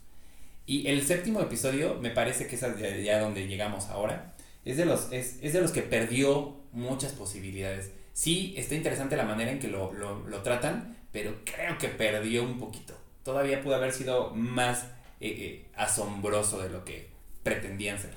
Y 0.66 0.88
el 0.88 1.06
séptimo 1.06 1.40
episodio 1.40 1.98
me 2.00 2.08
parece 2.10 2.46
que 2.46 2.54
es 2.54 2.62
ya, 2.62 2.96
ya 2.96 3.20
donde 3.20 3.46
llegamos 3.46 3.90
ahora. 3.90 4.32
Es 4.64 4.78
de, 4.78 4.86
los, 4.86 5.12
es, 5.12 5.38
es 5.42 5.52
de 5.52 5.60
los 5.60 5.72
que 5.72 5.82
perdió 5.82 6.63
muchas 6.74 7.12
posibilidades. 7.12 7.92
Sí, 8.12 8.54
está 8.56 8.74
interesante 8.74 9.16
la 9.16 9.24
manera 9.24 9.50
en 9.52 9.58
que 9.58 9.68
lo, 9.68 9.92
lo, 9.92 10.42
tratan, 10.42 10.96
pero 11.12 11.34
creo 11.44 11.78
que 11.78 11.88
perdió 11.88 12.44
un 12.44 12.58
poquito. 12.58 12.94
Todavía 13.24 13.62
pudo 13.62 13.76
haber 13.76 13.92
sido 13.92 14.30
más 14.34 14.84
eh, 15.20 15.28
eh, 15.38 15.66
asombroso 15.76 16.60
de 16.62 16.68
lo 16.70 16.84
que 16.84 17.08
pretendían 17.42 17.98
ser. 17.98 18.12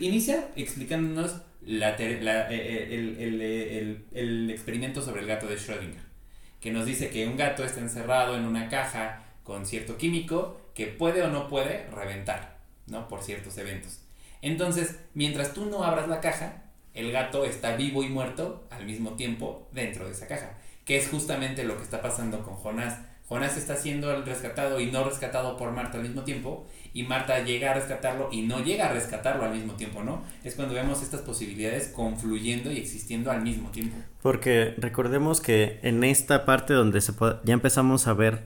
Inicia 0.00 0.48
explicándonos 0.56 1.36
eh, 2.50 2.88
el- 2.90 4.04
el 4.12 4.50
experimento 4.50 5.02
sobre 5.02 5.20
el 5.22 5.26
gato 5.26 5.46
de 5.46 5.56
Schrödinger, 5.56 6.04
que 6.60 6.70
nos 6.72 6.86
dice 6.86 7.10
que 7.10 7.26
un 7.26 7.36
gato 7.36 7.64
está 7.64 7.80
encerrado 7.80 8.36
en 8.36 8.44
una 8.44 8.68
caja 8.68 9.24
con 9.44 9.66
cierto 9.66 9.96
químico 9.96 10.60
que 10.74 10.86
puede 10.86 11.22
o 11.22 11.28
no 11.28 11.48
puede 11.48 11.86
reventar, 11.90 12.58
¿no? 12.86 13.08
Por 13.08 13.22
ciertos 13.22 13.56
eventos. 13.58 14.00
Entonces, 14.42 14.98
mientras 15.14 15.54
tú 15.54 15.66
no 15.66 15.84
abras 15.84 16.08
la 16.08 16.20
caja, 16.20 16.64
el 16.96 17.12
gato 17.12 17.44
está 17.44 17.76
vivo 17.76 18.02
y 18.02 18.08
muerto 18.08 18.64
al 18.70 18.86
mismo 18.86 19.12
tiempo 19.12 19.68
dentro 19.72 20.06
de 20.06 20.12
esa 20.12 20.26
caja, 20.26 20.58
que 20.84 20.96
es 20.96 21.08
justamente 21.08 21.62
lo 21.62 21.76
que 21.76 21.84
está 21.84 22.02
pasando 22.02 22.42
con 22.42 22.54
Jonás. 22.54 22.98
Jonás 23.28 23.56
está 23.56 23.76
siendo 23.76 24.22
rescatado 24.24 24.80
y 24.80 24.90
no 24.90 25.04
rescatado 25.04 25.56
por 25.56 25.72
Marta 25.72 25.98
al 25.98 26.04
mismo 26.04 26.22
tiempo, 26.22 26.66
y 26.94 27.02
Marta 27.02 27.44
llega 27.44 27.72
a 27.72 27.74
rescatarlo 27.74 28.30
y 28.32 28.42
no 28.42 28.64
llega 28.64 28.86
a 28.86 28.92
rescatarlo 28.92 29.44
al 29.44 29.52
mismo 29.52 29.74
tiempo, 29.74 30.02
¿no? 30.02 30.22
Es 30.42 30.54
cuando 30.54 30.74
vemos 30.74 31.02
estas 31.02 31.20
posibilidades 31.20 31.88
confluyendo 31.88 32.72
y 32.72 32.78
existiendo 32.78 33.30
al 33.30 33.42
mismo 33.42 33.70
tiempo. 33.70 33.96
Porque 34.22 34.74
recordemos 34.78 35.40
que 35.40 35.78
en 35.82 36.04
esta 36.04 36.46
parte 36.46 36.72
donde 36.72 37.00
se 37.00 37.12
ya 37.44 37.52
empezamos 37.52 38.06
a 38.06 38.14
ver 38.14 38.44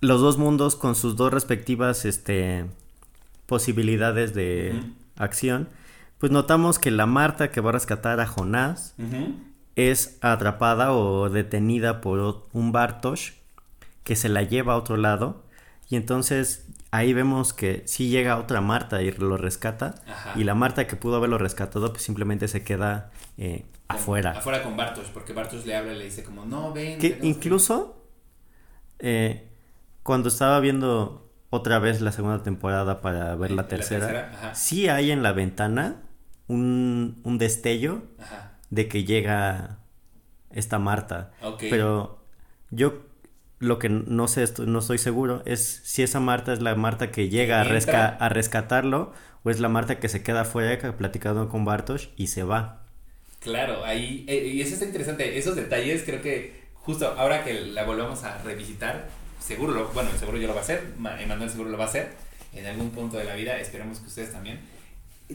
los 0.00 0.20
dos 0.20 0.38
mundos 0.38 0.76
con 0.76 0.94
sus 0.94 1.16
dos 1.16 1.32
respectivas 1.32 2.04
este, 2.04 2.66
posibilidades 3.46 4.34
de 4.34 4.80
acción, 5.16 5.68
pues 6.18 6.32
notamos 6.32 6.78
que 6.78 6.90
la 6.90 7.06
Marta 7.06 7.50
que 7.50 7.60
va 7.60 7.70
a 7.70 7.72
rescatar 7.72 8.20
a 8.20 8.26
Jonás 8.26 8.94
es 9.76 10.18
atrapada 10.20 10.92
o 10.92 11.28
detenida 11.28 12.00
por 12.00 12.46
un 12.52 12.72
Bartosz 12.72 13.32
que 14.04 14.16
se 14.16 14.28
la 14.28 14.42
lleva 14.42 14.74
a 14.74 14.76
otro 14.76 14.96
lado 14.96 15.42
y 15.90 15.96
entonces 15.96 16.66
ahí 16.90 17.12
vemos 17.12 17.52
que 17.52 17.82
sí 17.86 18.08
llega 18.08 18.38
otra 18.38 18.60
Marta 18.60 19.02
y 19.02 19.10
lo 19.12 19.36
rescata 19.36 19.96
Ajá. 20.06 20.32
y 20.36 20.44
la 20.44 20.54
Marta 20.54 20.86
que 20.86 20.96
pudo 20.96 21.16
haberlo 21.16 21.38
rescatado 21.38 21.90
pues 21.92 22.02
simplemente 22.02 22.46
se 22.48 22.62
queda 22.62 23.10
eh, 23.36 23.64
Con- 23.88 23.96
afuera. 23.98 24.30
Afuera 24.32 24.62
con 24.62 24.76
Bartosz, 24.76 25.08
porque 25.12 25.32
Bartosz 25.32 25.66
le 25.66 25.76
habla 25.76 25.92
y 25.92 25.98
le 25.98 26.04
dice 26.04 26.22
como, 26.24 26.44
no, 26.46 26.72
ven. 26.72 26.98
Que 26.98 27.18
incluso 27.22 28.00
eh, 28.98 29.48
cuando 30.02 30.28
estaba 30.28 30.58
viendo 30.60 31.28
otra 31.50 31.78
vez 31.80 32.00
la 32.00 32.10
segunda 32.12 32.42
temporada 32.42 33.00
para 33.00 33.34
ver 33.36 33.50
la 33.50 33.68
tercera, 33.68 34.52
sí 34.54 34.88
hay 34.88 35.10
en 35.10 35.22
la 35.22 35.32
ventana 35.32 35.96
un, 36.48 37.20
un 37.24 37.38
destello 37.38 38.02
Ajá. 38.18 38.52
de 38.70 38.88
que 38.88 39.04
llega 39.04 39.78
esta 40.50 40.78
Marta. 40.78 41.32
Pero 41.58 42.18
yo 42.70 43.02
lo 43.58 43.78
que 43.78 43.88
no 43.88 44.28
sé, 44.28 44.42
esto- 44.42 44.66
no 44.66 44.80
estoy 44.80 44.98
seguro, 44.98 45.42
es 45.46 45.80
si 45.84 46.02
esa 46.02 46.20
Marta 46.20 46.52
es 46.52 46.60
la 46.60 46.74
Marta 46.74 47.10
que 47.10 47.28
llega 47.28 47.60
a, 47.60 47.64
resca- 47.64 48.16
a 48.18 48.28
rescatarlo 48.28 49.12
o 49.42 49.50
es 49.50 49.60
la 49.60 49.68
Marta 49.68 49.98
que 50.00 50.08
se 50.08 50.22
queda 50.22 50.42
afuera 50.42 50.96
platicando 50.96 51.48
con 51.48 51.64
Bartosz 51.64 52.08
y 52.16 52.26
se 52.28 52.42
va. 52.42 52.82
Claro, 53.40 53.84
ahí, 53.84 54.24
eh, 54.28 54.46
y 54.54 54.60
eso 54.62 54.74
está 54.74 54.86
interesante, 54.86 55.38
esos 55.38 55.54
detalles 55.56 56.02
creo 56.04 56.22
que 56.22 56.64
justo 56.74 57.06
ahora 57.18 57.44
que 57.44 57.60
la 57.60 57.84
volvamos 57.84 58.22
a 58.24 58.38
revisitar, 58.42 59.08
seguro, 59.38 59.72
lo- 59.72 59.88
bueno, 59.88 60.10
seguro 60.18 60.38
yo 60.38 60.46
lo 60.46 60.54
va 60.54 60.60
a 60.60 60.64
hacer, 60.64 60.92
Ma- 60.98 61.20
Emanuel 61.20 61.50
seguro 61.50 61.70
lo 61.70 61.78
va 61.78 61.84
a 61.84 61.88
hacer, 61.88 62.12
en 62.54 62.66
algún 62.66 62.90
punto 62.90 63.16
de 63.18 63.24
la 63.24 63.34
vida, 63.34 63.58
esperemos 63.58 63.98
que 64.00 64.06
ustedes 64.06 64.32
también. 64.32 64.60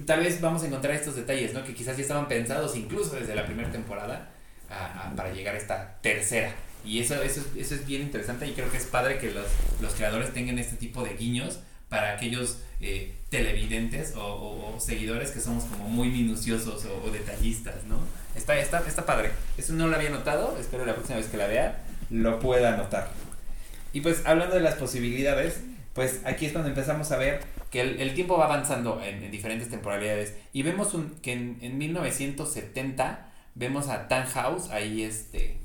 Tal 0.05 0.19
vez 0.21 0.39
vamos 0.41 0.63
a 0.63 0.67
encontrar 0.67 0.93
estos 0.95 1.15
detalles, 1.15 1.53
¿no? 1.53 1.63
Que 1.63 1.73
quizás 1.73 1.95
ya 1.97 2.01
estaban 2.03 2.27
pensados 2.27 2.76
incluso 2.76 3.15
desde 3.15 3.35
la 3.35 3.45
primera 3.45 3.71
temporada 3.71 4.30
a- 4.69 5.09
a- 5.09 5.15
para 5.15 5.31
llegar 5.34 5.55
a 5.55 5.57
esta 5.57 5.97
tercera. 6.01 6.51
Y 6.85 6.99
eso, 6.99 7.21
eso, 7.21 7.41
es- 7.41 7.65
eso 7.65 7.76
es 7.76 7.85
bien 7.85 8.01
interesante 8.01 8.47
y 8.47 8.51
creo 8.53 8.69
que 8.71 8.77
es 8.77 8.85
padre 8.85 9.17
que 9.17 9.31
los, 9.31 9.45
los 9.81 9.93
creadores 9.93 10.34
tengan 10.34 10.57
este 10.59 10.76
tipo 10.77 11.03
de 11.03 11.15
guiños 11.15 11.59
para 11.89 12.13
aquellos 12.13 12.59
eh, 12.81 13.13
televidentes 13.30 14.15
o, 14.15 14.21
o- 14.23 14.76
o 14.76 14.80
seguidores 14.80 15.31
que 15.31 15.41
somos 15.41 15.63
como 15.65 15.89
muy 15.89 16.09
minuciosos 16.09 16.85
o, 16.85 17.03
o 17.05 17.11
detallistas, 17.11 17.84
¿no? 17.85 17.97
Está, 18.35 18.57
está, 18.59 18.80
está 18.88 19.05
padre. 19.05 19.31
Eso 19.57 19.73
no 19.73 19.88
lo 19.88 19.95
había 19.95 20.09
notado, 20.11 20.57
espero 20.59 20.85
la 20.85 20.93
próxima 20.93 21.17
vez 21.17 21.27
que 21.27 21.35
la 21.38 21.47
vea 21.47 21.81
lo 22.09 22.39
pueda 22.39 22.77
notar. 22.77 23.09
Y 23.91 24.01
pues 24.01 24.21
hablando 24.26 24.55
de 24.55 24.61
las 24.61 24.76
posibilidades, 24.76 25.59
pues 25.94 26.22
aquí 26.26 26.45
es 26.45 26.52
cuando 26.52 26.70
empezamos 26.70 27.11
a 27.11 27.18
ver 27.18 27.41
que 27.72 27.82
el, 27.82 28.14
tiempo 28.14 28.38
va 28.38 28.45
avanzando 28.45 29.02
en, 29.03 29.24
en 29.24 29.32
diferentes 29.32 29.70
temporalidades 29.70 30.36
y 30.53 30.64
vemos 30.64 30.94
un, 30.94 31.16
que 31.22 31.34
en, 31.34 31.57
en 31.61 31.78
1970 31.78 33.28
vemos 33.56 33.90
a 33.90 34.07
Tannhaus 34.07 34.70
ahí 34.70 35.03
este 35.03 35.57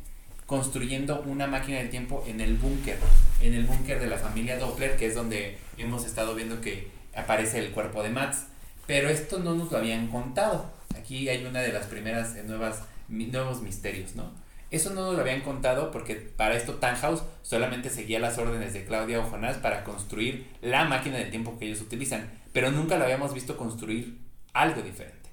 construyendo 0.46 1.22
una 1.22 1.46
máquina 1.46 1.78
del 1.78 1.90
tiempo 1.90 2.22
en 2.26 2.40
el 2.40 2.56
búnker, 2.56 2.98
en 3.40 3.54
el 3.54 3.64
búnker 3.64 3.98
de 3.98 4.06
la 4.06 4.18
familia 4.18 4.58
Doppler, 4.58 4.96
que 4.96 5.06
es 5.06 5.14
donde 5.14 5.58
hemos 5.78 6.04
estado 6.04 6.34
viendo 6.34 6.60
que 6.60 6.88
aparece 7.14 7.58
el 7.58 7.70
cuerpo 7.70 8.02
de 8.02 8.10
Max. 8.10 8.44
Pero 8.86 9.08
esto 9.08 9.38
no 9.38 9.54
nos 9.54 9.72
lo 9.72 9.78
habían 9.78 10.08
contado. 10.08 10.70
Aquí 10.98 11.28
hay 11.28 11.44
una 11.46 11.60
de 11.60 11.72
las 11.72 11.86
primeras 11.86 12.36
eh, 12.36 12.42
nuevas, 12.44 12.82
nuevos 13.08 13.62
misterios, 13.62 14.14
¿no? 14.14 14.30
Eso 14.74 14.90
no 14.90 15.02
nos 15.02 15.14
lo 15.14 15.20
habían 15.20 15.42
contado 15.42 15.92
porque 15.92 16.16
para 16.16 16.56
esto 16.56 16.74
Tannhaus 16.74 17.22
solamente 17.42 17.90
seguía 17.90 18.18
las 18.18 18.38
órdenes 18.38 18.72
de 18.72 18.84
Claudia 18.84 19.20
o 19.20 19.22
Jonás 19.22 19.56
para 19.58 19.84
construir 19.84 20.48
la 20.62 20.84
máquina 20.84 21.16
del 21.16 21.30
tiempo 21.30 21.56
que 21.56 21.66
ellos 21.66 21.80
utilizan, 21.80 22.28
pero 22.52 22.72
nunca 22.72 22.98
lo 22.98 23.04
habíamos 23.04 23.32
visto 23.32 23.56
construir 23.56 24.18
algo 24.52 24.82
diferente. 24.82 25.30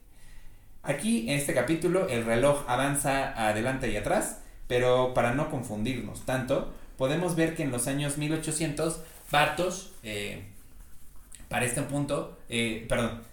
Aquí 0.84 1.28
en 1.28 1.40
este 1.40 1.56
capítulo 1.56 2.08
el 2.08 2.24
reloj 2.24 2.66
avanza 2.68 3.34
adelante 3.48 3.90
y 3.90 3.98
atrás, 3.98 4.42
pero 4.68 5.16
para 5.16 5.34
no 5.34 5.50
confundirnos 5.50 6.24
tanto, 6.24 6.72
podemos 6.96 7.36
ver 7.36 7.56
que 7.56 7.64
en 7.64 7.72
los 7.72 7.88
años 7.88 8.20
1800 8.20 9.02
Bartosz, 9.32 9.90
eh, 10.04 10.44
para 11.50 11.66
este 11.66 11.82
punto, 11.82 12.38
eh, 12.48 12.86
perdón, 12.88 13.24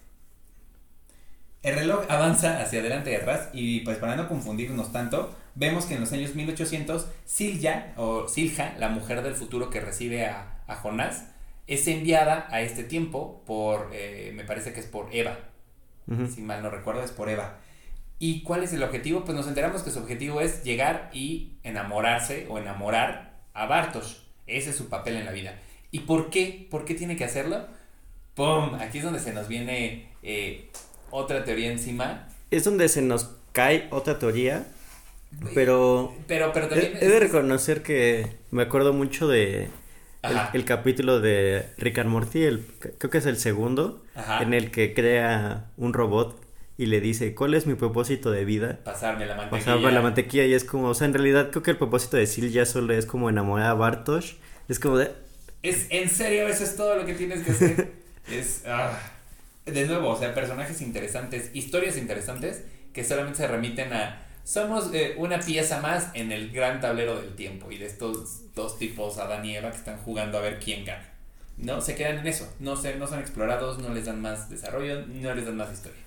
el 1.63 1.75
reloj 1.75 2.07
avanza 2.09 2.63
hacia 2.63 2.81
adelante 2.81 3.13
y 3.13 3.17
atrás 3.17 3.51
y 3.53 3.81
pues 3.81 3.99
para 3.99 4.17
no 4.17 4.27
confundirnos 4.27 4.91
tanto, 4.91 5.37
vemos 5.59 5.87
que 5.87 5.95
en 5.95 6.01
los 6.01 6.13
años 6.13 6.35
1800 6.37 7.09
Silja 7.25 7.93
o 7.97 8.29
Silja, 8.29 8.75
la 8.79 8.89
mujer 8.89 9.23
del 9.23 9.35
futuro 9.35 9.71
que 9.71 9.81
recibe 9.81 10.27
a, 10.27 10.61
a 10.69 10.77
Jonás, 10.77 11.25
es 11.67 11.87
enviada 11.89 12.47
a 12.51 12.63
este 12.63 12.85
tiempo 12.85 13.43
por, 13.45 13.91
eh, 13.93 14.33
me 14.35 14.45
parece 14.45 14.73
que 14.73 14.81
es 14.81 14.87
por 14.87 15.15
Eva, 15.15 15.39
Ujú. 16.07 16.27
si 16.27 16.41
mal 16.41 16.63
no 16.63 16.71
recuerdo, 16.71 17.03
es 17.03 17.11
por 17.11 17.29
Eva. 17.29 17.59
¿Y 18.21 18.43
cuál 18.43 18.63
es 18.65 18.73
el 18.73 18.83
objetivo? 18.83 19.25
Pues 19.25 19.37
nos 19.37 19.47
enteramos 19.47 19.83
que 19.83 19.91
su 19.91 19.99
objetivo 19.99 20.41
es 20.41 20.65
llegar 20.65 21.11
y 21.13 21.53
enamorarse 21.63 22.47
o 22.49 22.59
enamorar 22.59 23.35
a 23.53 23.67
Bartosz. 23.67 24.23
Ese 24.47 24.71
es 24.71 24.77
su 24.77 24.89
papel 24.89 25.17
en 25.17 25.25
la 25.27 25.33
vida. 25.33 25.59
¿Y 25.91 26.01
por 26.01 26.31
qué? 26.31 26.67
¿Por 26.71 26.85
qué 26.85 26.95
tiene 26.95 27.17
que 27.17 27.25
hacerlo? 27.25 27.67
¡Pum! 28.35 28.75
Aquí 28.81 28.99
es 28.99 29.05
donde 29.05 29.21
se 29.21 29.33
nos 29.33 29.47
viene 29.49 30.09
eh, 30.23 30.71
otra 31.11 31.45
teoría 31.45 31.71
encima. 31.71 32.29
Es 32.51 32.65
donde 32.65 32.89
se 32.89 33.03
nos 33.03 33.37
cae 33.53 33.89
otra 33.91 34.19
teoría, 34.19 34.67
pero 35.55 36.15
Pero, 36.27 36.53
pero 36.53 36.67
he, 36.67 36.69
también... 36.69 36.99
he 37.01 37.09
de 37.09 37.21
reconocer 37.21 37.83
que 37.83 38.27
me 38.51 38.63
acuerdo 38.63 38.93
mucho 38.93 39.29
de 39.29 39.69
el, 40.53 40.65
capítulo 40.65 41.21
de 41.21 41.67
Rick 41.79 41.99
and 41.99 42.11
Morty, 42.11 42.43
el, 42.43 42.65
creo 42.99 43.11
que 43.11 43.19
es 43.19 43.27
el 43.27 43.39
segundo, 43.39 44.03
Ajá. 44.15 44.43
en 44.43 44.53
el 44.53 44.71
que 44.71 44.95
crea 44.95 45.71
un 45.77 45.93
robot 45.93 46.45
y 46.77 46.87
le 46.87 47.01
dice, 47.01 47.35
¿cuál 47.35 47.55
es 47.55 47.67
mi 47.67 47.75
propósito 47.75 48.31
de 48.31 48.45
vida? 48.45 48.79
Pasarme 48.85 49.27
la 49.27 49.35
mantequilla. 49.35 49.65
Pasar 49.65 49.83
por 49.83 49.93
la 49.93 50.01
mantequilla 50.01 50.45
y 50.45 50.55
es 50.55 50.65
como, 50.65 50.89
o 50.89 50.95
sea, 50.95 51.07
en 51.07 51.15
realidad 51.15 51.51
creo 51.51 51.63
que 51.63 51.73
el 51.73 51.77
propósito 51.77 52.17
de 52.17 52.27
Sil 52.31 52.51
ya 52.53 52.67
solo 52.67 52.95
es 52.95 53.07
como 53.07 53.29
enamorar 53.29 53.71
a 53.71 53.75
Bartosz. 53.75 54.37
Es 54.69 54.79
como 54.79 54.97
de, 54.97 55.11
Es 55.63 55.87
en 55.91 56.09
serio, 56.09 56.47
eso 56.47 56.65
es 56.65 56.77
todo 56.77 56.97
lo 56.97 57.05
que 57.05 57.15
tienes 57.15 57.43
que 57.43 57.51
hacer. 57.51 57.93
es 58.31 58.63
ah, 58.67 58.99
de 59.67 59.87
nuevo, 59.87 60.11
o 60.11 60.19
sea, 60.19 60.35
personajes 60.35 60.81
interesantes, 60.81 61.51
historias 61.53 61.97
interesantes 61.97 62.63
que 62.93 63.05
solamente 63.05 63.39
se 63.39 63.49
remiten 63.49 63.93
a 63.93 64.28
somos 64.49 64.89
eh, 64.95 65.15
una 65.19 65.41
pieza 65.41 65.79
más 65.83 66.09
en 66.15 66.33
el 66.33 66.51
gran 66.51 66.81
tablero 66.81 67.21
del 67.21 67.35
tiempo 67.35 67.71
y 67.71 67.77
de 67.77 67.85
estos 67.85 68.55
dos 68.55 68.79
tipos 68.79 69.19
Adán 69.19 69.45
y 69.45 69.55
Eva 69.55 69.71
que 69.71 69.77
están 69.77 69.99
jugando 69.99 70.39
a 70.39 70.41
ver 70.41 70.59
quién 70.59 70.87
gana. 70.87 71.07
No 71.59 71.83
se 71.83 71.95
quedan 71.95 72.21
en 72.21 72.27
eso, 72.27 72.51
no 72.59 72.75
se 72.75 72.97
no 72.97 73.07
son 73.07 73.19
explorados, 73.19 73.79
no 73.79 73.93
les 73.93 74.07
dan 74.07 74.23
más 74.23 74.49
desarrollo, 74.49 75.05
no 75.07 75.35
les 75.35 75.45
dan 75.45 75.59
más 75.59 75.71
historia. 75.71 76.01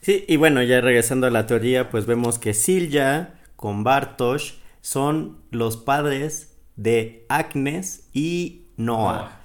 Sí, 0.00 0.24
y 0.28 0.36
bueno, 0.36 0.62
ya 0.62 0.80
regresando 0.80 1.26
a 1.26 1.30
la 1.30 1.48
teoría, 1.48 1.90
pues 1.90 2.06
vemos 2.06 2.38
que 2.38 2.54
Silja 2.54 3.34
con 3.56 3.82
Bartosz 3.82 4.60
son 4.80 5.42
los 5.50 5.76
padres 5.76 6.56
de 6.76 7.26
Agnes 7.28 8.08
y 8.12 8.66
Noah. 8.76 9.12
Noah. 9.12 9.40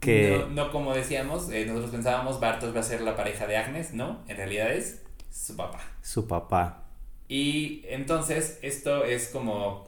Que 0.00 0.44
No, 0.48 0.64
no 0.64 0.72
como 0.72 0.94
decíamos, 0.94 1.48
eh, 1.50 1.64
nosotros 1.64 1.92
pensábamos 1.92 2.40
Bartos 2.40 2.74
va 2.74 2.80
a 2.80 2.82
ser 2.82 3.02
la 3.02 3.14
pareja 3.14 3.46
de 3.46 3.56
Agnes, 3.56 3.94
no, 3.94 4.24
en 4.26 4.36
realidad 4.36 4.72
es 4.72 5.00
su 5.30 5.54
papá. 5.54 5.80
su 6.02 6.26
papá. 6.26 6.87
Y 7.28 7.82
entonces 7.88 8.58
esto 8.62 9.04
es 9.04 9.28
como... 9.28 9.86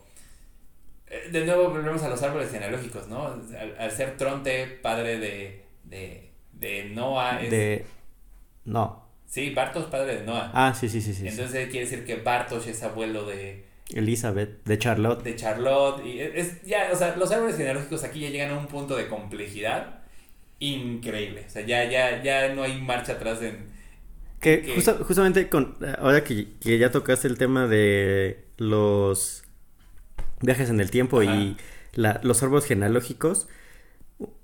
eh, 1.07 1.29
De 1.33 1.45
nuevo 1.45 1.71
volvemos 1.71 2.03
a 2.03 2.09
los 2.09 2.23
árboles 2.23 2.51
genealógicos, 2.51 3.09
¿no? 3.09 3.27
Al, 3.27 3.77
al 3.79 3.91
ser 3.91 4.17
Tronte, 4.17 4.67
padre 4.67 5.19
de, 5.19 5.65
de, 5.85 6.31
de 6.53 6.85
Noah, 6.91 7.41
es... 7.43 7.51
De... 7.51 7.87
No. 8.65 9.09
Sí, 9.27 9.51
Bartos 9.51 9.87
padre 9.87 10.17
de 10.17 10.25
Noah. 10.25 10.51
Ah, 10.55 10.75
sí, 10.75 10.89
sí, 10.89 11.01
sí, 11.01 11.15
sí. 11.15 11.23
sí. 11.23 11.29
entonces 11.29 11.71
quiere 11.71 11.87
decir 11.87 12.05
que 12.05 12.17
Bartos 12.17 12.67
es 12.67 12.83
abuelo 12.83 13.25
de, 13.25 13.65
Elizabeth, 13.95 14.63
de 14.65 14.79
Charlotte. 14.79 15.23
de 15.23 15.37
Charlotte. 15.37 16.05
Y 16.05 16.21
es- 16.21 16.63
ya, 16.63 16.91
o 16.93 16.97
sea, 16.97 17.17
los 17.17 17.31
árboles 17.31 17.57
genealógicos 17.57 18.05
aquí 18.05 18.21
ya 18.21 18.29
llegan 18.31 18.51
a 18.51 18.59
un 18.59 18.67
punto 18.67 18.97
de 18.97 19.09
complejidad 19.09 20.01
increíble. 20.59 21.45
O 21.47 21.51
sea, 21.51 21.63
ya, 21.65 21.85
ya, 21.85 22.23
ya 22.23 22.53
no 22.55 22.63
hay 22.65 22.81
marcha 22.81 23.13
atrás 23.13 23.41
en... 23.43 23.70
Que 24.41 24.63
que- 24.63 24.75
justa- 24.75 24.97
justamente 25.07 25.49
con 25.49 25.77
ahora 25.99 26.25
que, 26.25 26.49
que 26.61 26.79
ya 26.79 26.91
tocaste 26.91 27.29
el 27.29 27.37
tema 27.39 27.67
de 27.67 28.45
los 28.57 29.45
viajes 30.41 30.71
en 30.71 30.81
el 30.81 30.91
tiempo 30.91 31.21
Ajá. 31.21 31.35
y 31.35 31.57
la- 31.95 32.21
los 32.23 32.43
árboles 32.43 32.65
genealógicos, 32.67 33.49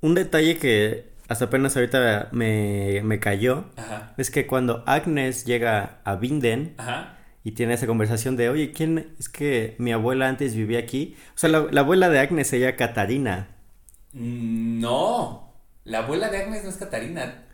un 0.01 0.14
detalle 0.14 0.59
que 0.59 1.06
hasta 1.28 1.47
apenas 1.47 1.77
ahorita 1.77 2.28
me, 2.32 3.01
me 3.05 3.18
cayó 3.20 3.64
Ajá. 3.77 4.14
es 4.16 4.31
que 4.31 4.47
cuando 4.47 4.85
Agnes 4.86 5.44
llega 5.44 5.98
a 6.05 6.16
Vinden 6.16 6.74
Ajá. 6.77 7.18
y 7.43 7.52
tiene 7.52 7.74
esa 7.74 7.86
conversación 7.86 8.36
de, 8.36 8.48
oye, 8.51 8.73
¿quién 8.73 9.14
es 9.18 9.28
que 9.28 9.74
mi 9.78 9.93
abuela 9.93 10.28
antes 10.28 10.55
vivía 10.55 10.78
aquí? 10.78 11.16
O 11.35 11.39
sea, 11.39 11.48
la, 11.51 11.66
la 11.70 11.81
abuela 11.81 12.09
de 12.10 12.18
Agnes 12.20 12.47
se 12.48 12.60
llama 12.60 12.77
Catarina. 12.77 13.48
Mm, 14.12 14.81
No, 14.81 15.52
la 15.85 15.98
abuela 16.01 16.28
de 16.31 16.39
Agnes 16.39 16.62
no 16.64 16.70
es 16.70 16.77
Catarina. 16.77 17.45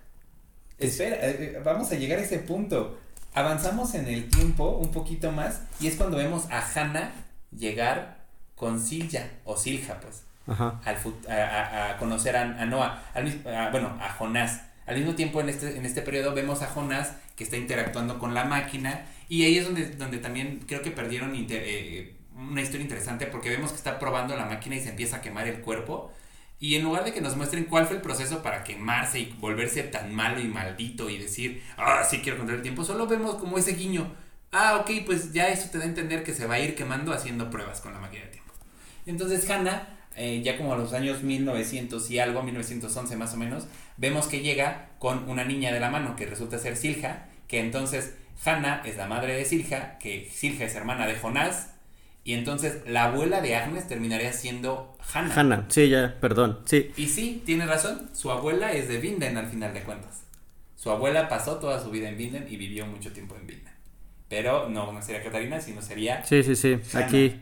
Espera, 0.86 1.16
eh, 1.16 1.36
eh, 1.56 1.60
vamos 1.64 1.90
a 1.92 1.94
llegar 1.96 2.18
a 2.18 2.22
ese 2.22 2.38
punto. 2.38 2.98
Avanzamos 3.34 3.94
en 3.94 4.06
el 4.06 4.28
tiempo 4.28 4.70
un 4.76 4.90
poquito 4.90 5.32
más 5.32 5.62
y 5.80 5.86
es 5.86 5.96
cuando 5.96 6.16
vemos 6.18 6.44
a 6.50 6.60
Hannah 6.60 7.12
llegar 7.56 8.18
con 8.56 8.78
Silja 8.80 9.26
o 9.44 9.56
Silja, 9.56 9.98
pues, 10.00 10.22
Ajá. 10.46 10.80
al 10.84 10.96
a, 11.30 11.96
conocer 11.98 12.36
a, 12.36 12.42
a 12.42 12.66
Noah, 12.66 13.02
al 13.14 13.42
a- 13.46 13.70
bueno, 13.70 13.96
a 14.00 14.10
Jonás. 14.12 14.60
Al 14.86 14.96
mismo 14.96 15.14
tiempo 15.14 15.40
en 15.40 15.48
este, 15.48 15.76
en 15.78 15.86
este 15.86 16.02
periodo 16.02 16.34
vemos 16.34 16.60
a 16.62 16.66
Jonás 16.66 17.12
que 17.36 17.44
está 17.44 17.56
interactuando 17.56 18.18
con 18.18 18.34
la 18.34 18.44
máquina 18.44 19.06
y 19.28 19.44
ahí 19.44 19.56
es 19.58 19.64
donde, 19.64 19.86
donde 19.90 20.18
también 20.18 20.60
creo 20.66 20.82
que 20.82 20.90
perdieron 20.90 21.34
inter- 21.34 21.62
eh, 21.64 22.16
una 22.36 22.60
historia 22.60 22.82
interesante 22.82 23.26
porque 23.26 23.48
vemos 23.48 23.70
que 23.70 23.76
está 23.76 23.98
probando 23.98 24.36
la 24.36 24.44
máquina 24.46 24.76
y 24.76 24.80
se 24.80 24.90
empieza 24.90 25.16
a 25.16 25.20
quemar 25.20 25.46
el 25.48 25.60
cuerpo 25.60 26.12
y 26.62 26.76
en 26.76 26.84
lugar 26.84 27.04
de 27.04 27.12
que 27.12 27.20
nos 27.20 27.36
muestren 27.36 27.64
cuál 27.64 27.86
fue 27.86 27.96
el 27.96 28.02
proceso 28.02 28.40
para 28.40 28.62
quemarse 28.62 29.18
y 29.18 29.36
volverse 29.40 29.82
tan 29.82 30.14
malo 30.14 30.38
y 30.40 30.44
maldito 30.44 31.10
y 31.10 31.18
decir, 31.18 31.60
ah, 31.76 32.04
sí 32.08 32.20
quiero 32.20 32.38
controlar 32.38 32.60
el 32.60 32.62
tiempo, 32.62 32.84
solo 32.84 33.08
vemos 33.08 33.34
como 33.34 33.58
ese 33.58 33.72
guiño. 33.72 34.14
Ah, 34.52 34.78
ok, 34.80 35.04
pues 35.04 35.32
ya 35.32 35.48
eso 35.48 35.70
te 35.70 35.78
da 35.78 35.84
a 35.84 35.88
entender 35.88 36.22
que 36.22 36.32
se 36.32 36.46
va 36.46 36.54
a 36.54 36.60
ir 36.60 36.76
quemando 36.76 37.12
haciendo 37.12 37.50
pruebas 37.50 37.80
con 37.80 37.92
la 37.92 37.98
máquina 37.98 38.22
del 38.22 38.30
tiempo. 38.30 38.52
Entonces 39.06 39.50
Hannah 39.50 39.98
eh, 40.14 40.42
ya 40.44 40.56
como 40.56 40.72
a 40.72 40.76
los 40.76 40.92
años 40.92 41.24
1900 41.24 42.08
y 42.12 42.20
algo, 42.20 42.44
1911 42.44 43.16
más 43.16 43.34
o 43.34 43.38
menos, 43.38 43.66
vemos 43.96 44.28
que 44.28 44.40
llega 44.40 44.90
con 45.00 45.28
una 45.28 45.44
niña 45.44 45.72
de 45.72 45.80
la 45.80 45.90
mano 45.90 46.14
que 46.14 46.26
resulta 46.26 46.58
ser 46.58 46.76
Silja, 46.76 47.26
que 47.48 47.58
entonces 47.58 48.14
Hanna 48.44 48.82
es 48.84 48.96
la 48.96 49.08
madre 49.08 49.34
de 49.34 49.44
Silja, 49.44 49.98
que 49.98 50.30
Silja 50.32 50.64
es 50.64 50.76
hermana 50.76 51.08
de 51.08 51.16
Jonás, 51.16 51.71
y 52.24 52.34
entonces 52.34 52.78
la 52.86 53.04
abuela 53.04 53.40
de 53.40 53.56
Agnes 53.56 53.88
terminaría 53.88 54.32
siendo 54.32 54.96
Hanna. 55.12 55.34
Hanna, 55.34 55.64
sí, 55.68 55.88
ya, 55.88 56.16
perdón, 56.20 56.60
sí. 56.64 56.90
Y 56.96 57.08
sí, 57.08 57.42
tiene 57.44 57.66
razón, 57.66 58.08
su 58.12 58.30
abuela 58.30 58.72
es 58.72 58.88
de 58.88 58.98
Vinden 58.98 59.36
al 59.36 59.46
final 59.48 59.74
de 59.74 59.82
cuentas. 59.82 60.22
Su 60.76 60.90
abuela 60.90 61.28
pasó 61.28 61.56
toda 61.56 61.80
su 61.82 61.90
vida 61.90 62.08
en 62.08 62.16
Vinden 62.16 62.46
y 62.48 62.56
vivió 62.56 62.86
mucho 62.86 63.12
tiempo 63.12 63.36
en 63.36 63.46
Vinden. 63.46 63.72
Pero 64.28 64.68
no, 64.68 64.92
no 64.92 65.02
sería 65.02 65.22
Catarina, 65.22 65.60
sino 65.60 65.82
sería... 65.82 66.24
Sí, 66.24 66.42
sí, 66.42 66.56
sí, 66.56 66.78
aquí. 66.94 67.40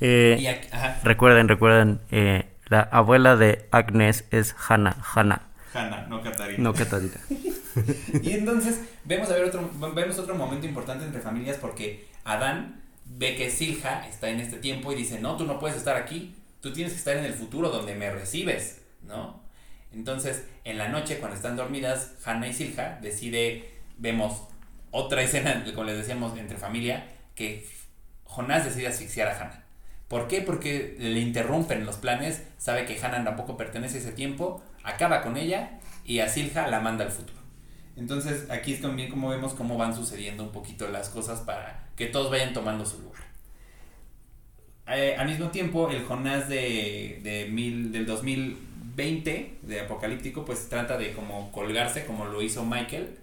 eh, 0.00 0.36
y 0.40 0.46
aquí- 0.46 0.68
ajá, 0.72 1.00
recuerden, 1.04 1.48
recuerden, 1.48 2.00
eh, 2.10 2.44
la 2.68 2.80
abuela 2.80 3.36
de 3.36 3.66
Agnes 3.72 4.24
es 4.30 4.54
Hanna, 4.68 4.96
Hanna, 5.14 5.42
Hanna, 5.74 6.06
no 6.08 6.22
Catarina. 6.22 6.62
no 6.62 6.72
Catalina. 6.74 7.14
Y 8.22 8.30
entonces 8.30 8.80
vemos 9.04 9.28
a 9.30 9.34
ver 9.34 9.44
otro, 9.46 9.68
vemos 9.94 10.16
otro 10.20 10.36
momento 10.36 10.64
importante 10.64 11.04
entre 11.04 11.20
familias 11.20 11.56
porque 11.60 12.06
Adán 12.24 12.80
ve 13.04 13.36
que 13.36 13.50
Silja 13.50 14.06
está 14.08 14.28
en 14.28 14.40
este 14.40 14.58
tiempo 14.58 14.92
y 14.92 14.96
dice, 14.96 15.20
no, 15.20 15.36
tú 15.36 15.44
no 15.44 15.58
puedes 15.58 15.76
estar 15.76 15.96
aquí, 15.96 16.34
tú 16.60 16.72
tienes 16.72 16.92
que 16.92 16.98
estar 16.98 17.16
en 17.16 17.24
el 17.24 17.34
futuro 17.34 17.70
donde 17.70 17.94
me 17.94 18.10
recibes, 18.10 18.80
¿no? 19.02 19.42
Entonces, 19.92 20.44
en 20.64 20.78
la 20.78 20.88
noche, 20.88 21.18
cuando 21.18 21.36
están 21.36 21.56
dormidas, 21.56 22.12
Hanna 22.24 22.48
y 22.48 22.52
Silja 22.52 22.98
decide, 23.00 23.70
vemos 23.96 24.42
otra 24.90 25.22
escena, 25.22 25.64
como 25.64 25.84
les 25.84 25.98
decíamos, 25.98 26.36
entre 26.38 26.56
familia, 26.56 27.06
que 27.34 27.66
Jonás 28.24 28.64
decide 28.64 28.88
asfixiar 28.88 29.28
a 29.28 29.40
Hanna. 29.40 29.64
¿Por 30.08 30.28
qué? 30.28 30.40
Porque 30.40 30.96
le 30.98 31.20
interrumpen 31.20 31.86
los 31.86 31.96
planes, 31.96 32.42
sabe 32.58 32.86
que 32.86 32.98
Hanna 32.98 33.24
tampoco 33.24 33.56
pertenece 33.56 33.98
a 33.98 34.00
ese 34.00 34.12
tiempo, 34.12 34.62
acaba 34.82 35.22
con 35.22 35.36
ella 35.36 35.78
y 36.04 36.20
a 36.20 36.28
Silja 36.28 36.68
la 36.68 36.80
manda 36.80 37.04
al 37.04 37.10
futuro. 37.10 37.43
Entonces 37.96 38.50
aquí 38.50 38.72
es 38.72 38.80
también 38.80 39.10
como 39.10 39.28
vemos 39.28 39.54
cómo 39.54 39.76
van 39.76 39.94
sucediendo 39.94 40.42
un 40.42 40.50
poquito 40.50 40.88
las 40.88 41.08
cosas 41.08 41.40
para 41.40 41.88
que 41.96 42.06
todos 42.06 42.30
vayan 42.30 42.52
tomando 42.52 42.84
su 42.84 43.00
lugar. 43.00 43.22
Eh, 44.88 45.16
al 45.16 45.28
mismo 45.28 45.48
tiempo, 45.48 45.88
el 45.90 46.04
Jonás 46.04 46.48
de, 46.48 47.20
de 47.22 47.46
mil, 47.50 47.92
del 47.92 48.04
2020, 48.04 49.58
de 49.62 49.80
Apocalíptico, 49.80 50.44
pues 50.44 50.68
trata 50.68 50.98
de 50.98 51.12
como 51.12 51.50
colgarse 51.52 52.04
como 52.04 52.26
lo 52.26 52.42
hizo 52.42 52.64
Michael, 52.64 53.16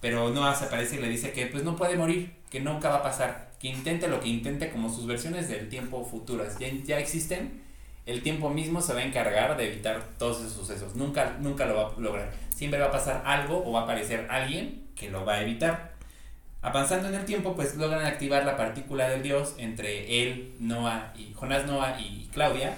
pero 0.00 0.30
no 0.30 0.54
se 0.54 0.64
aparece 0.64 0.96
y 0.96 1.00
le 1.00 1.08
dice 1.08 1.32
que 1.32 1.46
pues 1.46 1.64
no 1.64 1.76
puede 1.76 1.96
morir, 1.96 2.32
que 2.50 2.60
nunca 2.60 2.88
va 2.88 2.96
a 2.96 3.02
pasar, 3.02 3.52
que 3.60 3.68
intente 3.68 4.08
lo 4.08 4.20
que 4.20 4.28
intente 4.28 4.70
como 4.70 4.88
sus 4.88 5.06
versiones 5.06 5.48
del 5.48 5.68
tiempo 5.68 6.04
futuras 6.04 6.58
ya, 6.58 6.68
ya 6.84 6.98
existen, 6.98 7.61
el 8.06 8.22
tiempo 8.22 8.50
mismo 8.50 8.80
se 8.80 8.94
va 8.94 9.00
a 9.00 9.04
encargar 9.04 9.56
de 9.56 9.72
evitar 9.72 10.02
todos 10.18 10.40
esos 10.40 10.52
sucesos, 10.52 10.96
nunca, 10.96 11.36
nunca 11.40 11.66
lo 11.66 11.74
va 11.74 11.88
a 11.88 12.00
lograr, 12.00 12.32
siempre 12.54 12.80
va 12.80 12.86
a 12.86 12.92
pasar 12.92 13.22
algo 13.24 13.62
o 13.64 13.72
va 13.72 13.80
a 13.80 13.82
aparecer 13.84 14.26
alguien 14.30 14.86
que 14.96 15.10
lo 15.10 15.24
va 15.24 15.34
a 15.34 15.42
evitar. 15.42 15.92
Avanzando 16.62 17.08
en 17.08 17.14
el 17.14 17.24
tiempo, 17.24 17.56
pues 17.56 17.74
logran 17.74 18.06
activar 18.06 18.44
la 18.44 18.56
partícula 18.56 19.08
del 19.08 19.22
dios 19.22 19.54
entre 19.58 20.22
él, 20.22 20.54
Noah 20.60 21.12
y 21.16 21.32
Jonás 21.34 21.66
Noah 21.66 22.00
y 22.00 22.28
Claudia. 22.32 22.74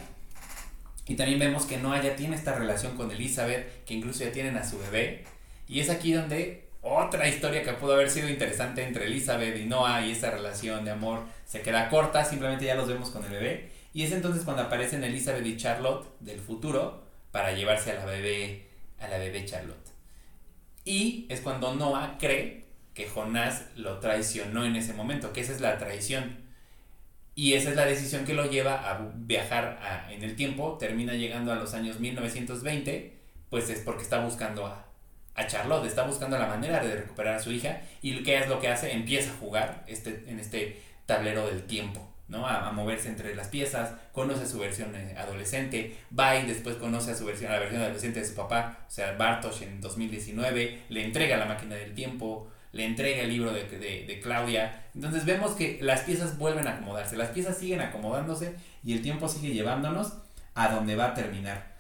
Y 1.07 1.17
también 1.17 1.39
vemos 1.39 1.67
que 1.67 1.77
Noah 1.77 2.01
ya 2.01 2.17
tiene 2.17 2.35
esta 2.35 2.55
relación 2.55 2.97
con 2.97 3.11
Elizabeth, 3.11 3.85
que 3.85 3.93
incluso 3.93 4.25
ya 4.25 4.33
tienen 4.33 4.57
a 4.57 4.65
su 4.65 4.79
bebé. 4.79 5.25
Y 5.69 5.81
es 5.81 5.91
aquí 5.91 6.15
donde 6.15 6.65
otra 6.81 7.29
historia 7.29 7.63
que 7.63 7.73
pudo 7.75 7.93
haber 7.93 8.09
sido 8.09 8.31
interesante 8.31 8.83
entre 8.83 9.05
Elizabeth 9.05 9.57
y 9.59 9.67
Noah 9.67 10.07
y 10.07 10.13
esa 10.13 10.31
relación 10.31 10.87
de 10.87 10.93
amor 10.93 11.21
se 11.47 11.61
queda 11.61 11.91
corta, 11.91 12.25
simplemente 12.25 12.65
ya 12.65 12.75
los 12.75 12.89
vemos 12.89 13.11
con 13.11 13.23
el 13.25 13.33
bebé. 13.33 13.74
Y 13.95 14.03
es 14.03 14.13
entonces 14.13 14.45
cuando 14.45 14.65
aparecen 14.65 15.05
Elizabeth 15.05 15.47
y 15.47 15.57
Charlotte 15.57 16.07
del 16.21 16.41
futuro 16.41 17.05
para 17.31 17.53
llevarse 17.53 17.93
a 17.93 17.95
la 17.95 18.05
bebé, 18.05 18.67
a 18.99 19.09
la 19.09 19.19
bebé 19.19 19.47
Charlotte. 19.47 19.89
Y 20.85 21.27
es 21.31 21.41
cuando 21.41 21.75
Noah 21.75 22.19
cree 22.19 22.65
que 22.93 23.09
Jonás 23.09 23.67
lo 23.77 24.01
traicionó 24.01 24.65
en 24.65 24.77
ese 24.77 24.95
momento, 24.95 25.33
que 25.33 25.41
esa 25.41 25.53
es 25.53 25.61
la 25.61 25.79
traición. 25.79 26.39
Y 27.37 27.55
esa 27.55 27.71
es 27.71 27.77
la 27.77 27.87
decisión 27.87 28.25
que 28.25 28.35
lo 28.35 28.51
lleva 28.51 28.91
a 28.91 29.13
viajar 29.15 30.09
en 30.11 30.23
el 30.23 30.37
tiempo, 30.37 30.77
termina 30.79 31.15
llegando 31.15 31.53
a 31.53 31.57
los 31.57 31.73
años 31.75 31.99
1920, 32.01 33.17
pues 33.49 33.71
es 33.71 33.81
porque 33.81 34.03
está 34.03 34.25
buscando 34.25 34.67
a, 34.67 34.87
a 35.35 35.47
Charlotte, 35.47 35.87
está 35.87 36.05
buscando 36.05 36.39
la 36.39 36.47
manera 36.47 36.85
de 36.85 36.97
recuperar 36.97 37.37
a 37.37 37.43
su 37.43 37.51
hija, 37.51 37.81
y 38.03 38.23
¿qué 38.23 38.39
es 38.39 38.49
lo 38.49 38.61
que 38.61 38.69
hace? 38.69 38.93
Empieza 38.93 39.33
a 39.33 39.37
jugar 39.37 39.85
este, 39.89 40.25
en 40.29 40.39
este 40.39 40.81
tablero 41.07 41.47
del 41.49 41.65
tiempo, 41.65 42.14
¿no? 42.29 42.47
A, 42.47 42.69
a 42.69 42.73
moverse 42.73 43.09
entre 43.09 43.35
las 43.35 43.49
piezas, 43.49 43.93
conoce 44.13 44.47
su 44.47 44.59
versión 44.59 44.95
eh, 44.95 45.15
adolescente, 45.19 45.97
va 46.19 46.37
y 46.37 46.47
después 46.47 46.77
conoce 46.77 47.13
a 47.13 47.15
su 47.15 47.25
versión, 47.25 47.51
a 47.51 47.55
la 47.55 47.61
versión 47.61 47.83
adolescente 47.83 48.21
de 48.21 48.27
su 48.27 48.35
papá, 48.35 48.79
o 48.87 48.91
sea, 48.91 49.13
Bartosz 49.13 49.63
en 49.63 49.81
2019, 49.81 50.85
le 50.89 51.05
entrega 51.05 51.37
la 51.37 51.47
máquina 51.47 51.75
del 51.75 51.95
tiempo, 51.95 52.51
le 52.73 52.85
entrega 52.85 53.23
el 53.23 53.29
libro 53.29 53.53
de, 53.53 53.65
de, 53.69 54.05
de 54.07 54.21
Claudia. 54.21 54.85
Entonces 54.95 55.25
vemos 55.25 55.53
que 55.53 55.79
las 55.81 56.01
piezas 56.01 56.39
vuelven 56.39 56.67
a 56.67 56.77
acomodarse, 56.77 57.17
las 57.17 57.29
piezas 57.29 57.59
siguen 57.59 57.81
acomodándose 57.81 58.55
y 58.83 58.95
el 58.95 59.03
tiempo 59.03 59.29
sigue 59.29 59.55
llevándonos 59.55 60.15
a 60.55 60.69
donde 60.69 60.97
va 60.97 61.07
a 61.07 61.15
terminar. 61.15 61.75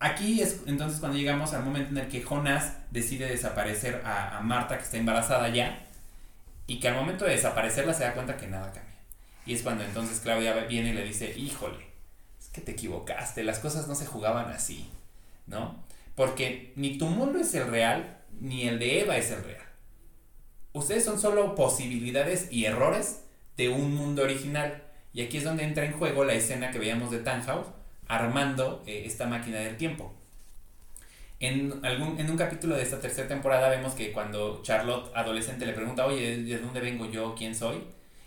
Aquí 0.00 0.42
es 0.42 0.60
entonces 0.66 1.00
cuando 1.00 1.16
llegamos 1.16 1.54
al 1.54 1.64
momento 1.64 1.90
en 1.90 1.98
el 1.98 2.08
que 2.08 2.22
Jonás 2.22 2.76
decide 2.90 3.26
desaparecer 3.26 4.02
a, 4.04 4.36
a 4.36 4.40
Marta, 4.42 4.76
que 4.76 4.84
está 4.84 4.98
embarazada 4.98 5.48
ya, 5.48 5.86
y 6.66 6.78
que 6.80 6.88
al 6.88 6.94
momento 6.94 7.24
de 7.24 7.32
desaparecerla 7.32 7.94
se 7.94 8.04
da 8.04 8.12
cuenta 8.12 8.36
que 8.36 8.46
nada 8.46 8.72
cambia. 8.72 8.93
Y 9.46 9.54
es 9.54 9.62
cuando 9.62 9.84
entonces 9.84 10.20
Claudia 10.20 10.54
viene 10.64 10.90
y 10.90 10.94
le 10.94 11.04
dice, 11.04 11.34
híjole, 11.36 11.86
es 12.40 12.48
que 12.48 12.60
te 12.60 12.72
equivocaste, 12.72 13.44
las 13.44 13.58
cosas 13.58 13.88
no 13.88 13.94
se 13.94 14.06
jugaban 14.06 14.50
así, 14.50 14.88
¿no? 15.46 15.82
Porque 16.14 16.72
ni 16.76 16.96
tu 16.96 17.06
mundo 17.06 17.38
es 17.38 17.54
el 17.54 17.68
real, 17.68 18.18
ni 18.40 18.68
el 18.68 18.78
de 18.78 19.00
Eva 19.00 19.16
es 19.16 19.30
el 19.30 19.42
real. 19.44 19.64
Ustedes 20.72 21.04
son 21.04 21.20
solo 21.20 21.54
posibilidades 21.54 22.48
y 22.50 22.64
errores 22.64 23.22
de 23.56 23.68
un 23.68 23.94
mundo 23.94 24.22
original. 24.22 24.82
Y 25.12 25.22
aquí 25.22 25.38
es 25.38 25.44
donde 25.44 25.64
entra 25.64 25.84
en 25.84 25.92
juego 25.92 26.24
la 26.24 26.34
escena 26.34 26.70
que 26.70 26.78
veíamos 26.78 27.10
de 27.10 27.18
Tannhaus 27.18 27.68
armando 28.08 28.82
eh, 28.86 29.04
esta 29.06 29.26
máquina 29.26 29.58
del 29.58 29.76
tiempo. 29.76 30.12
En, 31.40 31.84
algún, 31.84 32.18
en 32.18 32.30
un 32.30 32.36
capítulo 32.36 32.74
de 32.76 32.82
esta 32.82 33.00
tercera 33.00 33.28
temporada 33.28 33.68
vemos 33.68 33.94
que 33.94 34.12
cuando 34.12 34.62
Charlotte, 34.62 35.12
adolescente, 35.14 35.66
le 35.66 35.72
pregunta, 35.72 36.06
oye, 36.06 36.42
¿de 36.42 36.58
dónde 36.58 36.80
vengo 36.80 37.10
yo? 37.10 37.34
¿Quién 37.36 37.54
soy? 37.54 37.82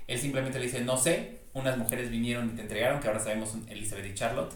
Él 0.07 0.19
simplemente 0.19 0.59
le 0.59 0.65
dice, 0.65 0.81
no 0.81 0.97
sé, 0.97 1.39
unas 1.53 1.77
mujeres 1.77 2.09
vinieron 2.09 2.49
y 2.49 2.55
te 2.55 2.61
entregaron, 2.61 2.99
que 2.99 3.07
ahora 3.07 3.19
sabemos 3.19 3.55
Elizabeth 3.69 4.05
y 4.05 4.13
Charlotte, 4.13 4.53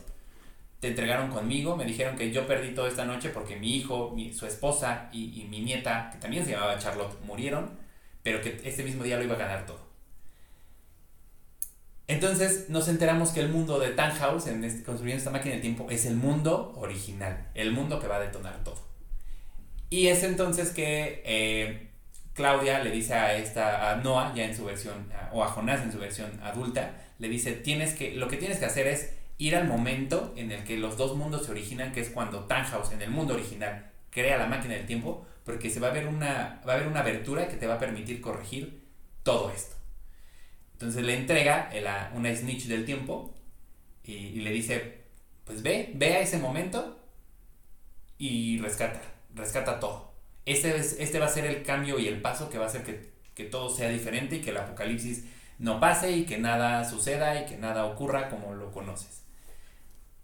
te 0.80 0.88
entregaron 0.90 1.30
conmigo, 1.30 1.76
me 1.78 1.86
dijeron 1.86 2.16
que 2.18 2.32
yo 2.32 2.48
perdí 2.48 2.74
toda 2.74 2.88
esta 2.90 3.06
noche 3.06 3.30
porque 3.30 3.56
mi 3.56 3.76
hijo, 3.76 4.16
su 4.34 4.46
esposa 4.48 5.10
y, 5.12 5.42
y 5.42 5.46
mi 5.46 5.60
nieta, 5.62 6.10
que 6.12 6.18
también 6.20 6.46
se 6.46 6.52
llamaba 6.52 6.80
Charlotte, 6.80 7.20
murieron, 7.26 7.70
pero 8.24 8.42
que 8.42 8.62
este 8.64 8.84
mismo 8.84 9.04
día 9.04 9.18
lo 9.18 9.24
iba 9.24 9.36
a 9.36 9.40
ganar 9.40 9.66
todo. 9.66 9.80
Entonces 12.08 12.70
nos 12.70 12.88
enteramos 12.88 13.30
que 13.32 13.40
el 13.40 13.50
mundo 13.50 13.80
de 13.80 13.90
Tannhaus, 13.92 14.48
en 14.48 14.64
este- 14.64 14.84
construyendo 14.84 15.20
esta 15.20 15.32
máquina 15.32 15.54
del 15.54 15.62
tiempo, 15.62 15.88
es 15.90 16.06
el 16.06 16.16
mundo 16.16 16.74
original, 16.78 17.48
el 17.54 17.72
mundo 17.72 18.00
que 18.00 18.08
va 18.08 18.18
a 18.18 18.20
detonar 18.20 18.64
todo. 18.64 18.82
Y 19.90 20.08
es 20.08 20.24
entonces 20.24 20.72
que 20.72 21.22
eh, 21.26 21.91
Claudia 22.34 22.80
le 22.80 22.92
dice 22.92 23.14
a 23.14 23.36
esta 23.36 23.92
a 23.92 23.96
Noah 23.98 24.34
ya 24.36 24.46
en 24.46 24.56
su 24.56 24.66
versión 24.66 25.12
o 25.32 25.44
a 25.44 25.48
Jonás 25.48 25.82
en 25.82 25.92
su 25.92 26.00
versión 26.00 26.40
adulta, 26.44 26.92
le 27.20 27.30
dice, 27.30 27.54
"Tienes 27.54 27.94
que 27.94 28.16
lo 28.16 28.28
que 28.28 28.38
tienes 28.38 28.58
que 28.58 28.66
hacer 28.66 28.88
es 28.88 29.14
ir 29.38 29.56
al 29.56 29.68
momento 29.68 30.34
en 30.38 30.52
el 30.52 30.64
que 30.64 30.78
los 30.78 30.98
dos 30.98 31.16
mundos 31.18 31.46
se 31.46 31.52
originan, 31.52 31.92
que 31.92 32.02
es 32.02 32.10
cuando 32.10 32.46
Tannhaus 32.46 32.92
en 32.92 33.02
el 33.02 33.10
mundo 33.10 33.34
original 33.34 33.92
crea 34.10 34.38
la 34.38 34.48
máquina 34.48 34.76
del 34.76 34.86
tiempo, 34.86 35.26
porque 35.44 35.70
se 35.70 35.80
va 35.80 35.88
a 35.88 35.92
ver 35.92 36.08
una 36.08 36.62
va 36.68 36.74
a 36.74 36.76
haber 36.76 36.88
una 36.88 37.02
abertura 37.02 37.48
que 37.48 37.56
te 37.58 37.68
va 37.68 37.76
a 37.76 37.80
permitir 37.80 38.22
corregir 38.22 38.84
todo 39.24 39.52
esto." 39.52 39.76
Entonces 40.74 41.04
le 41.04 41.16
entrega 41.16 41.70
una 42.16 42.36
snitch 42.36 42.66
del 42.66 42.86
tiempo 42.86 43.36
y 44.04 44.40
le 44.42 44.52
dice, 44.52 45.02
pues 45.46 45.62
ve, 45.62 45.92
ve 45.94 46.16
a 46.16 46.20
ese 46.22 46.38
momento 46.38 47.00
y 48.18 48.58
rescata, 48.60 49.02
rescata 49.36 49.80
todo. 49.80 50.11
Este, 50.46 50.76
es- 50.78 50.98
este 51.00 51.20
va 51.20 51.26
a 51.28 51.30
ser 51.30 51.46
el 51.46 51.64
cambio 51.64 52.00
y 52.00 52.08
el 52.08 52.22
paso 52.22 52.50
que 52.50 52.58
va 52.58 52.66
a 52.66 52.68
hacer 52.68 52.84
que, 52.84 53.12
que 53.36 53.46
todo 53.46 53.70
sea 53.76 53.90
diferente 53.90 54.38
y 54.38 54.42
que 54.42 54.50
el 54.52 54.58
apocalipsis 54.58 55.26
no 55.60 55.80
pase 55.80 56.12
y 56.12 56.26
que 56.26 56.38
nada 56.40 56.84
suceda 56.90 57.42
y 57.42 57.46
que 57.46 57.58
nada 57.58 57.86
ocurra 57.86 58.30
como 58.30 58.54
lo 58.54 58.72
conoces. 58.72 59.22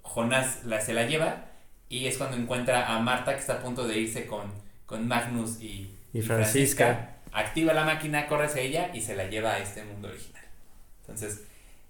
Jonás 0.01 0.63
la, 0.63 0.81
se 0.81 0.93
la 0.93 1.05
lleva 1.05 1.45
y 1.89 2.07
es 2.07 2.17
cuando 2.17 2.37
encuentra 2.37 2.93
a 2.95 2.99
Marta 2.99 3.33
que 3.33 3.39
está 3.41 3.53
a 3.55 3.61
punto 3.61 3.87
de 3.87 3.99
irse 3.99 4.25
con, 4.25 4.51
con 4.85 5.07
Magnus 5.07 5.61
y, 5.61 5.95
Y 6.13 6.21
Francisca. 6.21 7.13
Activa 7.31 7.73
la 7.73 7.83
máquina, 7.83 8.25
corre 8.27 8.45
hacia 8.45 8.61
ella 8.61 8.91
y 8.93 9.01
se 9.01 9.15
la 9.15 9.25
lleva 9.25 9.53
a 9.53 9.59
este 9.59 9.83
mundo 9.83 10.07
original. 10.07 10.43
Entonces, 11.01 11.41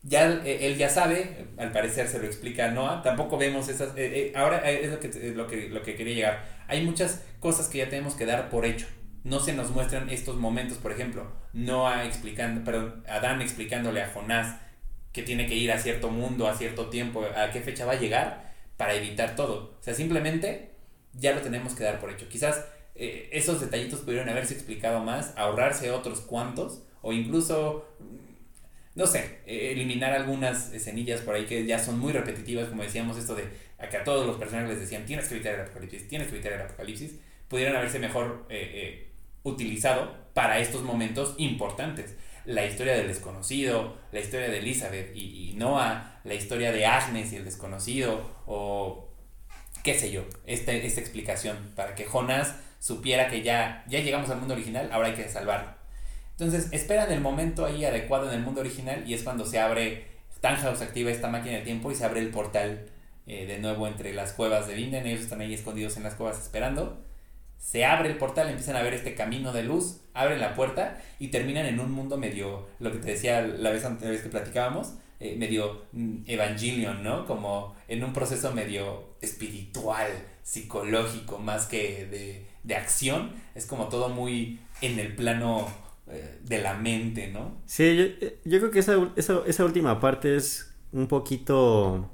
ya 0.07 0.41
eh, 0.45 0.67
él 0.67 0.77
ya 0.77 0.89
sabe, 0.89 1.47
al 1.57 1.71
parecer 1.71 2.07
se 2.07 2.19
lo 2.19 2.25
explica 2.25 2.65
a 2.65 2.71
Noah, 2.71 3.01
tampoco 3.03 3.38
vemos 3.38 3.67
esas, 3.67 3.89
eh, 3.97 4.31
eh, 4.31 4.34
ahora 4.35 4.69
es 4.69 4.89
lo 4.89 4.99
que, 5.01 5.34
lo, 5.35 5.47
que, 5.47 5.69
lo 5.69 5.84
que 5.84 5.95
quería 5.95 6.15
llegar, 6.15 6.45
hay 6.67 6.85
muchas 6.85 7.23
cosas 7.41 7.67
que 7.67 7.79
ya 7.79 7.89
tenemos 7.89 8.15
que 8.15 8.25
dar 8.25 8.49
por 8.49 8.65
hecho, 8.65 8.88
no 9.25 9.41
se 9.41 9.51
nos 9.51 9.69
muestran 9.71 10.09
estos 10.09 10.38
momentos, 10.38 10.77
por 10.77 10.93
ejemplo, 10.93 11.29
Noah 11.51 12.05
explicando, 12.05 12.63
perdón, 12.63 13.03
Adán 13.09 13.41
explicándole 13.41 14.01
a 14.01 14.09
Jonás 14.09 14.55
que 15.11 15.23
tiene 15.23 15.45
que 15.45 15.55
ir 15.55 15.73
a 15.73 15.79
cierto 15.79 16.09
mundo, 16.09 16.47
a 16.47 16.55
cierto 16.55 16.88
tiempo, 16.89 17.25
a 17.35 17.51
qué 17.51 17.59
fecha 17.59 17.85
va 17.85 17.93
a 17.93 17.99
llegar 17.99 18.53
para 18.77 18.93
evitar 18.93 19.35
todo. 19.35 19.75
O 19.79 19.84
sea, 19.84 19.93
simplemente 19.93 20.71
ya 21.13 21.34
lo 21.34 21.41
tenemos 21.41 21.73
que 21.73 21.84
dar 21.84 21.99
por 21.99 22.11
hecho. 22.11 22.29
Quizás 22.29 22.63
esos 22.93 23.59
detallitos 23.59 24.01
pudieron 24.01 24.29
haberse 24.29 24.53
explicado 24.53 24.99
más, 24.99 25.34
ahorrarse 25.35 25.89
otros 25.91 26.21
cuantos, 26.21 26.84
o 27.01 27.13
incluso, 27.13 27.88
no 28.98 29.06
sé, 29.06 29.41
eh, 29.45 29.74
eliminar 29.74 30.11
algunas 30.11 30.74
escenillas 30.74 31.22
por 31.22 31.36
ahí 31.36 31.45
que 31.45 31.64
ya 31.68 31.78
son 31.78 31.99
muy 31.99 32.11
repetitivas, 32.11 32.68
como 32.68 32.82
decíamos, 32.82 33.15
esto 33.15 33.36
de 33.36 33.44
que 33.91 33.98
a 33.98 34.03
todos 34.03 34.26
los 34.26 34.38
personajes 34.38 34.72
les 34.72 34.80
decían, 34.80 35.06
tienes 35.06 35.28
que 35.28 35.36
evitar 35.36 35.53
el 35.53 35.61
apocalipsis, 35.61 36.07
tienes 36.07 36.28
que 36.28 36.34
evitar 36.34 36.53
el 36.53 36.61
apocalipsis, 36.61 37.14
pudieron 37.48 37.76
haberse 37.76 37.99
mejor 37.99 38.48
eh, 38.49 39.11
utilizado 39.44 40.15
para 40.34 40.57
estos 40.57 40.82
momentos 40.82 41.36
importantes. 41.38 42.15
La 42.45 42.65
historia 42.65 42.95
del 42.95 43.07
desconocido, 43.07 43.99
la 44.11 44.19
historia 44.19 44.49
de 44.49 44.57
Elizabeth 44.57 45.15
y, 45.15 45.53
Noah, 45.56 46.19
la 46.24 46.34
historia 46.34 46.72
de 46.72 46.88
Agnes 46.88 47.32
y 47.34 47.36
el 47.36 47.45
desconocido, 47.45 48.28
o 48.48 49.14
qué 49.84 49.94
sé 49.94 50.11
yo, 50.11 50.26
esta, 50.48 50.72
esta 50.72 51.02
explicación 51.02 51.56
para 51.76 51.94
que 51.94 52.06
Jonas 52.06 52.56
supiera 52.80 53.30
que 53.30 53.44
ya, 53.44 53.86
ya 53.88 53.99
llegamos 53.99 54.32
al 54.32 54.40
mundo 54.40 54.56
original, 54.56 54.90
ahora 54.91 55.10
hay 55.10 55.14
que 55.14 55.30
salvarlo. 55.30 55.76
Entonces 56.39 56.68
esperan 56.72 57.11
el 57.11 57.19
momento 57.19 57.65
ahí 57.65 57.84
adecuado 57.84 58.30
en 58.30 58.35
el 58.35 58.43
mundo 58.43 58.61
original 58.61 59.03
y 59.07 59.15
es 59.15 59.23
cuando 59.23 59.43
se 59.43 59.59
abre, 59.59 60.05
Tannhaus 60.39 60.81
activa 60.81 61.09
esta 61.09 61.30
máquina 61.30 61.55
del 61.55 61.64
tiempo 61.64 61.91
y 61.91 61.95
se 61.95 62.05
abre 62.05 62.19
el 62.19 62.30
portal 62.30 62.85
eh, 63.26 63.47
de 63.47 63.57
nuevo 63.57 63.88
entre 63.88 64.14
las 64.14 64.34
cuevas 64.34 64.68
de 64.68 64.76
Vinden, 64.76 65.07
ellos 65.07 65.22
están 65.22 65.41
ahí 65.41 65.55
escondidos 65.55 65.97
en 65.97 66.03
las 66.03 66.14
cuevas 66.14 66.39
esperando. 66.39 67.03
Se 67.57 67.85
abre 67.85 68.09
el 68.09 68.18
portal, 68.18 68.49
empiezan 68.49 68.76
a 68.76 68.84
ver 68.84 68.93
este 68.93 69.15
camino 69.15 69.51
de 69.51 69.64
luz, 69.64 70.01
abren 70.14 70.39
la 70.39 70.53
puerta 70.53 71.01
y 71.18 71.30
terminan 71.30 71.65
en 71.65 71.80
un 71.80 71.91
mundo 71.91 72.18
medio, 72.18 72.68
lo 72.80 72.91
que 72.91 72.99
te 72.99 73.11
decía 73.11 73.41
la 73.41 73.72
vez 73.72 73.84
anterior 73.84 74.22
que 74.22 74.30
platicábamos, 74.30 74.93
eh, 75.19 75.35
medio 75.38 75.85
mm, 75.91 76.18
evangelion, 76.27 77.03
¿no? 77.03 77.26
Como 77.26 77.76
en 77.88 78.03
un 78.03 78.14
proceso 78.14 78.53
medio 78.53 79.15
espiritual, 79.22 80.11
psicológico, 80.43 81.39
más 81.39 81.65
que 81.65 82.05
de, 82.05 82.45
de 82.61 82.76
acción. 82.76 83.34
Es 83.55 83.65
como 83.65 83.89
todo 83.89 84.09
muy 84.09 84.59
en 84.81 84.99
el 84.99 85.15
plano 85.15 85.68
eh, 86.09 86.39
de 86.43 86.61
la 86.61 86.73
mente, 86.75 87.27
¿no? 87.27 87.57
Sí, 87.65 87.97
yo, 87.97 88.27
yo 88.45 88.59
creo 88.59 88.71
que 88.71 88.79
esa, 88.79 89.09
esa, 89.15 89.41
esa, 89.45 89.65
última 89.65 89.99
parte 89.99 90.35
es 90.35 90.73
un 90.91 91.07
poquito 91.07 92.09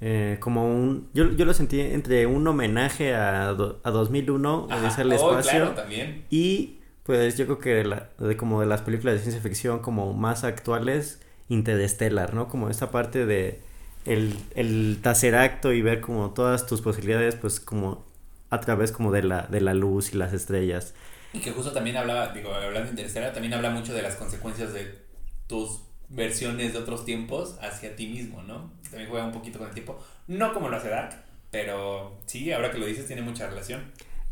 eh, 0.00 0.38
como 0.40 0.66
un... 0.66 1.08
Yo, 1.12 1.30
yo, 1.32 1.44
lo 1.44 1.52
sentí 1.52 1.80
entre 1.80 2.26
un 2.26 2.46
homenaje 2.46 3.14
a, 3.14 3.52
do, 3.52 3.80
a 3.84 3.90
2001, 3.90 4.68
Ajá. 4.70 5.02
el 5.02 5.12
espacio. 5.12 5.28
Oh, 5.28 5.42
claro, 5.42 5.70
también. 5.74 6.24
Y 6.30 6.78
pues 7.02 7.36
yo 7.36 7.44
creo 7.46 7.58
que 7.58 7.84
la, 7.84 8.10
de, 8.18 8.36
como 8.36 8.60
de 8.60 8.66
las 8.66 8.82
películas 8.82 9.14
de 9.14 9.20
ciencia 9.20 9.42
ficción 9.42 9.80
como 9.80 10.12
más 10.12 10.44
actuales 10.44 11.20
Interstellar, 11.50 12.32
¿no? 12.32 12.48
Como 12.48 12.70
esta 12.70 12.92
parte 12.92 13.26
de 13.26 13.58
el, 14.06 14.36
el 14.54 14.98
tercer 15.02 15.34
acto 15.34 15.72
y 15.72 15.82
ver 15.82 16.00
como 16.00 16.30
todas 16.30 16.66
tus 16.66 16.80
posibilidades, 16.80 17.34
pues 17.34 17.58
como 17.58 18.04
a 18.50 18.60
través 18.60 18.92
como 18.92 19.10
de 19.12 19.24
la, 19.24 19.42
de 19.42 19.60
la 19.60 19.74
luz 19.74 20.14
y 20.14 20.16
las 20.16 20.32
estrellas. 20.32 20.94
Y 21.32 21.40
que 21.40 21.52
justo 21.52 21.72
también 21.72 21.96
hablaba, 21.96 22.32
digo, 22.32 22.52
hablando 22.52 22.84
de 22.84 22.90
Interstellar, 22.90 23.32
también 23.32 23.54
habla 23.54 23.70
mucho 23.70 23.94
de 23.94 24.02
las 24.02 24.16
consecuencias 24.16 24.72
de 24.72 24.98
tus 25.46 25.82
versiones 26.08 26.72
de 26.72 26.78
otros 26.78 27.04
tiempos 27.04 27.56
hacia 27.62 27.94
ti 27.94 28.08
mismo, 28.08 28.42
¿no? 28.42 28.72
También 28.90 29.08
juega 29.08 29.26
un 29.26 29.32
poquito 29.32 29.58
con 29.58 29.68
el 29.68 29.74
tiempo. 29.74 29.98
No 30.26 30.52
como 30.52 30.68
lo 30.68 30.76
hace 30.76 30.88
Dark, 30.88 31.22
pero 31.50 32.18
sí, 32.26 32.52
ahora 32.52 32.70
que 32.70 32.78
lo 32.78 32.86
dices, 32.86 33.06
tiene 33.06 33.22
mucha 33.22 33.48
relación. 33.48 33.82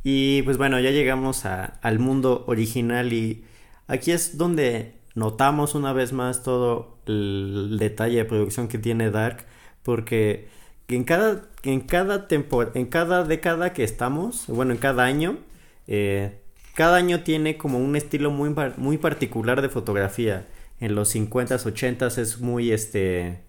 Y 0.02 0.42
pues 0.42 0.56
bueno, 0.56 0.80
ya 0.80 0.90
llegamos 0.90 1.44
a, 1.44 1.64
al 1.64 1.98
mundo 1.98 2.44
original 2.46 3.12
y 3.12 3.44
aquí 3.86 4.10
es 4.10 4.36
donde 4.38 4.94
notamos 5.14 5.74
una 5.74 5.92
vez 5.92 6.12
más 6.12 6.42
todo 6.42 6.98
el 7.06 7.76
detalle 7.78 8.18
de 8.18 8.24
producción 8.24 8.68
que 8.68 8.78
tiene 8.78 9.10
Dark 9.10 9.46
porque 9.82 10.48
en 10.86 11.04
cada 11.04 11.48
en 11.64 11.80
cada 11.80 12.26
en 12.30 12.86
cada 12.86 13.24
década 13.24 13.72
que 13.72 13.84
estamos 13.84 14.46
bueno 14.46 14.72
en 14.72 14.78
cada 14.78 15.04
año 15.04 15.38
eh, 15.86 16.40
cada 16.78 16.96
año 16.96 17.24
tiene 17.24 17.56
como 17.56 17.78
un 17.78 17.96
estilo 17.96 18.30
muy 18.30 18.54
muy 18.76 18.98
particular 18.98 19.62
de 19.62 19.68
fotografía 19.68 20.46
en 20.78 20.94
los 20.94 21.12
50s 21.12 21.64
80s 21.64 22.18
es 22.18 22.38
muy 22.38 22.70
este 22.70 23.40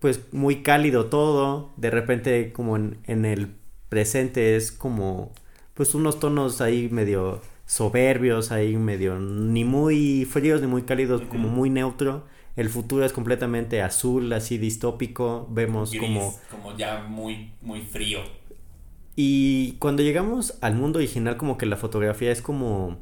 pues 0.00 0.32
muy 0.32 0.64
cálido 0.64 1.06
todo 1.06 1.72
de 1.76 1.90
repente 1.90 2.52
como 2.52 2.74
en, 2.74 2.98
en 3.06 3.24
el 3.24 3.54
presente 3.88 4.56
es 4.56 4.72
como 4.72 5.30
pues 5.74 5.94
unos 5.94 6.18
tonos 6.18 6.60
ahí 6.60 6.88
medio 6.88 7.40
soberbios, 7.64 8.50
ahí 8.50 8.76
medio 8.76 9.20
ni 9.20 9.62
muy 9.62 10.24
fríos 10.24 10.60
ni 10.60 10.66
muy 10.66 10.82
cálidos, 10.82 11.20
uh 11.20 11.24
-huh. 11.24 11.28
como 11.28 11.48
muy 11.48 11.70
neutro. 11.70 12.24
El 12.56 12.70
futuro 12.70 13.04
es 13.04 13.12
completamente 13.12 13.82
azul, 13.82 14.32
así 14.32 14.58
distópico. 14.58 15.46
Vemos 15.48 15.92
Gris, 15.92 16.02
como. 16.02 16.34
Como 16.50 16.76
ya 16.76 17.04
muy, 17.04 17.52
muy 17.62 17.82
frío. 17.82 18.18
Y 19.20 19.72
cuando 19.80 20.04
llegamos 20.04 20.58
al 20.60 20.76
mundo 20.76 21.00
original, 21.00 21.36
como 21.36 21.58
que 21.58 21.66
la 21.66 21.76
fotografía 21.76 22.30
es 22.30 22.40
como. 22.40 22.98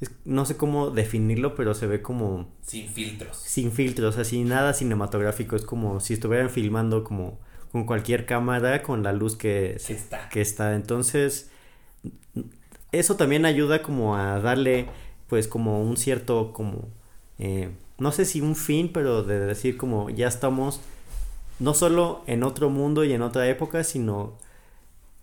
Es, 0.00 0.10
no 0.24 0.46
sé 0.46 0.56
cómo 0.56 0.88
definirlo, 0.88 1.54
pero 1.54 1.74
se 1.74 1.86
ve 1.86 2.00
como. 2.00 2.48
Sin 2.62 2.88
filtros. 2.88 3.36
Sin 3.36 3.70
filtros, 3.70 4.16
así 4.16 4.44
nada 4.44 4.72
cinematográfico. 4.72 5.54
Es 5.54 5.64
como 5.64 6.00
si 6.00 6.14
estuvieran 6.14 6.48
filmando 6.48 7.04
como 7.04 7.38
con 7.70 7.84
cualquier 7.84 8.24
cámara, 8.24 8.82
con 8.82 9.02
la 9.02 9.12
luz 9.12 9.36
que, 9.36 9.76
se, 9.78 9.92
está. 9.92 10.30
que 10.30 10.40
está. 10.40 10.74
Entonces 10.74 11.50
eso 12.90 13.16
también 13.16 13.44
ayuda 13.44 13.82
como 13.82 14.16
a 14.16 14.40
darle 14.40 14.86
pues 15.26 15.48
como 15.48 15.82
un 15.82 15.98
cierto 15.98 16.54
como 16.54 16.88
eh, 17.38 17.70
no 17.98 18.10
sé 18.10 18.24
si 18.24 18.40
un 18.40 18.56
fin 18.56 18.90
pero 18.92 19.22
de 19.22 19.38
decir 19.38 19.76
como 19.76 20.08
ya 20.10 20.28
estamos 20.28 20.80
no 21.58 21.74
solo 21.74 22.22
en 22.26 22.42
otro 22.42 22.70
mundo 22.70 23.04
y 23.04 23.12
en 23.12 23.22
otra 23.22 23.48
época 23.48 23.84
sino 23.84 24.34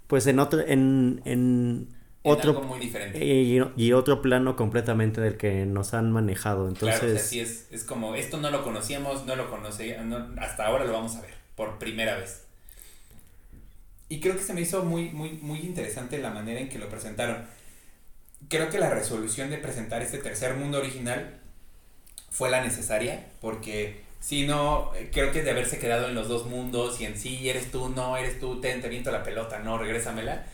pues 0.09 0.27
en 0.27 0.39
otro 0.39 0.59
en, 0.59 1.21
en 1.23 1.87
otro 2.23 2.51
algo 2.51 2.63
muy 2.63 2.79
diferente. 2.79 3.23
Y, 3.23 3.61
y, 3.77 3.93
otro 3.93 4.21
plano 4.21 4.57
completamente 4.57 5.21
del 5.21 5.37
que 5.37 5.65
nos 5.65 5.93
han 5.93 6.11
manejado 6.11 6.67
entonces 6.67 6.99
claro, 6.99 7.13
o 7.13 7.17
sea, 7.17 7.25
sí 7.25 7.39
es, 7.39 7.67
es 7.71 7.85
como 7.85 8.15
esto 8.15 8.37
no 8.37 8.51
lo 8.51 8.61
conocíamos 8.65 9.25
no 9.25 9.37
lo 9.37 9.49
conocía 9.49 10.03
no, 10.03 10.27
hasta 10.41 10.65
ahora 10.65 10.83
lo 10.83 10.91
vamos 10.91 11.15
a 11.15 11.21
ver 11.21 11.33
por 11.55 11.79
primera 11.79 12.17
vez 12.17 12.43
y 14.09 14.19
creo 14.19 14.35
que 14.35 14.43
se 14.43 14.53
me 14.53 14.59
hizo 14.59 14.83
muy 14.83 15.11
muy 15.11 15.31
muy 15.41 15.59
interesante 15.59 16.17
la 16.17 16.31
manera 16.31 16.59
en 16.59 16.67
que 16.67 16.77
lo 16.77 16.89
presentaron 16.89 17.37
creo 18.49 18.69
que 18.69 18.79
la 18.79 18.89
resolución 18.89 19.49
de 19.49 19.57
presentar 19.57 20.01
este 20.01 20.17
tercer 20.17 20.55
mundo 20.55 20.79
original 20.79 21.39
fue 22.31 22.49
la 22.49 22.63
necesaria, 22.63 23.25
porque 23.41 24.03
si 24.19 24.45
no, 24.45 24.91
creo 25.11 25.31
que 25.31 25.43
de 25.43 25.51
haberse 25.51 25.79
quedado 25.79 26.07
en 26.07 26.15
los 26.15 26.27
dos 26.27 26.45
mundos 26.45 26.99
y 26.99 27.05
en 27.05 27.17
sí 27.17 27.49
eres 27.49 27.71
tú, 27.71 27.89
no 27.89 28.17
eres 28.17 28.39
tú, 28.39 28.59
ten, 28.59 28.81
te 28.81 28.89
viento 28.89 29.11
la 29.11 29.23
pelota, 29.23 29.59
no, 29.59 29.77
regrésamela. 29.77 30.45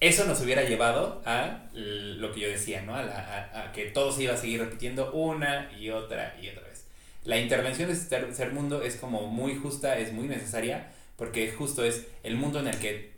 Eso 0.00 0.24
nos 0.24 0.40
hubiera 0.40 0.62
llevado 0.62 1.22
a 1.24 1.68
lo 1.72 2.32
que 2.32 2.40
yo 2.40 2.48
decía, 2.48 2.82
¿no? 2.82 2.94
A, 2.94 3.02
a, 3.02 3.72
que 3.72 3.86
todo 3.86 4.12
se 4.12 4.24
iba 4.24 4.34
a 4.34 4.36
seguir 4.36 4.60
repitiendo 4.60 5.12
una 5.12 5.70
y 5.78 5.90
otra 5.90 6.36
y 6.40 6.48
otra 6.48 6.62
vez. 6.62 6.84
La 7.24 7.38
intervención 7.38 7.88
de 7.88 7.94
este 7.94 8.16
tercer 8.16 8.52
mundo 8.52 8.82
es 8.82 8.96
como 8.96 9.28
muy 9.28 9.56
justa, 9.56 9.98
es 9.98 10.12
muy 10.12 10.26
necesaria, 10.26 10.90
porque 11.16 11.52
justo 11.52 11.84
es 11.84 12.06
el 12.24 12.36
mundo 12.36 12.58
en 12.58 12.68
el 12.68 12.78
que 12.78 13.12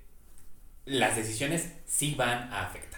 las 0.84 1.16
decisiones 1.16 1.72
sí 1.86 2.14
van 2.14 2.52
a 2.52 2.66
afectar. 2.66 2.93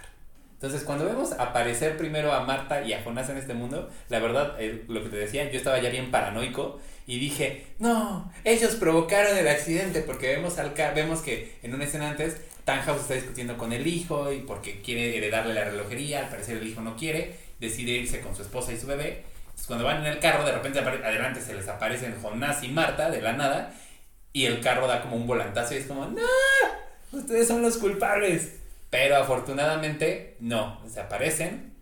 Entonces, 0.56 0.84
cuando 0.84 1.04
vemos 1.04 1.32
aparecer 1.32 1.98
primero 1.98 2.32
a 2.32 2.40
Marta 2.40 2.80
y 2.80 2.94
a 2.94 3.02
Jonás 3.04 3.28
en 3.28 3.36
este 3.36 3.52
mundo, 3.52 3.90
la 4.08 4.20
verdad, 4.20 4.56
eh, 4.58 4.84
lo 4.88 5.02
que 5.02 5.10
te 5.10 5.16
decía, 5.16 5.50
yo 5.50 5.58
estaba 5.58 5.78
ya 5.80 5.90
bien 5.90 6.10
paranoico 6.10 6.80
y 7.06 7.18
dije, 7.18 7.66
no, 7.78 8.32
ellos 8.42 8.76
provocaron 8.76 9.36
el 9.36 9.48
accidente 9.48 10.00
porque 10.00 10.28
vemos, 10.28 10.58
al 10.58 10.72
vemos 10.94 11.20
que 11.20 11.58
en 11.62 11.74
una 11.74 11.84
escena 11.84 12.08
antes, 12.08 12.38
Tannhaus 12.64 13.02
está 13.02 13.14
discutiendo 13.14 13.58
con 13.58 13.74
el 13.74 13.86
hijo 13.86 14.32
y 14.32 14.38
porque 14.38 14.80
quiere 14.80 15.18
heredarle 15.18 15.52
la 15.52 15.64
relojería, 15.64 16.20
al 16.20 16.30
parecer 16.30 16.56
el 16.56 16.66
hijo 16.66 16.80
no 16.80 16.96
quiere, 16.96 17.36
decide 17.60 17.92
irse 17.92 18.20
con 18.20 18.34
su 18.34 18.40
esposa 18.40 18.72
y 18.72 18.80
su 18.80 18.86
bebé. 18.86 19.24
Cuando 19.66 19.84
van 19.84 19.98
en 19.98 20.06
el 20.06 20.20
carro, 20.20 20.44
de 20.44 20.52
repente 20.52 20.78
adelante 20.78 21.42
se 21.42 21.54
les 21.54 21.68
aparecen 21.68 22.16
Jonás 22.22 22.62
y 22.62 22.68
Marta 22.68 23.10
de 23.10 23.20
la 23.20 23.34
nada 23.34 23.74
y 24.32 24.46
el 24.46 24.60
carro 24.60 24.86
da 24.86 25.02
como 25.02 25.16
un 25.16 25.26
volantazo 25.26 25.74
y 25.74 25.78
es 25.78 25.86
como, 25.86 26.06
no, 26.06 26.22
ustedes 27.12 27.46
son 27.46 27.62
los 27.62 27.76
culpables. 27.76 28.52
Pero 28.90 29.16
afortunadamente 29.16 30.36
no, 30.40 30.80
desaparecen 30.84 31.74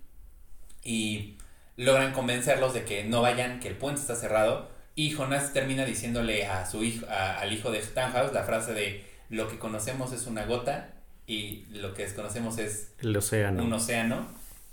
y 0.82 1.36
logran 1.76 2.12
convencerlos 2.12 2.74
de 2.74 2.84
que 2.84 3.04
no 3.04 3.22
vayan, 3.22 3.60
que 3.60 3.68
el 3.68 3.76
puente 3.76 4.00
está 4.00 4.16
cerrado. 4.16 4.70
Y 4.94 5.10
Jonas 5.10 5.52
termina 5.52 5.84
diciéndole 5.84 6.46
a 6.46 6.66
su 6.66 6.84
hijo, 6.84 7.06
a, 7.08 7.40
al 7.40 7.52
hijo 7.52 7.70
de 7.70 7.80
Tannhaus 7.80 8.32
la 8.32 8.44
frase 8.44 8.74
de 8.74 9.04
lo 9.28 9.48
que 9.48 9.58
conocemos 9.58 10.12
es 10.12 10.26
una 10.26 10.44
gota 10.44 10.90
y 11.26 11.64
lo 11.70 11.94
que 11.94 12.04
desconocemos 12.04 12.58
es 12.58 12.92
el 13.00 13.16
océano. 13.16 13.64
un 13.64 13.72
océano. 13.72 14.28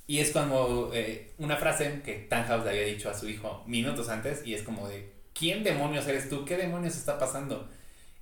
Y 0.07 0.19
es 0.19 0.31
como 0.31 0.91
eh, 0.93 1.31
una 1.37 1.55
frase 1.55 2.01
que 2.03 2.15
Tannhaus 2.15 2.65
le 2.65 2.71
había 2.71 2.83
dicho 2.83 3.09
a 3.09 3.17
su 3.17 3.29
hijo 3.29 3.63
minutos 3.65 4.09
antes 4.09 4.45
y 4.45 4.53
es 4.53 4.63
como 4.63 4.87
de, 4.87 5.11
¿quién 5.33 5.63
demonios 5.63 6.07
eres 6.07 6.29
tú? 6.29 6.43
¿Qué 6.43 6.57
demonios 6.57 6.97
está 6.97 7.17
pasando? 7.17 7.69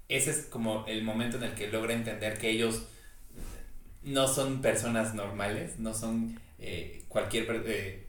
Ese 0.07 0.31
es 0.31 0.45
como 0.45 0.86
el 0.88 1.03
momento 1.03 1.38
en 1.38 1.44
el 1.44 1.53
que 1.53 1.68
logra 1.68 1.94
entender 1.94 2.38
que 2.38 2.49
ellos 2.49 2.84
no 4.03 4.27
son 4.27 4.61
personas 4.61 5.13
normales, 5.13 5.80
no 5.80 5.93
son 5.93 6.39
eh, 6.59 7.03
cualquier 7.07 7.63
eh, 7.65 8.05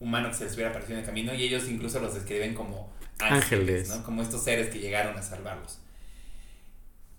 humano 0.00 0.28
que 0.28 0.34
se 0.34 0.44
les 0.44 0.54
hubiera 0.54 0.70
aparecido 0.70 0.94
en 0.94 1.00
el 1.00 1.06
camino 1.06 1.34
y 1.34 1.42
ellos 1.42 1.68
incluso 1.68 2.00
los 2.00 2.14
describen 2.14 2.54
como 2.54 2.92
ángeles, 3.18 3.88
¿no? 3.88 4.02
Como 4.04 4.22
estos 4.22 4.42
seres 4.42 4.68
que 4.68 4.78
llegaron 4.78 5.16
a 5.16 5.22
salvarlos. 5.22 5.80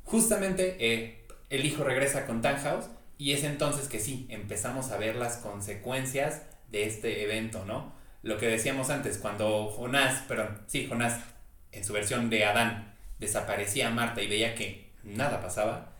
Justamente 0.03 0.77
eh, 0.79 1.25
el 1.49 1.65
hijo 1.65 1.83
regresa 1.83 2.25
con 2.25 2.41
Tannhaus 2.41 2.85
y 3.17 3.31
es 3.31 3.43
entonces 3.43 3.87
que 3.87 3.99
sí, 3.99 4.27
empezamos 4.29 4.91
a 4.91 4.97
ver 4.97 5.15
las 5.15 5.37
consecuencias 5.37 6.41
de 6.71 6.85
este 6.85 7.23
evento, 7.23 7.65
¿no? 7.65 7.93
Lo 8.21 8.37
que 8.37 8.47
decíamos 8.47 8.89
antes, 8.89 9.17
cuando 9.17 9.67
Jonás, 9.67 10.23
perdón, 10.23 10.59
sí, 10.67 10.87
Jonás, 10.87 11.19
en 11.71 11.85
su 11.85 11.93
versión 11.93 12.29
de 12.29 12.43
Adán, 12.45 12.95
desaparecía 13.19 13.87
a 13.87 13.91
Marta 13.91 14.21
y 14.21 14.27
veía 14.27 14.55
que 14.55 14.91
nada 15.03 15.41
pasaba, 15.41 15.94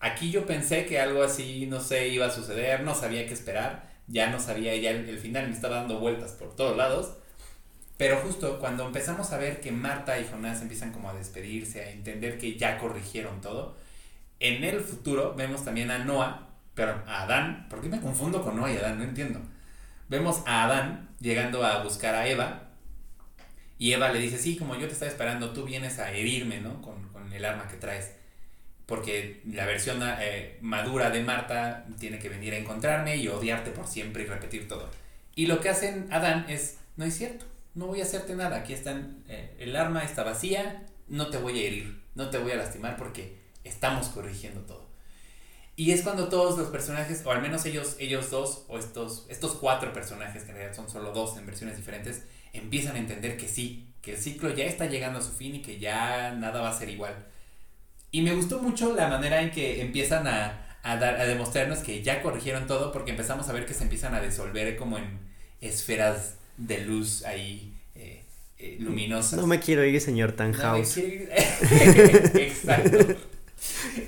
aquí 0.00 0.30
yo 0.30 0.46
pensé 0.46 0.86
que 0.86 0.98
algo 0.98 1.22
así, 1.22 1.66
no 1.66 1.80
sé, 1.80 2.08
iba 2.08 2.26
a 2.26 2.30
suceder, 2.30 2.82
no 2.82 2.94
sabía 2.94 3.26
qué 3.26 3.34
esperar, 3.34 3.88
ya 4.08 4.30
no 4.30 4.40
sabía, 4.40 4.74
ya 4.76 4.90
el, 4.90 5.18
final 5.18 5.48
me 5.48 5.54
estaba 5.54 5.76
dando 5.76 6.00
vueltas 6.00 6.32
por 6.32 6.56
todos 6.56 6.76
lados, 6.76 7.12
pero 7.96 8.16
justo 8.18 8.58
cuando 8.58 8.86
empezamos 8.86 9.30
a 9.32 9.38
ver 9.38 9.60
que 9.60 9.72
Marta 9.72 10.18
y 10.18 10.26
Jonás 10.26 10.62
empiezan 10.62 10.92
como 10.92 11.10
a 11.10 11.14
despedirse, 11.14 11.84
a 11.84 11.90
entender 11.90 12.38
que 12.38 12.56
ya 12.56 12.78
corrigieron 12.78 13.40
todo, 13.40 13.76
en 14.40 14.64
el 14.64 14.80
futuro 14.80 15.34
vemos 15.36 15.64
también 15.64 15.90
a 15.90 15.98
Noah, 15.98 16.48
pero 16.74 17.02
a 17.06 17.22
Adán, 17.24 17.66
¿por 17.68 17.82
qué 17.82 17.88
me 17.88 18.00
confundo 18.00 18.42
con 18.42 18.56
Noah 18.56 18.72
y 18.72 18.76
Adán? 18.78 18.98
No 18.98 19.04
entiendo. 19.04 19.40
Vemos 20.08 20.42
a 20.46 20.64
Adán 20.64 21.10
llegando 21.20 21.64
a 21.64 21.82
buscar 21.84 22.14
a 22.14 22.26
Eva 22.26 22.70
y 23.78 23.92
Eva 23.92 24.10
le 24.10 24.18
dice, 24.18 24.38
sí, 24.38 24.56
como 24.56 24.74
yo 24.76 24.86
te 24.86 24.94
estaba 24.94 25.10
esperando, 25.10 25.52
tú 25.52 25.64
vienes 25.64 25.98
a 25.98 26.10
herirme, 26.10 26.60
¿no? 26.60 26.80
Con 26.80 27.10
el 27.32 27.44
arma 27.44 27.68
que 27.68 27.76
traes. 27.76 28.19
Porque 28.90 29.40
la 29.46 29.66
versión 29.66 30.00
eh, 30.02 30.58
madura 30.62 31.10
de 31.10 31.22
Marta 31.22 31.86
tiene 32.00 32.18
que 32.18 32.28
venir 32.28 32.54
a 32.54 32.58
encontrarme 32.58 33.16
y 33.18 33.28
odiarte 33.28 33.70
por 33.70 33.86
siempre 33.86 34.24
y 34.24 34.26
repetir 34.26 34.66
todo. 34.66 34.90
Y 35.36 35.46
lo 35.46 35.60
que 35.60 35.68
hacen 35.68 36.08
Adán 36.10 36.44
es, 36.48 36.78
no 36.96 37.04
es 37.04 37.16
cierto, 37.16 37.46
no 37.76 37.86
voy 37.86 38.00
a 38.00 38.02
hacerte 38.02 38.34
nada, 38.34 38.56
aquí 38.56 38.72
están, 38.72 39.22
eh, 39.28 39.54
el 39.60 39.76
arma 39.76 40.02
está 40.02 40.24
vacía, 40.24 40.88
no 41.06 41.30
te 41.30 41.38
voy 41.38 41.60
a 41.60 41.66
herir, 41.68 42.02
no 42.16 42.30
te 42.30 42.38
voy 42.38 42.50
a 42.50 42.56
lastimar 42.56 42.96
porque 42.96 43.38
estamos 43.62 44.08
corrigiendo 44.08 44.62
todo. 44.62 44.90
Y 45.76 45.92
es 45.92 46.02
cuando 46.02 46.28
todos 46.28 46.58
los 46.58 46.68
personajes, 46.70 47.22
o 47.24 47.30
al 47.30 47.42
menos 47.42 47.64
ellos, 47.66 47.94
ellos 48.00 48.28
dos, 48.32 48.64
o 48.66 48.76
estos, 48.76 49.26
estos 49.28 49.52
cuatro 49.52 49.92
personajes, 49.92 50.42
que 50.42 50.50
en 50.50 50.56
realidad 50.56 50.76
son 50.76 50.90
solo 50.90 51.12
dos 51.12 51.38
en 51.38 51.46
versiones 51.46 51.76
diferentes, 51.76 52.24
empiezan 52.52 52.96
a 52.96 52.98
entender 52.98 53.36
que 53.36 53.46
sí, 53.46 53.86
que 54.02 54.14
el 54.14 54.18
ciclo 54.18 54.50
ya 54.50 54.64
está 54.64 54.86
llegando 54.86 55.20
a 55.20 55.22
su 55.22 55.30
fin 55.30 55.54
y 55.54 55.62
que 55.62 55.78
ya 55.78 56.32
nada 56.32 56.60
va 56.60 56.70
a 56.70 56.76
ser 56.76 56.88
igual. 56.88 57.29
Y 58.10 58.22
me 58.22 58.34
gustó 58.34 58.60
mucho 58.60 58.94
la 58.94 59.08
manera 59.08 59.40
en 59.40 59.50
que 59.50 59.80
empiezan 59.80 60.26
a, 60.26 60.78
a, 60.82 60.96
dar, 60.96 61.20
a 61.20 61.26
demostrarnos 61.26 61.78
que 61.78 62.02
ya 62.02 62.22
corrigieron 62.22 62.66
todo, 62.66 62.92
porque 62.92 63.10
empezamos 63.10 63.48
a 63.48 63.52
ver 63.52 63.66
que 63.66 63.74
se 63.74 63.84
empiezan 63.84 64.14
a 64.14 64.20
disolver 64.20 64.76
como 64.76 64.98
en 64.98 65.20
esferas 65.60 66.34
de 66.56 66.80
luz 66.80 67.24
ahí 67.24 67.74
eh, 67.94 68.22
eh, 68.58 68.76
luminosas. 68.80 69.38
No 69.38 69.46
me 69.46 69.60
quiero 69.60 69.84
ir, 69.84 70.00
señor 70.00 70.32
Tannhaus. 70.32 70.96
No 70.96 71.02
Exacto. 72.40 73.16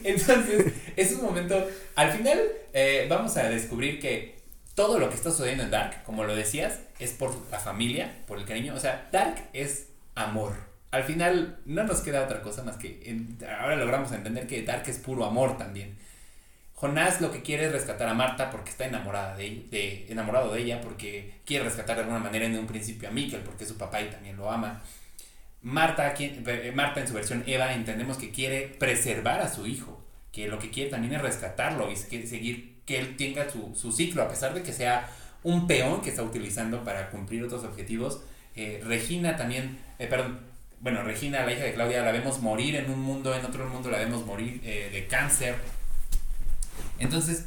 Entonces, 0.04 0.72
es 0.96 1.12
un 1.12 1.22
momento. 1.22 1.66
Al 1.94 2.12
final, 2.12 2.40
eh, 2.72 3.06
vamos 3.08 3.36
a 3.36 3.48
descubrir 3.48 4.00
que 4.00 4.36
todo 4.74 4.98
lo 4.98 5.08
que 5.08 5.14
está 5.14 5.30
sucediendo 5.30 5.64
en 5.64 5.70
Dark, 5.70 6.02
como 6.04 6.24
lo 6.24 6.34
decías, 6.34 6.80
es 6.98 7.10
por 7.10 7.34
la 7.50 7.58
familia, 7.58 8.16
por 8.26 8.38
el 8.38 8.44
cariño. 8.44 8.74
O 8.74 8.80
sea, 8.80 9.08
Dark 9.12 9.48
es 9.52 9.88
amor. 10.14 10.71
Al 10.92 11.04
final, 11.04 11.58
no 11.64 11.82
nos 11.84 12.00
queda 12.00 12.22
otra 12.22 12.42
cosa 12.42 12.62
más 12.62 12.76
que. 12.76 13.26
ahora 13.58 13.76
logramos 13.76 14.12
entender 14.12 14.46
que 14.46 14.62
Dark 14.62 14.84
es 14.86 14.98
puro 14.98 15.24
amor 15.24 15.58
también. 15.58 15.96
Jonás 16.74 17.20
lo 17.20 17.32
que 17.32 17.42
quiere 17.42 17.66
es 17.66 17.72
rescatar 17.72 18.08
a 18.08 18.14
Marta 18.14 18.50
porque 18.50 18.70
está 18.70 18.86
enamorada 18.86 19.36
de, 19.36 19.66
de, 19.70 20.06
enamorado 20.10 20.52
de 20.52 20.62
ella, 20.62 20.80
porque 20.80 21.34
quiere 21.44 21.64
rescatar 21.64 21.96
de 21.96 22.02
alguna 22.02 22.18
manera 22.18 22.44
en 22.44 22.58
un 22.58 22.66
principio 22.66 23.08
a 23.08 23.12
Mikkel, 23.12 23.40
porque 23.40 23.64
es 23.64 23.70
su 23.70 23.78
papá 23.78 24.02
y 24.02 24.10
también 24.10 24.36
lo 24.36 24.50
ama. 24.50 24.82
Marta, 25.62 26.12
eh, 26.18 26.72
Marta 26.74 27.00
en 27.00 27.08
su 27.08 27.14
versión 27.14 27.44
Eva 27.46 27.72
entendemos 27.72 28.18
que 28.18 28.30
quiere 28.30 28.66
preservar 28.78 29.40
a 29.40 29.48
su 29.48 29.66
hijo, 29.66 30.02
que 30.32 30.48
lo 30.48 30.58
que 30.58 30.70
quiere 30.70 30.90
también 30.90 31.14
es 31.14 31.22
rescatarlo 31.22 31.90
y 31.90 31.96
seguir 31.96 32.82
que 32.84 32.98
él 32.98 33.16
tenga 33.16 33.48
su, 33.48 33.74
su 33.76 33.92
ciclo, 33.92 34.22
a 34.22 34.28
pesar 34.28 34.54
de 34.54 34.62
que 34.62 34.72
sea 34.72 35.08
un 35.44 35.66
peón 35.66 36.00
que 36.02 36.10
está 36.10 36.22
utilizando 36.22 36.84
para 36.84 37.10
cumplir 37.10 37.44
otros 37.44 37.64
objetivos. 37.64 38.22
Eh, 38.56 38.82
Regina 38.84 39.36
también, 39.36 39.78
eh, 39.98 40.06
perdón, 40.06 40.40
bueno, 40.82 41.02
Regina, 41.02 41.44
la 41.44 41.52
hija 41.52 41.64
de 41.64 41.74
Claudia, 41.74 42.02
la 42.02 42.12
vemos 42.12 42.40
morir 42.40 42.76
en 42.76 42.90
un 42.90 43.00
mundo, 43.00 43.34
en 43.34 43.44
otro 43.44 43.66
mundo 43.68 43.90
la 43.90 43.98
vemos 43.98 44.26
morir 44.26 44.60
de 44.60 45.06
cáncer. 45.08 45.56
Entonces, 46.98 47.46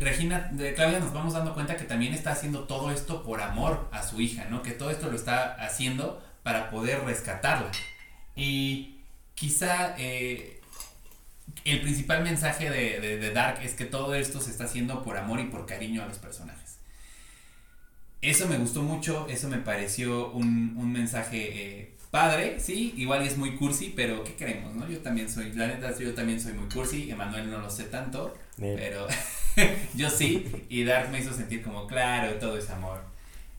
Regina, 0.00 0.50
de 0.52 0.74
Claudia 0.74 0.98
nos 0.98 1.12
vamos 1.12 1.34
dando 1.34 1.54
cuenta 1.54 1.76
que 1.76 1.84
también 1.84 2.14
está 2.14 2.32
haciendo 2.32 2.64
todo 2.64 2.90
esto 2.90 3.22
por 3.22 3.40
amor 3.40 3.88
a 3.92 4.02
su 4.02 4.20
hija, 4.20 4.46
¿no? 4.50 4.62
Que 4.62 4.72
todo 4.72 4.90
esto 4.90 5.08
lo 5.08 5.16
está 5.16 5.54
haciendo 5.64 6.20
para 6.42 6.70
poder 6.70 7.04
rescatarla. 7.04 7.70
Y 8.34 9.00
quizá 9.34 9.94
eh, 9.98 10.60
el 11.64 11.80
principal 11.80 12.22
mensaje 12.22 12.70
de, 12.70 13.30
Dark 13.32 13.60
es 13.62 13.74
que 13.74 13.84
todo 13.84 14.14
esto 14.14 14.40
se 14.40 14.50
está 14.50 14.64
haciendo 14.64 15.02
por 15.02 15.16
amor 15.16 15.40
y 15.40 15.44
por 15.44 15.66
cariño 15.66 16.02
a 16.02 16.06
los 16.06 16.18
personajes. 16.18 16.78
Eso 18.20 18.46
me 18.46 18.56
gustó 18.56 18.82
mucho, 18.82 19.26
eso 19.28 19.48
me 19.48 19.58
pareció 19.58 20.30
un, 20.30 20.92
mensaje 20.92 21.38
eh, 21.54 21.91
padre, 22.12 22.60
sí, 22.60 22.92
igual 22.98 23.22
es 23.22 23.38
muy 23.38 23.56
cursi, 23.56 23.90
pero 23.96 24.22
¿qué 24.22 24.34
queremos, 24.34 24.74
no? 24.74 24.86
Yo 24.86 24.98
también 24.98 25.30
soy, 25.30 25.50
la 25.54 25.66
neta, 25.66 25.98
yo 25.98 26.12
también 26.12 26.38
soy 26.38 26.52
muy 26.52 26.68
cursi, 26.68 27.10
Emanuel 27.10 27.50
no 27.50 27.58
lo 27.58 27.70
sé 27.70 27.84
tanto, 27.84 28.36
pero 28.58 29.08
yo 29.94 30.10
sí, 30.10 30.46
y 30.68 30.84
Dark 30.84 31.08
me 31.10 31.20
hizo 31.20 31.32
sentir 31.32 31.62
como, 31.62 31.86
claro, 31.86 32.34
todo 32.34 32.58
es 32.58 32.68
amor. 32.68 33.02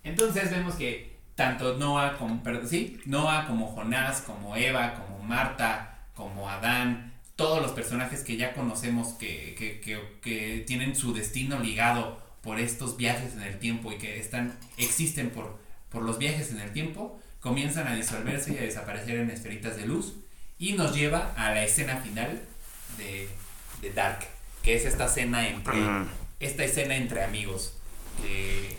Entonces 0.03 0.51
vemos 0.51 0.75
que 0.75 1.17
tanto 1.33 1.79
Noah 1.79 2.15
como, 2.19 2.43
sí, 2.67 3.01
Noah 3.05 3.47
como 3.47 3.71
Jonás, 3.73 4.21
como 4.21 4.55
Eva, 4.55 4.93
como 4.93 5.17
Marta, 5.23 6.05
como 6.13 6.47
Adán, 6.47 7.11
todos 7.35 7.59
los 7.59 7.71
personajes 7.71 8.21
que 8.21 8.37
ya 8.37 8.53
conocemos 8.53 9.13
que, 9.13 9.55
que, 9.57 9.79
que, 9.79 9.99
que, 10.21 10.63
tienen 10.67 10.95
su 10.95 11.11
destino 11.11 11.57
ligado 11.57 12.21
por 12.43 12.59
estos 12.59 12.97
viajes 12.97 13.33
en 13.33 13.41
el 13.41 13.57
tiempo 13.57 13.91
y 13.91 13.97
que 13.97 14.19
están, 14.19 14.55
existen 14.77 15.31
por, 15.31 15.57
por 15.89 16.03
los 16.03 16.19
viajes 16.19 16.51
en 16.51 16.59
el 16.59 16.71
tiempo, 16.71 17.19
comienzan 17.43 17.87
a 17.87 17.95
disolverse 17.95 18.53
y 18.53 18.57
a 18.57 18.61
desaparecer 18.61 19.17
en 19.17 19.29
esferitas 19.29 19.75
de 19.75 19.85
luz 19.85 20.13
y 20.57 20.73
nos 20.73 20.95
lleva 20.95 21.33
a 21.35 21.51
la 21.51 21.63
escena 21.63 21.97
final 21.97 22.39
de, 22.97 23.27
de 23.81 23.93
Dark, 23.93 24.19
que 24.63 24.75
es 24.75 24.85
esta 24.85 25.05
escena 25.05 25.47
entre, 25.49 25.77
esta 26.39 26.63
escena 26.63 26.95
entre 26.95 27.21
amigos. 27.21 27.77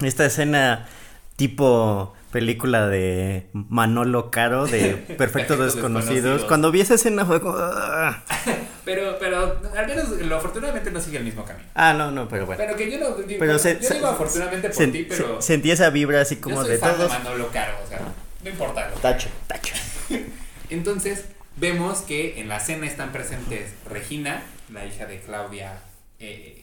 Esta 0.00 0.24
escena 0.24 0.88
tipo 1.36 2.14
película 2.32 2.88
de 2.88 3.46
Manolo 3.52 4.30
Caro 4.30 4.66
de 4.66 4.94
Perfectos 5.18 5.58
Desconocidos. 5.58 6.44
Cuando 6.44 6.72
vi 6.72 6.80
esa 6.80 6.94
escena 6.94 7.26
fue 7.26 7.40
como... 7.40 7.56
Ah". 7.58 8.24
pero, 8.84 9.18
pero 9.20 9.60
al 9.76 9.86
menos 9.86 10.08
lo 10.08 10.36
afortunadamente 10.36 10.90
no 10.90 11.00
sigue 11.00 11.18
el 11.18 11.24
mismo 11.24 11.44
camino. 11.44 11.68
Ah, 11.74 11.92
no, 11.92 12.10
no, 12.10 12.28
pero 12.28 12.46
bueno. 12.46 12.62
Pero 12.64 12.76
que 12.76 12.90
yo 12.90 12.98
no 12.98 13.14
digo, 13.16 13.38
pero 13.38 13.58
se, 13.58 13.78
yo 13.78 13.90
digo 13.90 14.06
afortunadamente 14.06 14.70
por 14.70 14.90
ti, 14.90 15.06
pero... 15.08 15.42
sentí 15.42 15.70
esa 15.70 15.90
vibra 15.90 16.22
así 16.22 16.36
como 16.36 16.56
yo 16.56 16.62
soy 16.62 16.70
de 16.72 16.78
fan 16.78 16.96
todos. 16.96 17.12
De 17.12 17.18
Manolo 17.18 17.48
Caro, 17.52 17.74
o 17.84 17.88
sea, 17.88 18.00
no 18.44 18.50
importa. 18.50 18.90
Tacho, 19.00 19.28
tacho. 19.46 19.74
Entonces, 20.70 21.24
vemos 21.56 22.02
que 22.02 22.40
en 22.40 22.48
la 22.48 22.60
cena 22.60 22.86
están 22.86 23.10
presentes 23.10 23.72
Regina, 23.88 24.42
la 24.70 24.86
hija 24.86 25.06
de 25.06 25.20
Claudia, 25.20 25.80
eh, 26.20 26.60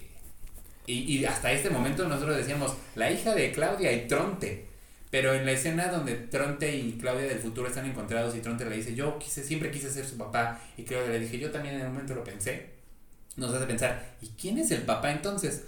y, 0.86 1.18
y 1.18 1.26
hasta 1.26 1.52
este 1.52 1.70
momento 1.70 2.08
nosotros 2.08 2.38
decíamos, 2.38 2.76
la 2.96 3.12
hija 3.12 3.34
de 3.34 3.52
Claudia 3.52 3.92
y 3.92 4.08
Tronte. 4.08 4.72
Pero 5.10 5.34
en 5.34 5.46
la 5.46 5.52
escena 5.52 5.90
donde 5.90 6.16
Tronte 6.16 6.74
y 6.74 6.94
Claudia 6.94 7.28
del 7.28 7.40
futuro 7.40 7.68
están 7.68 7.86
encontrados 7.86 8.34
y 8.34 8.40
Tronte 8.40 8.64
le 8.64 8.78
dice, 8.78 8.96
yo 8.96 9.20
quise, 9.20 9.44
siempre 9.44 9.70
quise 9.70 9.92
ser 9.92 10.06
su 10.06 10.18
papá, 10.18 10.62
y 10.78 10.84
Claudia 10.84 11.12
le 11.12 11.20
dije, 11.20 11.38
yo 11.38 11.52
también 11.52 11.76
en 11.76 11.88
un 11.88 11.94
momento 11.94 12.16
lo 12.16 12.24
pensé, 12.24 12.70
nos 13.36 13.54
hace 13.54 13.66
pensar, 13.66 14.16
¿y 14.22 14.30
quién 14.40 14.58
es 14.58 14.72
el 14.72 14.84
papá 14.84 15.12
entonces? 15.12 15.66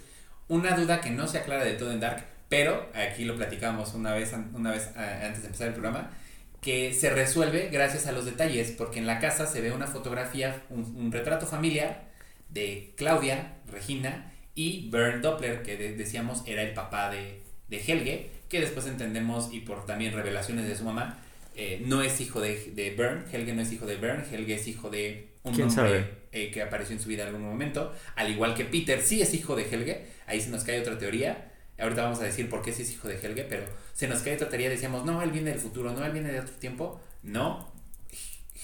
Una 0.48 0.74
duda 0.74 1.02
que 1.02 1.10
no 1.10 1.28
se 1.28 1.38
aclara 1.38 1.62
de 1.62 1.74
todo 1.74 1.92
en 1.92 2.00
Dark, 2.00 2.24
pero 2.54 2.88
aquí 2.94 3.24
lo 3.24 3.34
platicamos 3.34 3.94
una 3.94 4.14
vez, 4.14 4.32
una 4.52 4.70
vez 4.70 4.86
antes 4.96 5.40
de 5.40 5.46
empezar 5.46 5.66
el 5.66 5.72
programa, 5.72 6.12
que 6.60 6.94
se 6.94 7.10
resuelve 7.10 7.68
gracias 7.72 8.06
a 8.06 8.12
los 8.12 8.26
detalles, 8.26 8.70
porque 8.70 9.00
en 9.00 9.08
la 9.08 9.18
casa 9.18 9.48
se 9.48 9.60
ve 9.60 9.72
una 9.72 9.88
fotografía, 9.88 10.62
un, 10.70 11.10
retrato 11.10 11.48
familiar 11.48 12.04
de 12.50 12.92
Claudia, 12.96 13.56
Regina 13.66 14.30
y 14.54 14.88
Bernd 14.88 15.20
Doppler, 15.20 15.64
que 15.64 15.76
decíamos 15.96 16.44
era 16.46 16.62
el 16.62 16.74
papá 16.74 17.10
de, 17.10 17.42
de 17.66 17.78
Helge, 17.78 18.30
que 18.48 18.60
después 18.60 18.86
entendemos 18.86 19.52
y 19.52 19.58
por 19.58 19.84
también 19.84 20.12
revelaciones 20.12 20.68
de 20.68 20.76
su 20.76 20.84
mamá, 20.84 21.18
eh, 21.56 21.82
no 21.84 22.02
es 22.02 22.20
hijo 22.20 22.40
de, 22.40 22.70
de 22.72 22.94
Bern, 22.94 23.24
Helge 23.32 23.52
no 23.52 23.62
es 23.62 23.72
hijo 23.72 23.84
de 23.84 23.96
Bern, 23.96 24.24
Helge 24.32 24.54
es 24.54 24.68
hijo 24.68 24.90
de 24.90 25.30
un 25.42 25.60
hombre 25.60 26.04
eh, 26.30 26.52
que 26.52 26.62
apareció 26.62 26.94
en 26.94 27.02
su 27.02 27.08
vida 27.08 27.24
en 27.24 27.30
algún 27.30 27.48
momento, 27.48 27.92
al 28.14 28.30
igual 28.30 28.54
que 28.54 28.64
Peter 28.64 29.02
sí 29.02 29.20
es 29.20 29.34
hijo 29.34 29.56
de 29.56 29.64
Helge, 29.64 30.06
ahí 30.28 30.40
se 30.40 30.50
nos 30.50 30.62
cae 30.62 30.78
otra 30.78 30.96
teoría, 30.96 31.50
ahorita 31.78 32.02
vamos 32.02 32.20
a 32.20 32.24
decir 32.24 32.48
por 32.48 32.62
qué 32.62 32.72
sí 32.72 32.82
es 32.82 32.92
hijo 32.92 33.08
de 33.08 33.14
Helge, 33.14 33.44
pero 33.44 33.64
se 33.92 34.08
nos 34.08 34.22
cae 34.22 34.34
otra 34.34 34.48
teoría, 34.48 34.68
decíamos, 34.68 35.04
no, 35.04 35.22
él 35.22 35.30
viene 35.30 35.50
del 35.50 35.60
futuro, 35.60 35.92
no, 35.92 36.04
él 36.04 36.12
viene 36.12 36.32
de 36.32 36.40
otro 36.40 36.54
tiempo, 36.54 37.00
no, 37.22 37.72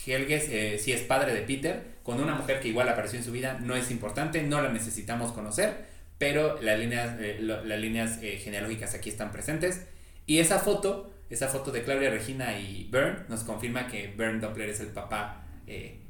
Helge 0.07 0.75
eh, 0.75 0.79
sí 0.79 0.93
es 0.93 1.03
padre 1.03 1.35
de 1.35 1.43
Peter, 1.43 1.99
con 2.03 2.21
una 2.21 2.35
mujer 2.35 2.61
que 2.61 2.69
igual 2.69 2.89
apareció 2.89 3.19
en 3.19 3.25
su 3.25 3.33
vida, 3.33 3.59
no 3.61 3.77
es 3.77 3.91
importante, 3.91 4.43
no 4.43 4.63
la 4.63 4.71
necesitamos 4.71 5.33
conocer, 5.33 5.87
pero 6.19 6.61
las 6.61 6.79
líneas, 6.79 7.17
eh, 7.21 7.39
las 7.41 7.79
líneas 7.81 8.19
eh, 8.23 8.39
genealógicas 8.39 8.95
aquí 8.95 9.09
están 9.09 9.33
presentes. 9.33 9.87
Y 10.27 10.39
esa 10.39 10.59
foto 10.59 11.11
esa 11.31 11.47
foto 11.47 11.71
de 11.71 11.85
Claudia 11.85 12.11
Regina 12.11 12.59
y 12.59 12.89
Bern 12.91 13.25
nos 13.29 13.45
confirma 13.45 13.87
que 13.87 14.13
Bern 14.17 14.41
Doppler 14.41 14.69
es 14.69 14.81
el 14.81 14.89
papá 14.89 15.45
eh, 15.67 16.01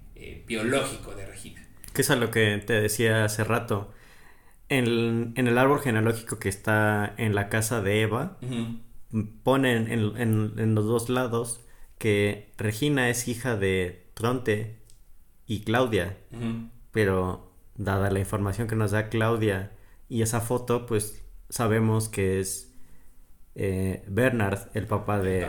biológico 0.47 1.15
de 1.15 1.27
Regina. 1.27 1.63
Que 1.93 2.01
es 2.01 2.11
a 2.11 2.17
lo 2.17 2.31
que 2.31 2.63
te 2.67 2.73
decía 2.73 3.25
hace 3.25 3.45
rato. 3.45 3.93
En 4.71 5.35
el, 5.37 5.59
árbol 5.59 5.81
genealógico 5.81 6.39
que 6.39 6.49
está 6.49 7.13
en 7.17 7.35
la 7.35 7.49
casa 7.49 7.83
de 7.83 8.03
Eva, 8.03 8.39
ponen 9.43 9.91
en, 9.91 10.75
los 10.75 10.87
dos 10.87 11.09
lados 11.09 11.67
que 11.99 12.53
Regina 12.57 13.11
es 13.11 13.27
hija 13.27 13.57
de 13.57 14.07
Tronte 14.15 14.79
y 15.47 15.65
Claudia. 15.65 16.17
Pero 16.93 17.53
dada 17.75 18.11
la 18.11 18.21
información 18.21 18.69
que 18.69 18.77
nos 18.77 18.93
da 18.93 19.09
Claudia 19.09 19.73
y 20.09 20.23
esa 20.23 20.41
foto, 20.41 20.87
pues 20.87 21.25
sabemos 21.49 22.09
que 22.09 22.41
es 22.41 22.73
eh, 23.55 24.05
Bernard, 24.07 24.69
el 24.75 24.87
papá 24.87 25.21
de, 25.21 25.49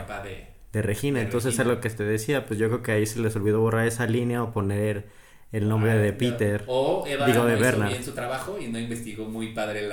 de, 0.72 0.82
Regina. 0.82 1.20
Entonces 1.20 1.58
es 1.58 1.66
lo 1.66 1.80
que 1.80 1.90
te 1.90 2.04
decía, 2.04 2.46
pues 2.46 2.58
yo 2.58 2.68
creo 2.68 2.82
que 2.82 2.92
ahí 2.92 3.06
se 3.06 3.20
les 3.20 3.36
olvidó 3.36 3.60
borrar 3.60 3.86
esa 3.86 4.06
línea 4.06 4.42
o 4.42 4.52
poner 4.52 5.08
el 5.52 5.68
nombre 5.68 5.94
de 5.96 6.12
Peter. 6.14 6.64
O 6.66 7.04
Eva 7.06 7.26
digo, 7.26 7.44
de 7.44 7.56
Bernard. 7.56 7.90
bien 7.90 8.04
su 8.04 8.12
trabajo 8.12 8.58
y 8.58 8.68
no 8.68 8.78
investigó 8.78 9.26
muy 9.26 9.52
padre 9.52 9.86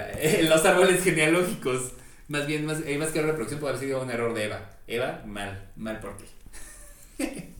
los 0.43 0.65
árboles 0.65 1.03
genealógicos. 1.03 1.91
Más 2.29 2.47
bien, 2.47 2.65
más, 2.65 2.79
eh, 2.85 2.97
más 2.97 3.09
que 3.09 3.19
la 3.19 3.27
reproducción 3.27 3.59
puede 3.59 3.73
haber 3.75 3.85
sido 3.85 4.01
un 4.01 4.09
error 4.09 4.33
de 4.33 4.45
Eva. 4.45 4.69
Eva, 4.87 5.21
mal, 5.25 5.69
mal 5.75 5.99
por 5.99 6.15
ti. 6.17 6.25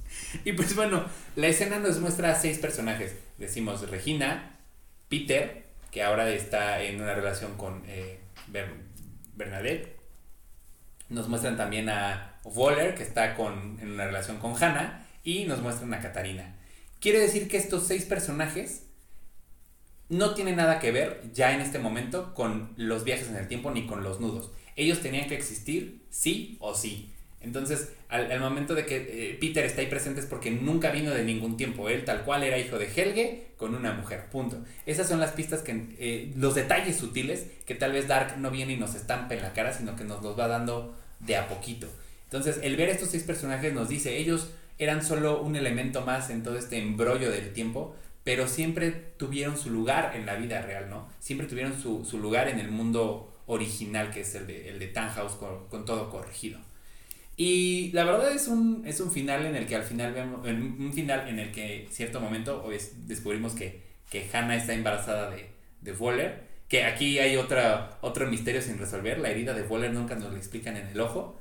y 0.45 0.53
pues 0.53 0.75
bueno, 0.75 1.05
la 1.35 1.47
escena 1.47 1.79
nos 1.79 1.99
muestra 1.99 2.31
a 2.31 2.35
seis 2.35 2.59
personajes. 2.59 3.15
Decimos 3.37 3.89
Regina, 3.89 4.57
Peter, 5.09 5.63
que 5.91 6.03
ahora 6.03 6.29
está 6.29 6.81
en 6.83 7.01
una 7.01 7.13
relación 7.15 7.57
con 7.57 7.83
eh, 7.87 8.19
Bernadette. 9.35 9.97
Nos 11.09 11.27
muestran 11.27 11.57
también 11.57 11.89
a 11.89 12.39
Waller, 12.43 12.95
que 12.95 13.03
está 13.03 13.35
con, 13.35 13.79
en 13.81 13.91
una 13.91 14.05
relación 14.05 14.37
con 14.37 14.55
Hannah. 14.55 15.05
Y 15.23 15.45
nos 15.45 15.61
muestran 15.61 15.93
a 15.93 15.99
Katarina. 15.99 16.55
Quiere 16.99 17.19
decir 17.19 17.47
que 17.47 17.57
estos 17.57 17.87
seis 17.87 18.03
personajes 18.03 18.83
no 20.09 20.33
tienen 20.33 20.55
nada 20.55 20.79
que 20.79 20.91
ver 20.91 21.21
ya 21.33 21.53
en 21.53 21.61
este 21.61 21.79
momento 21.79 22.33
con 22.33 22.73
los 22.75 23.03
viajes 23.03 23.29
en 23.29 23.35
el 23.35 23.47
tiempo 23.47 23.71
ni 23.71 23.85
con 23.85 24.03
los 24.03 24.19
nudos. 24.19 24.51
Ellos 24.75 25.01
tenían 25.01 25.27
que 25.27 25.35
existir 25.35 26.01
sí 26.09 26.57
o 26.59 26.75
sí. 26.75 27.13
Entonces, 27.41 27.93
al, 28.09 28.37
momento 28.41 28.75
de 28.75 28.85
que 28.85 28.97
eh, 28.97 29.37
Peter 29.39 29.63
está 29.63 29.81
ahí 29.81 29.87
presente 29.87 30.19
es 30.19 30.25
porque 30.25 30.51
nunca 30.51 30.91
vino 30.91 31.11
de 31.11 31.23
ningún 31.23 31.55
tiempo. 31.55 31.87
Él 31.87 32.03
tal 32.03 32.23
cual 32.25 32.43
era 32.43 32.57
hijo 32.57 32.77
de 32.77 32.87
Helge 32.87 33.51
con 33.55 33.75
una 33.75 33.93
mujer. 33.93 34.25
Punto. 34.29 34.61
Esas 34.85 35.07
son 35.07 35.21
las 35.21 35.31
pistas 35.31 35.61
que, 35.61 35.95
eh, 35.99 36.33
los 36.35 36.55
detalles 36.55 36.97
sutiles 36.97 37.45
que 37.65 37.75
tal 37.75 37.93
vez 37.93 38.07
Dark 38.07 38.37
no 38.39 38.51
viene 38.51 38.73
y 38.73 38.77
nos 38.77 38.95
estampa 38.95 39.35
en 39.35 39.41
la 39.41 39.53
cara, 39.53 39.73
sino 39.73 39.95
que 39.95 40.03
nos 40.03 40.21
los 40.21 40.37
va 40.37 40.49
dando 40.49 40.97
de 41.21 41.37
a 41.37 41.47
poquito. 41.47 41.87
Entonces, 42.25 42.59
el 42.61 42.75
ver 42.75 42.89
estos 42.89 43.09
seis 43.09 43.23
personajes 43.23 43.73
nos 43.73 43.87
dice, 43.87 44.17
ellos 44.17 44.49
eran 44.79 45.03
solo 45.03 45.41
un 45.41 45.55
elemento 45.55 46.01
más 46.01 46.29
en 46.29 46.41
todo 46.41 46.57
este 46.57 46.79
embrollo 46.79 47.29
del 47.29 47.53
tiempo, 47.53 47.95
pero 48.23 48.47
siempre 48.47 48.91
tuvieron 49.17 49.57
su 49.57 49.69
lugar 49.69 50.13
en 50.15 50.25
la 50.25 50.35
vida 50.35 50.61
real, 50.61 50.89
¿no? 50.89 51.07
Siempre 51.19 51.47
tuvieron 51.47 51.79
su, 51.79 52.17
lugar 52.17 52.47
en 52.47 52.59
el 52.59 52.71
mundo 52.71 53.33
original, 53.45 54.11
que 54.11 54.21
es 54.21 54.33
el 54.35 54.47
de, 54.47 54.69
el 54.69 54.79
de 54.79 54.87
Tannhaus 54.87 55.33
con, 55.33 55.85
todo 55.85 56.09
corregido. 56.09 56.59
Y 57.35 57.91
la 57.93 58.03
verdad 58.03 58.31
es 58.33 58.47
un, 58.47 58.83
es 58.85 58.99
un 58.99 59.11
final 59.11 59.45
en 59.45 59.55
el 59.55 59.65
que 59.67 59.75
al 59.75 59.83
final 59.83 60.13
vemos, 60.13 60.45
un 60.45 60.91
final 60.93 61.27
en 61.27 61.39
el 61.39 61.51
que 61.51 61.87
cierto 61.89 62.19
momento 62.19 62.69
descubrimos 63.05 63.53
que, 63.53 63.81
que 64.09 64.29
Hannah 64.31 64.55
está 64.55 64.73
embarazada 64.73 65.29
de, 65.29 65.49
de 65.81 65.93
Waller, 65.93 66.43
que 66.67 66.83
aquí 66.85 67.19
hay 67.19 67.35
otra, 67.37 67.97
otro 68.01 68.29
misterio 68.29 68.61
sin 68.61 68.77
resolver, 68.77 69.19
la 69.19 69.29
herida 69.29 69.53
de 69.53 69.63
Waller 69.63 69.91
nunca 69.91 70.15
nos 70.15 70.31
la 70.31 70.37
explican 70.37 70.77
en 70.77 70.87
el 70.87 70.99
ojo, 70.99 71.39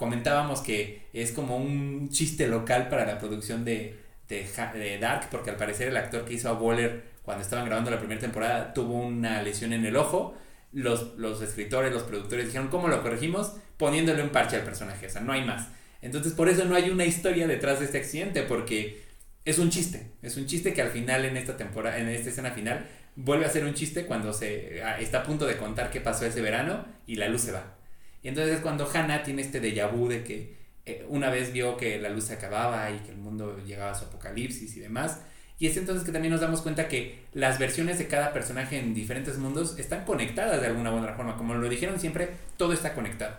comentábamos 0.00 0.62
que 0.62 1.02
es 1.12 1.30
como 1.30 1.58
un 1.58 2.08
chiste 2.08 2.48
local 2.48 2.88
para 2.88 3.04
la 3.04 3.18
producción 3.18 3.66
de, 3.66 3.98
de, 4.30 4.98
Dark, 4.98 5.28
porque 5.30 5.50
al 5.50 5.56
parecer 5.56 5.88
el 5.88 5.96
actor 5.98 6.24
que 6.24 6.32
hizo 6.32 6.48
a 6.48 6.54
Waller 6.54 7.02
cuando 7.22 7.42
estaban 7.42 7.66
grabando 7.66 7.90
la 7.90 7.98
primera 7.98 8.18
temporada 8.18 8.72
tuvo 8.72 8.94
una 8.94 9.42
lesión 9.42 9.74
en 9.74 9.84
el 9.84 9.96
ojo. 9.96 10.34
Los, 10.72 11.18
los 11.18 11.42
escritores, 11.42 11.92
los 11.92 12.04
productores 12.04 12.46
dijeron, 12.46 12.68
¿cómo 12.68 12.88
lo 12.88 13.02
corregimos? 13.02 13.56
Poniéndole 13.76 14.22
un 14.22 14.30
parche 14.30 14.56
al 14.56 14.62
personaje, 14.62 15.06
o 15.06 15.10
sea, 15.10 15.20
no 15.20 15.34
hay 15.34 15.44
más. 15.44 15.68
Entonces, 16.00 16.32
por 16.32 16.48
eso 16.48 16.64
no 16.64 16.76
hay 16.76 16.88
una 16.88 17.04
historia 17.04 17.46
detrás 17.46 17.80
de 17.80 17.84
este 17.84 17.98
accidente, 17.98 18.42
porque 18.44 19.02
es 19.44 19.58
un 19.58 19.68
chiste. 19.68 20.12
Es 20.22 20.38
un 20.38 20.46
chiste 20.46 20.72
que 20.72 20.80
al 20.80 20.92
final, 20.92 21.26
en 21.26 21.36
esta 21.36 21.58
temporada, 21.58 21.98
en 21.98 22.08
esta 22.08 22.30
escena 22.30 22.52
final, 22.52 22.86
vuelve 23.16 23.44
a 23.44 23.50
ser 23.50 23.66
un 23.66 23.74
chiste 23.74 24.06
cuando 24.06 24.32
se 24.32 24.80
está 24.98 25.18
a 25.18 25.22
punto 25.24 25.46
de 25.46 25.58
contar 25.58 25.90
qué 25.90 26.00
pasó 26.00 26.24
ese 26.24 26.40
verano 26.40 26.86
y 27.06 27.16
la 27.16 27.28
luz 27.28 27.42
se 27.42 27.52
va. 27.52 27.79
Y 28.22 28.28
entonces 28.28 28.56
es 28.56 28.60
cuando 28.60 28.88
Hannah 28.92 29.22
tiene 29.22 29.42
este 29.42 29.60
déjà 29.60 29.90
vu 29.90 30.08
de 30.08 30.24
que 30.24 30.56
eh, 30.86 31.06
una 31.08 31.30
vez 31.30 31.52
vio 31.52 31.76
que 31.76 31.98
la 31.98 32.08
luz 32.08 32.24
se 32.24 32.34
acababa 32.34 32.90
y 32.90 32.98
que 33.00 33.10
el 33.10 33.18
mundo 33.18 33.58
llegaba 33.64 33.92
a 33.92 33.94
su 33.94 34.04
apocalipsis 34.04 34.76
y 34.76 34.80
demás. 34.80 35.20
Y 35.58 35.66
es 35.66 35.76
entonces 35.76 36.04
que 36.04 36.12
también 36.12 36.32
nos 36.32 36.40
damos 36.40 36.62
cuenta 36.62 36.88
que 36.88 37.18
las 37.32 37.58
versiones 37.58 37.98
de 37.98 38.08
cada 38.08 38.32
personaje 38.32 38.78
en 38.78 38.94
diferentes 38.94 39.36
mundos 39.36 39.78
están 39.78 40.04
conectadas 40.04 40.60
de 40.60 40.66
alguna 40.66 40.92
u 40.92 40.98
otra 40.98 41.14
forma. 41.14 41.36
Como 41.36 41.54
lo 41.54 41.68
dijeron 41.68 42.00
siempre, 42.00 42.30
todo 42.56 42.72
está 42.72 42.94
conectado. 42.94 43.36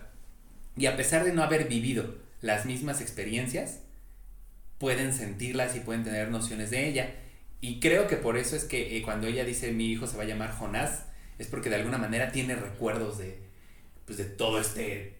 Y 0.76 0.86
a 0.86 0.96
pesar 0.96 1.24
de 1.24 1.32
no 1.32 1.42
haber 1.42 1.68
vivido 1.68 2.14
las 2.40 2.64
mismas 2.64 3.00
experiencias, 3.00 3.80
pueden 4.78 5.12
sentirlas 5.12 5.76
y 5.76 5.80
pueden 5.80 6.04
tener 6.04 6.28
nociones 6.28 6.70
de 6.70 6.88
ella. 6.88 7.14
Y 7.60 7.80
creo 7.80 8.06
que 8.06 8.16
por 8.16 8.36
eso 8.36 8.56
es 8.56 8.64
que 8.64 8.96
eh, 8.96 9.02
cuando 9.02 9.26
ella 9.26 9.44
dice 9.44 9.72
mi 9.72 9.90
hijo 9.90 10.06
se 10.06 10.16
va 10.16 10.22
a 10.22 10.26
llamar 10.26 10.52
Jonás, 10.52 11.06
es 11.38 11.48
porque 11.48 11.70
de 11.70 11.76
alguna 11.76 11.98
manera 11.98 12.30
tiene 12.32 12.54
recuerdos 12.54 13.18
de, 13.18 13.38
pues, 14.06 14.18
de 14.18 14.24
todo 14.24 14.60
este 14.60 15.18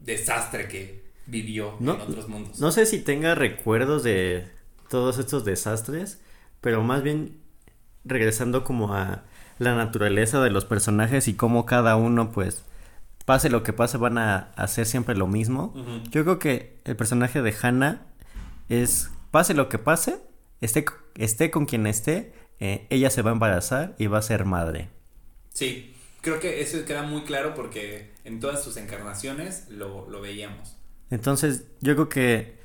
desastre 0.00 0.68
que 0.68 1.02
vivió 1.26 1.76
en 1.80 1.88
otros 1.90 2.28
mundos. 2.28 2.60
No 2.60 2.72
sé 2.72 2.86
si 2.86 2.98
tenga 2.98 3.34
recuerdos 3.34 4.02
de 4.02 4.48
todos 4.88 5.18
estos 5.18 5.44
desastres, 5.44 6.20
pero 6.60 6.82
más 6.82 7.02
bien 7.02 7.40
regresando 8.04 8.64
como 8.64 8.94
a 8.94 9.24
la 9.58 9.74
naturaleza 9.74 10.42
de 10.42 10.50
los 10.50 10.64
personajes 10.64 11.28
y 11.28 11.34
cómo 11.34 11.66
cada 11.66 11.96
uno 11.96 12.32
pues 12.32 12.64
pase 13.24 13.48
lo 13.48 13.62
que 13.62 13.72
pase 13.72 13.96
van 13.96 14.18
a 14.18 14.52
hacer 14.56 14.86
siempre 14.86 15.14
lo 15.14 15.26
mismo. 15.26 15.74
Yo 16.10 16.24
creo 16.24 16.38
que 16.38 16.80
el 16.84 16.96
personaje 16.96 17.42
de 17.42 17.54
Hannah 17.60 18.02
es 18.68 19.10
pase 19.30 19.54
lo 19.54 19.68
que 19.68 19.78
pase, 19.78 20.18
esté, 20.60 20.84
esté 21.16 21.50
con 21.50 21.66
quien 21.66 21.86
esté, 21.86 22.32
eh, 22.58 22.86
ella 22.90 23.10
se 23.10 23.22
va 23.22 23.30
a 23.30 23.34
embarazar 23.34 23.94
y 23.98 24.06
va 24.06 24.18
a 24.18 24.22
ser 24.22 24.44
madre. 24.44 24.90
Sí, 25.50 25.91
creo 26.22 26.40
que 26.40 26.62
eso 26.62 26.82
queda 26.86 27.02
muy 27.02 27.22
claro 27.22 27.54
porque 27.54 28.10
en 28.24 28.40
todas 28.40 28.64
sus 28.64 28.78
encarnaciones 28.78 29.66
lo, 29.68 30.08
veíamos. 30.22 30.76
Entonces, 31.10 31.64
yo 31.80 31.94
creo 31.94 32.08
que 32.08 32.58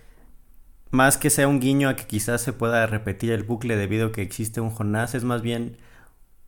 más 0.92 1.18
que 1.18 1.30
sea 1.30 1.50
un 1.50 1.60
guiño 1.60 1.90
a 1.90 1.96
que 1.98 2.06
quizás 2.06 2.42
se 2.42 2.54
pueda 2.54 2.88
repetir 2.88 3.32
el 3.32 3.44
bucle 3.44 3.76
debido 3.76 4.08
a 4.08 4.12
que 4.14 4.22
existe 4.22 4.62
un 4.62 4.70
Jonás, 4.70 5.16
es 5.16 5.26
más 5.26 5.42
bien 5.42 5.78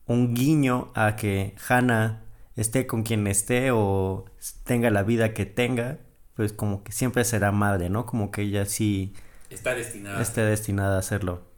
un 0.06 0.34
guiño 0.34 0.92
a 0.96 1.18
que 1.18 1.56
Hannah 1.68 2.24
esté 2.56 2.88
con 2.88 3.04
quien 3.04 3.28
esté 3.28 3.72
o 3.72 4.26
tenga 4.64 4.90
la 4.90 5.04
vida 5.04 5.34
que 5.34 5.46
tenga, 5.46 5.98
pues 6.36 6.54
como 6.54 6.84
que 6.84 6.92
siempre 6.92 7.26
será 7.26 7.52
madre, 7.52 7.90
¿no? 7.90 8.06
Como 8.06 8.32
que 8.32 8.44
ella 8.44 8.66
sí 8.66 9.14
está 9.50 9.74
destinada. 9.76 10.22
Está 10.22 10.46
destinada 10.46 10.96
a 10.96 11.00
hacerlo. 11.00 11.49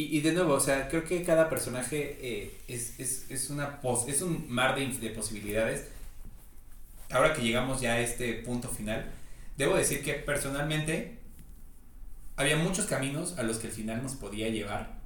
Y, 0.00 0.20
de 0.20 0.30
nuevo, 0.30 0.54
o 0.54 0.60
sea, 0.60 0.88
creo 0.88 1.02
que 1.02 1.24
cada 1.24 1.50
personaje 1.50 2.18
eh, 2.20 2.56
es, 2.68 3.50
una 3.50 3.80
es 4.06 4.22
un 4.22 4.48
mar 4.48 4.76
de, 4.76 4.86
de 4.86 5.10
posibilidades. 5.10 5.88
Ahora 7.10 7.34
que 7.34 7.42
llegamos 7.42 7.80
ya 7.80 7.94
a 7.94 8.00
este 8.00 8.34
punto 8.34 8.68
final, 8.68 9.10
debo 9.56 9.74
decir 9.74 10.04
que 10.04 10.14
personalmente 10.14 11.18
había 12.36 12.56
muchos 12.56 12.86
caminos 12.86 13.36
a 13.38 13.42
los 13.42 13.58
que 13.58 13.66
el 13.66 13.72
final 13.72 14.00
nos 14.00 14.14
podía 14.14 14.48
llevar, 14.48 15.00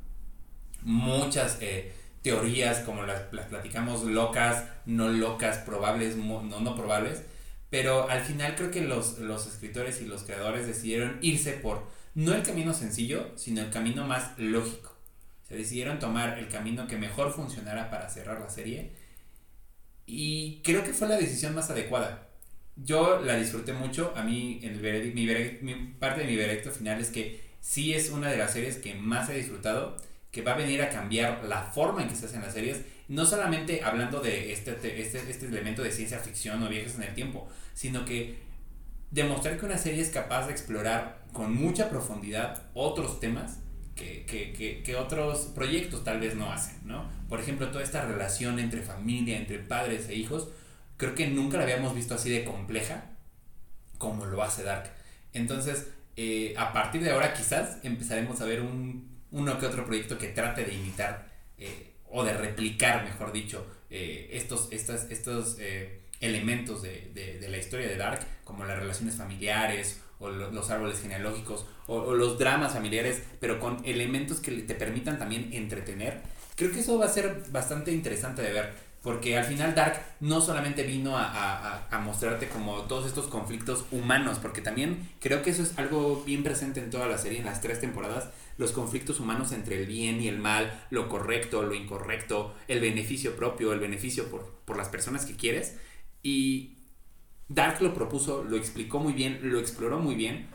muchas 0.83 1.57
eh, 1.63 1.95
teorías 2.21 2.81
como 2.81 3.05
las, 3.05 3.23
platicamos 3.23 4.05
locas, 4.05 4.65
no 4.85 5.09
locas, 5.09 5.57
probables, 5.57 6.19
no, 6.19 6.43
no 6.43 6.77
probables, 6.77 7.23
pero 7.71 8.11
al 8.11 8.21
final 8.21 8.57
creo 8.57 8.71
que 8.71 8.83
los, 8.83 9.19
los 9.21 9.47
escritores 9.47 10.03
y 10.03 10.05
los 10.05 10.25
creadores 10.25 10.67
decidieron 10.67 11.17
irse 11.23 11.53
por 11.53 11.91
no 12.15 12.35
el 12.35 12.43
camino 12.43 12.75
sencillo, 12.75 13.33
sino 13.37 13.63
el 13.63 13.71
camino 13.71 14.07
más 14.07 14.39
lógico. 14.39 14.95
Se 15.49 15.57
decidieron 15.57 15.99
tomar 15.99 16.39
el 16.39 16.49
camino 16.49 16.87
que 16.87 16.97
mejor 16.97 17.33
funcionara 17.33 17.91
para 17.91 18.09
cerrar 18.09 18.41
la 18.41 18.49
serie 18.49 18.93
y 20.07 20.61
creo 20.63 20.85
que 20.85 20.93
fue 20.93 21.09
la 21.09 21.17
decisión 21.17 21.55
más 21.55 21.71
adecuada. 21.71 22.29
Yo 22.77 23.21
la 23.21 23.37
disfruté 23.37 23.73
mucho. 23.73 24.13
A 24.17 24.23
mí, 24.23 24.61
el 24.63 24.81
mi, 25.15 25.95
parte 25.99 26.23
de 26.23 26.27
mi 26.27 26.37
veredicto 26.37 26.71
final 26.71 27.01
es 27.01 27.11
que 27.11 27.41
sí 27.61 27.95
es 27.95 28.11
una 28.11 28.31
de 28.31 28.37
las 28.37 28.53
series 28.53 28.77
que 28.77 28.95
más 28.95 29.29
he 29.29 29.35
disfrutado, 29.35 29.97
que 30.31 30.43
va 30.43 30.53
a 30.53 30.57
venir 30.57 30.83
a 30.83 30.89
cambiar 30.89 31.45
la 31.45 31.63
forma 31.63 32.03
en 32.03 32.09
que 32.09 32.17
se 32.17 32.27
hacen 32.27 32.43
las 32.43 32.55
series. 32.55 32.83
No 33.09 33.27
solamente 33.27 33.83
hablando 33.83 34.21
de 34.21 34.53
este, 34.53 34.73
este, 35.01 35.31
este 35.31 35.47
elemento 35.47 35.83
de 35.83 35.93
ciencia 35.93 36.19
ficción 36.19 36.63
o 36.63 36.69
viajes 36.69 36.95
en 36.97 37.03
el 37.03 37.15
tiempo, 37.15 37.49
sino 37.75 38.05
que 38.05 38.39
demostrar 39.11 39.59
que 39.59 39.67
una 39.67 39.79
serie 39.79 40.03
es 40.03 40.09
capaz 40.09 40.47
de 40.47 40.53
explorar 40.53 41.22
con 41.33 41.55
mucha 41.55 41.89
profundidad 41.89 42.63
otros 42.75 43.21
temas 43.21 43.59
que, 43.95 44.25
que, 44.27 44.83
que, 44.83 44.97
otros 44.97 45.51
proyectos 45.55 46.03
tal 46.03 46.21
vez 46.21 46.35
no 46.35 46.51
hacen, 46.51 46.77
¿no? 46.85 47.09
Por 47.29 47.41
ejemplo, 47.41 47.71
toda 47.71 47.85
esta 47.85 48.05
relación 48.05 48.59
entre 48.59 48.83
familia, 48.83 49.37
entre 49.37 49.59
padres 49.59 50.09
e 50.09 50.15
hijos, 50.15 50.49
creo 50.97 51.15
que 51.15 51.29
nunca 51.29 51.59
la 51.59 51.65
habíamos 51.65 51.95
visto 51.95 52.15
así 52.15 52.31
de 52.31 52.45
compleja 52.45 53.05
como 53.99 54.27
lo 54.27 54.43
hace 54.43 54.65
Dark. 54.65 54.91
Entonces, 55.33 55.89
eh, 56.17 56.55
a 56.59 56.73
partir 56.73 57.03
de 57.03 57.11
ahora 57.11 57.33
quizás 57.35 57.79
empezaremos 57.85 58.41
a 58.41 58.45
ver 58.45 58.61
un, 58.61 59.21
uno 59.31 59.59
que 59.59 59.67
otro 59.67 59.87
proyecto 59.87 60.19
que 60.19 60.29
trate 60.29 60.65
de 60.65 60.75
imitar 60.75 61.29
eh, 61.57 61.93
o 62.11 62.25
de 62.25 62.35
replicar, 62.35 63.05
mejor 63.05 63.33
dicho, 63.33 63.67
eh, 63.91 64.29
estos, 64.33 64.69
estas, 64.73 65.11
estos 65.11 65.57
elementos 66.21 66.83
de, 66.83 67.47
la 67.49 67.57
historia 67.57 67.89
de 67.89 67.97
Dark, 67.97 68.27
como 68.45 68.65
las 68.65 68.79
relaciones 68.79 69.15
familiares 69.17 70.01
o 70.23 70.31
los 70.31 70.71
árboles 70.71 71.01
genealógicos 71.01 71.67
o, 71.87 72.15
los 72.15 72.39
dramas 72.39 72.73
familiares, 72.73 73.23
pero 73.41 73.61
con 73.61 73.85
elementos 73.85 74.41
que 74.41 74.53
te 74.53 74.75
permitan 74.75 75.19
también 75.19 75.51
entretener. 75.53 76.23
Creo 76.57 76.71
que 76.73 76.81
eso 76.81 76.99
va 76.99 77.07
a 77.07 77.09
ser 77.09 77.45
bastante 77.51 77.93
interesante 77.93 78.41
de 78.43 78.53
ver 78.53 78.93
porque 79.03 79.37
al 79.37 79.45
final 79.45 79.75
Dark 79.75 80.01
no 80.21 80.41
solamente 80.41 80.85
vino 80.85 81.15
a, 81.17 81.89
mostrarte 82.05 82.49
como 82.49 82.83
todos 82.83 83.07
estos 83.07 83.27
conflictos 83.27 83.85
humanos, 83.91 84.39
porque 84.41 84.61
también 84.61 85.09
creo 85.21 85.43
que 85.43 85.51
eso 85.51 85.63
es 85.63 85.77
algo 85.77 86.23
bien 86.25 86.45
presente 86.45 86.81
en 86.81 86.91
toda 86.91 87.07
la 87.07 87.19
serie, 87.19 87.41
en 87.41 87.45
las 87.45 87.61
tres 87.61 87.81
temporadas, 87.81 88.29
los 88.59 88.73
conflictos 88.73 89.19
humanos 89.19 89.53
entre 89.53 89.81
el 89.81 89.87
bien 89.87 90.21
y 90.21 90.29
el 90.29 90.39
mal, 90.39 90.85
lo 90.91 91.09
correcto, 91.09 91.63
lo 91.63 91.75
incorrecto, 91.75 92.55
el 92.69 92.81
beneficio 92.81 93.35
propio, 93.35 93.73
el 93.73 93.81
beneficio 93.81 94.31
por, 94.31 94.49
por 94.65 94.77
las 94.77 94.89
personas 94.89 95.25
que 95.25 95.37
quieres. 95.37 95.77
Y 96.23 96.82
Dark 97.49 97.81
lo 97.81 97.95
propuso, 97.95 98.45
lo 98.45 98.57
explicó 98.57 98.99
muy 98.99 99.13
bien, 99.13 99.41
lo 99.43 99.59
exploró 99.59 99.99
muy 99.99 100.15
bien. 100.15 100.49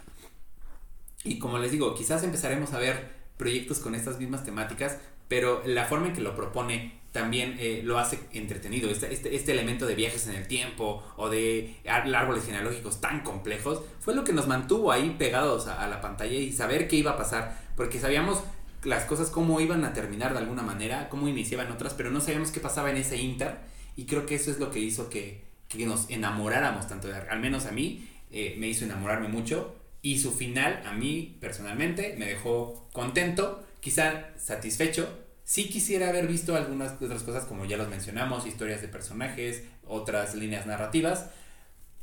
Y 1.23 1.39
como 1.39 1.59
les 1.59 1.71
digo, 1.71 1.93
quizás 1.93 2.23
empezaremos 2.23 2.73
a 2.73 2.79
ver 2.79 3.15
proyectos 3.37 3.79
con 3.79 3.95
estas 3.95 4.19
mismas 4.19 4.43
temáticas, 4.43 4.97
pero 5.27 5.61
la 5.65 5.85
forma 5.85 6.07
en 6.07 6.13
que 6.13 6.21
lo 6.21 6.35
propone 6.35 6.97
también 7.11 7.55
eh, 7.59 7.81
lo 7.83 7.97
hace 7.97 8.19
entretenido. 8.33 8.89
Este, 8.89 9.11
este, 9.11 9.35
este, 9.35 9.51
elemento 9.51 9.85
de 9.85 9.95
viajes 9.95 10.27
en 10.27 10.35
el 10.35 10.47
tiempo 10.47 11.03
o 11.15 11.29
de 11.29 11.75
árboles 11.87 12.45
genealógicos 12.45 13.01
tan 13.01 13.21
complejos 13.21 13.81
fue 13.99 14.13
lo 14.13 14.23
que 14.23 14.33
nos 14.33 14.47
mantuvo 14.47 14.91
ahí 14.91 15.15
pegados 15.17 15.67
a, 15.67 15.87
la 15.87 15.99
pantalla 15.99 16.37
y 16.37 16.51
saber 16.51 16.87
qué 16.87 16.97
iba 16.97 17.11
a 17.11 17.17
pasar, 17.17 17.59
porque 17.75 17.99
sabíamos 17.99 18.43
las 18.83 19.05
cosas 19.05 19.29
cómo 19.29 19.59
iban 19.59 19.83
a 19.83 19.93
terminar 19.93 20.33
de 20.33 20.39
alguna 20.39 20.61
manera, 20.61 21.09
cómo 21.09 21.27
iniciaban 21.27 21.71
otras, 21.71 21.93
pero 21.93 22.11
no 22.11 22.21
sabíamos 22.21 22.51
qué 22.51 22.59
pasaba 22.59 22.91
en 22.91 22.97
ese 22.97 23.17
inter 23.17 23.57
y 23.95 24.05
creo 24.05 24.25
que 24.25 24.35
eso 24.35 24.51
es 24.51 24.59
lo 24.59 24.69
que 24.69 24.79
hizo 24.79 25.09
que, 25.09 25.46
nos 25.75 26.09
enamoráramos 26.09 26.87
tanto 26.87 27.07
de 27.07 27.15
al 27.15 27.39
menos 27.39 27.65
a 27.65 27.71
mí 27.71 28.07
eh, 28.31 28.55
me 28.57 28.67
hizo 28.67 28.85
enamorarme 28.85 29.27
mucho 29.27 29.75
y 30.01 30.19
su 30.19 30.31
final 30.31 30.81
a 30.85 30.93
mí 30.93 31.37
personalmente 31.39 32.15
me 32.17 32.25
dejó 32.25 32.87
contento, 32.93 33.65
quizá 33.79 34.27
satisfecho, 34.37 35.27
Sí 35.47 35.69
quisiera 35.69 36.09
haber 36.09 36.27
visto 36.27 36.57
algunas 36.57 37.01
otras 37.01 37.23
cosas, 37.23 37.45
como 37.45 37.63
ya 37.63 37.77
los 37.77 37.87
mencionamos, 37.87 38.45
historias 38.45 38.81
de 38.81 38.89
personajes, 38.89 39.63
otras 39.85 40.35
líneas 40.35 40.65
narrativas, 40.65 41.29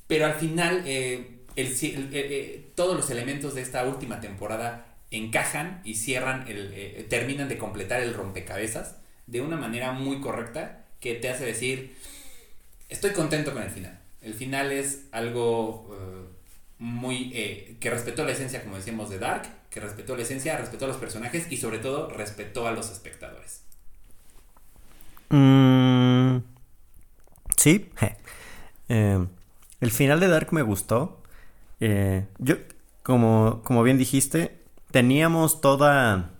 pero 0.06 0.24
al 0.24 0.32
final 0.32 0.82
eh, 0.86 1.40
eh, 1.54 2.70
todos 2.74 2.96
los 2.96 3.10
elementos 3.10 3.54
de 3.54 3.60
esta 3.60 3.84
última 3.84 4.22
temporada 4.22 4.96
encajan 5.10 5.82
y 5.84 5.96
cierran, 5.96 6.48
el, 6.48 7.06
terminan 7.10 7.50
de 7.50 7.58
completar 7.58 8.00
el 8.00 8.14
rompecabezas 8.14 8.96
de 9.26 9.42
una 9.42 9.58
manera 9.58 9.92
muy 9.92 10.22
correcta 10.22 10.86
que 10.98 11.14
te 11.14 11.28
hace 11.28 11.44
decir, 11.44 11.94
estoy 12.88 13.12
contento 13.12 13.52
con 13.52 13.62
el 13.62 13.70
final. 13.70 13.98
El 14.20 14.34
final 14.34 14.72
es 14.72 15.04
algo 15.12 15.96
muy 16.78 17.30
que 17.80 17.90
respetó 17.90 18.24
la 18.24 18.32
esencia, 18.32 18.62
como 18.62 18.76
decíamos, 18.76 19.10
de 19.10 19.18
Dark, 19.18 19.48
que 19.70 19.80
respetó 19.80 20.16
la 20.16 20.22
esencia, 20.22 20.56
respetó 20.56 20.84
a 20.84 20.88
los 20.88 20.96
personajes 20.98 21.50
y 21.50 21.56
sobre 21.56 21.78
todo 21.78 22.08
respetó 22.08 22.66
a 22.66 22.72
los 22.72 22.90
espectadores. 22.90 23.64
Mm, 25.30 26.38
sí. 27.56 27.90
Eh, 28.90 29.26
el 29.80 29.90
final 29.90 30.20
de 30.20 30.28
Dark 30.28 30.52
me 30.52 30.60
gustó. 30.60 31.22
Eh, 31.80 32.26
yo, 32.38 32.56
como, 33.02 33.62
como 33.64 33.82
bien 33.82 33.96
dijiste, 33.96 34.60
teníamos 34.90 35.62
toda... 35.62 36.32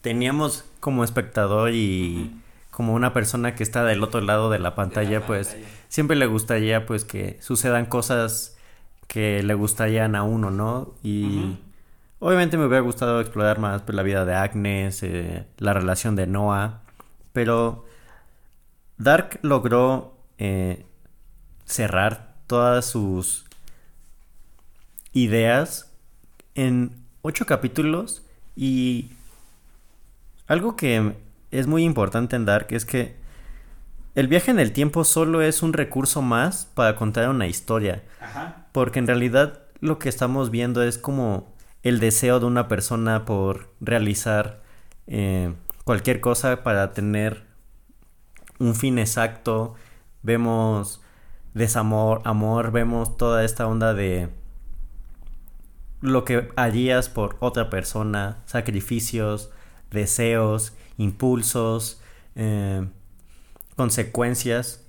Teníamos 0.00 0.64
como 0.80 1.04
espectador 1.04 1.74
y 1.74 2.39
como 2.80 2.94
una 2.94 3.12
persona 3.12 3.54
que 3.54 3.62
está 3.62 3.84
del 3.84 4.02
otro 4.02 4.22
lado 4.22 4.48
de 4.48 4.58
la 4.58 4.74
pantalla, 4.74 5.26
pues 5.26 5.54
siempre 5.90 6.16
le 6.16 6.24
gustaría 6.24 6.86
pues 6.86 7.04
que 7.04 7.36
sucedan 7.42 7.84
cosas 7.84 8.56
que 9.06 9.42
le 9.42 9.52
gustarían 9.52 10.16
a 10.16 10.22
uno, 10.22 10.50
¿no? 10.50 10.94
Y 11.02 11.58
Obviamente 12.20 12.56
me 12.56 12.64
hubiera 12.64 12.80
gustado 12.80 13.20
explorar 13.20 13.58
más 13.58 13.82
pues, 13.82 13.94
la 13.94 14.02
vida 14.02 14.24
de 14.24 14.34
Agnes, 14.34 15.02
eh, 15.02 15.44
la 15.58 15.74
relación 15.74 16.16
de 16.16 16.26
Noah, 16.26 16.80
pero 17.34 17.84
Dark 18.96 19.40
logró 19.42 20.16
eh, 20.38 20.86
cerrar 21.66 22.34
todas 22.46 22.86
sus 22.86 23.44
ideas 25.12 25.92
en 26.54 26.94
ocho 27.20 27.44
capítulos 27.44 28.22
y 28.56 29.10
algo 30.46 30.76
que 30.76 31.14
es 31.50 31.66
muy 31.66 31.84
importante 31.84 32.36
en 32.36 32.44
Dark 32.44 32.68
es 32.70 32.84
que 32.84 33.16
el 34.14 34.28
viaje 34.28 34.50
en 34.50 34.58
el 34.58 34.72
tiempo 34.72 35.04
solo 35.04 35.40
es 35.40 35.62
un 35.62 35.72
recurso 35.72 36.22
más 36.22 36.66
para 36.74 36.96
contar 36.96 37.28
una 37.28 37.46
historia. 37.46 38.02
Porque 38.72 38.98
en 38.98 39.06
realidad 39.06 39.60
lo 39.80 39.98
que 39.98 40.08
estamos 40.08 40.50
viendo 40.50 40.82
es 40.82 40.98
como 40.98 41.54
el 41.82 42.00
deseo 42.00 42.40
de 42.40 42.46
una 42.46 42.68
persona 42.68 43.24
por 43.24 43.70
realizar 43.80 44.60
eh, 45.06 45.54
cualquier 45.84 46.20
cosa 46.20 46.62
para 46.62 46.92
tener 46.92 47.44
un 48.58 48.74
fin 48.74 48.98
exacto. 48.98 49.74
Vemos 50.22 51.00
desamor, 51.54 52.20
amor, 52.24 52.72
vemos 52.72 53.16
toda 53.16 53.44
esta 53.44 53.66
onda 53.66 53.94
de 53.94 54.28
lo 56.00 56.24
que 56.24 56.48
harías 56.56 57.08
por 57.08 57.36
otra 57.40 57.70
persona, 57.70 58.38
sacrificios, 58.46 59.50
deseos, 59.90 60.74
impulsos, 61.00 62.00
eh, 62.36 62.86
consecuencias. 63.76 64.84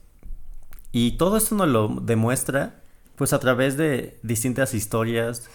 Y 0.92 1.14
todo 1.14 1.38
esto 1.38 1.56
nos 1.56 1.70
lo 1.70 1.88
demuestra 1.88 2.82
pues 3.16 3.34
a 3.34 3.40
través 3.40 3.78
de 3.78 4.18
distintas 4.24 4.74
historias, 4.74 5.48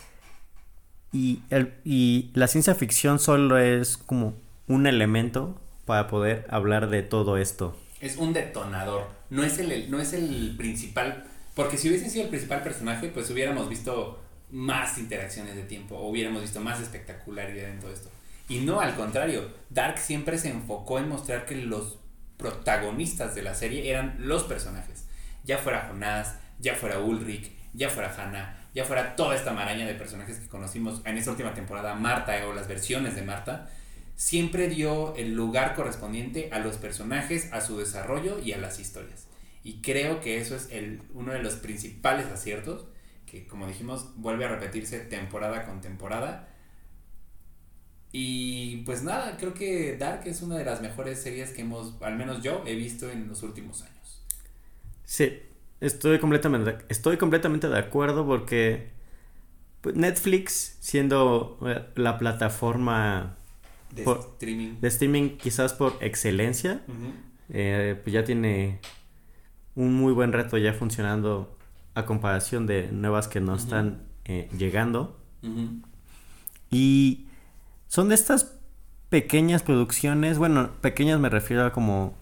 y, 1.12 1.42
el, 1.50 1.74
y 1.84 2.30
la 2.34 2.46
ciencia 2.46 2.74
ficción 2.74 3.18
solo 3.18 3.58
es 3.58 3.96
como 3.96 4.34
un 4.68 4.86
elemento 4.86 5.60
para 5.84 6.06
poder 6.06 6.46
hablar 6.48 6.90
de 6.90 7.02
todo 7.02 7.38
esto. 7.38 7.76
Es 8.00 8.18
un 8.18 8.32
detonador, 8.32 9.08
no 9.30 9.42
es 9.42 9.58
el, 9.58 9.90
no 9.90 9.98
es 9.98 10.12
el 10.12 10.54
principal, 10.56 11.24
porque 11.54 11.76
si 11.76 11.88
hubiese 11.88 12.10
sido 12.10 12.24
el 12.24 12.30
principal 12.30 12.62
personaje, 12.62 13.08
pues 13.08 13.30
hubiéramos 13.30 13.68
visto 13.68 14.20
más 14.52 14.98
interacciones 14.98 15.56
de 15.56 15.62
tiempo, 15.62 15.96
o 15.96 16.08
hubiéramos 16.08 16.42
visto 16.42 16.60
más 16.60 16.80
espectacularidad 16.80 17.70
en 17.70 17.80
todo 17.80 17.92
esto. 17.92 18.10
Y 18.48 18.60
no, 18.60 18.80
al 18.80 18.94
contrario, 18.94 19.50
Dark 19.70 19.98
siempre 19.98 20.38
se 20.38 20.50
enfocó 20.50 20.98
en 20.98 21.08
mostrar 21.08 21.46
que 21.46 21.56
los 21.56 21.98
protagonistas 22.36 23.34
de 23.34 23.42
la 23.42 23.54
serie 23.54 23.90
eran 23.90 24.16
los 24.20 24.44
personajes. 24.44 25.06
Ya 25.44 25.58
fuera 25.58 25.88
Jonás, 25.88 26.36
ya 26.58 26.74
fuera 26.74 27.00
Ulrich, 27.00 27.50
ya 27.72 27.90
fuera 27.90 28.14
Hannah, 28.14 28.68
ya 28.74 28.84
fuera 28.84 29.16
toda 29.16 29.34
esta 29.34 29.52
maraña 29.52 29.86
de 29.86 29.94
personajes 29.94 30.38
que 30.38 30.48
conocimos 30.48 31.00
en 31.04 31.16
esta 31.16 31.30
última 31.30 31.54
temporada, 31.54 31.94
Marta 31.94 32.46
o 32.46 32.54
las 32.54 32.68
versiones 32.68 33.14
de 33.14 33.22
Marta, 33.22 33.68
siempre 34.16 34.68
dio 34.68 35.14
el 35.16 35.34
lugar 35.34 35.74
correspondiente 35.74 36.48
a 36.52 36.58
los 36.58 36.76
personajes, 36.76 37.52
a 37.52 37.60
su 37.60 37.78
desarrollo 37.78 38.38
y 38.38 38.52
a 38.52 38.58
las 38.58 38.80
historias. 38.80 39.26
Y 39.62 39.82
creo 39.82 40.20
que 40.20 40.38
eso 40.40 40.56
es 40.56 40.68
el, 40.70 41.02
uno 41.12 41.32
de 41.32 41.42
los 41.42 41.54
principales 41.54 42.26
aciertos, 42.26 42.86
que 43.26 43.46
como 43.46 43.66
dijimos, 43.66 44.12
vuelve 44.16 44.44
a 44.44 44.48
repetirse 44.48 45.00
temporada 45.00 45.64
con 45.66 45.80
temporada. 45.80 46.48
Y 48.12 48.78
pues 48.86 49.02
nada, 49.02 49.36
creo 49.36 49.52
que 49.52 49.96
Dark 49.96 50.22
es 50.26 50.42
una 50.42 50.56
de 50.56 50.64
las 50.64 50.80
mejores 50.80 51.20
series 51.20 51.50
que 51.50 51.62
hemos, 51.62 51.94
al 52.00 52.16
menos 52.16 52.42
yo, 52.42 52.62
he 52.66 52.74
visto 52.74 53.10
en 53.10 53.28
los 53.28 53.42
últimos 53.42 53.82
años. 53.82 54.22
Sí, 55.04 55.40
Estoy 55.80 56.18
completamente, 56.18 56.78
estoy 56.88 57.18
completamente 57.18 57.68
de 57.68 57.78
acuerdo 57.78 58.26
porque 58.26 58.88
pues, 59.82 59.94
Netflix, 59.94 60.78
siendo 60.80 61.58
eh, 61.66 61.84
la 61.96 62.16
plataforma 62.16 63.36
de, 63.94 64.02
streaming. 64.02 64.80
de 64.80 64.88
streaming 64.88 65.36
quizás 65.36 65.74
por 65.74 65.98
excelencia, 66.00 66.82
eh, 67.50 68.00
pues 68.02 68.12
ya 68.12 68.24
tiene 68.24 68.80
un 69.74 69.94
muy 69.94 70.14
buen 70.14 70.32
reto 70.32 70.56
ya 70.56 70.72
funcionando 70.72 71.54
a 71.94 72.06
comparación 72.06 72.66
de 72.66 72.88
nuevas 72.90 73.28
que 73.28 73.40
no 73.40 73.54
están 73.54 74.02
eh, 74.24 74.48
llegando. 74.56 75.20
Y 76.70 77.25
son 77.88 78.08
de 78.08 78.14
estas 78.14 78.54
pequeñas 79.08 79.62
producciones, 79.62 80.38
bueno, 80.38 80.70
pequeñas 80.80 81.20
me 81.20 81.28
refiero 81.28 81.64
a 81.64 81.72
como 81.72 82.14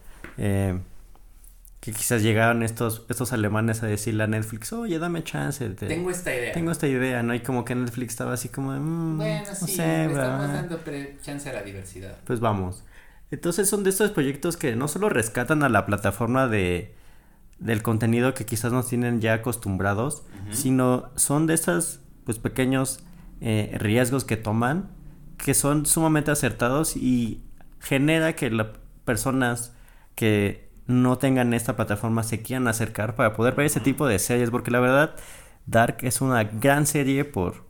que 1.85 1.91
quizás 1.91 2.23
llegaron 2.23 2.63
estos, 2.63 3.05
estos 3.09 3.31
alemanes 3.31 3.83
a 3.83 3.85
decirle 3.85 4.23
a 4.23 4.27
Netflix, 4.27 4.73
oye, 4.73 4.97
dame 4.97 5.23
chance. 5.23 5.69
tengo 5.69 6.09
esta 6.09 6.33
idea. 6.33 6.51
Tengo 6.51 6.71
esta 6.71 6.87
idea, 6.87 7.21
¿no? 7.21 7.35
Y 7.35 7.41
como 7.41 7.63
que 7.63 7.75
Netflix 7.75 8.13
estaba 8.13 8.33
así 8.33 8.49
como 8.49 8.73
de, 8.73 8.79
mm, 8.79 9.17
bueno, 9.17 9.45
sí, 9.53 9.75
sé, 9.75 10.05
estamos 10.05 10.51
dando 10.51 10.79
chance 11.21 11.47
a 11.47 11.53
la 11.53 11.61
diversidad. 11.61 12.17
Pues 12.25 12.39
vamos. 12.39 12.83
Entonces 13.29 13.69
son 13.69 13.83
de 13.83 13.91
estos 13.91 14.09
proyectos 14.09 14.57
que 14.57 14.75
no 14.75 14.87
solo 14.87 15.09
rescatan 15.09 15.61
a 15.61 15.69
la 15.69 15.85
plataforma 15.85 16.47
de, 16.47 16.95
del 17.59 17.83
contenido 17.83 18.33
que 18.33 18.47
quizás 18.47 18.71
nos 18.71 18.87
tienen 18.87 19.21
ya 19.21 19.35
acostumbrados, 19.35 20.23
sino 20.49 21.11
son 21.15 21.45
de 21.45 21.53
esos 21.53 21.99
pues 22.23 22.39
pequeños 22.39 23.01
eh, 23.41 23.75
riesgos 23.77 24.25
que 24.25 24.37
toman 24.37 24.89
que 25.37 25.53
son 25.53 25.85
sumamente 25.85 26.31
acertados 26.31 26.95
y 26.95 27.41
genera 27.79 28.35
que 28.35 28.49
las 28.49 28.67
personas 29.05 29.73
que 30.15 30.69
no 30.87 31.17
tengan 31.17 31.53
esta 31.53 31.75
plataforma 31.75 32.23
se 32.23 32.41
quieran 32.41 32.67
acercar 32.67 33.15
para 33.15 33.33
poder 33.33 33.55
ver 33.55 33.65
ese 33.65 33.79
tipo 33.79 34.07
de 34.07 34.19
series 34.19 34.51
porque 34.51 34.71
la 34.71 34.79
verdad 34.79 35.15
Dark 35.65 35.97
es 36.01 36.21
una 36.21 36.43
gran 36.43 36.85
serie 36.85 37.25
por 37.25 37.65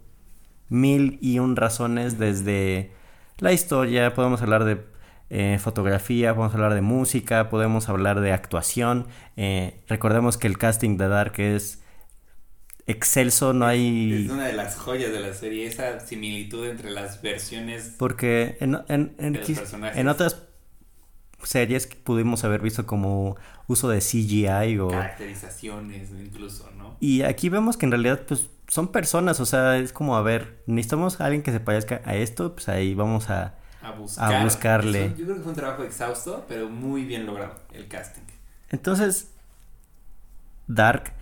mil 0.70 1.18
y 1.22 1.40
un 1.40 1.56
razones 1.56 2.20
desde 2.20 2.92
la 3.38 3.54
historia, 3.54 4.14
podemos 4.14 4.42
hablar 4.42 4.66
de 4.66 4.86
eh, 5.30 5.58
fotografía, 5.60 6.36
podemos 6.36 6.54
hablar 6.54 6.74
de 6.74 6.82
música, 6.82 7.50
podemos 7.50 7.90
hablar 7.90 8.22
de 8.22 8.32
actuación. 8.32 9.08
Eh, 9.38 9.82
recordemos 9.88 10.38
que 10.38 10.48
el 10.48 10.58
casting 10.58 10.98
de 10.98 11.08
Dark 11.08 11.34
es 11.40 11.84
excelso, 12.88 13.54
no 13.54 13.66
hay... 13.66 14.26
Es 14.26 14.32
una 14.32 14.46
de 14.46 14.54
las 14.54 14.76
joyas 14.76 15.12
de 15.12 15.20
la 15.20 15.34
serie, 15.34 15.68
esa 15.68 16.00
similitud 16.00 16.68
entre 16.68 16.92
las 16.92 17.22
versiones... 17.22 17.96
Porque 17.98 18.58
en, 18.60 18.76
en, 18.88 19.16
en, 19.18 19.40
en 19.96 20.08
otras 20.08 20.44
series 21.44 21.88
que 21.88 21.96
pudimos 21.96 22.44
haber 22.44 22.62
visto 22.62 22.86
como 22.86 23.38
uso 23.68 23.90
de 23.90 24.00
CGI 24.00 24.80
o... 24.80 24.90
Caracterizaciones 24.90 26.10
incluso, 26.12 26.70
¿no? 26.78 26.98
Y 27.00 27.24
aquí 27.24 27.50
vemos 27.50 27.78
que 27.78 27.86
en 27.86 27.92
realidad 27.92 28.22
pues 28.28 28.48
son 28.68 28.92
personas, 28.92 29.40
o 29.40 29.46
sea, 29.46 29.78
es 29.78 29.94
como, 29.94 30.16
a 30.16 30.22
ver, 30.22 30.64
necesitamos 30.66 31.22
a 31.22 31.26
alguien 31.26 31.44
que 31.44 31.52
se 31.52 31.60
parezca 31.60 32.02
a 32.06 32.16
esto, 32.16 32.54
pues 32.54 32.68
ahí 32.70 32.96
vamos 32.96 33.30
a, 33.30 33.56
a, 33.82 33.92
buscarle. 34.44 35.14
yo 35.18 35.26
creo 35.26 35.36
que 35.38 35.42
fue 35.42 35.52
un 35.52 35.56
trabajo 35.56 35.84
exhausto, 35.84 36.46
pero 36.48 36.70
muy 36.70 37.06
bien 37.06 37.26
logrado 37.26 37.56
el 37.74 37.88
casting. 37.88 38.24
Entonces, 38.70 39.32
Dark, 40.68 41.14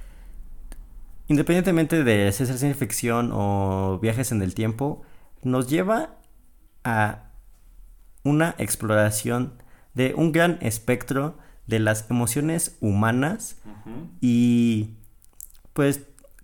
independientemente 1.34 2.04
de 2.04 2.32
ser 2.32 2.46
ciencia 2.46 2.76
ficción 2.76 3.32
o 3.34 3.98
viajes 4.00 4.32
en 4.32 4.44
el 4.44 4.54
tiempo, 4.54 5.02
nos 5.42 5.68
lleva 5.68 6.18
a 6.84 7.32
una 8.24 8.54
exploración 8.60 9.54
de 9.96 10.14
un 10.16 10.32
gran 10.32 10.60
espectro 10.62 11.40
de 11.66 11.80
las 11.80 12.10
emociones 12.12 12.78
humanas 12.82 13.58
y 14.22 14.92
pues 15.74 16.02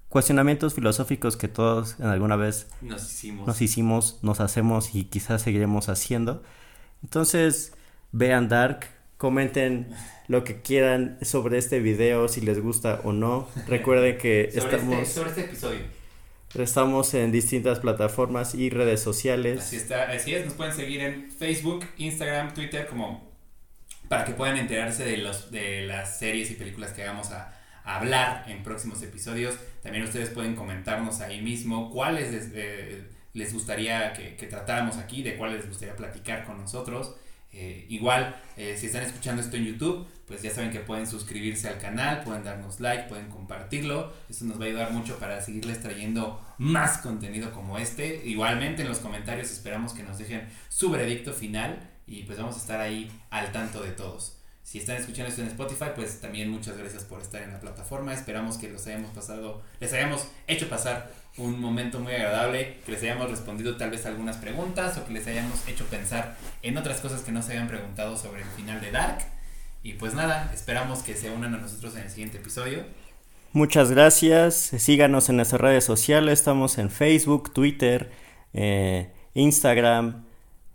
cuestionamientos 0.10 0.74
filosóficos 0.74 1.38
que 1.38 1.48
todos 1.48 2.00
en 2.00 2.08
alguna 2.08 2.36
vez 2.36 2.68
nos 2.82 3.12
hicimos. 3.12 3.46
nos 3.46 3.62
hicimos, 3.62 4.20
nos 4.24 4.40
hacemos 4.40 4.96
y 4.96 5.04
quizás 5.04 5.44
seguiremos 5.44 5.88
haciendo. 5.88 6.42
Entonces, 7.04 7.74
vean 8.12 8.50
Dark, 8.50 8.88
comenten 9.18 9.94
lo 10.30 10.44
que 10.44 10.62
quieran 10.62 11.18
sobre 11.24 11.58
este 11.58 11.80
video, 11.80 12.28
si 12.28 12.40
les 12.40 12.62
gusta 12.62 13.02
o 13.04 13.12
no. 13.12 13.50
Recuerden 13.68 14.18
que 14.20 14.52
sobre 14.54 14.64
estamos... 14.64 15.00
Este, 15.00 15.14
sobre 15.14 15.30
este 15.30 15.42
episodio. 15.42 15.80
Estamos 16.54 17.14
en 17.16 17.32
distintas 17.32 17.80
plataformas 17.80 18.54
y 18.54 18.70
redes 18.70 19.02
sociales. 19.02 19.60
Así, 19.60 19.76
está, 19.76 20.04
así 20.04 20.36
es, 20.36 20.46
nos 20.46 20.54
pueden 20.54 20.74
seguir 20.74 21.02
en 21.02 21.32
Facebook, 21.32 21.84
Instagram, 21.98 22.54
Twitter, 22.54 22.86
como 22.86 23.28
para 24.08 24.24
que 24.24 24.34
puedan 24.34 24.58
enterarse 24.58 25.04
de, 25.04 25.18
los, 25.18 25.50
de 25.52 25.82
las 25.88 26.20
series 26.20 26.52
y 26.52 26.54
películas 26.54 26.92
que 26.92 27.04
hagamos 27.04 27.32
a, 27.32 27.56
hablar 27.84 28.46
en 28.48 28.62
próximos 28.62 29.02
episodios. 29.02 29.56
También 29.82 30.04
ustedes 30.04 30.30
pueden 30.30 30.56
comentarnos 30.56 31.22
ahí 31.22 31.42
mismo 31.42 31.90
cuáles 31.90 32.32
les, 32.32 32.50
eh, 32.54 33.04
les 33.34 33.52
gustaría 33.52 34.14
que, 34.14 34.36
que, 34.36 34.46
tratáramos 34.46 34.98
aquí, 34.98 35.24
de 35.24 35.36
cuáles 35.38 35.62
les 35.62 35.70
gustaría 35.70 35.96
platicar 35.96 36.46
con 36.46 36.60
nosotros. 36.60 37.16
Eh, 37.52 37.86
igual, 37.90 38.36
eh, 38.58 38.78
si 38.78 38.86
están 38.86 39.04
escuchando 39.04 39.42
esto 39.42 39.58
en 39.58 39.66
YouTube, 39.66 40.08
pues 40.28 40.42
ya 40.44 40.52
saben 40.52 40.70
que 40.72 40.80
pueden 40.80 41.08
suscribirse 41.08 41.68
al 41.68 41.80
canal, 41.80 42.24
pueden 42.24 42.44
darnos 42.44 42.80
like, 42.80 43.10
pueden 43.10 43.30
compartirlo. 43.30 44.14
Eso 44.30 44.46
nos 44.46 44.60
va 44.60 44.66
a 44.66 44.68
ayudar 44.68 44.92
mucho 44.92 45.18
para 45.18 45.42
seguirles 45.42 45.82
trayendo 45.82 46.40
más 46.60 47.00
contenido 47.00 47.52
como 47.52 47.80
este. 47.80 48.22
Igualmente 48.26 48.84
en 48.84 48.90
los 48.90 49.00
comentarios 49.00 49.50
esperamos 49.50 49.94
que 49.94 50.04
nos 50.04 50.20
dejen 50.20 50.48
su 50.70 50.92
veredicto 50.92 51.34
final 51.34 51.90
y 52.06 52.24
pues 52.24 52.38
vamos 52.38 52.56
a 52.56 52.60
estar 52.60 52.80
ahí 52.80 53.12
al 53.32 53.52
tanto 53.52 53.82
de 53.82 53.92
todos. 53.92 54.36
Si 54.62 54.78
están 54.78 54.98
escuchando 54.98 55.30
esto 55.30 55.42
en 55.42 55.48
Spotify, 55.48 55.86
pues 55.96 56.22
también 56.22 56.52
muchas 56.52 56.78
gracias 56.78 57.04
por 57.04 57.22
estar 57.22 57.42
en 57.42 57.52
la 57.52 57.60
plataforma. 57.60 58.14
Esperamos 58.14 58.58
que 58.58 58.70
los 58.70 58.86
hayamos 58.86 59.10
pasado, 59.10 59.64
les 59.80 59.92
hayamos 59.94 60.28
hecho 60.46 60.70
pasar 60.70 61.12
un 61.40 61.60
momento 61.60 62.00
muy 62.00 62.14
agradable, 62.14 62.78
que 62.86 62.92
les 62.92 63.02
hayamos 63.04 63.30
respondido 63.30 63.78
tal 63.78 63.90
vez 63.90 64.06
algunas 64.06 64.38
preguntas 64.38 64.98
o 64.98 65.06
que 65.06 65.14
les 65.14 65.26
hayamos 65.28 65.68
hecho 65.68 65.86
pensar 65.86 66.36
en 66.62 66.78
otras 66.78 67.00
cosas 67.00 67.22
que 67.22 67.32
no 67.32 67.42
se 67.42 67.54
habían 67.54 67.68
preguntado 67.68 68.18
sobre 68.18 68.42
el 68.42 68.48
final 68.50 68.82
de 68.82 68.92
Dark. 68.92 69.20
Y 69.82 69.94
pues 69.94 70.14
nada, 70.14 70.52
esperamos 70.54 71.00
que 71.00 71.16
se 71.16 71.32
unan 71.32 71.56
a 71.56 71.58
nosotros 71.58 71.96
en 71.96 72.04
el 72.04 72.10
siguiente 72.10 72.38
episodio. 72.38 72.84
Muchas 73.54 73.92
gracias. 73.92 74.56
Síganos 74.56 75.30
en 75.30 75.38
nuestras 75.38 75.62
redes 75.62 75.84
sociales. 75.84 76.40
Estamos 76.40 76.78
en 76.78 76.90
Facebook, 76.90 77.54
Twitter, 77.54 78.12
eh, 78.54 79.10
Instagram. 79.34 80.26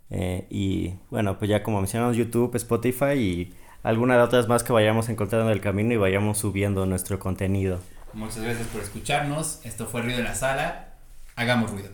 Eh, 0.09 0.45
y 0.49 0.93
bueno, 1.09 1.37
pues 1.37 1.49
ya 1.49 1.63
como 1.63 1.79
mencionamos, 1.79 2.17
YouTube, 2.17 2.55
Spotify 2.55 3.13
y 3.13 3.53
alguna 3.83 4.17
de 4.17 4.23
otras 4.23 4.47
más 4.47 4.63
que 4.63 4.73
vayamos 4.73 5.09
encontrando 5.09 5.47
en 5.47 5.53
el 5.53 5.61
camino 5.61 5.93
y 5.93 5.97
vayamos 5.97 6.39
subiendo 6.39 6.85
nuestro 6.85 7.19
contenido. 7.19 7.79
Muchas 8.15 8.43
gracias 8.43 8.67
por 8.69 8.81
escucharnos. 8.81 9.59
Esto 9.65 9.87
fue 9.87 10.01
Ruido 10.01 10.19
en 10.19 10.23
la 10.23 10.35
Sala. 10.35 10.93
Hagamos 11.35 11.69
ruido. 11.71 11.89